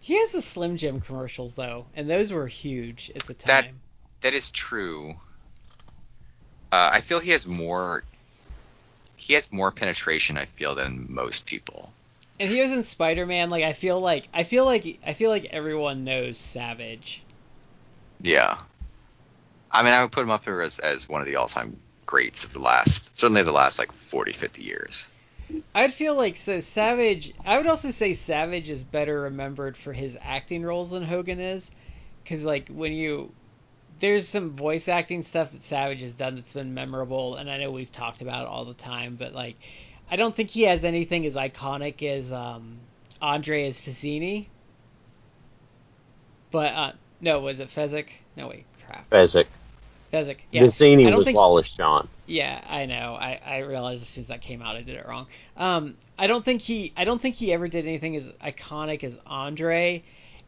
He 0.00 0.18
has 0.18 0.32
the 0.32 0.42
Slim 0.42 0.76
Jim 0.76 1.00
commercials 1.00 1.54
though, 1.54 1.86
and 1.94 2.08
those 2.08 2.32
were 2.32 2.46
huge 2.46 3.10
at 3.14 3.22
the 3.22 3.34
time. 3.34 3.46
That 3.46 3.68
that 4.20 4.34
is 4.34 4.50
true. 4.50 5.14
Uh, 6.70 6.90
I 6.92 7.00
feel 7.00 7.20
he 7.20 7.30
has 7.30 7.46
more. 7.46 8.04
He 9.16 9.34
has 9.34 9.52
more 9.52 9.70
penetration. 9.70 10.36
I 10.36 10.46
feel 10.46 10.74
than 10.74 11.06
most 11.10 11.46
people. 11.46 11.92
And 12.40 12.50
he 12.50 12.60
was 12.60 12.72
in 12.72 12.82
Spider 12.82 13.26
Man. 13.26 13.50
Like 13.50 13.64
I 13.64 13.72
feel 13.72 14.00
like 14.00 14.28
I 14.34 14.44
feel 14.44 14.64
like 14.64 14.98
I 15.06 15.12
feel 15.12 15.30
like 15.30 15.44
everyone 15.46 16.04
knows 16.04 16.38
Savage. 16.38 17.22
Yeah. 18.20 18.58
I 19.72 19.82
mean, 19.82 19.92
I 19.92 20.02
would 20.02 20.12
put 20.12 20.22
him 20.22 20.30
up 20.30 20.44
here 20.44 20.60
as, 20.60 20.78
as 20.78 21.08
one 21.08 21.20
of 21.20 21.26
the 21.26 21.36
all 21.36 21.48
time 21.48 21.78
greats 22.04 22.44
of 22.44 22.52
the 22.52 22.58
last, 22.58 23.16
certainly 23.16 23.42
the 23.42 23.52
last 23.52 23.78
like 23.78 23.90
40, 23.90 24.32
50 24.32 24.62
years. 24.62 25.10
I'd 25.74 25.92
feel 25.92 26.14
like 26.14 26.36
so 26.36 26.60
Savage. 26.60 27.32
I 27.44 27.56
would 27.56 27.66
also 27.66 27.90
say 27.90 28.14
Savage 28.14 28.70
is 28.70 28.84
better 28.84 29.22
remembered 29.22 29.76
for 29.76 29.92
his 29.92 30.18
acting 30.20 30.62
roles 30.62 30.90
than 30.90 31.02
Hogan 31.02 31.40
is, 31.40 31.70
because 32.22 32.44
like 32.44 32.68
when 32.68 32.92
you 32.92 33.32
there's 34.00 34.26
some 34.28 34.50
voice 34.50 34.88
acting 34.88 35.22
stuff 35.22 35.52
that 35.52 35.62
Savage 35.62 36.02
has 36.02 36.14
done 36.14 36.36
that's 36.36 36.52
been 36.52 36.74
memorable, 36.74 37.36
and 37.36 37.50
I 37.50 37.58
know 37.58 37.70
we've 37.70 37.92
talked 37.92 38.20
about 38.20 38.42
it 38.42 38.48
all 38.48 38.64
the 38.64 38.74
time, 38.74 39.16
but 39.16 39.32
like 39.32 39.56
I 40.10 40.16
don't 40.16 40.34
think 40.34 40.50
he 40.50 40.62
has 40.62 40.84
anything 40.84 41.24
as 41.26 41.36
iconic 41.36 42.02
as 42.02 42.32
um, 42.32 42.78
Andre 43.20 43.66
as 43.66 43.80
Fazzini. 43.80 44.46
But 46.50 46.72
uh, 46.74 46.92
no, 47.20 47.40
was 47.40 47.60
it 47.60 47.68
Fezzik? 47.68 48.08
No 48.36 48.48
wait, 48.48 48.64
crap. 48.84 49.08
Fezzik. 49.10 49.46
Fezzik. 50.12 50.40
Yeah. 50.50 50.62
Vizzini 50.62 51.16
was 51.16 51.32
Wallace 51.32 51.66
Shawn. 51.66 52.06
Yeah, 52.26 52.60
I 52.68 52.84
know. 52.84 53.16
I, 53.18 53.40
I 53.44 53.58
realized 53.58 54.02
as 54.02 54.08
soon 54.08 54.22
as 54.22 54.28
that 54.28 54.42
came 54.42 54.60
out, 54.60 54.76
I 54.76 54.82
did 54.82 54.96
it 54.96 55.08
wrong. 55.08 55.26
Um, 55.56 55.96
I 56.18 56.26
don't 56.26 56.44
think 56.44 56.60
he 56.60 56.92
I 56.96 57.04
don't 57.04 57.20
think 57.20 57.34
he 57.34 57.52
ever 57.52 57.66
did 57.66 57.86
anything 57.86 58.14
as 58.16 58.30
iconic 58.44 59.04
as 59.04 59.18
Andre, 59.26 60.02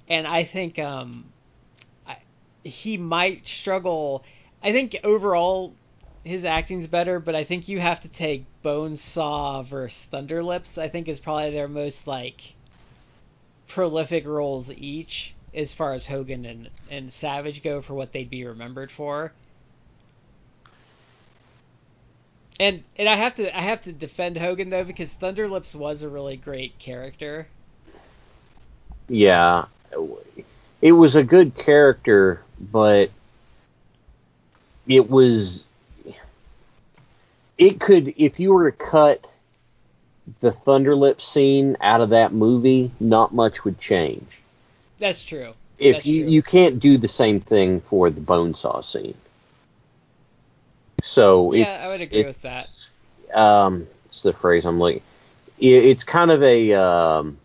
and 0.08 0.26
I 0.26 0.44
think 0.44 0.78
um, 0.78 1.24
I, 2.06 2.18
he 2.62 2.98
might 2.98 3.46
struggle. 3.46 4.24
I 4.62 4.72
think 4.72 4.96
overall 5.02 5.72
his 6.24 6.44
acting's 6.44 6.86
better, 6.86 7.18
but 7.18 7.34
I 7.34 7.44
think 7.44 7.68
you 7.68 7.80
have 7.80 8.00
to 8.00 8.08
take 8.08 8.44
Bonesaw 8.62 9.64
versus 9.64 10.06
Thunderlips. 10.12 10.76
I 10.76 10.88
think 10.88 11.08
is 11.08 11.20
probably 11.20 11.52
their 11.52 11.68
most 11.68 12.06
like 12.06 12.54
prolific 13.66 14.26
roles 14.26 14.70
each 14.70 15.34
as 15.54 15.72
far 15.72 15.94
as 15.94 16.06
Hogan 16.06 16.44
and, 16.44 16.70
and 16.90 17.12
Savage 17.12 17.62
go 17.62 17.80
for 17.80 17.94
what 17.94 18.12
they'd 18.12 18.28
be 18.28 18.44
remembered 18.44 18.90
for. 18.90 19.32
And 22.60 22.84
and 22.96 23.08
I 23.08 23.16
have 23.16 23.34
to 23.36 23.56
I 23.56 23.62
have 23.62 23.82
to 23.82 23.92
defend 23.92 24.38
Hogan 24.38 24.70
though 24.70 24.84
because 24.84 25.12
Thunderlips 25.14 25.74
was 25.74 26.02
a 26.02 26.08
really 26.08 26.36
great 26.36 26.78
character. 26.78 27.48
Yeah, 29.08 29.66
it 30.80 30.92
was 30.92 31.16
a 31.16 31.24
good 31.24 31.56
character, 31.56 32.42
but 32.60 33.10
it 34.86 35.10
was 35.10 35.66
it 37.58 37.80
could 37.80 38.14
if 38.16 38.38
you 38.38 38.52
were 38.52 38.70
to 38.70 38.76
cut 38.76 39.26
the 40.40 40.50
Thunderlips 40.50 41.22
scene 41.22 41.76
out 41.80 42.00
of 42.00 42.10
that 42.10 42.32
movie, 42.32 42.92
not 43.00 43.34
much 43.34 43.64
would 43.64 43.78
change. 43.78 44.40
That's 44.98 45.22
true. 45.22 45.54
If 45.78 45.96
That's 45.96 46.06
you 46.06 46.22
true. 46.22 46.32
you 46.32 46.42
can't 46.42 46.80
do 46.80 46.98
the 46.98 47.08
same 47.08 47.40
thing 47.40 47.80
for 47.80 48.10
the 48.10 48.20
Bonesaw 48.20 48.82
scene. 48.84 49.16
So 51.04 51.52
yeah, 51.52 51.80
I 51.82 51.88
would 51.88 52.00
agree 52.00 52.24
with 52.24 52.42
that. 52.42 52.70
Um, 53.34 53.86
it's 54.06 54.22
the 54.22 54.32
phrase 54.32 54.66
I'm 54.66 54.78
looking. 54.78 55.02
It, 55.58 55.84
it's 55.84 56.04
kind 56.04 56.30
of 56.30 56.42
a 56.42 56.72
um, 56.74 57.38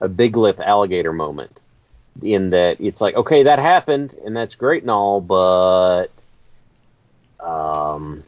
a 0.00 0.08
big 0.08 0.36
lip 0.36 0.60
alligator 0.60 1.12
moment 1.12 1.58
in 2.22 2.50
that 2.50 2.80
it's 2.80 3.00
like, 3.00 3.14
okay, 3.16 3.44
that 3.44 3.58
happened 3.58 4.14
and 4.24 4.36
that's 4.36 4.54
great 4.56 4.82
and 4.82 4.90
all, 4.90 5.20
but 5.20 6.08
um, 7.40 8.24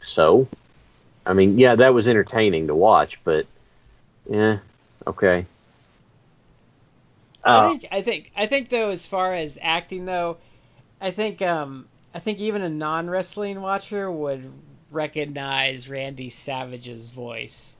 so 0.00 0.48
I 1.26 1.34
mean, 1.34 1.58
yeah, 1.58 1.76
that 1.76 1.94
was 1.94 2.08
entertaining 2.08 2.68
to 2.68 2.74
watch, 2.74 3.20
but 3.24 3.46
yeah, 4.30 4.58
okay. 5.06 5.46
I 7.50 7.60
Uh, 7.60 7.62
think 7.62 7.86
I 7.90 8.02
think 8.02 8.30
I 8.36 8.46
think 8.46 8.68
though 8.68 8.90
as 8.90 9.06
far 9.06 9.34
as 9.34 9.58
acting 9.62 10.04
though, 10.04 10.38
I 11.00 11.10
think 11.12 11.42
um 11.42 11.88
I 12.14 12.20
think 12.20 12.38
even 12.38 12.62
a 12.62 12.68
non 12.68 13.10
wrestling 13.10 13.60
watcher 13.60 14.10
would 14.10 14.50
recognize 14.90 15.88
Randy 15.88 16.30
Savage's 16.30 17.10
voice 17.10 17.74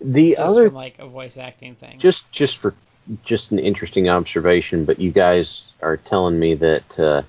the 0.00 0.30
just 0.30 0.40
other 0.40 0.68
from 0.68 0.74
like 0.74 0.98
a 0.98 1.06
voice 1.06 1.36
acting 1.36 1.74
thing. 1.74 1.98
just 1.98 2.30
just 2.32 2.58
for 2.58 2.74
just 3.24 3.52
an 3.52 3.58
interesting 3.58 4.08
observation, 4.08 4.84
but 4.84 4.98
you 4.98 5.10
guys 5.10 5.68
are 5.82 5.96
telling 5.96 6.38
me 6.38 6.54
that 6.54 6.98
uh, 6.98 7.22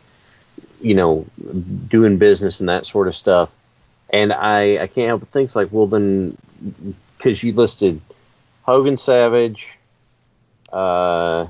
you 0.81 0.93
know 0.93 1.25
doing 1.87 2.17
business 2.17 2.59
and 2.59 2.69
that 2.69 2.85
sort 2.85 3.07
of 3.07 3.15
stuff, 3.15 3.53
and 4.09 4.31
I 4.31 4.83
I 4.83 4.87
can't 4.87 5.07
help 5.07 5.21
but 5.21 5.29
think 5.29 5.55
like 5.55 5.69
well 5.71 5.87
then 5.87 6.37
because 7.17 7.41
you 7.43 7.53
listed 7.53 8.01
Hogan 8.63 8.97
Savage, 8.97 9.77
uh, 10.71 11.47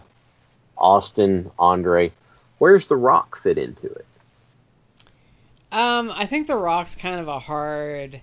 Austin 0.77 1.51
Andre, 1.59 2.11
where's 2.59 2.85
The 2.85 2.95
Rock 2.95 3.37
fit 3.37 3.57
into 3.57 3.87
it? 3.87 4.05
Um, 5.71 6.11
I 6.11 6.25
think 6.25 6.47
The 6.47 6.55
Rock's 6.55 6.95
kind 6.95 7.19
of 7.19 7.27
a 7.27 7.39
hard 7.39 8.21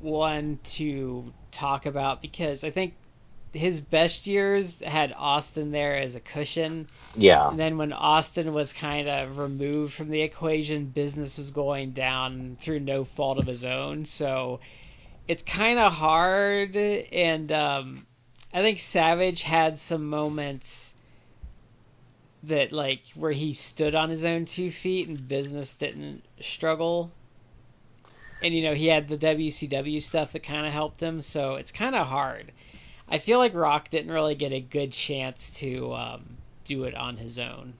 one 0.00 0.58
to 0.64 1.32
talk 1.50 1.86
about 1.86 2.22
because 2.22 2.64
I 2.64 2.70
think 2.70 2.94
his 3.52 3.80
best 3.80 4.26
years 4.26 4.80
had 4.80 5.12
Austin 5.16 5.70
there 5.70 5.96
as 5.96 6.16
a 6.16 6.20
cushion. 6.20 6.84
Yeah. 7.16 7.48
And 7.48 7.58
then 7.58 7.76
when 7.76 7.92
Austin 7.92 8.52
was 8.54 8.72
kind 8.72 9.08
of 9.08 9.38
removed 9.38 9.92
from 9.92 10.08
the 10.08 10.22
equation, 10.22 10.86
business 10.86 11.36
was 11.36 11.50
going 11.50 11.92
down 11.92 12.56
through 12.60 12.80
no 12.80 13.04
fault 13.04 13.38
of 13.38 13.46
his 13.46 13.64
own. 13.64 14.06
So 14.06 14.60
it's 15.28 15.42
kind 15.42 15.78
of 15.78 15.92
hard. 15.92 16.76
And 16.76 17.52
um, 17.52 17.98
I 18.54 18.62
think 18.62 18.80
Savage 18.80 19.42
had 19.42 19.78
some 19.78 20.08
moments 20.08 20.94
that 22.44 22.72
like 22.72 23.04
where 23.14 23.32
he 23.32 23.52
stood 23.52 23.94
on 23.94 24.10
his 24.10 24.24
own 24.24 24.44
two 24.44 24.70
feet 24.70 25.08
and 25.08 25.28
business 25.28 25.74
didn't 25.76 26.24
struggle. 26.40 27.10
And 28.42 28.52
you 28.52 28.62
know 28.62 28.74
he 28.74 28.88
had 28.88 29.08
the 29.08 29.16
WCW 29.16 30.02
stuff 30.02 30.32
that 30.32 30.42
kind 30.42 30.66
of 30.66 30.72
helped 30.72 31.00
him, 31.00 31.22
so 31.22 31.54
it's 31.54 31.70
kind 31.70 31.94
of 31.94 32.06
hard. 32.06 32.50
I 33.08 33.18
feel 33.18 33.38
like 33.38 33.54
Rock 33.54 33.90
didn't 33.90 34.10
really 34.10 34.34
get 34.34 34.52
a 34.52 34.60
good 34.60 34.92
chance 34.92 35.50
to 35.60 35.92
um, 35.94 36.24
do 36.64 36.84
it 36.84 36.94
on 36.94 37.16
his 37.16 37.38
own. 37.38 37.74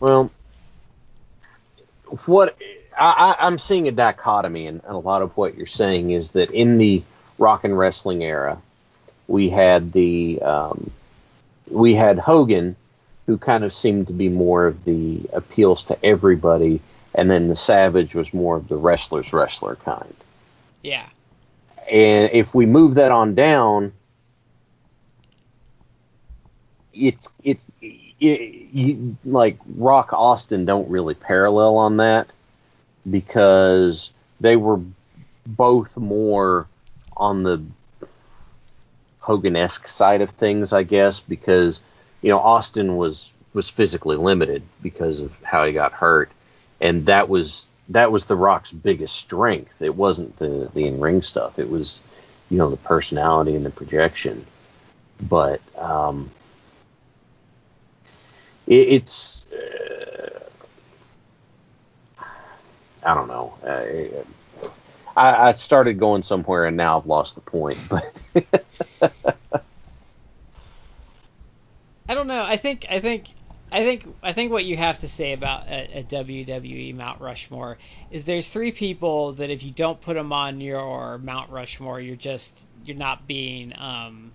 Well, 0.00 0.30
what 2.26 2.56
I, 2.96 3.36
I'm 3.38 3.58
seeing 3.58 3.88
a 3.88 3.92
dichotomy 3.92 4.66
in 4.66 4.80
a 4.86 4.96
lot 4.96 5.22
of 5.22 5.36
what 5.36 5.56
you're 5.56 5.66
saying 5.66 6.10
is 6.10 6.32
that 6.32 6.50
in 6.50 6.78
the 6.78 7.02
rock 7.38 7.64
and 7.64 7.76
wrestling 7.76 8.22
era, 8.22 8.60
we 9.26 9.48
had 9.48 9.92
the 9.92 10.40
um, 10.42 10.90
we 11.68 11.94
had 11.94 12.18
Hogan, 12.18 12.76
who 13.26 13.38
kind 13.38 13.64
of 13.64 13.72
seemed 13.72 14.06
to 14.08 14.12
be 14.12 14.28
more 14.28 14.66
of 14.66 14.84
the 14.84 15.26
appeals 15.32 15.84
to 15.84 16.04
everybody, 16.04 16.80
and 17.14 17.30
then 17.30 17.48
the 17.48 17.56
Savage 17.56 18.14
was 18.14 18.34
more 18.34 18.56
of 18.56 18.68
the 18.68 18.76
wrestler's 18.76 19.32
wrestler 19.32 19.76
kind. 19.76 20.14
Yeah. 20.82 21.06
And 21.90 22.30
if 22.32 22.54
we 22.54 22.66
move 22.66 22.94
that 22.94 23.10
on 23.10 23.34
down, 23.34 23.92
it's 26.92 27.28
it's 27.42 27.66
it, 27.80 27.90
you, 28.20 29.16
like 29.24 29.58
Rock 29.76 30.12
Austin 30.12 30.64
don't 30.64 30.88
really 30.88 31.14
parallel 31.14 31.76
on 31.76 31.96
that 31.98 32.28
because 33.10 34.10
they 34.40 34.56
were 34.56 34.80
both 35.46 35.96
more 35.96 36.68
on 37.16 37.42
the 37.42 37.62
Hogan 39.18 39.56
esque 39.56 39.88
side 39.88 40.20
of 40.20 40.30
things, 40.30 40.72
I 40.72 40.82
guess, 40.82 41.20
because 41.20 41.80
you 42.24 42.30
know 42.30 42.38
Austin 42.38 42.96
was 42.96 43.30
was 43.52 43.68
physically 43.68 44.16
limited 44.16 44.62
because 44.82 45.20
of 45.20 45.30
how 45.42 45.66
he 45.66 45.74
got 45.74 45.92
hurt, 45.92 46.30
and 46.80 47.04
that 47.06 47.28
was 47.28 47.68
that 47.90 48.10
was 48.10 48.24
the 48.24 48.34
Rock's 48.34 48.72
biggest 48.72 49.14
strength. 49.16 49.82
It 49.82 49.94
wasn't 49.94 50.34
the 50.38 50.70
the 50.72 50.86
in 50.86 51.00
ring 51.00 51.20
stuff. 51.20 51.58
It 51.58 51.68
was 51.68 52.02
you 52.48 52.56
know 52.56 52.70
the 52.70 52.78
personality 52.78 53.54
and 53.54 53.66
the 53.66 53.70
projection. 53.70 54.46
But 55.20 55.60
um, 55.76 56.30
it, 58.66 58.88
it's 58.88 59.42
uh, 59.52 60.40
I 63.02 63.14
don't 63.14 63.28
know. 63.28 63.52
I, 65.14 65.48
I 65.48 65.52
started 65.52 65.98
going 65.98 66.22
somewhere 66.22 66.64
and 66.64 66.76
now 66.76 66.98
I've 66.98 67.06
lost 67.06 67.34
the 67.34 67.42
point. 67.42 67.90
But 67.90 68.64
I 72.08 72.14
don't 72.14 72.26
know. 72.26 72.42
I 72.42 72.56
think 72.56 72.86
I 72.90 73.00
think 73.00 73.28
I 73.72 73.82
think 73.82 74.06
I 74.22 74.32
think 74.32 74.52
what 74.52 74.64
you 74.64 74.76
have 74.76 75.00
to 75.00 75.08
say 75.08 75.32
about 75.32 75.66
a, 75.68 76.00
a 76.00 76.02
WWE 76.04 76.94
Mount 76.94 77.20
Rushmore 77.20 77.78
is 78.10 78.24
there's 78.24 78.48
three 78.48 78.72
people 78.72 79.32
that 79.32 79.50
if 79.50 79.62
you 79.62 79.70
don't 79.70 80.00
put 80.00 80.14
them 80.14 80.32
on 80.32 80.60
your 80.60 81.18
Mount 81.18 81.50
Rushmore, 81.50 82.00
you're 82.00 82.16
just 82.16 82.68
you're 82.84 82.96
not 82.96 83.26
being 83.26 83.72
um, 83.78 84.32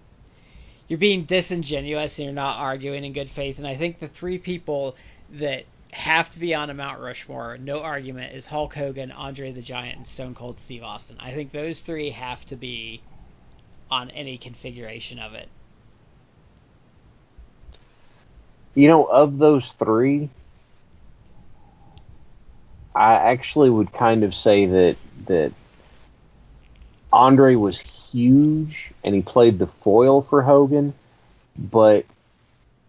you're 0.87 0.97
being 0.97 1.25
disingenuous 1.25 2.17
and 2.17 2.25
you're 2.25 2.33
not 2.33 2.57
arguing 2.57 3.05
in 3.05 3.13
good 3.13 3.29
faith. 3.29 3.59
And 3.59 3.67
I 3.67 3.75
think 3.75 3.99
the 3.99 4.07
three 4.07 4.39
people 4.39 4.95
that 5.33 5.65
have 5.91 6.33
to 6.33 6.39
be 6.39 6.55
on 6.55 6.71
a 6.71 6.73
Mount 6.73 6.99
Rushmore, 6.99 7.57
no 7.59 7.81
argument, 7.81 8.33
is 8.33 8.47
Hulk 8.47 8.73
Hogan, 8.73 9.11
Andre 9.11 9.51
the 9.51 9.61
Giant, 9.61 9.97
and 9.97 10.07
Stone 10.07 10.33
Cold 10.33 10.59
Steve 10.59 10.83
Austin. 10.83 11.17
I 11.19 11.31
think 11.31 11.51
those 11.51 11.81
three 11.81 12.09
have 12.09 12.43
to 12.47 12.55
be 12.55 13.01
on 13.91 14.09
any 14.09 14.39
configuration 14.39 15.19
of 15.19 15.35
it. 15.35 15.49
You 18.75 18.87
know, 18.87 19.03
of 19.05 19.37
those 19.37 19.71
three, 19.73 20.29
I 22.95 23.13
actually 23.13 23.69
would 23.69 23.91
kind 23.91 24.23
of 24.23 24.35
say 24.35 24.65
that 24.65 24.97
that 25.25 25.53
Andre 27.11 27.55
was 27.55 27.77
huge 27.77 28.91
and 29.03 29.15
he 29.15 29.21
played 29.21 29.59
the 29.59 29.67
foil 29.67 30.21
for 30.21 30.41
Hogan, 30.41 30.93
but 31.57 32.05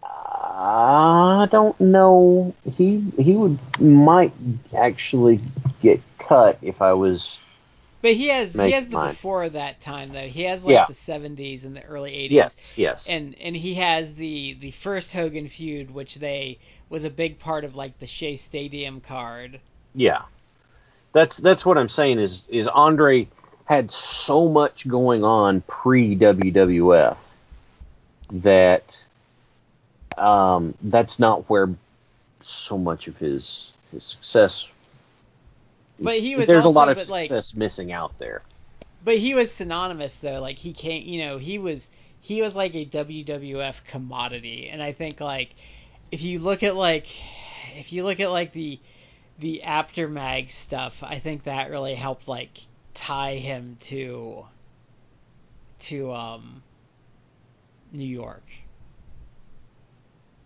I 0.03 1.47
don't 1.49 1.79
know. 1.79 2.53
He 2.69 3.03
he 3.17 3.35
would 3.35 3.57
might 3.79 4.33
actually 4.77 5.39
get 5.81 6.01
cut 6.19 6.59
if 6.61 6.81
I 6.81 6.93
was. 6.93 7.39
But 8.01 8.13
he 8.13 8.27
has 8.29 8.53
he 8.53 8.71
has 8.71 8.89
the 8.89 8.97
mine. 8.97 9.09
before 9.09 9.47
that 9.49 9.79
time 9.81 10.11
though. 10.11 10.27
He 10.27 10.43
has 10.43 10.63
like 10.63 10.73
Yeah. 10.73 10.85
the 10.87 10.93
70s 10.93 11.65
and 11.65 11.75
the 11.75 11.83
early 11.83 12.11
80s. 12.11 12.31
Yes, 12.31 12.73
yes. 12.75 13.07
and 13.07 13.35
and 13.39 13.55
he 13.55 13.75
has 13.75 14.15
the 14.15 14.57
the 14.59 14.71
first 14.71 15.11
Hogan 15.11 15.47
feud, 15.47 15.91
which 15.91 16.15
they 16.15 16.57
was 16.89 17.03
a 17.03 17.09
big 17.09 17.39
part 17.39 17.63
of 17.63 17.75
like 17.75 17.99
the 17.99 18.05
Shea 18.07 18.35
Stadium 18.35 19.01
card. 19.01 19.59
Yeah, 19.93 20.23
that's 21.13 21.37
that's 21.37 21.65
what 21.65 21.77
I'm 21.77 21.89
saying. 21.89 22.19
Is 22.19 22.43
is 22.49 22.67
Andre 22.67 23.27
had 23.65 23.91
so 23.91 24.47
much 24.49 24.87
going 24.87 25.23
on 25.23 25.61
pre 25.61 26.15
WWF 26.15 27.17
that 28.31 29.05
um, 30.17 30.73
that's 30.81 31.19
not 31.19 31.49
where 31.49 31.69
so 32.41 32.77
much 32.77 33.07
of 33.07 33.17
his 33.17 33.73
his 33.91 34.03
success. 34.03 34.67
But 36.01 36.19
he 36.19 36.35
was 36.35 36.47
There's 36.47 36.65
also, 36.65 36.75
a 36.75 36.79
lot 36.79 36.89
of 36.89 36.97
but, 36.97 37.09
like, 37.09 37.27
success 37.27 37.55
missing 37.55 37.91
out 37.91 38.17
there. 38.17 38.41
But 39.05 39.17
he 39.17 39.33
was 39.33 39.51
synonymous 39.51 40.17
though. 40.17 40.41
Like 40.41 40.57
he 40.57 40.73
can't, 40.73 41.03
you 41.03 41.23
know, 41.23 41.37
he 41.37 41.59
was 41.59 41.89
he 42.19 42.41
was 42.41 42.55
like 42.55 42.75
a 42.75 42.85
WWF 42.85 43.83
commodity, 43.85 44.69
and 44.69 44.81
I 44.81 44.91
think 44.91 45.19
like 45.21 45.55
if 46.11 46.21
you 46.23 46.39
look 46.39 46.63
at 46.63 46.75
like 46.75 47.07
if 47.77 47.93
you 47.93 48.03
look 48.03 48.19
at 48.19 48.31
like 48.31 48.51
the 48.51 48.79
the 49.39 49.63
aftermag 49.63 50.51
stuff, 50.51 51.03
I 51.03 51.19
think 51.19 51.43
that 51.43 51.69
really 51.69 51.95
helped 51.95 52.27
like 52.27 52.59
tie 52.93 53.35
him 53.35 53.77
to 53.81 54.45
to 55.79 56.11
um 56.13 56.63
New 57.91 58.05
York. 58.05 58.45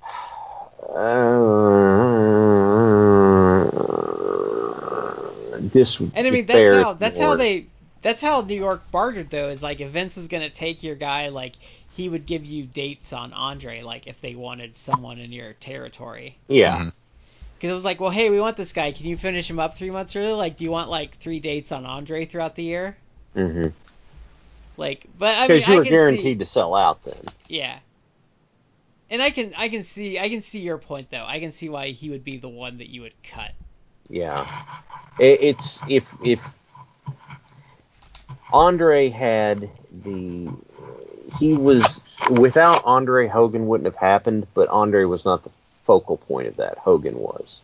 Uh, 0.87 2.04
this 5.75 5.99
And 5.99 6.25
I 6.27 6.29
mean 6.31 6.45
that's 6.45 6.75
how 6.83 6.93
that's 6.93 7.19
how 7.19 7.35
they 7.35 7.67
that's 8.01 8.21
how 8.21 8.41
New 8.41 8.55
York 8.55 8.89
bartered 8.91 9.29
though 9.29 9.49
is 9.49 9.61
like 9.61 9.79
if 9.81 9.89
Vince 9.89 10.15
was 10.15 10.27
gonna 10.27 10.49
take 10.49 10.81
your 10.83 10.95
guy 10.95 11.29
like 11.29 11.53
he 11.95 12.09
would 12.09 12.25
give 12.25 12.45
you 12.45 12.65
dates 12.65 13.13
on 13.13 13.31
Andre 13.33 13.81
like 13.81 14.07
if 14.07 14.19
they 14.21 14.35
wanted 14.35 14.75
someone 14.75 15.19
in 15.19 15.31
your 15.31 15.53
territory. 15.53 16.35
Yeah, 16.47 16.77
Mhm. 16.79 16.93
because 17.55 17.71
it 17.71 17.73
was 17.73 17.85
like 17.85 17.99
well 17.99 18.09
hey 18.09 18.29
we 18.29 18.39
want 18.39 18.57
this 18.57 18.73
guy. 18.73 18.91
Can 18.91 19.05
you 19.05 19.17
finish 19.17 19.49
him 19.49 19.59
up 19.59 19.77
three 19.77 19.91
months 19.91 20.15
early? 20.15 20.33
Like 20.33 20.57
do 20.57 20.63
you 20.63 20.71
want 20.71 20.89
like 20.89 21.17
three 21.17 21.39
dates 21.39 21.71
on 21.71 21.85
Andre 21.85 22.25
throughout 22.25 22.55
the 22.55 22.63
year? 22.63 22.97
Because 23.33 23.71
like 24.77 25.05
but 25.19 25.37
I 25.37 25.47
mean 25.47 25.61
you 25.67 25.73
I 25.73 25.75
were 25.77 25.83
guaranteed 25.83 26.23
see 26.23 26.35
to 26.35 26.45
sell 26.45 26.73
out 26.75 27.03
then. 27.03 27.25
yeah. 27.49 27.79
And 29.09 29.21
I 29.21 29.29
can 29.29 29.53
I 29.55 29.69
can 29.69 29.83
see 29.83 30.19
I 30.19 30.29
can 30.29 30.41
see 30.41 30.59
your 30.59 30.77
point 30.77 31.11
though. 31.11 31.25
I 31.25 31.39
can 31.39 31.51
see 31.51 31.69
why 31.69 31.89
he 31.91 32.09
would 32.09 32.23
be 32.23 32.37
the 32.37 32.49
one 32.49 32.77
that 32.79 32.89
you 32.89 33.01
would 33.01 33.13
cut 33.23 33.51
Yeah, 34.09 34.45
it, 35.19 35.39
it's 35.41 35.79
if 35.89 36.07
if 36.23 36.39
Andre 38.51 39.09
had 39.09 39.69
the 39.91 40.49
he 41.37 41.53
was 41.53 42.15
without 42.29 42.83
Andre 42.85 43.27
Hogan 43.27 43.67
wouldn't 43.67 43.85
have 43.85 43.95
happened, 43.95 44.47
but 44.53 44.69
Andre 44.69 45.05
was 45.05 45.25
not 45.25 45.43
the 45.43 45.49
focal 45.83 46.17
point 46.17 46.47
of 46.47 46.57
that. 46.57 46.77
Hogan 46.77 47.17
was. 47.19 47.61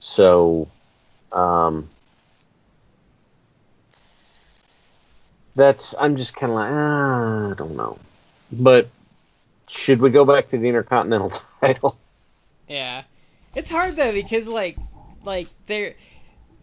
So 0.00 0.68
um 1.32 1.88
that's 5.54 5.94
I'm 5.98 6.16
just 6.16 6.36
kind 6.36 6.50
of 6.52 6.56
like 6.56 6.70
ah, 6.72 7.50
I 7.50 7.54
don't 7.54 7.76
know. 7.76 7.98
But 8.50 8.88
should 9.68 10.00
we 10.00 10.10
go 10.10 10.24
back 10.24 10.48
to 10.48 10.58
the 10.58 10.68
Intercontinental 10.68 11.32
title? 11.60 11.98
Yeah, 12.68 13.04
it's 13.54 13.70
hard 13.70 13.96
though 13.96 14.12
because 14.12 14.48
like 14.48 14.76
like 15.28 15.48
there 15.66 15.94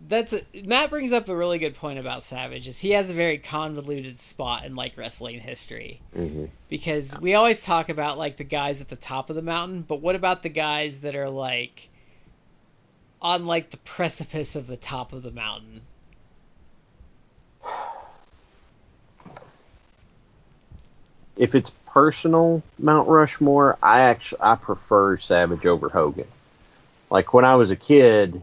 that's 0.08 0.34
a, 0.34 0.42
Matt 0.66 0.90
brings 0.90 1.14
up 1.14 1.30
a 1.30 1.36
really 1.36 1.58
good 1.58 1.76
point 1.76 2.00
about 2.00 2.24
Savage 2.24 2.68
is 2.68 2.78
he 2.78 2.92
has 2.92 3.10
a 3.10 3.14
very 3.14 3.38
convoluted 3.38 4.20
spot 4.20 4.66
in 4.66 4.76
like 4.76 4.98
wrestling 4.98 5.40
history 5.40 6.02
hmm 6.14 6.46
because 6.70 7.16
we 7.20 7.36
always 7.36 7.62
talk 7.62 7.90
about 7.90 8.18
like 8.18 8.38
the 8.38 8.44
guys 8.44 8.82
at 8.82 8.90
the 8.90 8.96
top 8.96 9.30
of 9.30 9.36
the 9.36 9.42
mountain, 9.42 9.82
but 9.82 10.02
what 10.02 10.16
about 10.16 10.44
the 10.44 10.50
guys 10.50 11.02
that 11.02 11.16
are 11.16 11.30
like 11.30 11.90
on 13.22 13.46
like 13.46 13.70
the 13.70 13.78
precipice 13.78 14.56
of 14.56 14.68
the 14.68 14.78
top 14.78 15.14
of 15.14 15.24
the 15.24 15.32
mountain? 15.32 15.82
If 21.38 21.54
it's 21.54 21.72
personal 21.88 22.64
Mount 22.80 23.08
Rushmore, 23.08 23.78
I 23.82 24.02
actually 24.02 24.42
I 24.42 24.56
prefer 24.56 25.18
Savage 25.18 25.66
over 25.66 25.90
Hogan. 25.90 26.28
Like 27.10 27.34
when 27.34 27.46
I 27.46 27.56
was 27.56 27.72
a 27.72 27.76
kid, 27.76 28.42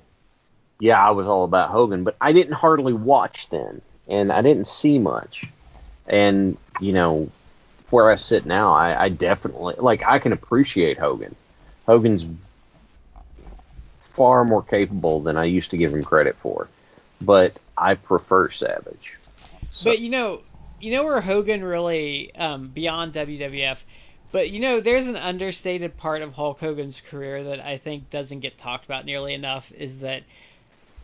yeah, 0.82 1.00
I 1.00 1.12
was 1.12 1.28
all 1.28 1.44
about 1.44 1.70
Hogan, 1.70 2.02
but 2.02 2.16
I 2.20 2.32
didn't 2.32 2.54
hardly 2.54 2.92
watch 2.92 3.48
then, 3.50 3.80
and 4.08 4.32
I 4.32 4.42
didn't 4.42 4.66
see 4.66 4.98
much. 4.98 5.44
And 6.08 6.56
you 6.80 6.92
know, 6.92 7.30
where 7.90 8.10
I 8.10 8.16
sit 8.16 8.46
now, 8.46 8.72
I, 8.72 9.04
I 9.04 9.08
definitely 9.08 9.76
like 9.78 10.02
I 10.04 10.18
can 10.18 10.32
appreciate 10.32 10.98
Hogan. 10.98 11.36
Hogan's 11.86 12.26
far 14.00 14.44
more 14.44 14.60
capable 14.60 15.20
than 15.20 15.36
I 15.36 15.44
used 15.44 15.70
to 15.70 15.76
give 15.76 15.94
him 15.94 16.02
credit 16.02 16.34
for, 16.38 16.66
but 17.20 17.56
I 17.78 17.94
prefer 17.94 18.50
Savage. 18.50 19.18
So. 19.70 19.88
But 19.88 20.00
you 20.00 20.10
know, 20.10 20.40
you 20.80 20.90
know 20.90 21.04
where 21.04 21.20
Hogan 21.20 21.62
really 21.62 22.34
um, 22.34 22.66
beyond 22.66 23.12
WWF. 23.12 23.78
But 24.32 24.50
you 24.50 24.58
know, 24.58 24.80
there's 24.80 25.06
an 25.06 25.16
understated 25.16 25.96
part 25.96 26.22
of 26.22 26.34
Hulk 26.34 26.58
Hogan's 26.58 27.00
career 27.00 27.44
that 27.44 27.60
I 27.60 27.78
think 27.78 28.10
doesn't 28.10 28.40
get 28.40 28.58
talked 28.58 28.84
about 28.84 29.04
nearly 29.04 29.32
enough. 29.32 29.70
Is 29.70 30.00
that 30.00 30.24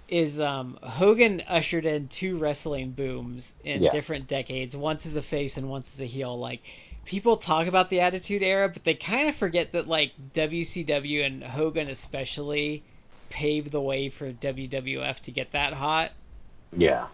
is 0.09 0.40
um, 0.40 0.78
Hogan 0.82 1.43
ushered 1.47 1.85
in 1.85 2.09
two 2.09 2.39
wrestling 2.39 2.93
booms 2.93 3.55
in 3.62 3.82
yeah. 3.82 3.90
different 3.90 4.26
decades, 4.26 4.74
once 4.74 5.06
as 5.06 5.16
a 5.16 5.22
face 5.22 5.56
and 5.59 5.68
once 5.68 5.94
as 5.94 6.01
a 6.01 6.06
heel. 6.06 6.39
Like 6.39 6.62
people 7.05 7.36
talk 7.36 7.66
about 7.66 7.90
the 7.90 8.01
Attitude 8.01 8.43
Era, 8.43 8.68
but 8.68 8.85
they 8.85 8.94
kind 8.94 9.28
of 9.28 9.36
forget 9.36 9.72
that 9.72 9.86
like 9.86 10.12
WCW 10.35 11.24
and 11.24 11.44
Hogan 11.44 11.89
especially 11.89 12.82
paved 13.28 13.70
the 13.70 13.80
way 13.80 14.09
for 14.09 14.32
WWF 14.32 15.20
to 15.20 15.30
get 15.30 15.52
that 15.52 15.74
hot. 15.74 16.12
Yeah. 16.74 17.06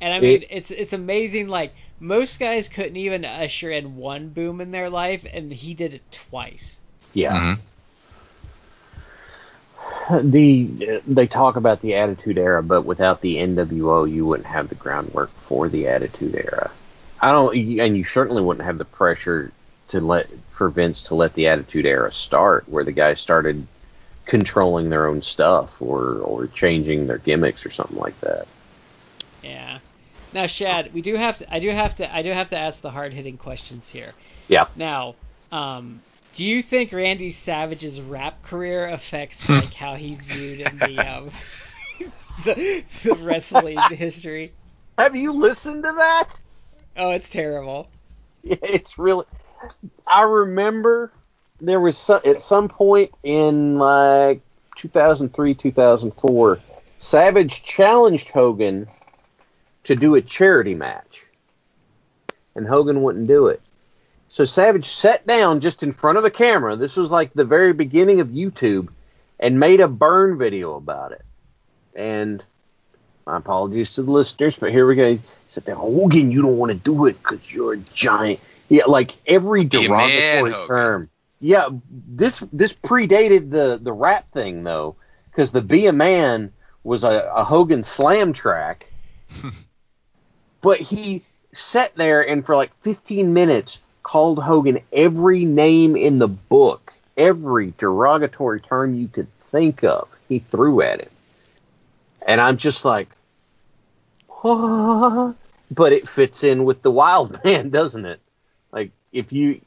And 0.00 0.12
I 0.12 0.20
mean, 0.20 0.42
it, 0.42 0.48
it's 0.50 0.70
it's 0.70 0.92
amazing. 0.92 1.48
Like 1.48 1.74
most 2.00 2.38
guys 2.38 2.68
couldn't 2.68 2.96
even 2.96 3.24
usher 3.24 3.70
in 3.70 3.96
one 3.96 4.28
boom 4.28 4.60
in 4.60 4.72
their 4.72 4.90
life, 4.90 5.24
and 5.32 5.52
he 5.52 5.74
did 5.74 5.94
it 5.94 6.02
twice. 6.10 6.80
Yeah. 7.14 7.36
Mm-hmm 7.36 7.60
the 10.22 11.00
they 11.06 11.26
talk 11.26 11.56
about 11.56 11.80
the 11.80 11.94
Attitude 11.96 12.38
Era, 12.38 12.62
but 12.62 12.82
without 12.82 13.20
the 13.20 13.36
NWO, 13.36 14.10
you 14.10 14.26
wouldn't 14.26 14.46
have 14.46 14.68
the 14.68 14.74
groundwork 14.74 15.30
for 15.46 15.68
the 15.68 15.88
Attitude 15.88 16.34
Era. 16.34 16.70
I 17.20 17.32
don't, 17.32 17.54
and 17.54 17.96
you 17.96 18.04
certainly 18.04 18.42
wouldn't 18.42 18.66
have 18.66 18.78
the 18.78 18.84
pressure 18.84 19.52
to 19.88 20.00
let 20.00 20.28
for 20.50 20.68
Vince 20.68 21.02
to 21.04 21.14
let 21.14 21.34
the 21.34 21.48
Attitude 21.48 21.86
Era 21.86 22.12
start, 22.12 22.68
where 22.68 22.84
the 22.84 22.92
guys 22.92 23.20
started 23.20 23.66
controlling 24.24 24.90
their 24.90 25.06
own 25.06 25.22
stuff 25.22 25.80
or 25.80 26.18
or 26.18 26.46
changing 26.48 27.06
their 27.06 27.18
gimmicks 27.18 27.66
or 27.66 27.70
something 27.70 27.98
like 27.98 28.18
that. 28.20 28.46
Yeah. 29.42 29.78
Now, 30.32 30.46
Shad, 30.46 30.94
we 30.94 31.02
do 31.02 31.14
have 31.16 31.38
to. 31.38 31.54
I 31.54 31.60
do 31.60 31.70
have 31.70 31.96
to. 31.96 32.14
I 32.14 32.22
do 32.22 32.32
have 32.32 32.50
to 32.50 32.58
ask 32.58 32.80
the 32.80 32.90
hard 32.90 33.12
hitting 33.12 33.36
questions 33.36 33.88
here. 33.88 34.14
Yeah. 34.48 34.66
Now, 34.76 35.14
um, 35.50 36.00
do 36.34 36.44
you 36.44 36.62
think 36.62 36.92
Randy 36.92 37.30
Savage's 37.30 38.00
rap 38.00 38.42
career 38.42 38.88
affects 38.88 39.48
like 39.48 39.72
how 39.74 39.94
he's 39.94 40.16
viewed 40.24 40.66
in 40.66 40.78
the 40.78 40.98
um, 41.00 41.30
the, 42.44 42.84
the 43.02 43.14
wrestling 43.22 43.78
history? 43.90 44.52
Have 44.98 45.16
you 45.16 45.32
listened 45.32 45.84
to 45.84 45.92
that? 45.92 46.28
Oh, 46.96 47.10
it's 47.10 47.28
terrible. 47.28 47.88
Yeah, 48.42 48.56
it's 48.62 48.98
really. 48.98 49.24
I 50.06 50.22
remember 50.22 51.12
there 51.60 51.80
was 51.80 51.96
some, 51.96 52.20
at 52.24 52.42
some 52.42 52.68
point 52.68 53.12
in 53.22 53.78
like 53.78 54.42
2003, 54.76 55.54
2004, 55.54 56.60
Savage 56.98 57.62
challenged 57.62 58.28
Hogan 58.30 58.86
to 59.84 59.96
do 59.96 60.14
a 60.14 60.22
charity 60.22 60.74
match, 60.74 61.24
and 62.54 62.66
Hogan 62.66 63.02
wouldn't 63.02 63.28
do 63.28 63.46
it. 63.46 63.60
So 64.32 64.46
Savage 64.46 64.86
sat 64.86 65.26
down 65.26 65.60
just 65.60 65.82
in 65.82 65.92
front 65.92 66.16
of 66.16 66.24
the 66.24 66.30
camera. 66.30 66.74
This 66.74 66.96
was 66.96 67.10
like 67.10 67.34
the 67.34 67.44
very 67.44 67.74
beginning 67.74 68.20
of 68.20 68.28
YouTube, 68.28 68.88
and 69.38 69.60
made 69.60 69.80
a 69.80 69.88
burn 69.88 70.38
video 70.38 70.76
about 70.76 71.12
it. 71.12 71.20
And 71.94 72.42
my 73.26 73.36
apologies 73.36 73.92
to 73.96 74.02
the 74.02 74.10
listeners, 74.10 74.56
but 74.56 74.70
here 74.72 74.86
we 74.86 74.94
go. 74.94 75.16
He 75.16 75.22
said, 75.48 75.68
Hogan, 75.68 76.30
you 76.30 76.40
don't 76.40 76.56
want 76.56 76.72
to 76.72 76.78
do 76.78 77.04
it 77.04 77.18
because 77.18 77.52
you're 77.52 77.74
a 77.74 77.76
giant. 77.76 78.40
Yeah, 78.70 78.86
like 78.86 79.14
every 79.26 79.64
derogatory 79.64 80.50
man, 80.50 80.66
term. 80.66 81.10
Yeah, 81.38 81.68
this 81.90 82.42
this 82.54 82.72
predated 82.72 83.50
the 83.50 83.78
the 83.82 83.92
rap 83.92 84.32
thing 84.32 84.64
though, 84.64 84.96
because 85.30 85.52
the 85.52 85.60
"Be 85.60 85.88
a 85.88 85.92
Man" 85.92 86.54
was 86.82 87.04
a, 87.04 87.30
a 87.36 87.44
Hogan 87.44 87.84
slam 87.84 88.32
track. 88.32 88.86
but 90.62 90.80
he 90.80 91.22
sat 91.52 91.94
there 91.96 92.26
and 92.26 92.46
for 92.46 92.56
like 92.56 92.72
15 92.80 93.34
minutes 93.34 93.82
called 94.02 94.42
Hogan 94.42 94.80
every 94.92 95.44
name 95.44 95.96
in 95.96 96.18
the 96.18 96.28
book, 96.28 96.92
every 97.16 97.72
derogatory 97.78 98.60
term 98.60 98.94
you 98.94 99.08
could 99.08 99.28
think 99.50 99.84
of, 99.84 100.08
he 100.28 100.38
threw 100.38 100.80
at 100.82 101.00
him. 101.00 101.10
And 102.26 102.40
I'm 102.40 102.56
just 102.56 102.84
like, 102.84 103.08
but 104.42 105.92
it 105.92 106.08
fits 106.08 106.42
in 106.42 106.64
with 106.64 106.82
the 106.82 106.90
wild 106.90 107.40
man, 107.44 107.70
doesn't 107.70 108.04
it? 108.04 108.20
Like 108.72 108.90
if 109.12 109.32
you 109.32 109.60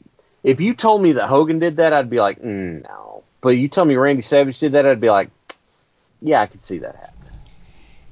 if 0.44 0.62
you 0.62 0.74
told 0.74 1.02
me 1.02 1.14
that 1.14 1.28
Hogan 1.28 1.60
did 1.60 1.78
that, 1.78 1.94
I'd 1.94 2.10
be 2.10 2.20
like, 2.20 2.42
mm, 2.42 2.84
no. 2.84 3.24
But 3.42 3.50
you 3.52 3.68
tell 3.68 3.86
me 3.86 3.96
Randy 3.96 4.22
Savage 4.22 4.60
did 4.60 4.74
that, 4.74 4.86
I'd 4.86 5.02
be 5.02 5.10
like, 5.10 5.30
yeah, 6.22 6.42
I 6.42 6.48
could 6.48 6.64
see 6.64 6.80
that 6.80 6.96
happen. 6.96 7.16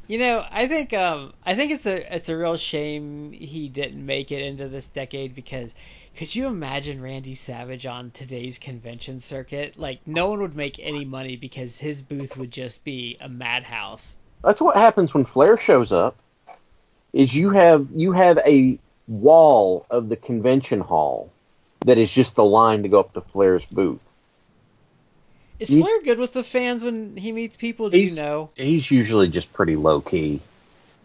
You 0.08 0.20
know, 0.20 0.45
I 0.52 0.68
think 0.68 0.94
um, 0.94 1.34
I 1.45 1.56
think 1.56 1.72
it's 1.72 1.86
a 1.86 2.16
it's 2.16 2.30
a 2.30 2.38
real 2.38 2.58
shame 2.58 3.32
he 3.32 3.70
didn't 3.70 4.06
make 4.06 4.32
it 4.32 4.41
into 4.41 4.68
this 4.68 4.88
decade 4.88 5.34
because 5.34 5.74
could 6.15 6.34
you 6.34 6.48
imagine 6.48 7.02
Randy 7.02 7.35
Savage 7.35 7.85
on 7.85 8.11
today's 8.11 8.60
convention 8.60 9.19
circuit? 9.19 9.77
Like, 9.77 9.99
no 10.06 10.30
one 10.30 10.41
would 10.41 10.56
make 10.56 10.80
any 10.80 11.06
money 11.06 11.35
because 11.35 11.77
his 11.77 12.02
booth 12.02 12.38
would 12.38 12.52
just 12.52 12.84
be 12.84 13.18
a 13.19 13.30
madhouse. 13.30 14.18
That's 14.44 14.61
what 14.61 14.76
happens 14.76 15.14
when 15.14 15.26
Flair 15.26 15.57
shows 15.57 15.91
up. 15.91 16.15
Is 17.14 17.35
you 17.35 17.52
have 17.52 17.88
you 17.94 18.11
have 18.11 18.40
a 18.40 18.80
wall 19.07 19.85
of 19.90 20.10
the 20.10 20.15
convention 20.15 20.80
hall 20.80 21.31
that 21.85 21.98
is 21.98 22.11
just 22.11 22.35
the 22.35 22.45
line 22.45 22.84
to 22.84 22.90
go 22.90 22.99
up 22.99 23.14
to 23.14 23.22
Flair's 23.22 23.65
booth. 23.65 24.02
Is 25.60 25.69
Flair 25.69 26.02
good 26.02 26.19
with 26.19 26.34
the 26.34 26.44
fans 26.44 26.84
when 26.84 27.15
he 27.15 27.31
meets 27.31 27.56
people? 27.56 27.90
Do 27.90 27.98
you 27.98 28.15
know? 28.15 28.49
He's 28.56 28.90
usually 28.90 29.27
just 29.27 29.53
pretty 29.53 29.76
low 29.76 30.02
key. 30.02 30.41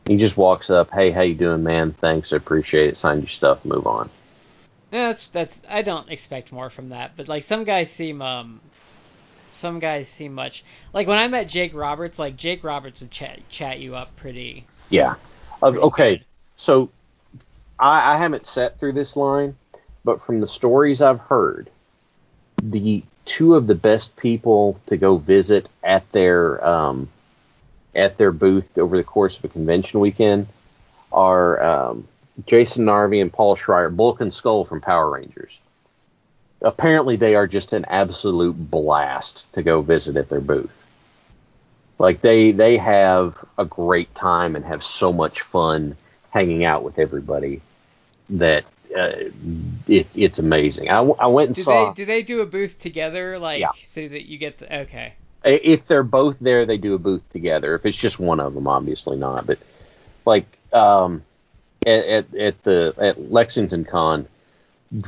He 0.06 0.16
just 0.16 0.36
walks 0.36 0.70
up, 0.70 0.90
"Hey, 0.90 1.10
how 1.10 1.20
you 1.20 1.34
doing, 1.34 1.62
man? 1.62 1.92
Thanks, 1.92 2.32
I 2.32 2.36
appreciate 2.36 2.88
it. 2.88 2.96
Sign 2.96 3.18
your 3.18 3.28
stuff, 3.28 3.64
move 3.64 3.86
on." 3.86 4.08
That's 4.90 5.28
that's. 5.28 5.60
I 5.68 5.82
don't 5.82 6.08
expect 6.10 6.52
more 6.52 6.70
from 6.70 6.90
that, 6.90 7.12
but 7.16 7.28
like 7.28 7.42
some 7.42 7.64
guys 7.64 7.90
seem 7.90 8.22
um, 8.22 8.60
some 9.50 9.78
guys 9.78 10.08
seem 10.08 10.32
much 10.32 10.64
like 10.92 11.06
when 11.06 11.18
I 11.18 11.28
met 11.28 11.48
Jake 11.48 11.74
Roberts. 11.74 12.18
Like 12.18 12.36
Jake 12.36 12.64
Roberts 12.64 13.00
would 13.00 13.10
chat 13.10 13.40
chat 13.50 13.80
you 13.80 13.96
up 13.96 14.16
pretty. 14.16 14.64
Yeah. 14.88 15.16
Uh, 15.62 15.66
okay. 15.66 16.18
Good. 16.18 16.24
So 16.56 16.90
I, 17.78 18.14
I 18.14 18.16
haven't 18.16 18.46
sat 18.46 18.78
through 18.78 18.92
this 18.92 19.16
line, 19.16 19.56
but 20.04 20.22
from 20.22 20.40
the 20.40 20.46
stories 20.46 21.02
I've 21.02 21.20
heard, 21.20 21.70
the 22.62 23.02
two 23.24 23.54
of 23.54 23.66
the 23.66 23.74
best 23.74 24.16
people 24.16 24.80
to 24.86 24.96
go 24.96 25.18
visit 25.18 25.68
at 25.84 26.10
their 26.12 26.66
um, 26.66 27.08
at 27.94 28.16
their 28.16 28.32
booth 28.32 28.78
over 28.78 28.96
the 28.96 29.04
course 29.04 29.38
of 29.38 29.44
a 29.44 29.48
convention 29.48 30.00
weekend 30.00 30.46
are 31.12 31.62
um, 31.62 32.08
Jason 32.46 32.84
Narvy 32.86 33.20
and 33.20 33.32
Paul 33.32 33.56
Schrier, 33.56 33.94
Bulk 33.94 34.20
and 34.20 34.32
Skull 34.32 34.64
from 34.64 34.80
Power 34.80 35.10
Rangers. 35.10 35.58
Apparently, 36.60 37.16
they 37.16 37.34
are 37.34 37.46
just 37.46 37.72
an 37.72 37.84
absolute 37.86 38.54
blast 38.54 39.52
to 39.52 39.62
go 39.62 39.80
visit 39.80 40.16
at 40.16 40.28
their 40.28 40.40
booth. 40.40 40.74
Like 41.98 42.20
they 42.20 42.52
they 42.52 42.76
have 42.76 43.44
a 43.56 43.64
great 43.64 44.14
time 44.14 44.54
and 44.54 44.64
have 44.64 44.84
so 44.84 45.12
much 45.12 45.40
fun 45.42 45.96
hanging 46.30 46.64
out 46.64 46.84
with 46.84 46.98
everybody 46.98 47.60
that 48.30 48.64
uh, 48.96 49.12
it, 49.86 50.06
it's 50.16 50.38
amazing. 50.38 50.90
I, 50.90 51.00
I 51.00 51.26
went 51.26 51.48
and 51.48 51.56
do 51.56 51.62
saw. 51.62 51.88
They, 51.88 51.94
do 51.94 52.04
they 52.06 52.22
do 52.22 52.40
a 52.40 52.46
booth 52.46 52.80
together, 52.80 53.38
like 53.38 53.60
yeah. 53.60 53.70
so 53.84 54.06
that 54.06 54.26
you 54.26 54.38
get 54.38 54.58
the 54.58 54.80
okay? 54.82 55.14
If 55.44 55.86
they're 55.86 56.02
both 56.02 56.38
there, 56.40 56.66
they 56.66 56.78
do 56.78 56.94
a 56.94 56.98
booth 56.98 57.28
together. 57.30 57.74
If 57.74 57.86
it's 57.86 57.96
just 57.96 58.18
one 58.18 58.40
of 58.40 58.54
them, 58.54 58.66
obviously 58.66 59.16
not. 59.16 59.46
But 59.46 59.58
like 60.24 60.46
um, 60.72 61.24
at, 61.86 62.04
at, 62.06 62.34
at 62.34 62.62
the 62.62 62.94
at 62.98 63.30
Lexington 63.30 63.84
Con, 63.84 64.26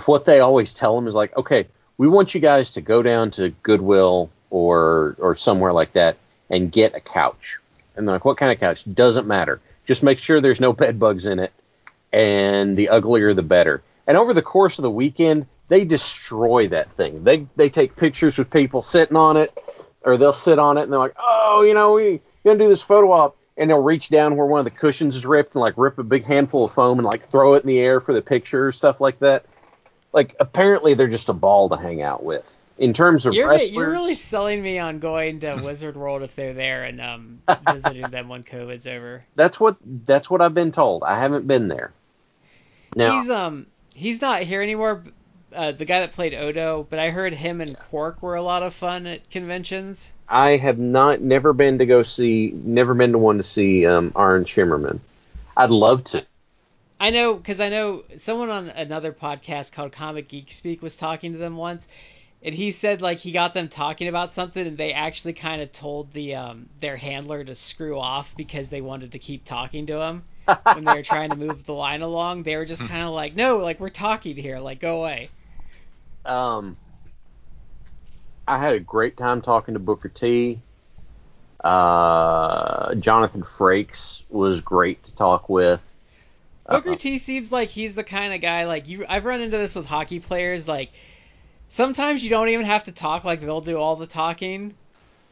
what 0.07 0.25
they 0.25 0.41
always 0.41 0.73
tell 0.73 0.95
them 0.97 1.07
is 1.09 1.15
like, 1.15 1.37
okay, 1.37 1.67
we 1.99 2.09
want 2.09 2.35
you 2.35 2.41
guys 2.41 2.73
to 2.73 2.81
go 2.81 3.03
down 3.03 3.31
to 3.33 3.51
Goodwill 3.63 4.31
or 4.51 5.17
or 5.19 5.37
somewhere 5.37 5.73
like 5.73 5.93
that 5.93 6.17
and 6.49 6.73
get 6.73 6.95
a 6.95 7.01
couch. 7.01 7.59
And 7.97 8.07
they're 8.07 8.15
like, 8.17 8.25
what 8.25 8.39
kind 8.39 8.53
of 8.53 8.59
couch? 8.61 8.85
Doesn't 8.93 9.27
matter. 9.27 9.61
Just 9.87 10.03
make 10.03 10.19
sure 10.19 10.41
there's 10.41 10.61
no 10.61 10.73
bed 10.73 10.99
bugs 10.99 11.27
in 11.27 11.39
it, 11.39 11.53
and 12.13 12.77
the 12.77 12.89
uglier 12.91 13.35
the 13.35 13.43
better. 13.43 13.83
And 14.07 14.17
over 14.17 14.35
the 14.35 14.43
course 14.43 14.79
of 14.79 14.83
the 14.83 14.91
weekend, 14.91 15.47
they 15.69 15.85
destroy 15.85 16.69
that 16.69 16.93
thing. 16.93 17.25
They 17.25 17.47
they 17.57 17.69
take 17.69 17.97
pictures 17.97 18.39
with 18.39 18.51
people 18.51 18.83
sitting 18.83 19.17
on 19.17 19.37
it. 19.37 19.59
or 20.03 20.17
they'll 20.17 20.33
sit 20.33 20.59
on 20.59 20.79
it 20.79 20.83
and 20.83 20.93
they're 20.93 20.99
like, 20.99 21.17
oh, 21.19 21.63
you 21.63 21.75
know, 21.75 21.93
we 21.93 22.21
gonna 22.45 22.59
do 22.59 22.69
this 22.69 22.83
photo 22.83 23.13
op, 23.13 23.37
and 23.61 23.69
they'll 23.69 23.79
reach 23.83 24.09
down 24.09 24.37
where 24.37 24.47
one 24.47 24.59
of 24.59 24.65
the 24.65 24.71
cushions 24.71 25.15
is 25.15 25.27
ripped 25.27 25.55
and 25.55 25.61
like 25.61 25.75
rip 25.77 25.99
a 25.99 26.03
big 26.03 26.25
handful 26.25 26.65
of 26.65 26.73
foam 26.73 26.99
and 26.99 27.07
like 27.07 27.29
throw 27.29 27.55
it 27.55 27.63
in 27.63 27.69
the 27.69 27.79
air 27.79 28.01
for 28.01 28.15
the 28.15 28.23
picture, 28.23 28.69
or 28.69 28.73
stuff 28.73 29.01
like 29.01 29.19
that. 29.19 29.45
Like 30.15 30.35
apparently 30.41 30.95
they're 30.95 31.09
just 31.09 31.29
a 31.29 31.35
ball 31.35 31.69
to 31.69 31.77
hang 31.77 32.01
out 32.01 32.25
with. 32.25 32.51
In 32.79 32.95
terms 32.95 33.27
of 33.27 33.35
You're, 33.35 33.49
wrestlers, 33.49 33.73
you're 33.73 33.91
really 33.91 34.15
selling 34.15 34.63
me 34.63 34.79
on 34.79 35.01
going 35.01 35.41
to 35.41 35.61
Wizard 35.63 35.97
World 35.97 36.23
if 36.23 36.35
they're 36.35 36.55
there 36.55 36.85
and 36.85 36.99
um, 36.99 37.43
visiting 37.71 38.11
them 38.11 38.31
when 38.31 38.43
COVID's 38.43 38.87
over. 38.87 39.23
that's 39.37 39.61
what 39.61 39.77
that's 39.85 40.31
what 40.31 40.41
I've 40.41 40.55
been 40.55 40.73
told. 40.73 41.03
I 41.03 41.21
haven't 41.21 41.47
been 41.47 41.69
there. 41.69 41.93
Now, 42.97 43.21
He's 43.21 43.29
um 43.29 43.67
he's 43.95 44.23
not 44.23 44.43
here 44.43 44.63
anymore. 44.63 45.05
Uh, 45.55 45.73
the 45.73 45.85
guy 45.85 46.01
that 46.01 46.13
played 46.13 46.35
Odo, 46.35 46.87
but 46.89 46.99
I 46.99 47.11
heard 47.11 47.35
him 47.35 47.61
and 47.61 47.79
Quark 47.79 48.23
were 48.23 48.37
a 48.37 48.43
lot 48.43 48.63
of 48.63 48.73
fun 48.73 49.07
at 49.07 49.29
conventions. 49.31 50.13
I 50.29 50.57
have 50.59 50.79
not 50.79 51.21
never 51.21 51.53
been 51.53 51.79
to 51.79 51.87
go 51.87 52.05
see, 52.05 52.53
never 52.65 52.95
been 52.95 53.13
to 53.13 53.19
one 53.19 53.37
to 53.39 53.43
see 53.43 53.85
um, 53.85 54.13
Armin 54.15 54.45
Shimerman. 54.45 55.01
I'd 55.57 55.71
love 55.71 56.05
to. 56.05 56.25
I 57.01 57.11
know 57.11 57.35
because 57.35 57.61
I 57.61 57.69
know 57.69 58.05
someone 58.17 58.51
on 58.51 58.69
another 58.69 59.13
podcast 59.13 59.73
called 59.73 59.93
Comic 59.93 60.29
Geek 60.29 60.53
Speak 60.53 60.83
was 60.83 60.95
talking 60.97 61.33
to 61.33 61.39
them 61.39 61.57
once, 61.57 61.89
and 62.43 62.55
he 62.55 62.71
said 62.71 63.03
like 63.03 63.19
he 63.19 63.33
got 63.33 63.55
them 63.55 63.69
talking 63.69 64.07
about 64.07 64.31
something, 64.31 64.67
and 64.67 64.79
they 64.79 64.93
actually 64.93 65.33
kind 65.33 65.63
of 65.63 65.73
told 65.73 66.13
the 66.13 66.35
um, 66.37 66.69
their 66.79 66.97
handler 66.97 67.43
to 67.43 67.55
screw 67.55 67.99
off 67.99 68.37
because 68.37 68.69
they 68.69 68.81
wanted 68.81 69.13
to 69.13 69.19
keep 69.19 69.45
talking 69.45 69.87
to 69.87 70.01
him 70.01 70.23
when 70.75 70.85
they 70.85 70.95
were 70.95 71.03
trying 71.03 71.31
to 71.31 71.37
move 71.37 71.65
the 71.65 71.75
line 71.75 72.03
along. 72.03 72.43
They 72.43 72.57
were 72.57 72.65
just 72.65 72.87
kind 72.87 73.03
of 73.03 73.13
like, 73.13 73.35
no, 73.35 73.59
like 73.59 73.81
we're 73.81 73.91
talking 73.91 74.37
here, 74.37 74.59
like 74.59 74.79
go 74.79 75.01
away. 75.01 75.31
Um, 76.25 76.77
I 78.47 78.59
had 78.59 78.75
a 78.75 78.81
great 78.81 79.17
time 79.17 79.43
talking 79.43 79.75
to 79.75 79.81
Booker 79.81 80.09
T. 80.09 80.61
Uh, 81.63 82.95
Jonathan 82.95 83.43
Frakes 83.43 84.23
was 84.29 84.61
great 84.61 85.05
to 85.05 85.15
talk 85.15 85.49
with. 85.49 85.83
Booker 86.69 86.93
Uh, 86.93 86.97
T 86.97 87.19
seems 87.19 87.53
like 87.53 87.69
he's 87.69 87.95
the 87.95 88.05
kind 88.05 88.33
of 88.33 88.41
guy 88.41 88.65
like 88.65 88.89
you. 88.89 89.05
I've 89.09 89.25
run 89.25 89.41
into 89.41 89.59
this 89.59 89.75
with 89.75 89.87
hockey 89.87 90.21
players. 90.21 90.67
Like 90.69 90.91
sometimes 91.69 92.23
you 92.23 92.31
don't 92.31 92.49
even 92.49 92.67
have 92.67 92.85
to 92.85 92.93
talk; 92.93 93.25
like 93.25 93.41
they'll 93.41 93.61
do 93.61 93.77
all 93.77 93.97
the 93.97 94.07
talking. 94.07 94.75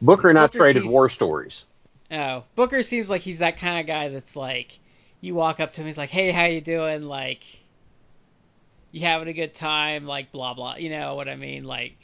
Booker 0.01 0.29
and 0.29 0.39
I 0.39 0.47
traded 0.47 0.83
T's- 0.83 0.91
war 0.91 1.09
stories. 1.09 1.65
Oh, 2.11 2.43
Booker 2.55 2.83
seems 2.83 3.09
like 3.09 3.21
he's 3.21 3.39
that 3.39 3.57
kind 3.57 3.79
of 3.79 3.85
guy 3.85 4.09
that's 4.09 4.35
like, 4.35 4.79
you 5.21 5.35
walk 5.35 5.59
up 5.59 5.73
to 5.73 5.81
him, 5.81 5.87
he's 5.87 5.97
like, 5.97 6.09
"Hey, 6.09 6.31
how 6.31 6.45
you 6.45 6.61
doing?" 6.61 7.03
Like, 7.03 7.43
you 8.91 9.01
having 9.01 9.27
a 9.27 9.33
good 9.33 9.53
time? 9.53 10.05
Like, 10.05 10.31
blah 10.31 10.53
blah. 10.53 10.75
You 10.75 10.89
know 10.89 11.15
what 11.15 11.27
I 11.29 11.35
mean? 11.35 11.63
Like, 11.63 11.97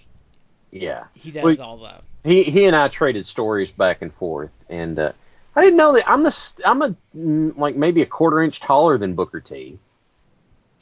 Yeah, 0.71 1.05
he 1.13 1.31
does 1.31 1.43
Well, 1.43 1.61
all 1.61 1.77
that. 1.79 2.03
he 2.23 2.43
he 2.43 2.65
and 2.65 2.75
I 2.75 2.87
traded 2.87 3.25
stories 3.25 3.71
back 3.71 4.01
and 4.01 4.13
forth, 4.13 4.51
and 4.69 4.97
uh, 4.99 5.11
I 5.55 5.61
didn't 5.63 5.77
know 5.77 5.93
that 5.93 6.09
I'm 6.09 6.23
the 6.23 6.53
I'm 6.65 6.81
a 6.81 6.95
mm, 7.15 7.57
like 7.57 7.75
maybe 7.75 8.01
a 8.01 8.05
quarter 8.05 8.41
inch 8.41 8.59
taller 8.59 8.97
than 8.97 9.15
Booker 9.15 9.39
T. 9.39 9.77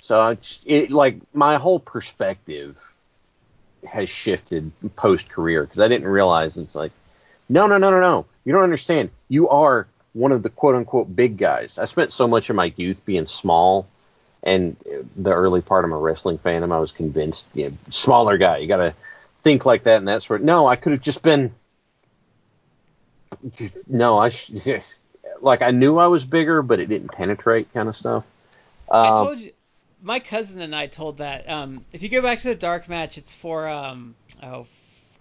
So 0.02 0.38
it 0.66 0.92
like 0.92 1.18
my 1.34 1.58
whole 1.58 1.80
perspective 1.80 2.78
has 3.86 4.10
shifted 4.10 4.72
post 4.96 5.30
career 5.30 5.64
because 5.64 5.80
I 5.80 5.88
didn't 5.88 6.08
realize 6.08 6.58
it's 6.58 6.76
like 6.76 6.92
no 7.50 7.68
no 7.68 7.78
no 7.78 7.92
no 7.92 8.00
no 8.00 8.26
you 8.46 8.54
don't 8.54 8.64
understand 8.64 9.10
you 9.28 9.50
are 9.50 9.88
one 10.14 10.32
of 10.32 10.44
the 10.44 10.50
quote 10.50 10.76
unquote 10.76 11.14
big 11.16 11.38
guys. 11.38 11.78
I 11.80 11.86
spent 11.86 12.12
so 12.12 12.28
much 12.28 12.50
of 12.50 12.56
my 12.56 12.74
youth 12.76 13.04
being 13.06 13.26
small. 13.26 13.88
And 14.44 14.76
the 15.16 15.32
early 15.34 15.62
part 15.62 15.86
of 15.86 15.92
my 15.92 15.98
wrestling 15.98 16.38
fandom, 16.38 16.74
I 16.74 16.80
was 16.80 16.92
convinced, 16.92 17.48
you 17.54 17.70
know, 17.70 17.78
smaller 17.90 18.38
guy. 18.38 18.58
You 18.58 18.68
got 18.68 18.78
to 18.78 18.94
think 19.44 19.66
like 19.66 19.84
that 19.84 19.98
and 19.98 20.08
that 20.10 20.24
sort. 20.24 20.44
No, 20.44 20.68
I 20.68 20.76
could 20.76 20.92
have 20.92 21.02
just 21.02 21.24
been. 21.24 21.54
No, 23.88 24.18
I 24.18 24.30
sh- 24.30 24.52
like 25.42 25.62
I 25.62 25.72
knew 25.72 25.98
I 25.98 26.08
was 26.08 26.26
bigger, 26.26 26.62
but 26.62 26.80
it 26.80 26.88
didn't 26.88 27.10
penetrate, 27.12 27.74
kind 27.74 27.90
of 27.90 27.96
stuff. 27.96 28.26
I 29.02 29.10
Um, 29.10 29.12
told 29.12 29.40
you. 29.40 29.52
My 30.02 30.20
cousin 30.20 30.62
and 30.62 30.76
I 30.76 30.88
told 30.88 31.18
that. 31.20 31.50
Um, 31.50 31.86
if 31.94 32.04
you 32.04 32.10
go 32.10 32.22
back 32.22 32.40
to 32.40 32.50
the 32.50 32.56
dark 32.56 32.90
match, 32.90 33.18
it's 33.18 33.34
for 33.34 33.68
um. 33.68 34.16
Oh, 34.42 34.68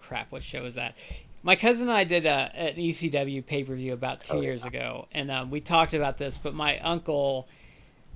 crap! 0.00 0.32
What 0.32 0.42
show 0.42 0.64
is 0.64 0.74
that? 0.74 0.94
My 1.42 1.56
cousin 1.56 1.88
and 1.88 1.96
I 1.96 2.04
did 2.04 2.26
a, 2.26 2.50
an 2.54 2.78
ECW 2.78 3.42
pay 3.42 3.64
per 3.64 3.74
view 3.74 3.92
about 3.92 4.22
two 4.24 4.36
Oh, 4.36 4.40
years 4.42 4.64
yeah. 4.64 4.68
ago, 4.68 5.06
and 5.12 5.30
um, 5.30 5.50
we 5.50 5.60
talked 5.60 5.94
about 5.94 6.18
this. 6.18 6.38
But 6.38 6.54
my 6.54 6.78
uncle, 6.80 7.48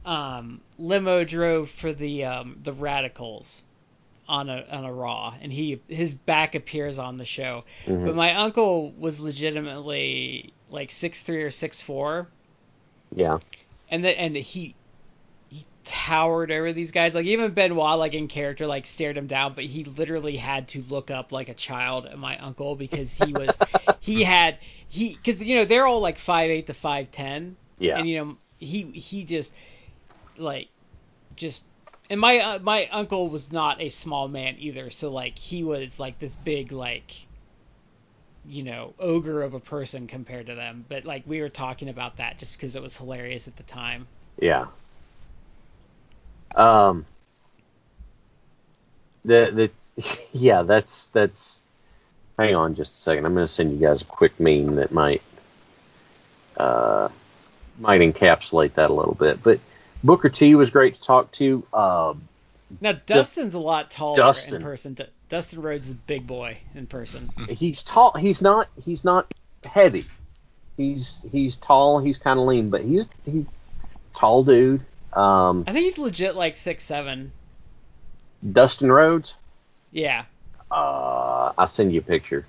um, 0.07 0.61
limo 0.79 1.25
drove 1.25 1.69
for 1.69 1.93
the 1.93 2.25
um, 2.25 2.57
the 2.63 2.73
Radicalz 2.73 3.63
on 4.29 4.49
a 4.49 4.65
on 4.71 4.85
a 4.85 4.93
Raw, 4.93 5.35
and 5.41 5.53
he 5.53 5.81
his 5.89 6.15
back 6.15 6.55
appears 6.55 6.99
on 6.99 7.17
the 7.17 7.25
show. 7.25 7.65
mhm. 7.85 8.07
But 8.07 8.15
my 8.15 8.35
uncle 8.35 8.93
was 8.93 9.21
legitimately 9.21 10.53
like 10.71 10.93
six 10.93 11.21
three 11.23 11.43
or 11.43 11.51
six 11.51 11.81
four, 11.81 12.29
yeah, 13.15 13.39
and 13.91 14.05
the, 14.05 14.19
and 14.19 14.37
he 14.37 14.77
he 15.51 15.67
towered 15.85 16.53
over 16.53 16.73
these 16.73 16.93
guys. 16.93 17.15
Like 17.15 17.27
even 17.27 17.51
Benoit, 17.51 17.99
like 17.99 18.15
in 18.15 18.29
character, 18.29 18.67
like 18.69 18.87
stared 18.87 19.17
him 19.17 19.27
down, 19.27 19.55
but 19.55 19.65
he 19.65 19.83
literally 19.85 20.37
had 20.37 20.69
to 20.69 20.85
look 20.89 21.11
up 21.11 21.33
like 21.33 21.49
a 21.49 21.55
child 21.55 22.07
at 22.07 22.17
my 22.17 22.39
uncle 22.39 22.77
because 22.77 23.13
he 23.15 23.33
was 23.33 23.59
he 24.01 24.23
had 24.23 24.59
he 24.89 25.15
because 25.15 25.43
you 25.43 25.57
know 25.57 25.65
they're 25.65 25.87
all 25.87 26.01
like 26.01 26.19
five 26.19 26.51
eight 26.51 26.69
to 26.69 26.75
five 26.75 27.11
ten, 27.11 27.57
yeah, 27.81 27.99
and 27.99 28.09
you 28.09 28.19
know 28.19 28.37
he 28.59 28.83
he 28.93 29.25
just 29.25 29.53
like 30.39 30.69
just 31.37 31.63
and 32.09 32.21
my 32.21 32.39
uh, 32.39 32.59
my 32.61 32.87
uncle 32.89 33.29
was 33.29 33.53
not 33.53 33.81
a 33.81 33.89
small 33.89 34.29
man 34.29 34.57
either, 34.59 34.91
so 34.91 35.11
like 35.11 35.39
he 35.39 35.65
was 35.65 35.99
like 35.99 36.19
this 36.19 36.35
big 36.35 36.73
like 36.73 37.13
you 38.49 38.63
know 38.63 38.95
ogre 38.99 39.43
of 39.43 39.55
a 39.55 39.61
person 39.61 40.07
compared 40.07 40.47
to 40.47 40.55
them. 40.55 40.85
But 40.89 41.05
like 41.05 41.25
we 41.27 41.41
were 41.41 41.49
talking 41.49 41.89
about 41.89 42.19
that 42.19 42.39
just 42.39 42.53
because 42.53 42.77
it 42.77 42.83
was 42.83 42.97
hilarious 42.97 43.49
at 43.49 43.57
the 43.57 43.65
time. 43.65 44.07
yeah. 44.41 44.67
Um. 46.55 47.07
The 49.25 49.71
the 49.97 50.09
yeah, 50.33 50.63
that's 50.63 51.07
that's. 51.09 51.61
Hang 52.39 52.55
on 52.55 52.75
just 52.75 52.93
a 52.93 52.99
second. 52.99 53.25
I'm 53.25 53.33
going 53.33 53.47
to 53.47 53.53
send 53.53 53.73
you 53.73 53.79
guys 53.79 54.03
a 54.03 54.05
quick 54.05 54.39
meme 54.39 54.77
that 54.77 54.93
might 54.93 55.23
uh 56.59 57.09
might 57.79 58.01
encapsulate 58.01 58.75
that 58.75 58.91
a 58.91 58.93
little 58.93 59.15
bit. 59.15 59.43
But 59.43 59.59
Booker 60.05 60.29
T 60.29 60.55
was 60.55 60.71
great 60.71 60.95
to 60.95 61.03
talk 61.03 61.33
to. 61.33 61.65
Uh, 61.73 62.15
Now 62.81 62.93
Dustin's 62.93 63.55
a 63.55 63.59
lot 63.59 63.91
taller 63.91 64.17
Dustin. 64.17 64.57
in 64.57 64.63
person. 64.63 64.95
D- 64.95 65.05
Dustin 65.29 65.61
Rhodes 65.63 65.87
is 65.87 65.93
a 65.93 65.97
big 65.97 66.27
boy 66.27 66.59
in 66.75 66.87
person. 66.87 67.29
he's 67.49 67.83
tall. 67.83 68.13
He's 68.13 68.41
not. 68.43 68.69
He's 68.85 69.05
not 69.05 69.33
heavy. 69.65 70.07
He's 70.77 71.25
he's 71.33 71.57
tall. 71.57 71.99
He's 72.01 72.19
kind 72.19 72.39
of 72.39 72.47
lean, 72.47 72.71
but 72.71 72.83
he's 72.83 73.09
he 73.25 73.47
tall 74.15 74.45
dude. 74.45 74.83
Um, 75.13 75.65
I 75.67 75.73
think 75.73 75.85
he's 75.85 75.99
legit 75.99 76.37
like 76.37 76.57
six 76.57 76.85
seven. 76.85 77.33
Dustin 78.53 78.93
Rhodes. 78.93 79.35
Yeah. 79.91 80.25
Uh, 80.71 81.53
I'll 81.57 81.69
send 81.69 81.93
you 81.93 82.01
a 82.01 82.03
picture. 82.03 82.45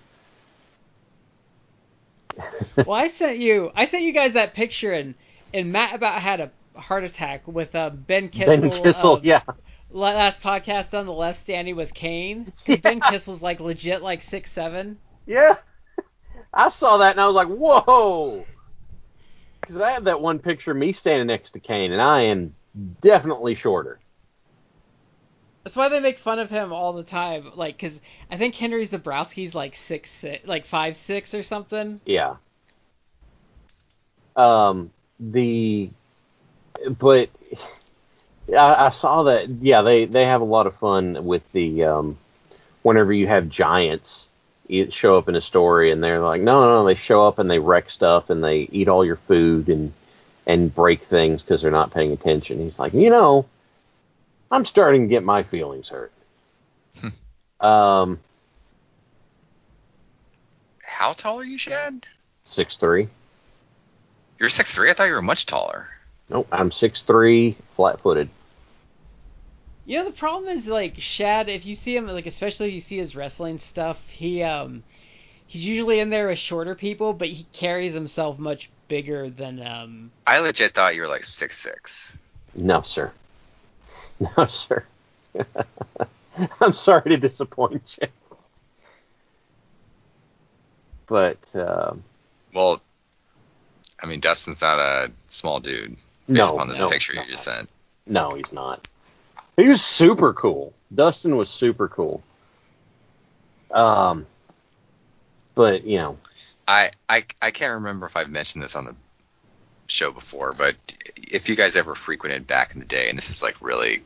Well, 2.75 2.93
I 2.93 3.07
sent 3.07 3.39
you 3.39 3.71
I 3.75 3.85
sent 3.85 4.03
you 4.03 4.11
guys 4.11 4.33
that 4.33 4.53
picture 4.53 4.91
and 4.93 5.15
and 5.53 5.71
Matt 5.71 5.95
about 5.95 6.21
had 6.21 6.39
a 6.39 6.51
heart 6.77 7.03
attack 7.03 7.47
with 7.47 7.75
uh, 7.75 7.89
Ben 7.89 8.27
Kissel. 8.29 8.69
ben 8.69 8.71
Kissel. 8.83 9.13
of 9.15 9.25
yeah, 9.25 9.41
Last 9.89 10.41
podcast 10.41 10.97
on 10.97 11.05
the 11.05 11.13
left 11.13 11.39
standing 11.39 11.75
with 11.75 11.93
Kane. 11.93 12.51
'Cause 12.65 12.77
Ben 12.77 12.99
Kissel's 12.99 13.41
like 13.41 13.59
legit 13.59 14.01
like 14.01 14.21
six 14.21 14.51
seven. 14.51 14.97
yeah. 15.25 15.55
I 16.53 16.69
saw 16.69 16.97
that 16.97 17.11
and 17.11 17.19
I 17.21 17.25
was 17.27 17.35
like, 17.35 17.47
whoa. 17.49 18.45
Because 19.61 19.79
I 19.81 19.91
have 19.91 20.05
that 20.05 20.21
one 20.21 20.39
picture 20.39 20.71
of 20.71 20.77
me 20.77 20.93
standing 20.93 21.27
next 21.27 21.51
to 21.51 21.59
Kane, 21.59 21.91
and 21.91 22.01
I 22.01 22.21
am 22.23 22.55
definitely 23.01 23.53
shorter. 23.53 23.99
That's 25.63 25.75
why 25.75 25.89
they 25.89 25.99
make 25.99 26.17
fun 26.17 26.39
of 26.39 26.49
him 26.49 26.71
all 26.71 26.93
the 26.93 27.03
time. 27.03 27.51
Like, 27.55 27.75
because 27.75 27.99
I 28.31 28.37
think 28.37 28.55
Henry 28.55 28.83
Zebrowski's 28.85 29.53
like 29.53 29.75
six, 29.75 30.09
six 30.09 30.47
like 30.47 30.65
five 30.65 30.95
six 30.95 31.33
or 31.33 31.43
something. 31.43 31.99
Yeah. 32.05 32.37
Um, 34.37 34.91
the, 35.19 35.89
but 36.97 37.29
I, 38.49 38.87
I 38.87 38.89
saw 38.89 39.23
that. 39.23 39.49
Yeah, 39.49 39.81
they 39.81 40.05
they 40.05 40.25
have 40.25 40.41
a 40.41 40.45
lot 40.45 40.67
of 40.67 40.75
fun 40.75 41.25
with 41.25 41.49
the 41.51 41.83
um, 41.85 42.17
whenever 42.83 43.11
you 43.13 43.27
have 43.27 43.49
giants 43.49 44.29
show 44.89 45.17
up 45.17 45.29
in 45.29 45.35
a 45.35 45.41
story 45.41 45.91
and 45.91 46.03
they're 46.03 46.19
like, 46.19 46.41
no, 46.41 46.61
no, 46.61 46.67
no, 46.81 46.85
they 46.85 46.95
show 46.95 47.25
up 47.25 47.39
and 47.39 47.49
they 47.49 47.59
wreck 47.59 47.89
stuff 47.89 48.29
and 48.29 48.43
they 48.43 48.67
eat 48.71 48.87
all 48.87 49.05
your 49.05 49.15
food 49.15 49.69
and 49.69 49.93
and 50.45 50.73
break 50.73 51.03
things 51.03 51.41
because 51.41 51.61
they're 51.61 51.71
not 51.71 51.91
paying 51.91 52.11
attention. 52.11 52.59
He's 52.59 52.79
like, 52.79 52.93
you 52.93 53.09
know, 53.09 53.45
I'm 54.51 54.65
starting 54.65 55.03
to 55.03 55.07
get 55.07 55.23
my 55.23 55.43
feelings 55.43 55.89
hurt. 55.89 56.11
um, 57.59 58.19
How 60.83 61.13
tall 61.13 61.39
are 61.39 61.45
you, 61.45 61.57
Shad? 61.57 62.05
six 62.43 62.77
three. 62.77 63.09
You're 64.39 64.49
six 64.49 64.73
three. 64.73 64.89
I 64.89 64.93
thought 64.93 65.05
you 65.05 65.13
were 65.13 65.21
much 65.21 65.45
taller. 65.45 65.89
Nope, 66.29 66.47
I'm 66.51 66.71
six 66.71 67.01
three, 67.01 67.55
flat 67.75 68.01
footed. 68.01 68.29
You 69.85 69.99
know 69.99 70.05
the 70.05 70.11
problem 70.11 70.49
is 70.49 70.67
like 70.67 70.99
Shad. 70.99 71.47
If 71.47 71.65
you 71.65 71.75
see 71.75 71.95
him, 71.95 72.07
like 72.07 72.25
especially 72.25 72.67
if 72.67 72.73
you 72.73 72.81
see 72.81 72.97
his 72.97 73.15
wrestling 73.15 73.59
stuff, 73.59 74.05
he 74.09 74.43
um 74.43 74.83
he's 75.47 75.65
usually 75.65 75.99
in 75.99 76.09
there 76.09 76.27
with 76.27 76.37
shorter 76.37 76.75
people, 76.75 77.13
but 77.13 77.29
he 77.29 77.45
carries 77.53 77.93
himself 77.93 78.37
much 78.37 78.69
bigger 78.89 79.29
than 79.29 79.65
um. 79.65 80.11
I 80.25 80.39
legit 80.39 80.73
thought 80.73 80.95
you 80.95 81.01
were 81.01 81.07
like 81.07 81.23
six 81.23 81.57
six. 81.57 82.17
No, 82.53 82.81
sir. 82.81 83.11
No, 84.35 84.45
sir. 84.47 84.83
I'm 86.59 86.73
sorry 86.73 87.11
to 87.11 87.17
disappoint 87.17 87.99
you. 88.01 88.07
But 91.05 91.55
um, 91.55 92.03
Well, 92.51 92.81
I 94.01 94.07
mean, 94.07 94.19
Dustin's 94.19 94.61
not 94.61 94.79
a 94.79 95.11
small 95.27 95.59
dude 95.59 95.97
based 96.27 96.51
no, 96.51 96.55
upon 96.55 96.69
this 96.69 96.81
no, 96.81 96.89
picture 96.89 97.13
you 97.13 97.25
just 97.25 97.43
sent. 97.43 97.69
No, 98.05 98.31
he's 98.31 98.53
not. 98.53 98.87
He 99.55 99.67
was 99.67 99.81
super 99.81 100.33
cool. 100.33 100.73
Dustin 100.93 101.35
was 101.35 101.49
super 101.49 101.87
cool. 101.87 102.21
Um, 103.71 104.25
but 105.55 105.85
you 105.85 105.97
know, 105.97 106.15
I, 106.67 106.91
I 107.09 107.23
I 107.41 107.51
can't 107.51 107.75
remember 107.75 108.05
if 108.05 108.15
I've 108.15 108.29
mentioned 108.29 108.63
this 108.63 108.75
on 108.75 108.85
the 108.85 108.95
show 109.87 110.11
before, 110.11 110.53
but 110.57 110.75
if 111.17 111.49
you 111.49 111.55
guys 111.55 111.75
ever 111.75 111.95
frequented 111.95 112.47
back 112.47 112.73
in 112.73 112.79
the 112.79 112.85
day, 112.85 113.09
and 113.09 113.17
this 113.17 113.29
is 113.29 113.41
like 113.41 113.61
really 113.61 114.03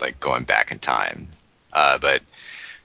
like 0.00 0.20
going 0.20 0.44
back 0.44 0.70
in 0.70 0.78
time, 0.78 1.28
uh, 1.72 1.98
but 1.98 2.22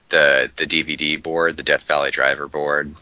the 0.08 0.50
the 0.56 0.64
DVD 0.66 1.22
board, 1.22 1.56
the 1.56 1.62
Death 1.62 1.86
Valley 1.86 2.10
Driver 2.10 2.48
board, 2.48 2.94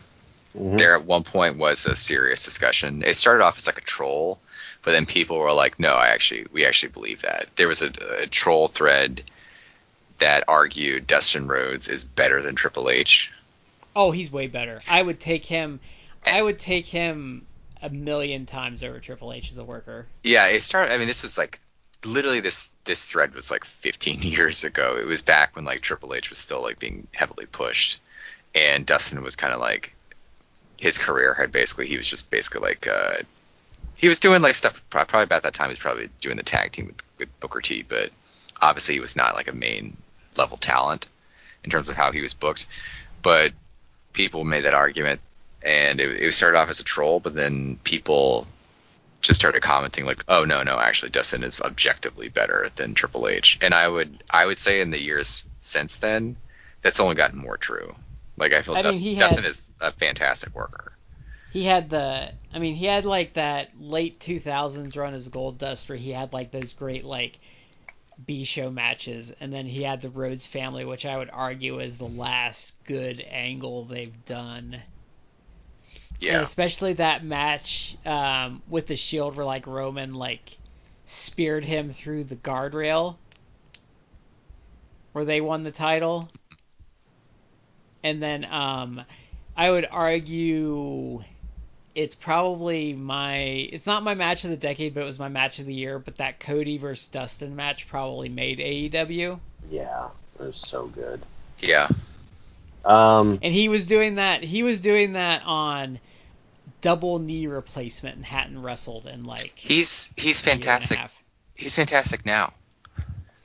mhm. 0.57 0.79
there 0.79 0.95
at 0.95 1.05
one 1.05 1.23
point 1.23 1.59
was 1.59 1.87
a 1.87 1.97
serious 1.97 2.45
discussion. 2.45 3.03
It 3.05 3.17
started 3.17 3.45
off 3.45 3.59
as 3.59 3.67
like 3.67 3.79
a 3.79 3.83
troll, 3.83 4.39
but 4.83 4.93
then 4.93 5.07
people 5.07 5.39
were 5.39 5.53
like, 5.53 5.79
"No, 5.79 5.95
I 5.95 6.09
actually, 6.09 6.47
we 6.53 6.65
actually 6.65 6.93
believe 6.93 7.23
that." 7.23 7.49
There 7.57 7.69
was 7.69 7.83
a, 7.83 7.93
a 8.21 8.27
troll 8.27 8.69
thread 8.69 9.23
that 10.19 10.45
argued 10.49 11.07
Dustin 11.07 11.49
Rhodes 11.49 11.89
is 11.89 12.05
better 12.05 12.43
than 12.43 12.55
Triple 12.55 12.91
H. 12.91 13.33
Oh, 13.95 14.11
he's 14.11 14.31
way 14.31 14.47
better. 14.47 14.81
I 14.89 15.03
would 15.03 15.21
take 15.21 15.45
him. 15.45 15.81
I 16.27 16.41
would 16.41 16.59
take 16.59 16.87
him 16.87 17.47
a 17.83 17.91
million 17.91 18.47
times 18.47 18.83
over 18.83 19.01
Triple 19.01 19.33
H 19.33 19.51
as 19.51 19.59
a 19.59 19.65
worker. 19.65 20.07
Yeah, 20.23 20.49
it 20.49 20.63
started. 20.63 20.95
I 20.95 20.99
mean, 20.99 21.09
this 21.09 21.23
was 21.23 21.37
like 21.37 21.61
literally 22.05 22.41
this 22.41 22.71
this 22.85 23.05
thread 23.05 23.35
was 23.35 23.51
like 23.51 23.65
15 23.65 24.19
years 24.23 24.65
ago. 24.65 24.97
It 24.97 25.07
was 25.07 25.23
back 25.23 25.57
when 25.57 25.65
like 25.65 25.81
Triple 25.81 26.15
H 26.15 26.31
was 26.31 26.39
still 26.39 26.63
like 26.63 26.79
being 26.79 27.07
heavily 27.13 27.47
pushed, 27.47 28.01
and 28.55 28.87
Dustin 28.87 29.23
was 29.23 29.37
kind 29.37 29.53
of 29.53 29.61
like 29.61 29.95
his 30.81 30.99
career 30.99 31.35
had 31.35 31.53
basically 31.53 31.87
he 31.87 31.97
was 31.97 32.09
just 32.09 32.31
basically 32.31 32.61
like 32.61 32.87
uh, 32.89 33.15
he 33.97 34.09
was 34.09 34.19
doing 34.21 34.43
like 34.43 34.55
stuff 34.55 34.85
probably 34.91 35.23
about 35.23 35.43
that 35.43 35.55
time 35.55 35.69
he 35.69 35.73
was 35.73 35.79
probably 35.79 36.09
doing 36.21 36.37
the 36.37 36.43
tag 36.43 36.73
team 36.73 36.87
with, 36.87 36.97
with 37.19 37.41
Booker 37.41 37.61
T, 37.61 37.83
but 37.83 38.11
obviously 38.61 38.95
he 38.95 39.01
was 39.01 39.17
not 39.17 39.35
like 39.35 39.49
a 39.49 39.55
main 39.55 39.97
level 40.37 40.57
talent 40.57 41.07
in 41.65 41.71
terms 41.71 41.89
of 41.89 41.97
how 41.97 42.13
he 42.13 42.21
was 42.21 42.35
booked. 42.35 42.67
But 43.23 43.53
people 44.13 44.45
made 44.45 44.65
that 44.65 44.75
argument, 44.75 45.21
and 45.65 46.01
it, 46.01 46.21
it 46.21 46.33
started 46.35 46.59
off 46.59 46.71
as 46.71 46.81
a 46.81 46.85
troll, 46.85 47.21
but 47.21 47.35
then 47.35 47.79
people 47.85 48.47
just 49.21 49.39
started 49.41 49.63
commenting 49.63 50.05
like, 50.07 50.25
"Oh 50.29 50.45
no, 50.45 50.63
no, 50.65 50.79
actually, 50.79 51.11
Dustin 51.11 51.45
is 51.45 51.61
objectively 51.61 52.29
better 52.29 52.69
than 52.75 52.95
Triple 52.95 53.29
H." 53.29 53.59
And 53.63 53.73
I 53.73 53.87
would, 53.87 54.23
I 54.29 54.45
would 54.45 54.59
say 54.59 54.81
in 54.81 54.91
the 54.91 55.01
years 55.01 55.45
since 55.61 55.97
then, 55.97 56.37
that's 56.81 56.99
only 56.99 57.15
gotten 57.15 57.39
more 57.39 57.57
true. 57.57 57.95
Like 58.37 58.53
I 58.53 58.63
feel 58.63 58.75
I 58.75 58.79
mean, 58.79 58.85
Dustin, 58.85 59.09
he 59.09 59.15
had- 59.15 59.29
Dustin 59.29 59.45
is 59.45 59.63
a 59.81 59.93
fantastic 59.93 60.55
worker. 60.55 60.92
He 61.53 61.65
had 61.67 61.91
the. 61.91 62.35
I 62.53 62.59
mean, 62.59 62.75
he 62.75 62.87
had 62.87 63.07
like 63.07 63.35
that 63.35 63.81
late 63.81 64.19
2000s 64.19 64.97
run 64.97 65.15
as 65.15 65.29
Gold 65.29 65.59
Dust 65.59 65.89
where 65.89 65.97
he 65.99 66.11
had 66.11 66.33
like 66.33 66.51
those 66.51 66.73
great 66.73 67.05
like 67.05 67.39
B 68.25 68.45
show 68.45 68.71
matches, 68.71 69.31
and 69.41 69.53
then 69.53 69.67
he 69.67 69.83
had 69.83 70.01
the 70.03 70.11
Rhodes 70.11 70.47
family, 70.47 70.85
which 70.85 71.07
I 71.07 71.17
would 71.19 71.31
argue 71.31 71.81
is 71.81 71.99
the 71.99 72.09
last 72.09 72.75
good 72.85 73.21
angle 73.21 73.85
they've 73.85 74.25
done. 74.25 74.85
And 76.27 76.41
Yeah, 76.41 76.43
especially 76.43 76.95
that 76.95 77.25
match 77.25 77.97
um, 78.05 78.63
with 78.67 78.87
the 78.89 78.97
Shield, 78.97 79.37
where 79.37 79.47
like 79.47 79.67
Roman 79.69 80.15
like 80.15 80.59
speared 81.05 81.65
him 81.65 81.91
through 81.93 82.25
the 82.25 82.37
guardrail, 82.37 83.21
where 85.13 85.25
they 85.25 85.41
won 85.41 85.63
the 85.63 85.71
title. 85.73 86.31
And 88.03 88.23
then 88.23 88.45
um, 88.45 89.03
I 89.57 89.71
would 89.71 89.87
argue 89.91 91.23
it's 91.95 92.15
probably 92.15 92.93
my 92.93 93.37
it's 93.37 93.87
not 93.87 94.03
my 94.03 94.15
match 94.15 94.45
of 94.45 94.51
the 94.51 94.57
decade, 94.57 94.95
but 94.95 95.01
it 95.03 95.07
was 95.07 95.19
my 95.19 95.29
match 95.29 95.59
of 95.59 95.67
the 95.67 95.75
year. 95.75 95.99
But 95.99 96.17
that 96.17 96.41
Cody 96.41 96.79
versus 96.79 97.07
Dustin 97.09 97.57
match 97.57 97.89
probably 97.89 98.29
made 98.29 98.59
AEW, 98.59 99.39
yeah, 99.71 100.09
it 100.39 100.43
was 100.43 100.57
so 100.57 100.87
good. 100.87 101.21
yeah, 101.61 101.89
Um, 102.85 103.39
and 103.43 103.53
he 103.55 103.69
was 103.69 103.87
doing 103.87 104.15
that. 104.15 104.43
He 104.43 104.63
was 104.63 104.81
doing 104.81 105.15
that 105.15 105.43
on 105.45 105.99
double 106.81 107.19
knee 107.19 107.47
replacement 107.47 108.17
and 108.17 108.25
hadn't 108.25 108.61
wrestled 108.61 109.07
in 109.07 109.25
like 109.25 109.53
he's 109.55 110.13
he's 110.17 110.45
a 110.47 110.47
year 110.47 110.55
and 110.55 110.65
a 110.65 110.67
fantastic. 110.67 111.01
He's 111.55 111.77
fantastic 111.77 112.27
now. 112.27 112.53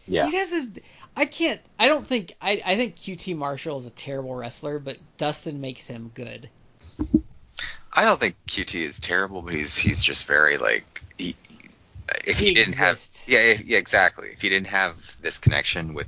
yeah, 0.07 0.25
He 0.25 0.31
doesn't. 0.31 0.79
I 1.15 1.25
can't. 1.25 1.59
I 1.77 1.87
don't 1.87 2.05
think. 2.05 2.33
I. 2.41 2.61
I 2.65 2.75
think 2.75 2.95
QT 2.95 3.35
Marshall 3.35 3.79
is 3.79 3.85
a 3.85 3.91
terrible 3.91 4.35
wrestler, 4.35 4.79
but 4.79 4.97
Dustin 5.17 5.61
makes 5.61 5.85
him 5.87 6.11
good. 6.13 6.49
I 7.97 8.05
don't 8.05 8.19
think 8.19 8.37
QT 8.47 8.75
is 8.75 8.99
terrible, 8.99 9.41
but 9.41 9.55
he's 9.55 9.77
he's 9.77 10.03
just 10.03 10.27
very 10.27 10.57
like 10.59 11.01
he, 11.17 11.35
if 12.25 12.39
he, 12.39 12.49
He 12.49 12.53
didn't 12.53 12.75
exists. 12.75 13.25
have 13.25 13.29
yeah 13.29 13.55
yeah 13.65 13.79
exactly 13.79 14.29
if 14.29 14.41
he 14.41 14.49
didn't 14.49 14.67
have 14.67 15.17
this 15.21 15.39
connection 15.39 15.95
with 15.95 16.07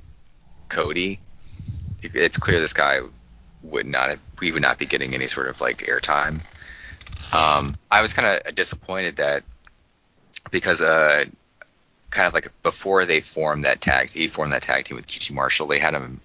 Cody, 0.69 1.19
it's 2.03 2.37
clear 2.37 2.59
this 2.59 2.73
guy 2.73 2.99
would 3.63 3.87
not 3.87 4.09
have, 4.09 4.19
we 4.39 4.51
would 4.51 4.61
not 4.61 4.79
be 4.79 4.85
getting 4.85 5.15
any 5.15 5.27
sort 5.27 5.47
of 5.47 5.61
like 5.61 5.79
airtime. 5.79 6.35
Um, 7.33 7.73
I 7.91 8.01
was 8.01 8.13
kind 8.13 8.41
of 8.47 8.55
disappointed 8.55 9.17
that 9.17 9.43
because 10.51 10.81
uh 10.81 11.25
kind 12.11 12.27
of 12.27 12.33
like 12.35 12.51
before 12.63 13.05
they 13.05 13.21
formed 13.21 13.65
that 13.65 13.81
tag 13.81 14.11
he 14.11 14.27
formed 14.27 14.53
that 14.53 14.63
tag 14.63 14.85
team 14.85 14.97
with 14.97 15.07
QT 15.07 15.31
Marshall 15.33 15.67
they 15.67 15.79
had 15.79 15.95
him 15.95 16.21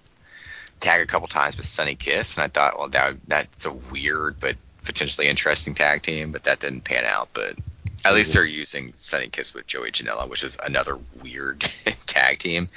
tag 0.79 1.01
a 1.01 1.07
couple 1.07 1.27
times 1.27 1.57
with 1.57 1.65
Sunny 1.65 1.95
Kiss 1.95 2.37
and 2.37 2.45
I 2.45 2.47
thought 2.49 2.77
well 2.77 2.89
that 2.89 3.15
that's 3.27 3.65
a 3.65 3.73
weird 3.73 4.39
but 4.39 4.57
potentially 4.85 5.27
interesting 5.27 5.73
tag 5.73 6.01
team 6.01 6.31
but 6.31 6.43
that 6.43 6.59
didn't 6.59 6.83
pan 6.83 7.03
out. 7.05 7.29
But 7.33 7.55
at 8.03 8.13
least 8.13 8.33
they're 8.33 8.45
using 8.45 8.93
Sunny 8.93 9.27
Kiss 9.27 9.53
with 9.53 9.67
Joey 9.67 9.91
Janela 9.91 10.29
which 10.29 10.43
is 10.43 10.57
another 10.63 10.99
weird 11.21 11.59
tag 12.05 12.39
team. 12.39 12.67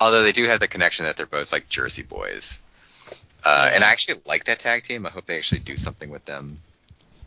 Although 0.00 0.22
they 0.22 0.32
do 0.32 0.44
have 0.44 0.60
the 0.60 0.68
connection 0.68 1.04
that 1.06 1.16
they're 1.16 1.26
both 1.26 1.52
like 1.52 1.68
Jersey 1.68 2.02
boys. 2.02 2.62
Uh, 3.44 3.70
and 3.72 3.84
I 3.84 3.92
actually 3.92 4.20
like 4.26 4.44
that 4.44 4.58
tag 4.58 4.82
team. 4.82 5.06
I 5.06 5.10
hope 5.10 5.26
they 5.26 5.36
actually 5.36 5.60
do 5.60 5.76
something 5.76 6.10
with 6.10 6.24
them. 6.24 6.56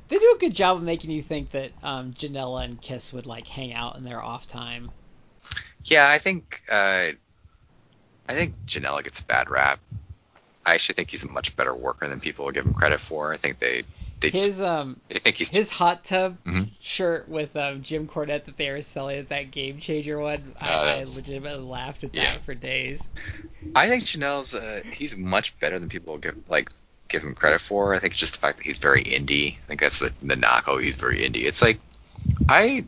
They 0.09 0.18
do 0.18 0.34
a 0.35 0.39
good 0.39 0.53
job 0.53 0.76
of 0.77 0.84
making 0.84 1.11
you 1.11 1.22
think 1.22 1.51
that 1.51 1.72
um, 1.81 2.13
Janela 2.13 2.65
and 2.65 2.81
Kiss 2.81 3.13
would 3.13 3.26
like 3.26 3.47
hang 3.47 3.73
out 3.73 3.95
in 3.95 4.03
their 4.03 4.22
off 4.22 4.45
time. 4.45 4.91
Yeah, 5.85 6.07
I 6.09 6.18
think 6.18 6.61
uh, 6.69 7.11
I 8.27 8.34
think 8.34 8.55
Janela 8.65 9.03
gets 9.03 9.22
a 9.22 9.26
bad 9.26 9.49
rap. 9.49 9.80
I 10.65 10.73
actually 10.73 10.95
think 10.95 11.11
he's 11.11 11.23
a 11.23 11.31
much 11.31 11.55
better 11.55 11.73
worker 11.73 12.07
than 12.07 12.19
people 12.19 12.51
give 12.51 12.65
him 12.65 12.73
credit 12.73 12.99
for. 12.99 13.34
I 13.34 13.38
think 13.38 13.59
they 13.59 13.84
they 14.22 14.31
just, 14.31 14.45
His 14.48 14.61
um 14.61 14.99
they 15.10 15.19
think 15.19 15.35
he's 15.38 15.56
his 15.56 15.69
hot 15.69 16.03
tub 16.03 16.38
Mhm. 16.45 16.69
shirt 16.80 17.27
with 17.27 17.56
um, 17.56 17.81
Jim 17.84 18.07
Cornette 18.07 18.45
that 18.45 18.57
they 18.57 18.72
were 18.72 18.81
selling 18.81 19.19
at 19.19 19.30
that 19.30 19.52
Game 19.52 19.80
Changer 19.80 20.19
one. 20.19 20.56
I, 20.61 20.69
I 20.69 20.98
legitimately 20.99 21.64
laughed 21.64 22.03
at 22.03 22.14
that 22.14 22.22
Yeah. 22.22 22.31
for 22.34 22.56
days. 22.56 23.10
I 23.76 23.88
think 23.89 24.03
Janela's 24.03 24.53
uh, 24.53 24.81
he's 24.93 25.15
much 25.18 25.60
better 25.60 25.77
than 25.80 25.89
people 25.89 26.18
give 26.18 26.35
like 26.49 26.69
give 27.10 27.23
him 27.23 27.35
credit 27.35 27.60
for. 27.60 27.93
I 27.93 27.99
think 27.99 28.11
it's 28.14 28.19
just 28.19 28.34
the 28.34 28.39
fact 28.39 28.57
that 28.57 28.65
he's 28.65 28.77
very 28.77 29.03
indie. 29.03 29.57
I 29.57 29.68
think 29.68 29.81
that's 29.81 29.99
the 29.99 30.14
the 30.22 30.35
knock. 30.35 30.65
Oh, 30.68 30.77
he's 30.77 30.95
very 30.95 31.19
indie. 31.19 31.43
It's 31.43 31.61
like 31.61 31.80
I 32.48 32.85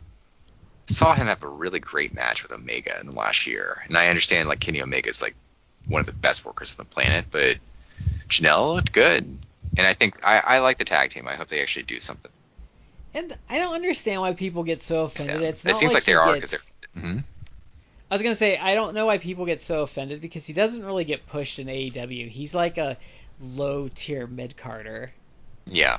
saw 0.86 1.14
him 1.14 1.26
have 1.26 1.42
a 1.42 1.48
really 1.48 1.80
great 1.80 2.14
match 2.14 2.42
with 2.42 2.52
Omega 2.52 2.98
in 3.00 3.06
the 3.06 3.12
last 3.12 3.46
year, 3.46 3.82
and 3.88 3.96
I 3.96 4.08
understand 4.08 4.48
like 4.48 4.60
Kenny 4.60 4.82
Omega 4.82 5.08
is 5.08 5.22
like 5.22 5.34
one 5.88 6.00
of 6.00 6.06
the 6.06 6.12
best 6.12 6.44
workers 6.44 6.76
on 6.78 6.84
the 6.84 6.90
planet, 6.94 7.26
but 7.30 7.58
Janelle 8.28 8.74
looked 8.74 8.92
good, 8.92 9.38
and 9.76 9.86
I 9.86 9.94
think 9.94 10.24
I, 10.24 10.40
I 10.44 10.58
like 10.58 10.78
the 10.78 10.84
tag 10.84 11.10
team. 11.10 11.26
I 11.28 11.34
hope 11.34 11.48
they 11.48 11.60
actually 11.60 11.84
do 11.84 11.98
something. 11.98 12.30
And 13.14 13.36
I 13.48 13.58
don't 13.58 13.74
understand 13.74 14.20
why 14.20 14.34
people 14.34 14.64
get 14.64 14.82
so 14.82 15.04
offended. 15.04 15.40
Yeah. 15.42 15.48
It's 15.48 15.64
It 15.64 15.76
seems 15.76 15.94
like 15.94 16.04
he 16.04 16.12
they 16.12 16.16
are, 16.16 16.32
'cause 16.40 16.50
gets- 16.50 16.70
hmm 16.94 17.18
I 18.10 18.14
was 18.14 18.22
gonna 18.22 18.34
say 18.34 18.56
I 18.58 18.74
don't 18.74 18.94
know 18.94 19.06
why 19.06 19.18
people 19.18 19.46
get 19.46 19.60
so 19.62 19.82
offended 19.82 20.20
because 20.20 20.46
he 20.46 20.52
doesn't 20.52 20.84
really 20.84 21.04
get 21.04 21.26
pushed 21.26 21.58
in 21.58 21.68
AEW. 21.68 22.28
He's 22.28 22.54
like 22.54 22.78
a 22.78 22.96
low 23.40 23.88
tier 23.88 24.26
mid 24.26 24.56
carder. 24.56 25.12
Yeah, 25.66 25.96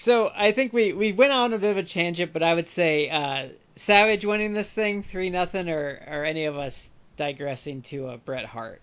So 0.00 0.32
I 0.34 0.52
think 0.52 0.72
we, 0.72 0.94
we 0.94 1.12
went 1.12 1.32
on 1.32 1.52
a 1.52 1.58
bit 1.58 1.72
of 1.72 1.76
a 1.76 1.82
tangent, 1.82 2.32
but 2.32 2.42
I 2.42 2.54
would 2.54 2.70
say 2.70 3.10
uh, 3.10 3.48
Savage 3.76 4.24
winning 4.24 4.54
this 4.54 4.72
thing 4.72 5.02
three 5.02 5.28
nothing, 5.28 5.68
or 5.68 6.00
or 6.06 6.24
any 6.24 6.46
of 6.46 6.56
us 6.56 6.90
digressing 7.20 7.82
to 7.82 8.08
uh, 8.08 8.16
Bret 8.16 8.46
Hart. 8.46 8.80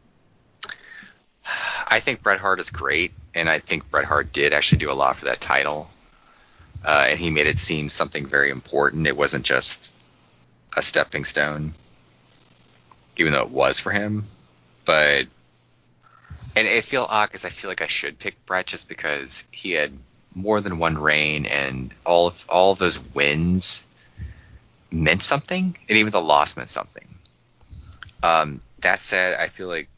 I 1.87 1.99
think 1.99 2.21
Bret 2.21 2.39
Hart 2.39 2.59
is 2.59 2.69
great, 2.69 3.11
and 3.33 3.49
I 3.49 3.57
think 3.57 3.89
Bret 3.89 4.05
Hart 4.05 4.31
did 4.31 4.53
actually 4.53 4.77
do 4.77 4.91
a 4.91 4.93
lot 4.93 5.15
for 5.15 5.25
that 5.25 5.41
title, 5.41 5.89
uh, 6.85 7.07
and 7.09 7.17
he 7.17 7.31
made 7.31 7.47
it 7.47 7.57
seem 7.57 7.89
something 7.89 8.27
very 8.27 8.51
important. 8.51 9.07
It 9.07 9.17
wasn't 9.17 9.43
just 9.43 9.91
a 10.77 10.83
stepping 10.83 11.25
stone, 11.25 11.71
even 13.17 13.33
though 13.33 13.41
it 13.41 13.49
was 13.49 13.79
for 13.79 13.91
him. 13.91 14.23
But 14.85 15.25
And 16.55 16.67
I 16.67 16.81
feel 16.81 17.07
odd 17.09 17.29
because 17.29 17.43
I 17.43 17.49
feel 17.49 17.71
like 17.71 17.81
I 17.81 17.87
should 17.87 18.19
pick 18.19 18.45
Bret 18.45 18.67
just 18.67 18.87
because 18.87 19.47
he 19.51 19.71
had 19.71 19.91
more 20.35 20.61
than 20.61 20.77
one 20.77 20.95
reign, 20.95 21.47
and 21.47 21.91
all 22.05 22.27
of 22.27 22.45
all 22.49 22.71
of 22.71 22.77
those 22.77 22.99
wins 23.15 23.87
meant 24.91 25.23
something, 25.23 25.75
and 25.89 25.97
even 25.97 26.11
the 26.11 26.21
loss 26.21 26.55
meant 26.55 26.69
something. 26.69 27.16
Um, 28.23 28.61
that 28.81 28.99
said, 28.99 29.37
I 29.39 29.47
feel 29.47 29.67
like 29.67 29.89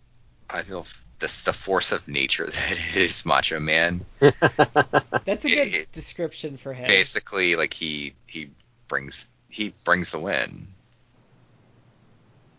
I 0.50 0.62
feel 0.62 0.86
this 1.20 1.42
the 1.42 1.54
force 1.54 1.92
of 1.92 2.08
nature 2.08 2.46
that 2.50 2.96
is 2.96 3.26
Macho 3.26 3.60
Man. 3.60 4.02
That's 4.20 5.46
a 5.46 5.50
good 5.50 5.74
It- 5.76 5.92
description 5.92 6.58
for 6.58 6.74
him. 6.74 6.88
Basically, 6.88 7.56
like 7.56 7.74
he 7.74 8.14
he 8.28 8.50
brings 8.88 9.28
he 9.50 9.74
brings 9.84 10.12
the 10.12 10.20
win. 10.20 10.68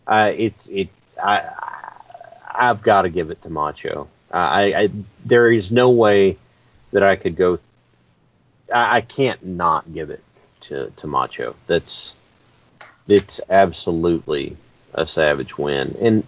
Uh, 0.07 0.31
it's 0.35 0.67
it. 0.67 0.89
I 1.21 1.49
I've 2.53 2.81
got 2.81 3.03
to 3.03 3.09
give 3.09 3.29
it 3.29 3.41
to 3.43 3.49
Macho. 3.49 4.07
I, 4.31 4.73
I 4.73 4.89
there 5.25 5.51
is 5.51 5.71
no 5.71 5.89
way 5.91 6.37
that 6.91 7.03
I 7.03 7.15
could 7.15 7.35
go. 7.35 7.59
I, 8.73 8.97
I 8.97 9.01
can't 9.01 9.45
not 9.45 9.91
give 9.93 10.09
it 10.09 10.23
to 10.61 10.91
to 10.97 11.07
Macho. 11.07 11.55
That's 11.67 12.15
it's 13.07 13.41
absolutely 13.49 14.57
a 14.93 15.05
savage 15.05 15.57
win, 15.57 15.95
and 16.01 16.23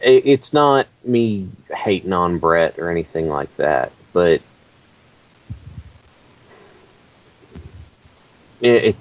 it, 0.00 0.26
it's 0.26 0.52
not 0.52 0.86
me 1.04 1.48
hating 1.74 2.12
on 2.12 2.38
Bret 2.38 2.78
or 2.78 2.90
anything 2.90 3.28
like 3.28 3.54
that, 3.56 3.92
but. 4.12 4.40
It, 8.60 8.84
it, 8.84 8.96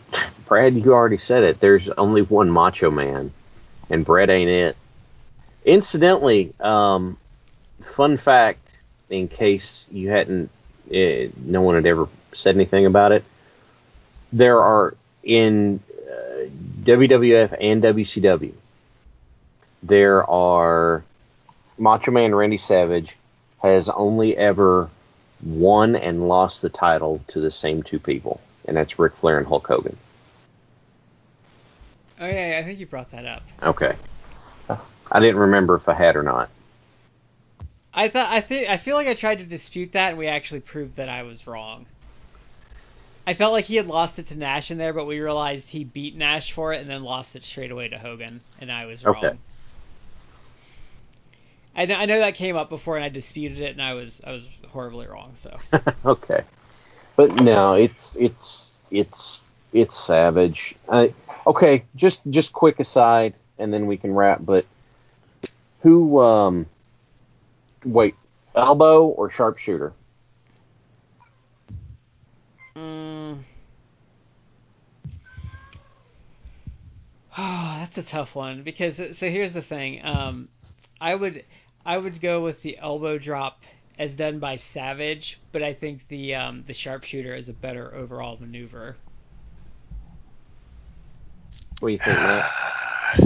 Brad, 0.45 0.73
you 0.73 0.93
already 0.93 1.17
said 1.17 1.43
it. 1.43 1.59
There's 1.59 1.89
only 1.89 2.21
one 2.21 2.51
Macho 2.51 2.91
Man, 2.91 3.31
and 3.89 4.03
Bret 4.03 4.29
ain't 4.29 4.49
it. 4.49 4.77
Incidentally, 5.65 6.53
um, 6.59 7.17
fun 7.95 8.17
fact, 8.17 8.77
in 9.09 9.27
case 9.27 9.85
you 9.91 10.09
hadn't, 10.09 10.49
uh, 10.93 11.31
no 11.45 11.61
one 11.61 11.75
had 11.75 11.85
ever 11.85 12.07
said 12.33 12.55
anything 12.55 12.85
about 12.85 13.11
it. 13.11 13.23
There 14.33 14.61
are 14.61 14.95
in 15.23 15.79
uh, 15.91 16.45
WWF 16.83 17.55
and 17.59 17.81
WCW. 17.81 18.53
There 19.83 20.27
are 20.29 21.03
Macho 21.77 22.11
Man 22.11 22.33
Randy 22.33 22.57
Savage 22.57 23.17
has 23.61 23.89
only 23.89 24.35
ever 24.37 24.89
won 25.43 25.95
and 25.95 26.27
lost 26.27 26.61
the 26.61 26.69
title 26.69 27.21
to 27.27 27.41
the 27.41 27.51
same 27.51 27.83
two 27.83 27.99
people, 27.99 28.39
and 28.65 28.77
that's 28.77 28.97
Ric 28.97 29.13
Flair 29.13 29.37
and 29.37 29.45
Hulk 29.45 29.67
Hogan. 29.67 29.97
Oh 32.19 32.25
yeah, 32.25 32.51
yeah, 32.51 32.59
I 32.59 32.63
think 32.63 32.79
you 32.79 32.85
brought 32.85 33.11
that 33.11 33.25
up. 33.25 33.43
Okay. 33.61 33.95
I 35.11 35.19
didn't 35.19 35.39
remember 35.39 35.75
if 35.75 35.87
I 35.89 35.93
had 35.93 36.15
or 36.15 36.23
not. 36.23 36.49
I 37.93 38.07
thought 38.07 38.31
I 38.31 38.41
think 38.41 38.69
I 38.69 38.77
feel 38.77 38.95
like 38.95 39.07
I 39.07 39.13
tried 39.13 39.39
to 39.39 39.45
dispute 39.45 39.91
that, 39.91 40.09
and 40.09 40.17
we 40.17 40.27
actually 40.27 40.61
proved 40.61 40.95
that 40.95 41.09
I 41.09 41.23
was 41.23 41.45
wrong. 41.45 41.85
I 43.27 43.33
felt 43.33 43.53
like 43.53 43.65
he 43.65 43.75
had 43.75 43.87
lost 43.87 44.17
it 44.17 44.27
to 44.27 44.35
Nash 44.35 44.71
in 44.71 44.77
there, 44.77 44.93
but 44.93 45.05
we 45.05 45.19
realized 45.19 45.69
he 45.69 45.83
beat 45.83 46.15
Nash 46.15 46.51
for 46.53 46.73
it 46.73 46.81
and 46.81 46.89
then 46.89 47.03
lost 47.03 47.35
it 47.35 47.43
straight 47.43 47.71
away 47.71 47.89
to 47.89 47.97
Hogan, 47.97 48.41
and 48.59 48.71
I 48.71 48.85
was 48.85 49.05
wrong. 49.05 49.17
Okay. 49.17 49.37
I 51.75 51.85
know, 51.85 51.95
I 51.95 52.05
know 52.05 52.19
that 52.19 52.35
came 52.35 52.55
up 52.55 52.69
before, 52.69 52.95
and 52.95 53.03
I 53.03 53.09
disputed 53.09 53.59
it, 53.59 53.71
and 53.71 53.81
I 53.81 53.93
was 53.93 54.21
I 54.25 54.31
was 54.31 54.47
horribly 54.69 55.07
wrong. 55.07 55.31
So 55.33 55.57
okay. 56.05 56.43
But 57.15 57.41
no, 57.41 57.73
it's 57.73 58.15
it's 58.17 58.83
it's 58.91 59.41
it's 59.71 59.95
savage. 59.95 60.75
I, 60.87 61.13
okay, 61.47 61.85
just 61.95 62.21
just 62.29 62.53
quick 62.53 62.79
aside, 62.79 63.33
and 63.57 63.73
then 63.73 63.87
we 63.87 63.97
can 63.97 64.13
wrap. 64.13 64.39
But 64.41 64.65
who? 65.81 66.19
Um, 66.19 66.67
wait, 67.83 68.15
elbow 68.55 69.05
or 69.05 69.29
sharpshooter? 69.29 69.93
Mm. 72.75 73.39
Oh, 77.35 77.75
that's 77.79 77.97
a 77.97 78.03
tough 78.03 78.35
one 78.35 78.61
because 78.61 79.01
so 79.11 79.29
here's 79.29 79.53
the 79.53 79.61
thing. 79.61 80.05
Um, 80.05 80.47
I 81.01 81.15
would 81.15 81.43
I 81.85 81.97
would 81.97 82.21
go 82.21 82.43
with 82.43 82.61
the 82.61 82.77
elbow 82.77 83.17
drop 83.17 83.61
as 83.99 84.15
done 84.15 84.39
by 84.39 84.55
Savage, 84.55 85.39
but 85.51 85.61
I 85.61 85.73
think 85.73 86.07
the 86.07 86.35
um, 86.35 86.63
the 86.65 86.73
sharpshooter 86.73 87.35
is 87.35 87.49
a 87.49 87.53
better 87.53 87.93
overall 87.93 88.37
maneuver. 88.39 88.95
What 91.79 91.89
do 91.89 91.93
you 91.93 91.99
think, 91.99 92.17
Matt? 92.17 92.49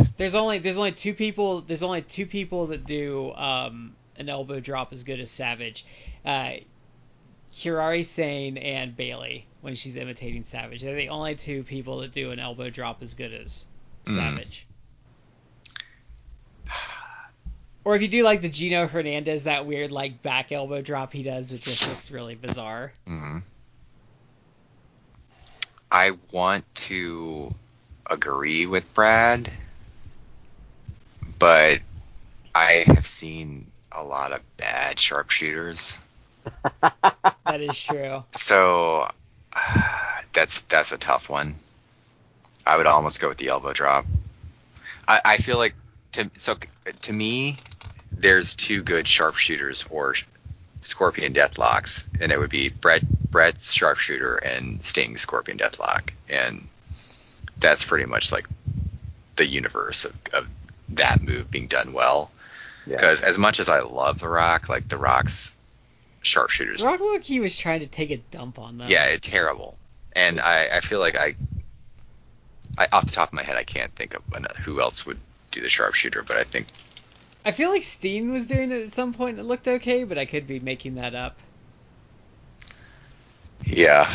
There's 0.18 0.36
only 0.36 0.60
there's 0.60 0.78
only 0.78 0.92
two 0.92 1.14
people 1.14 1.62
there's 1.62 1.84
only 1.84 2.02
two 2.02 2.26
people 2.26 2.68
that 2.68 2.86
do 2.86 3.32
um, 3.34 3.96
an 4.18 4.28
elbow 4.28 4.60
drop 4.60 4.92
as 4.92 5.04
good 5.04 5.20
as 5.20 5.30
Savage. 5.32 5.86
Uh, 6.26 6.54
Kairi 7.54 8.06
Sane 8.06 8.58
and 8.58 8.96
Bayley 8.96 9.46
when 9.62 9.76
she's 9.76 9.96
imitating 9.96 10.44
Savage. 10.44 10.82
They're 10.82 10.96
the 10.96 11.10
only 11.10 11.36
two 11.36 11.64
people 11.64 12.00
that 12.00 12.14
do 12.14 12.32
an 12.32 12.40
elbow 12.40 12.70
drop 12.70 13.02
as 13.02 13.14
good 13.14 13.34
as 13.34 13.66
Mm. 14.08 14.16
Savage. 14.16 14.67
Or 17.88 17.96
if 17.96 18.02
you 18.02 18.10
do 18.10 18.22
like 18.24 18.42
the 18.42 18.50
Gino 18.50 18.86
Hernandez, 18.86 19.46
that 19.46 19.66
weird 19.66 19.94
like 19.94 20.22
back 20.22 20.52
elbow 20.52 20.82
drop 20.82 21.14
he 21.14 21.24
does 21.24 21.48
that 21.48 21.62
just 21.62 21.88
looks 21.88 22.12
really 22.12 22.36
bizarre. 22.36 22.92
Mhm. 23.08 23.44
I 25.90 26.12
want 26.34 26.66
to 26.76 27.56
agree 28.06 28.66
with 28.66 28.94
Brad, 28.94 29.50
but 31.40 31.80
I 32.54 32.84
have 32.88 33.06
seen 33.06 33.68
a 33.94 34.04
lot 34.04 34.34
of 34.34 34.42
bad 34.58 35.00
sharpshooters. 35.00 36.02
That 37.46 37.62
is 37.62 37.80
true. 37.80 38.22
So 38.32 39.10
that's 40.34 40.60
that's 40.60 40.92
a 40.92 40.98
tough 40.98 41.30
one. 41.30 41.56
I 42.66 42.76
would 42.76 42.86
almost 42.86 43.22
go 43.22 43.30
with 43.30 43.38
the 43.38 43.48
elbow 43.48 43.72
drop. 43.72 44.06
I, 45.08 45.22
I 45.24 45.38
feel 45.38 45.58
like 45.58 45.74
to 46.12 46.30
so 46.38 46.56
to 47.04 47.14
me, 47.14 47.56
there's 48.18 48.56
two 48.56 48.82
good 48.82 49.08
sharpshooters 49.08 49.86
or 49.90 50.16
Scorpion 50.82 51.34
Deathlocks, 51.34 52.06
and 52.20 52.32
it 52.32 52.40
would 52.40 52.50
be 52.50 52.70
Bret 52.70 53.04
Bret's 53.32 53.72
sharpshooter 53.72 54.36
and 54.38 54.84
Sting's 54.84 55.22
Scorpion 55.22 55.58
Deathlock, 55.58 56.12
and 56.30 56.68
that's 57.58 57.86
pretty 57.86 58.06
much 58.06 58.32
like 58.32 58.46
the 59.36 59.46
universe 59.46 60.06
of, 60.06 60.16
of 60.34 60.48
that 60.90 61.22
move 61.22 61.50
being 61.52 61.68
done 61.68 61.94
well. 61.94 62.32
Yeah. 62.86 62.96
Because 62.96 63.22
as 63.22 63.38
much 63.38 63.60
as 63.60 63.70
I 63.70 63.82
love 63.82 64.20
The 64.20 64.30
Rock, 64.30 64.70
like 64.70 64.88
The 64.88 64.98
Rock's 64.98 65.56
sharpshooters 66.22 66.84
Rock 66.84 67.00
looked 67.00 67.14
like 67.14 67.24
he 67.24 67.40
was 67.40 67.56
trying 67.56 67.82
to 67.82 67.88
take 67.88 68.12
a 68.12 68.18
dump 68.18 68.60
on 68.60 68.78
them. 68.78 68.88
yeah, 68.90 69.06
it's 69.06 69.28
terrible. 69.28 69.78
And 70.14 70.40
I, 70.40 70.68
I 70.76 70.80
feel 70.80 71.00
like 71.00 71.18
I, 71.18 71.36
I, 72.78 72.88
off 72.92 73.06
the 73.06 73.12
top 73.12 73.30
of 73.30 73.34
my 73.34 73.44
head, 73.44 73.56
I 73.56 73.64
can't 73.64 73.94
think 73.94 74.16
of 74.16 74.22
another, 74.34 74.60
who 74.62 74.82
else 74.82 75.06
would 75.06 75.20
do 75.52 75.62
the 75.62 75.70
sharpshooter, 75.70 76.24
but 76.24 76.38
I 76.38 76.44
think 76.44 76.68
I 77.48 77.52
feel 77.52 77.70
like 77.70 77.84
Steen 77.84 78.34
was 78.34 78.46
doing 78.46 78.74
it 78.74 78.82
at 78.84 78.92
some 78.92 79.14
point 79.14 79.38
and 79.38 79.46
it 79.46 79.50
looked 79.50 79.70
okay, 79.70 80.04
but 80.04 80.18
I 80.18 80.26
could 80.26 80.48
be 80.48 80.60
making 80.60 80.96
that 80.96 81.16
up. 81.16 81.40
yeah, 83.66 84.12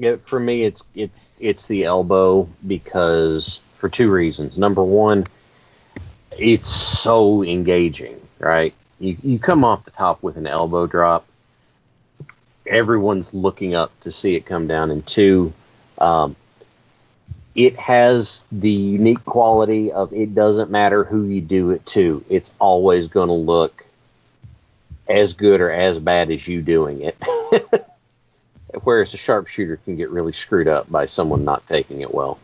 Yeah, 0.00 0.16
for 0.16 0.40
me, 0.40 0.62
it's 0.62 0.82
it 0.94 1.10
it's 1.38 1.66
the 1.66 1.84
elbow 1.84 2.48
because 2.66 3.60
for 3.76 3.90
two 3.90 4.10
reasons. 4.10 4.56
Number 4.56 4.82
one, 4.82 5.24
it's 6.38 6.68
so 6.68 7.44
engaging, 7.44 8.18
right? 8.38 8.72
You 8.98 9.18
you 9.22 9.38
come 9.38 9.62
off 9.62 9.84
the 9.84 9.90
top 9.90 10.22
with 10.22 10.38
an 10.38 10.46
elbow 10.46 10.86
drop, 10.86 11.26
everyone's 12.66 13.34
looking 13.34 13.74
up 13.74 13.92
to 14.00 14.10
see 14.10 14.36
it 14.36 14.46
come 14.46 14.66
down, 14.66 14.90
and 14.90 15.06
two, 15.06 15.52
um, 15.98 16.34
it 17.54 17.76
has 17.76 18.46
the 18.52 18.70
unique 18.70 19.24
quality 19.24 19.92
of 19.92 20.12
it 20.12 20.34
doesn't 20.34 20.70
matter 20.70 21.04
who 21.04 21.24
you 21.24 21.40
do 21.40 21.70
it 21.70 21.84
to, 21.86 22.20
it's 22.30 22.52
always 22.58 23.08
going 23.08 23.28
to 23.28 23.34
look 23.34 23.86
as 25.08 25.32
good 25.32 25.60
or 25.60 25.70
as 25.70 25.98
bad 25.98 26.30
as 26.30 26.46
you 26.46 26.62
doing 26.62 27.02
it. 27.02 27.16
Whereas 28.84 29.12
a 29.14 29.16
sharpshooter 29.16 29.78
can 29.78 29.96
get 29.96 30.10
really 30.10 30.32
screwed 30.32 30.68
up 30.68 30.90
by 30.90 31.06
someone 31.06 31.44
not 31.44 31.66
taking 31.66 32.02
it 32.02 32.14
well. 32.14 32.38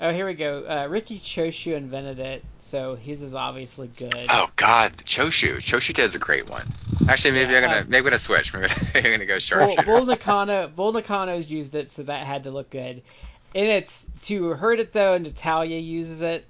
Oh, 0.00 0.12
here 0.12 0.26
we 0.26 0.34
go. 0.34 0.64
Uh, 0.68 0.86
Riki 0.88 1.18
Choshu 1.18 1.74
invented 1.74 2.18
it, 2.18 2.44
so 2.60 2.96
his 2.96 3.22
is 3.22 3.34
obviously 3.34 3.88
good. 3.88 4.26
Oh 4.28 4.50
God, 4.54 4.92
the 4.92 5.04
Choshu. 5.04 5.56
Choshu 5.56 5.94
does 5.94 6.14
a 6.14 6.18
great 6.18 6.50
one. 6.50 6.62
Actually, 7.08 7.32
maybe 7.32 7.52
Yeah, 7.52 7.58
I'm 7.58 7.64
gonna 7.64 7.76
uh, 7.76 7.84
maybe 7.88 7.96
I'm 7.96 8.04
gonna 8.04 8.18
switch. 8.18 8.52
Maybe 8.54 8.68
I'm 8.94 9.02
gonna 9.02 9.24
go 9.24 9.34
Bull, 9.34 9.40
sharpshooter. 9.40 9.82
Bull 9.84 10.04
Nakano, 10.04 10.68
Bull 10.68 10.92
Nakano's 10.92 11.50
used 11.50 11.74
it, 11.74 11.90
so 11.90 12.02
that 12.02 12.26
had 12.26 12.44
to 12.44 12.50
look 12.50 12.68
good. 12.68 13.02
And 13.54 13.68
it's 13.68 14.06
to 14.22 14.50
hurt 14.50 14.80
it 14.80 14.92
though, 14.92 15.16
Natalya 15.18 15.78
uses 15.78 16.22
it. 16.22 16.44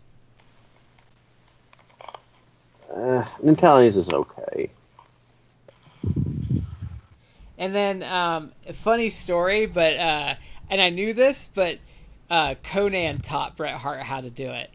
Uh, 2.93 3.24
Natalya's 3.43 3.97
is 3.97 4.09
okay. 4.12 4.70
And 7.59 7.74
then, 7.74 8.02
um, 8.02 8.52
funny 8.74 9.10
story, 9.10 9.66
but 9.66 9.97
uh, 9.97 10.35
and 10.68 10.81
I 10.81 10.90
knew 10.90 11.12
this, 11.14 11.48
but 11.55 11.78
uh, 12.31 12.55
Konnan 12.64 13.23
taught 13.23 13.56
Bret 13.56 13.74
Hart 13.74 14.01
how 14.01 14.20
to 14.20 14.31
do 14.31 14.51
it. 14.51 14.70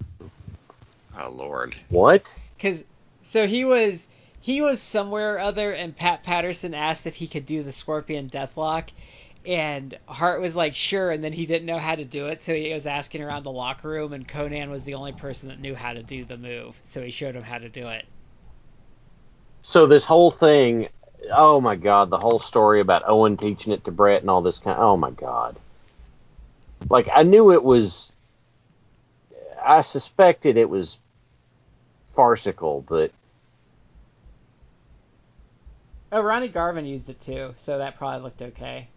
Oh 1.19 1.29
lord. 1.31 1.75
What? 1.89 2.33
Because 2.57 2.83
so 3.23 3.45
he 3.47 3.65
was 3.65 4.07
he 4.39 4.61
was 4.61 4.81
somewhere 4.81 5.35
or 5.35 5.39
other, 5.39 5.71
and 5.73 5.95
Pat 5.95 6.23
Patterson 6.23 6.73
asked 6.73 7.05
if 7.05 7.15
he 7.15 7.27
could 7.27 7.45
do 7.45 7.63
the 7.63 7.71
Scorpion 7.71 8.29
Deathlock, 8.29 8.89
and 9.45 9.97
Hart 10.07 10.41
was 10.41 10.55
like, 10.55 10.75
sure, 10.75 11.11
and 11.11 11.23
then 11.23 11.33
he 11.33 11.45
didn't 11.45 11.65
know 11.65 11.79
how 11.79 11.95
to 11.95 12.05
do 12.05 12.27
it, 12.27 12.43
so 12.43 12.53
he 12.53 12.73
was 12.73 12.85
asking 12.85 13.21
around 13.21 13.43
the 13.43 13.51
locker 13.51 13.89
room, 13.89 14.13
and 14.13 14.27
Konnan 14.27 14.69
was 14.69 14.83
the 14.83 14.93
only 14.93 15.11
person 15.11 15.49
that 15.49 15.59
knew 15.59 15.75
how 15.75 15.93
to 15.93 16.03
do 16.03 16.25
the 16.25 16.37
move, 16.37 16.79
so 16.83 17.01
he 17.01 17.11
showed 17.11 17.35
him 17.35 17.43
how 17.43 17.57
to 17.57 17.69
do 17.69 17.87
it. 17.87 18.05
So 19.63 19.87
this 19.87 20.05
whole 20.05 20.31
thing, 20.31 20.89
oh 21.31 21.61
my 21.61 21.75
god, 21.75 22.09
the 22.09 22.17
whole 22.17 22.39
story 22.39 22.81
about 22.81 23.03
Owen 23.07 23.37
teaching 23.37 23.73
it 23.73 23.83
to 23.85 23.91
Bret 23.91 24.21
and 24.21 24.29
all 24.29 24.41
this 24.41 24.59
kind. 24.59 24.77
Oh 24.79 24.97
my 24.97 25.11
god. 25.11 25.55
Like 26.89 27.09
I 27.13 27.23
knew 27.23 27.51
it 27.51 27.63
was. 27.63 28.15
I 29.63 29.83
suspected 29.83 30.57
it 30.57 30.67
was 30.67 30.97
farcical, 32.05 32.83
but 32.89 33.11
Oh, 36.11 36.21
Ronnie 36.21 36.49
Garvin 36.49 36.85
used 36.85 37.09
it 37.09 37.21
too, 37.21 37.53
so 37.55 37.77
that 37.77 37.97
probably 37.97 38.21
looked 38.21 38.41
okay. 38.41 38.89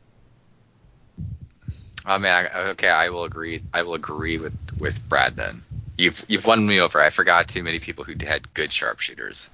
Oh 2.06 2.18
man, 2.18 2.48
I, 2.52 2.60
okay, 2.70 2.88
I 2.88 3.08
will 3.10 3.24
agree. 3.24 3.62
I 3.72 3.82
will 3.82 3.94
agree 3.94 4.38
with 4.38 4.54
with 4.80 5.08
Brad 5.08 5.36
then. 5.36 5.62
You've 5.96 6.24
you've 6.28 6.46
won 6.46 6.66
me 6.66 6.80
over. 6.80 7.00
I 7.00 7.10
forgot 7.10 7.48
too 7.48 7.62
many 7.62 7.78
people 7.78 8.04
who 8.04 8.14
had 8.26 8.52
good 8.54 8.70
sharpshooters. 8.70 9.50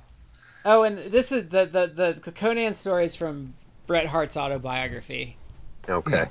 Oh, 0.64 0.82
and 0.82 0.98
this 0.98 1.32
is 1.32 1.48
the 1.48 1.64
the 1.64 2.14
the 2.22 2.32
Konnan 2.32 2.74
stories 2.74 3.14
from 3.14 3.54
Bret 3.86 4.06
Hart's 4.06 4.36
autobiography. 4.36 5.36
okay. 5.88 6.26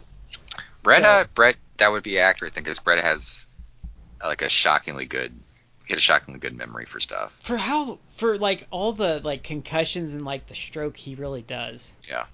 Bret, 0.83 1.01
So- 1.01 1.07
uh, 1.07 1.23
Bret, 1.35 1.57
that 1.77 1.91
would 1.91 2.03
be 2.03 2.19
accurate 2.19 2.53
then, 2.53 2.63
because 2.63 2.79
Bret 2.79 3.03
has 3.03 3.45
uh, 4.23 4.27
like 4.27 4.41
a 4.41 4.49
shockingly 4.49 5.05
good, 5.05 5.31
he 5.85 5.93
had 5.93 5.97
a 5.97 6.01
shockingly 6.01 6.39
good 6.39 6.55
memory 6.55 6.85
for 6.85 6.99
stuff. 6.99 7.33
For 7.41 7.57
how 7.57 7.97
for 8.17 8.37
like 8.37 8.67
all 8.71 8.93
the 8.93 9.19
like 9.23 9.43
concussions 9.43 10.13
and 10.13 10.25
like 10.25 10.47
the 10.47 10.55
stroke 10.55 10.97
he 10.97 11.15
really 11.15 11.41
does. 11.41 11.91
Yeah. 12.09 12.25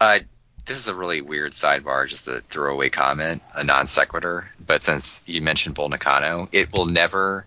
Uh, 0.00 0.18
this 0.66 0.76
is 0.76 0.88
a 0.88 0.94
really 0.94 1.20
weird 1.20 1.52
sidebar, 1.52 2.08
just 2.08 2.28
a 2.28 2.40
throwaway 2.40 2.90
comment, 2.90 3.42
a 3.56 3.64
non 3.64 3.86
sequitur. 3.86 4.50
But 4.64 4.82
since 4.82 5.22
you 5.26 5.42
mentioned 5.42 5.74
Bull 5.74 5.88
Nakano, 5.88 6.48
it 6.52 6.72
will 6.72 6.86
never 6.86 7.46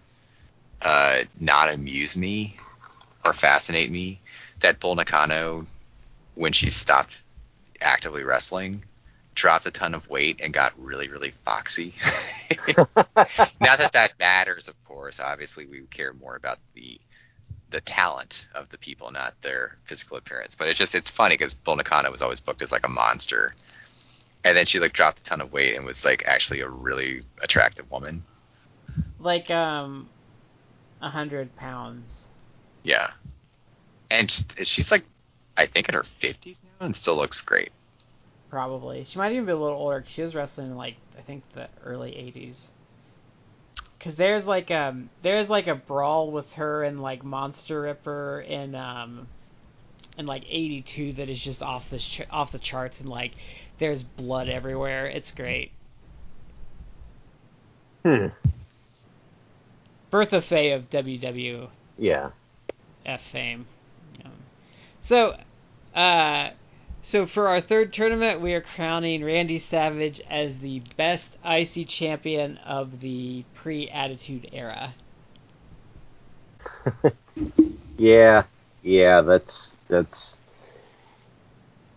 uh, 0.82 1.24
not 1.40 1.74
amuse 1.74 2.18
me 2.18 2.58
or 3.26 3.34
fascinate 3.34 3.90
me 3.90 4.20
that 4.60 4.80
Bull 4.80 4.96
Nakano, 4.96 5.66
when 6.36 6.52
she 6.52 6.70
stopped 6.70 7.20
actively 7.82 8.24
wrestling, 8.24 8.84
dropped 9.36 9.66
a 9.66 9.72
ton 9.72 9.94
of 9.94 10.10
weight 10.10 10.42
and 10.44 10.54
got 10.54 10.74
really, 10.78 11.08
really 11.08 11.32
foxy. 11.44 11.94
not 12.78 13.80
that 13.80 13.92
that 13.94 14.14
matters, 14.20 14.68
of 14.68 14.84
course. 14.86 15.20
Obviously, 15.20 15.66
we 15.66 15.82
care 15.90 16.14
more 16.14 16.36
about 16.36 16.60
the 16.76 17.00
the 17.74 17.82
talent 17.82 18.48
of 18.54 18.70
the 18.70 18.78
people, 18.78 19.12
not 19.12 19.34
their 19.42 19.76
physical 19.84 20.16
appearance. 20.16 20.56
But 20.56 20.68
it's 20.68 20.78
just 20.78 20.96
it's 20.96 21.10
funny 21.10 21.34
because 21.34 21.54
Bull 21.54 21.76
Nakano 21.76 22.12
was 22.12 22.22
always 22.22 22.40
booked 22.40 22.62
as 22.62 22.72
like 22.72 22.86
a 22.86 22.90
monster, 22.90 23.54
and 24.46 24.56
then 24.56 24.66
she 24.66 24.80
like 24.80 24.94
dropped 24.94 25.20
a 25.20 25.24
ton 25.24 25.42
of 25.42 25.52
weight 25.52 25.76
and 25.76 25.84
was 25.86 26.06
like 26.06 26.24
actually 26.28 26.62
a 26.62 26.70
really 26.70 27.22
attractive 27.42 27.90
woman. 27.92 28.24
Like 29.20 29.50
um, 29.52 30.08
a 31.02 31.10
hundred 31.10 31.56
pounds. 31.56 32.26
Yeah, 32.84 33.10
and 34.12 34.30
sh- 34.30 34.44
she's 34.66 34.92
like 34.92 35.04
I 35.58 35.66
think 35.66 35.90
in 35.90 35.96
her 35.96 36.04
fifties 36.04 36.62
now 36.64 36.86
and 36.86 36.96
still 36.96 37.16
looks 37.16 37.42
great. 37.42 37.72
Probably. 38.50 39.06
She 39.06 39.18
might 39.18 39.32
even 39.32 39.46
be 39.46 39.52
a 39.52 39.56
little 39.56 39.78
older 39.80 40.02
'cause 40.02 40.12
she 40.12 40.22
was 40.22 40.36
wrestling 40.36 40.68
in 40.68 40.78
like 40.78 40.96
I 41.18 41.22
think 41.22 41.44
the 41.54 41.70
early 41.84 42.12
'80s. 42.12 42.58
Cause 44.04 44.18
there's 44.18 44.46
like 44.46 44.70
um 44.70 45.10
there's 45.22 45.50
like 45.50 45.68
a 45.68 45.76
brawl 45.76 46.30
with 46.30 46.52
her 46.54 46.84
and 46.84 47.02
like 47.02 47.24
Monster 47.24 47.84
Ripper 47.84 48.42
in 48.46 48.76
um 48.76 49.28
in 50.18 50.26
like 50.26 50.44
'82 50.50 51.14
that 51.14 51.30
is 51.30 51.40
just 51.40 51.64
off 51.64 51.90
the 51.90 52.00
ch- 52.00 52.28
off 52.30 52.52
the 52.52 52.60
charts 52.60 53.00
and 53.00 53.08
like 53.08 53.32
there's 53.80 54.04
blood 54.04 54.50
everywhere. 54.50 55.06
It's 55.06 55.32
great. 55.32 55.72
Hmm. 58.04 58.28
Bertha 60.10 60.42
Faye 60.42 60.74
of 60.74 60.90
WW. 60.90 61.70
Yeah. 61.98 62.32
F 63.06 63.22
fame. 63.22 63.66
Um, 64.26 64.32
so, 65.02 65.38
uh, 65.96 66.50
so 67.04 67.28
for 67.28 67.48
our 67.50 67.62
third 67.62 67.94
tournament, 67.94 68.42
we 68.42 68.54
are 68.54 68.62
crowning 68.62 69.24
Randy 69.24 69.60
Savage 69.60 70.20
as 70.30 70.58
the 70.58 70.82
best 70.98 71.38
IC 71.46 71.88
champion 71.88 72.58
of 72.66 73.02
the 73.02 73.44
pre-Attitude 73.54 74.50
Era. 74.52 74.96
Yeah. 77.98 78.44
Yeah. 78.82 79.22
That's 79.22 79.78
that's. 79.88 80.38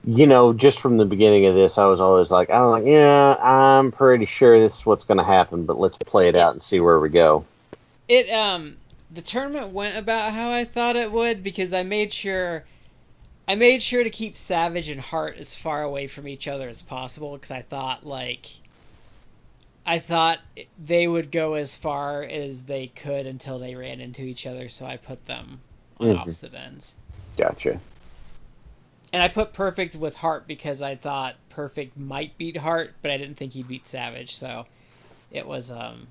You 0.04 0.26
know, 0.26 0.52
just 0.52 0.78
from 0.78 0.98
the 0.98 1.04
beginning 1.04 1.46
of 1.46 1.54
this, 1.54 1.78
I 1.78 1.86
was 1.86 2.00
always 2.00 2.30
like, 2.30 2.48
I 2.48 2.60
was 2.60 2.72
like, 2.72 2.86
yeah, 2.86 3.34
I'm 3.42 3.90
pretty 3.90 4.24
sure 4.24 4.60
this 4.60 4.78
is 4.78 4.86
what's 4.86 5.02
going 5.02 5.18
to 5.18 5.24
happen, 5.24 5.64
but 5.64 5.80
let's 5.80 5.96
play 5.96 6.28
it 6.28 6.36
out 6.36 6.52
and 6.52 6.62
see 6.62 6.78
where 6.78 7.00
we 7.00 7.08
go. 7.08 7.44
It 8.08 8.30
um 8.30 8.76
the 9.10 9.22
tournament 9.22 9.72
went 9.72 9.96
about 9.96 10.32
how 10.32 10.50
I 10.50 10.64
thought 10.64 10.94
it 10.94 11.10
would 11.10 11.42
because 11.42 11.72
I 11.72 11.82
made 11.82 12.12
sure 12.12 12.64
I 13.48 13.54
made 13.54 13.82
sure 13.82 14.02
to 14.02 14.10
keep 14.10 14.36
Savage 14.36 14.88
and 14.88 15.00
Hart 15.00 15.36
as 15.38 15.54
far 15.54 15.82
away 15.82 16.08
from 16.08 16.26
each 16.26 16.48
other 16.48 16.68
as 16.68 16.82
possible 16.82 17.34
because 17.34 17.52
I 17.52 17.62
thought 17.62 18.04
like 18.04 18.46
I 19.86 20.00
thought 20.00 20.40
they 20.84 21.06
would 21.06 21.30
go 21.30 21.54
as 21.54 21.76
far 21.76 22.24
as 22.24 22.64
they 22.64 22.88
could 22.88 23.24
until 23.26 23.60
they 23.60 23.76
ran 23.76 24.00
into 24.00 24.22
each 24.22 24.46
other, 24.46 24.68
so 24.68 24.84
I 24.84 24.96
put 24.96 25.24
them 25.26 25.60
on 25.98 26.08
Mhm. 26.08 26.18
opposite 26.18 26.54
ends. 26.54 26.94
Gotcha. 27.36 27.80
And 29.12 29.22
I 29.22 29.28
put 29.28 29.52
Perfect 29.52 29.94
with 29.94 30.16
Hart 30.16 30.48
because 30.48 30.82
I 30.82 30.96
thought 30.96 31.36
Perfect 31.50 31.96
might 31.96 32.36
beat 32.36 32.56
Hart, 32.56 32.96
but 33.00 33.12
I 33.12 33.16
didn't 33.16 33.36
think 33.36 33.52
he'd 33.52 33.68
beat 33.68 33.86
Savage, 33.86 34.34
so 34.34 34.66
it 35.30 35.46
was 35.46 35.70
um 35.70 36.08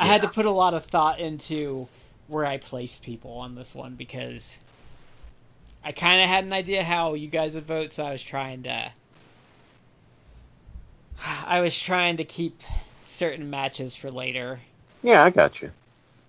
I 0.00 0.06
had 0.06 0.22
to 0.22 0.28
put 0.28 0.46
a 0.46 0.50
lot 0.50 0.74
of 0.74 0.84
thought 0.86 1.20
into 1.20 1.86
where 2.26 2.44
I 2.44 2.58
placed 2.58 3.02
people 3.02 3.32
on 3.38 3.54
this 3.54 3.74
one 3.74 3.94
because 3.94 4.58
I 5.84 5.92
kind 5.92 6.22
of 6.22 6.28
had 6.28 6.44
an 6.44 6.52
idea 6.52 6.84
how 6.84 7.14
you 7.14 7.28
guys 7.28 7.54
would 7.54 7.66
vote, 7.66 7.92
so 7.92 8.04
I 8.04 8.12
was 8.12 8.22
trying 8.22 8.64
to 8.64 8.92
I 11.46 11.60
was 11.60 11.78
trying 11.78 12.18
to 12.18 12.24
keep 12.24 12.62
certain 13.02 13.50
matches 13.50 13.94
for 13.94 14.10
later. 14.10 14.60
Yeah, 15.02 15.24
I 15.24 15.30
got 15.30 15.62
you. 15.62 15.70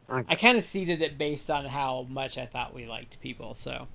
I 0.10 0.24
I 0.28 0.36
kind 0.36 0.58
of 0.58 0.64
seeded 0.64 1.02
it 1.02 1.18
based 1.18 1.50
on 1.50 1.66
how 1.66 2.06
much 2.10 2.38
I 2.38 2.46
thought 2.46 2.74
we 2.74 2.88
liked 2.88 3.20
people, 3.22 3.56
so 3.56 3.88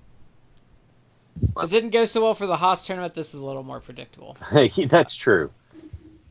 it 1.60 1.70
didn't 1.70 1.90
go 1.90 2.04
so 2.04 2.22
well 2.22 2.34
for 2.34 2.46
the 2.46 2.56
Haas 2.56 2.86
tournament. 2.86 3.14
This 3.14 3.34
is 3.34 3.40
a 3.40 3.44
little 3.44 3.62
more 3.62 3.80
predictable. 3.80 4.36
That's 4.88 5.16
true. 5.16 5.50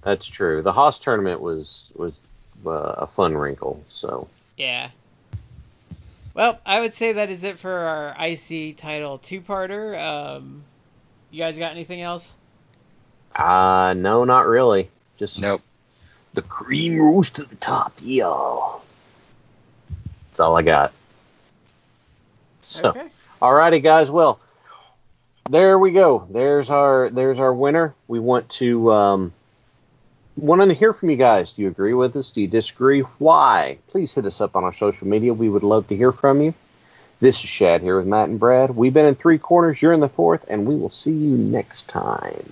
That's 0.02 0.26
true. 0.26 0.62
The 0.62 0.72
Haas 0.72 1.00
tournament 1.00 1.42
was 1.42 1.92
was 1.96 2.24
uh, 2.66 2.70
a 2.70 3.08
fun 3.08 3.36
wrinkle. 3.36 3.84
So 3.90 4.28
Yeah. 4.58 4.90
Well, 6.36 6.60
I 6.66 6.80
would 6.80 6.94
say 6.94 7.14
that 7.14 7.30
is 7.30 7.44
it 7.44 7.60
for 7.60 7.72
our 7.72 8.16
IC 8.28 8.78
title 8.78 9.20
two-parter. 9.20 10.00
Um, 10.00 10.64
you 11.32 11.40
guys 11.40 11.58
got 11.58 11.72
anything 11.72 12.02
else? 12.02 12.34
uh 13.36 13.94
no, 13.98 14.24
not 14.26 14.46
really. 14.48 14.90
Just 15.18 15.42
Nope. 15.42 15.62
the 16.34 16.42
cream 16.42 17.00
rose 17.00 17.32
to 17.32 17.44
the 17.44 17.56
top, 17.56 17.94
y'all. 18.00 18.82
That's 20.30 20.40
all 20.40 20.56
I 20.58 20.62
got. 20.64 20.94
So, 22.62 22.90
Okay. 22.90 23.08
alrighty, 23.42 23.82
guys. 23.84 24.10
Well, 24.10 24.40
there 25.50 25.78
we 25.78 25.92
go. 25.92 26.28
There's 26.32 26.70
our 26.70 27.10
there's 27.10 27.40
our 27.40 27.54
winner. 27.54 27.94
We 28.08 28.20
want 28.20 28.50
to 28.52 28.92
um, 28.92 29.34
want 30.36 30.62
to 30.68 30.76
hear 30.76 30.94
from 30.94 31.10
you 31.10 31.16
guys. 31.16 31.54
Do 31.54 31.62
you 31.62 31.68
agree 31.68 31.94
with 31.94 32.16
us? 32.16 32.32
Do 32.32 32.42
you 32.42 32.48
disagree? 32.48 33.02
Why? 33.20 33.78
Please 33.88 34.14
hit 34.14 34.26
us 34.26 34.42
up 34.42 34.56
on 34.56 34.64
our 34.64 34.74
social 34.74 35.08
media. 35.08 35.34
We 35.34 35.50
would 35.50 35.64
love 35.64 35.88
to 35.88 35.96
hear 35.96 36.12
from 36.12 36.42
you. 36.42 36.54
This 37.20 37.38
is 37.44 37.50
Shad 37.50 37.82
here 37.82 37.98
with 37.98 38.08
Matt 38.08 38.30
and 38.30 38.40
Brad. 38.40 38.76
We've 38.76 38.94
been 38.94 39.06
in 39.06 39.16
three 39.16 39.38
corners. 39.38 39.82
You're 39.82 39.94
in 39.94 40.02
the 40.02 40.10
fourth, 40.10 40.46
and 40.50 40.68
we 40.68 40.76
will 40.76 40.90
see 40.90 41.14
you 41.14 41.38
next 41.38 41.88
time. 41.88 42.52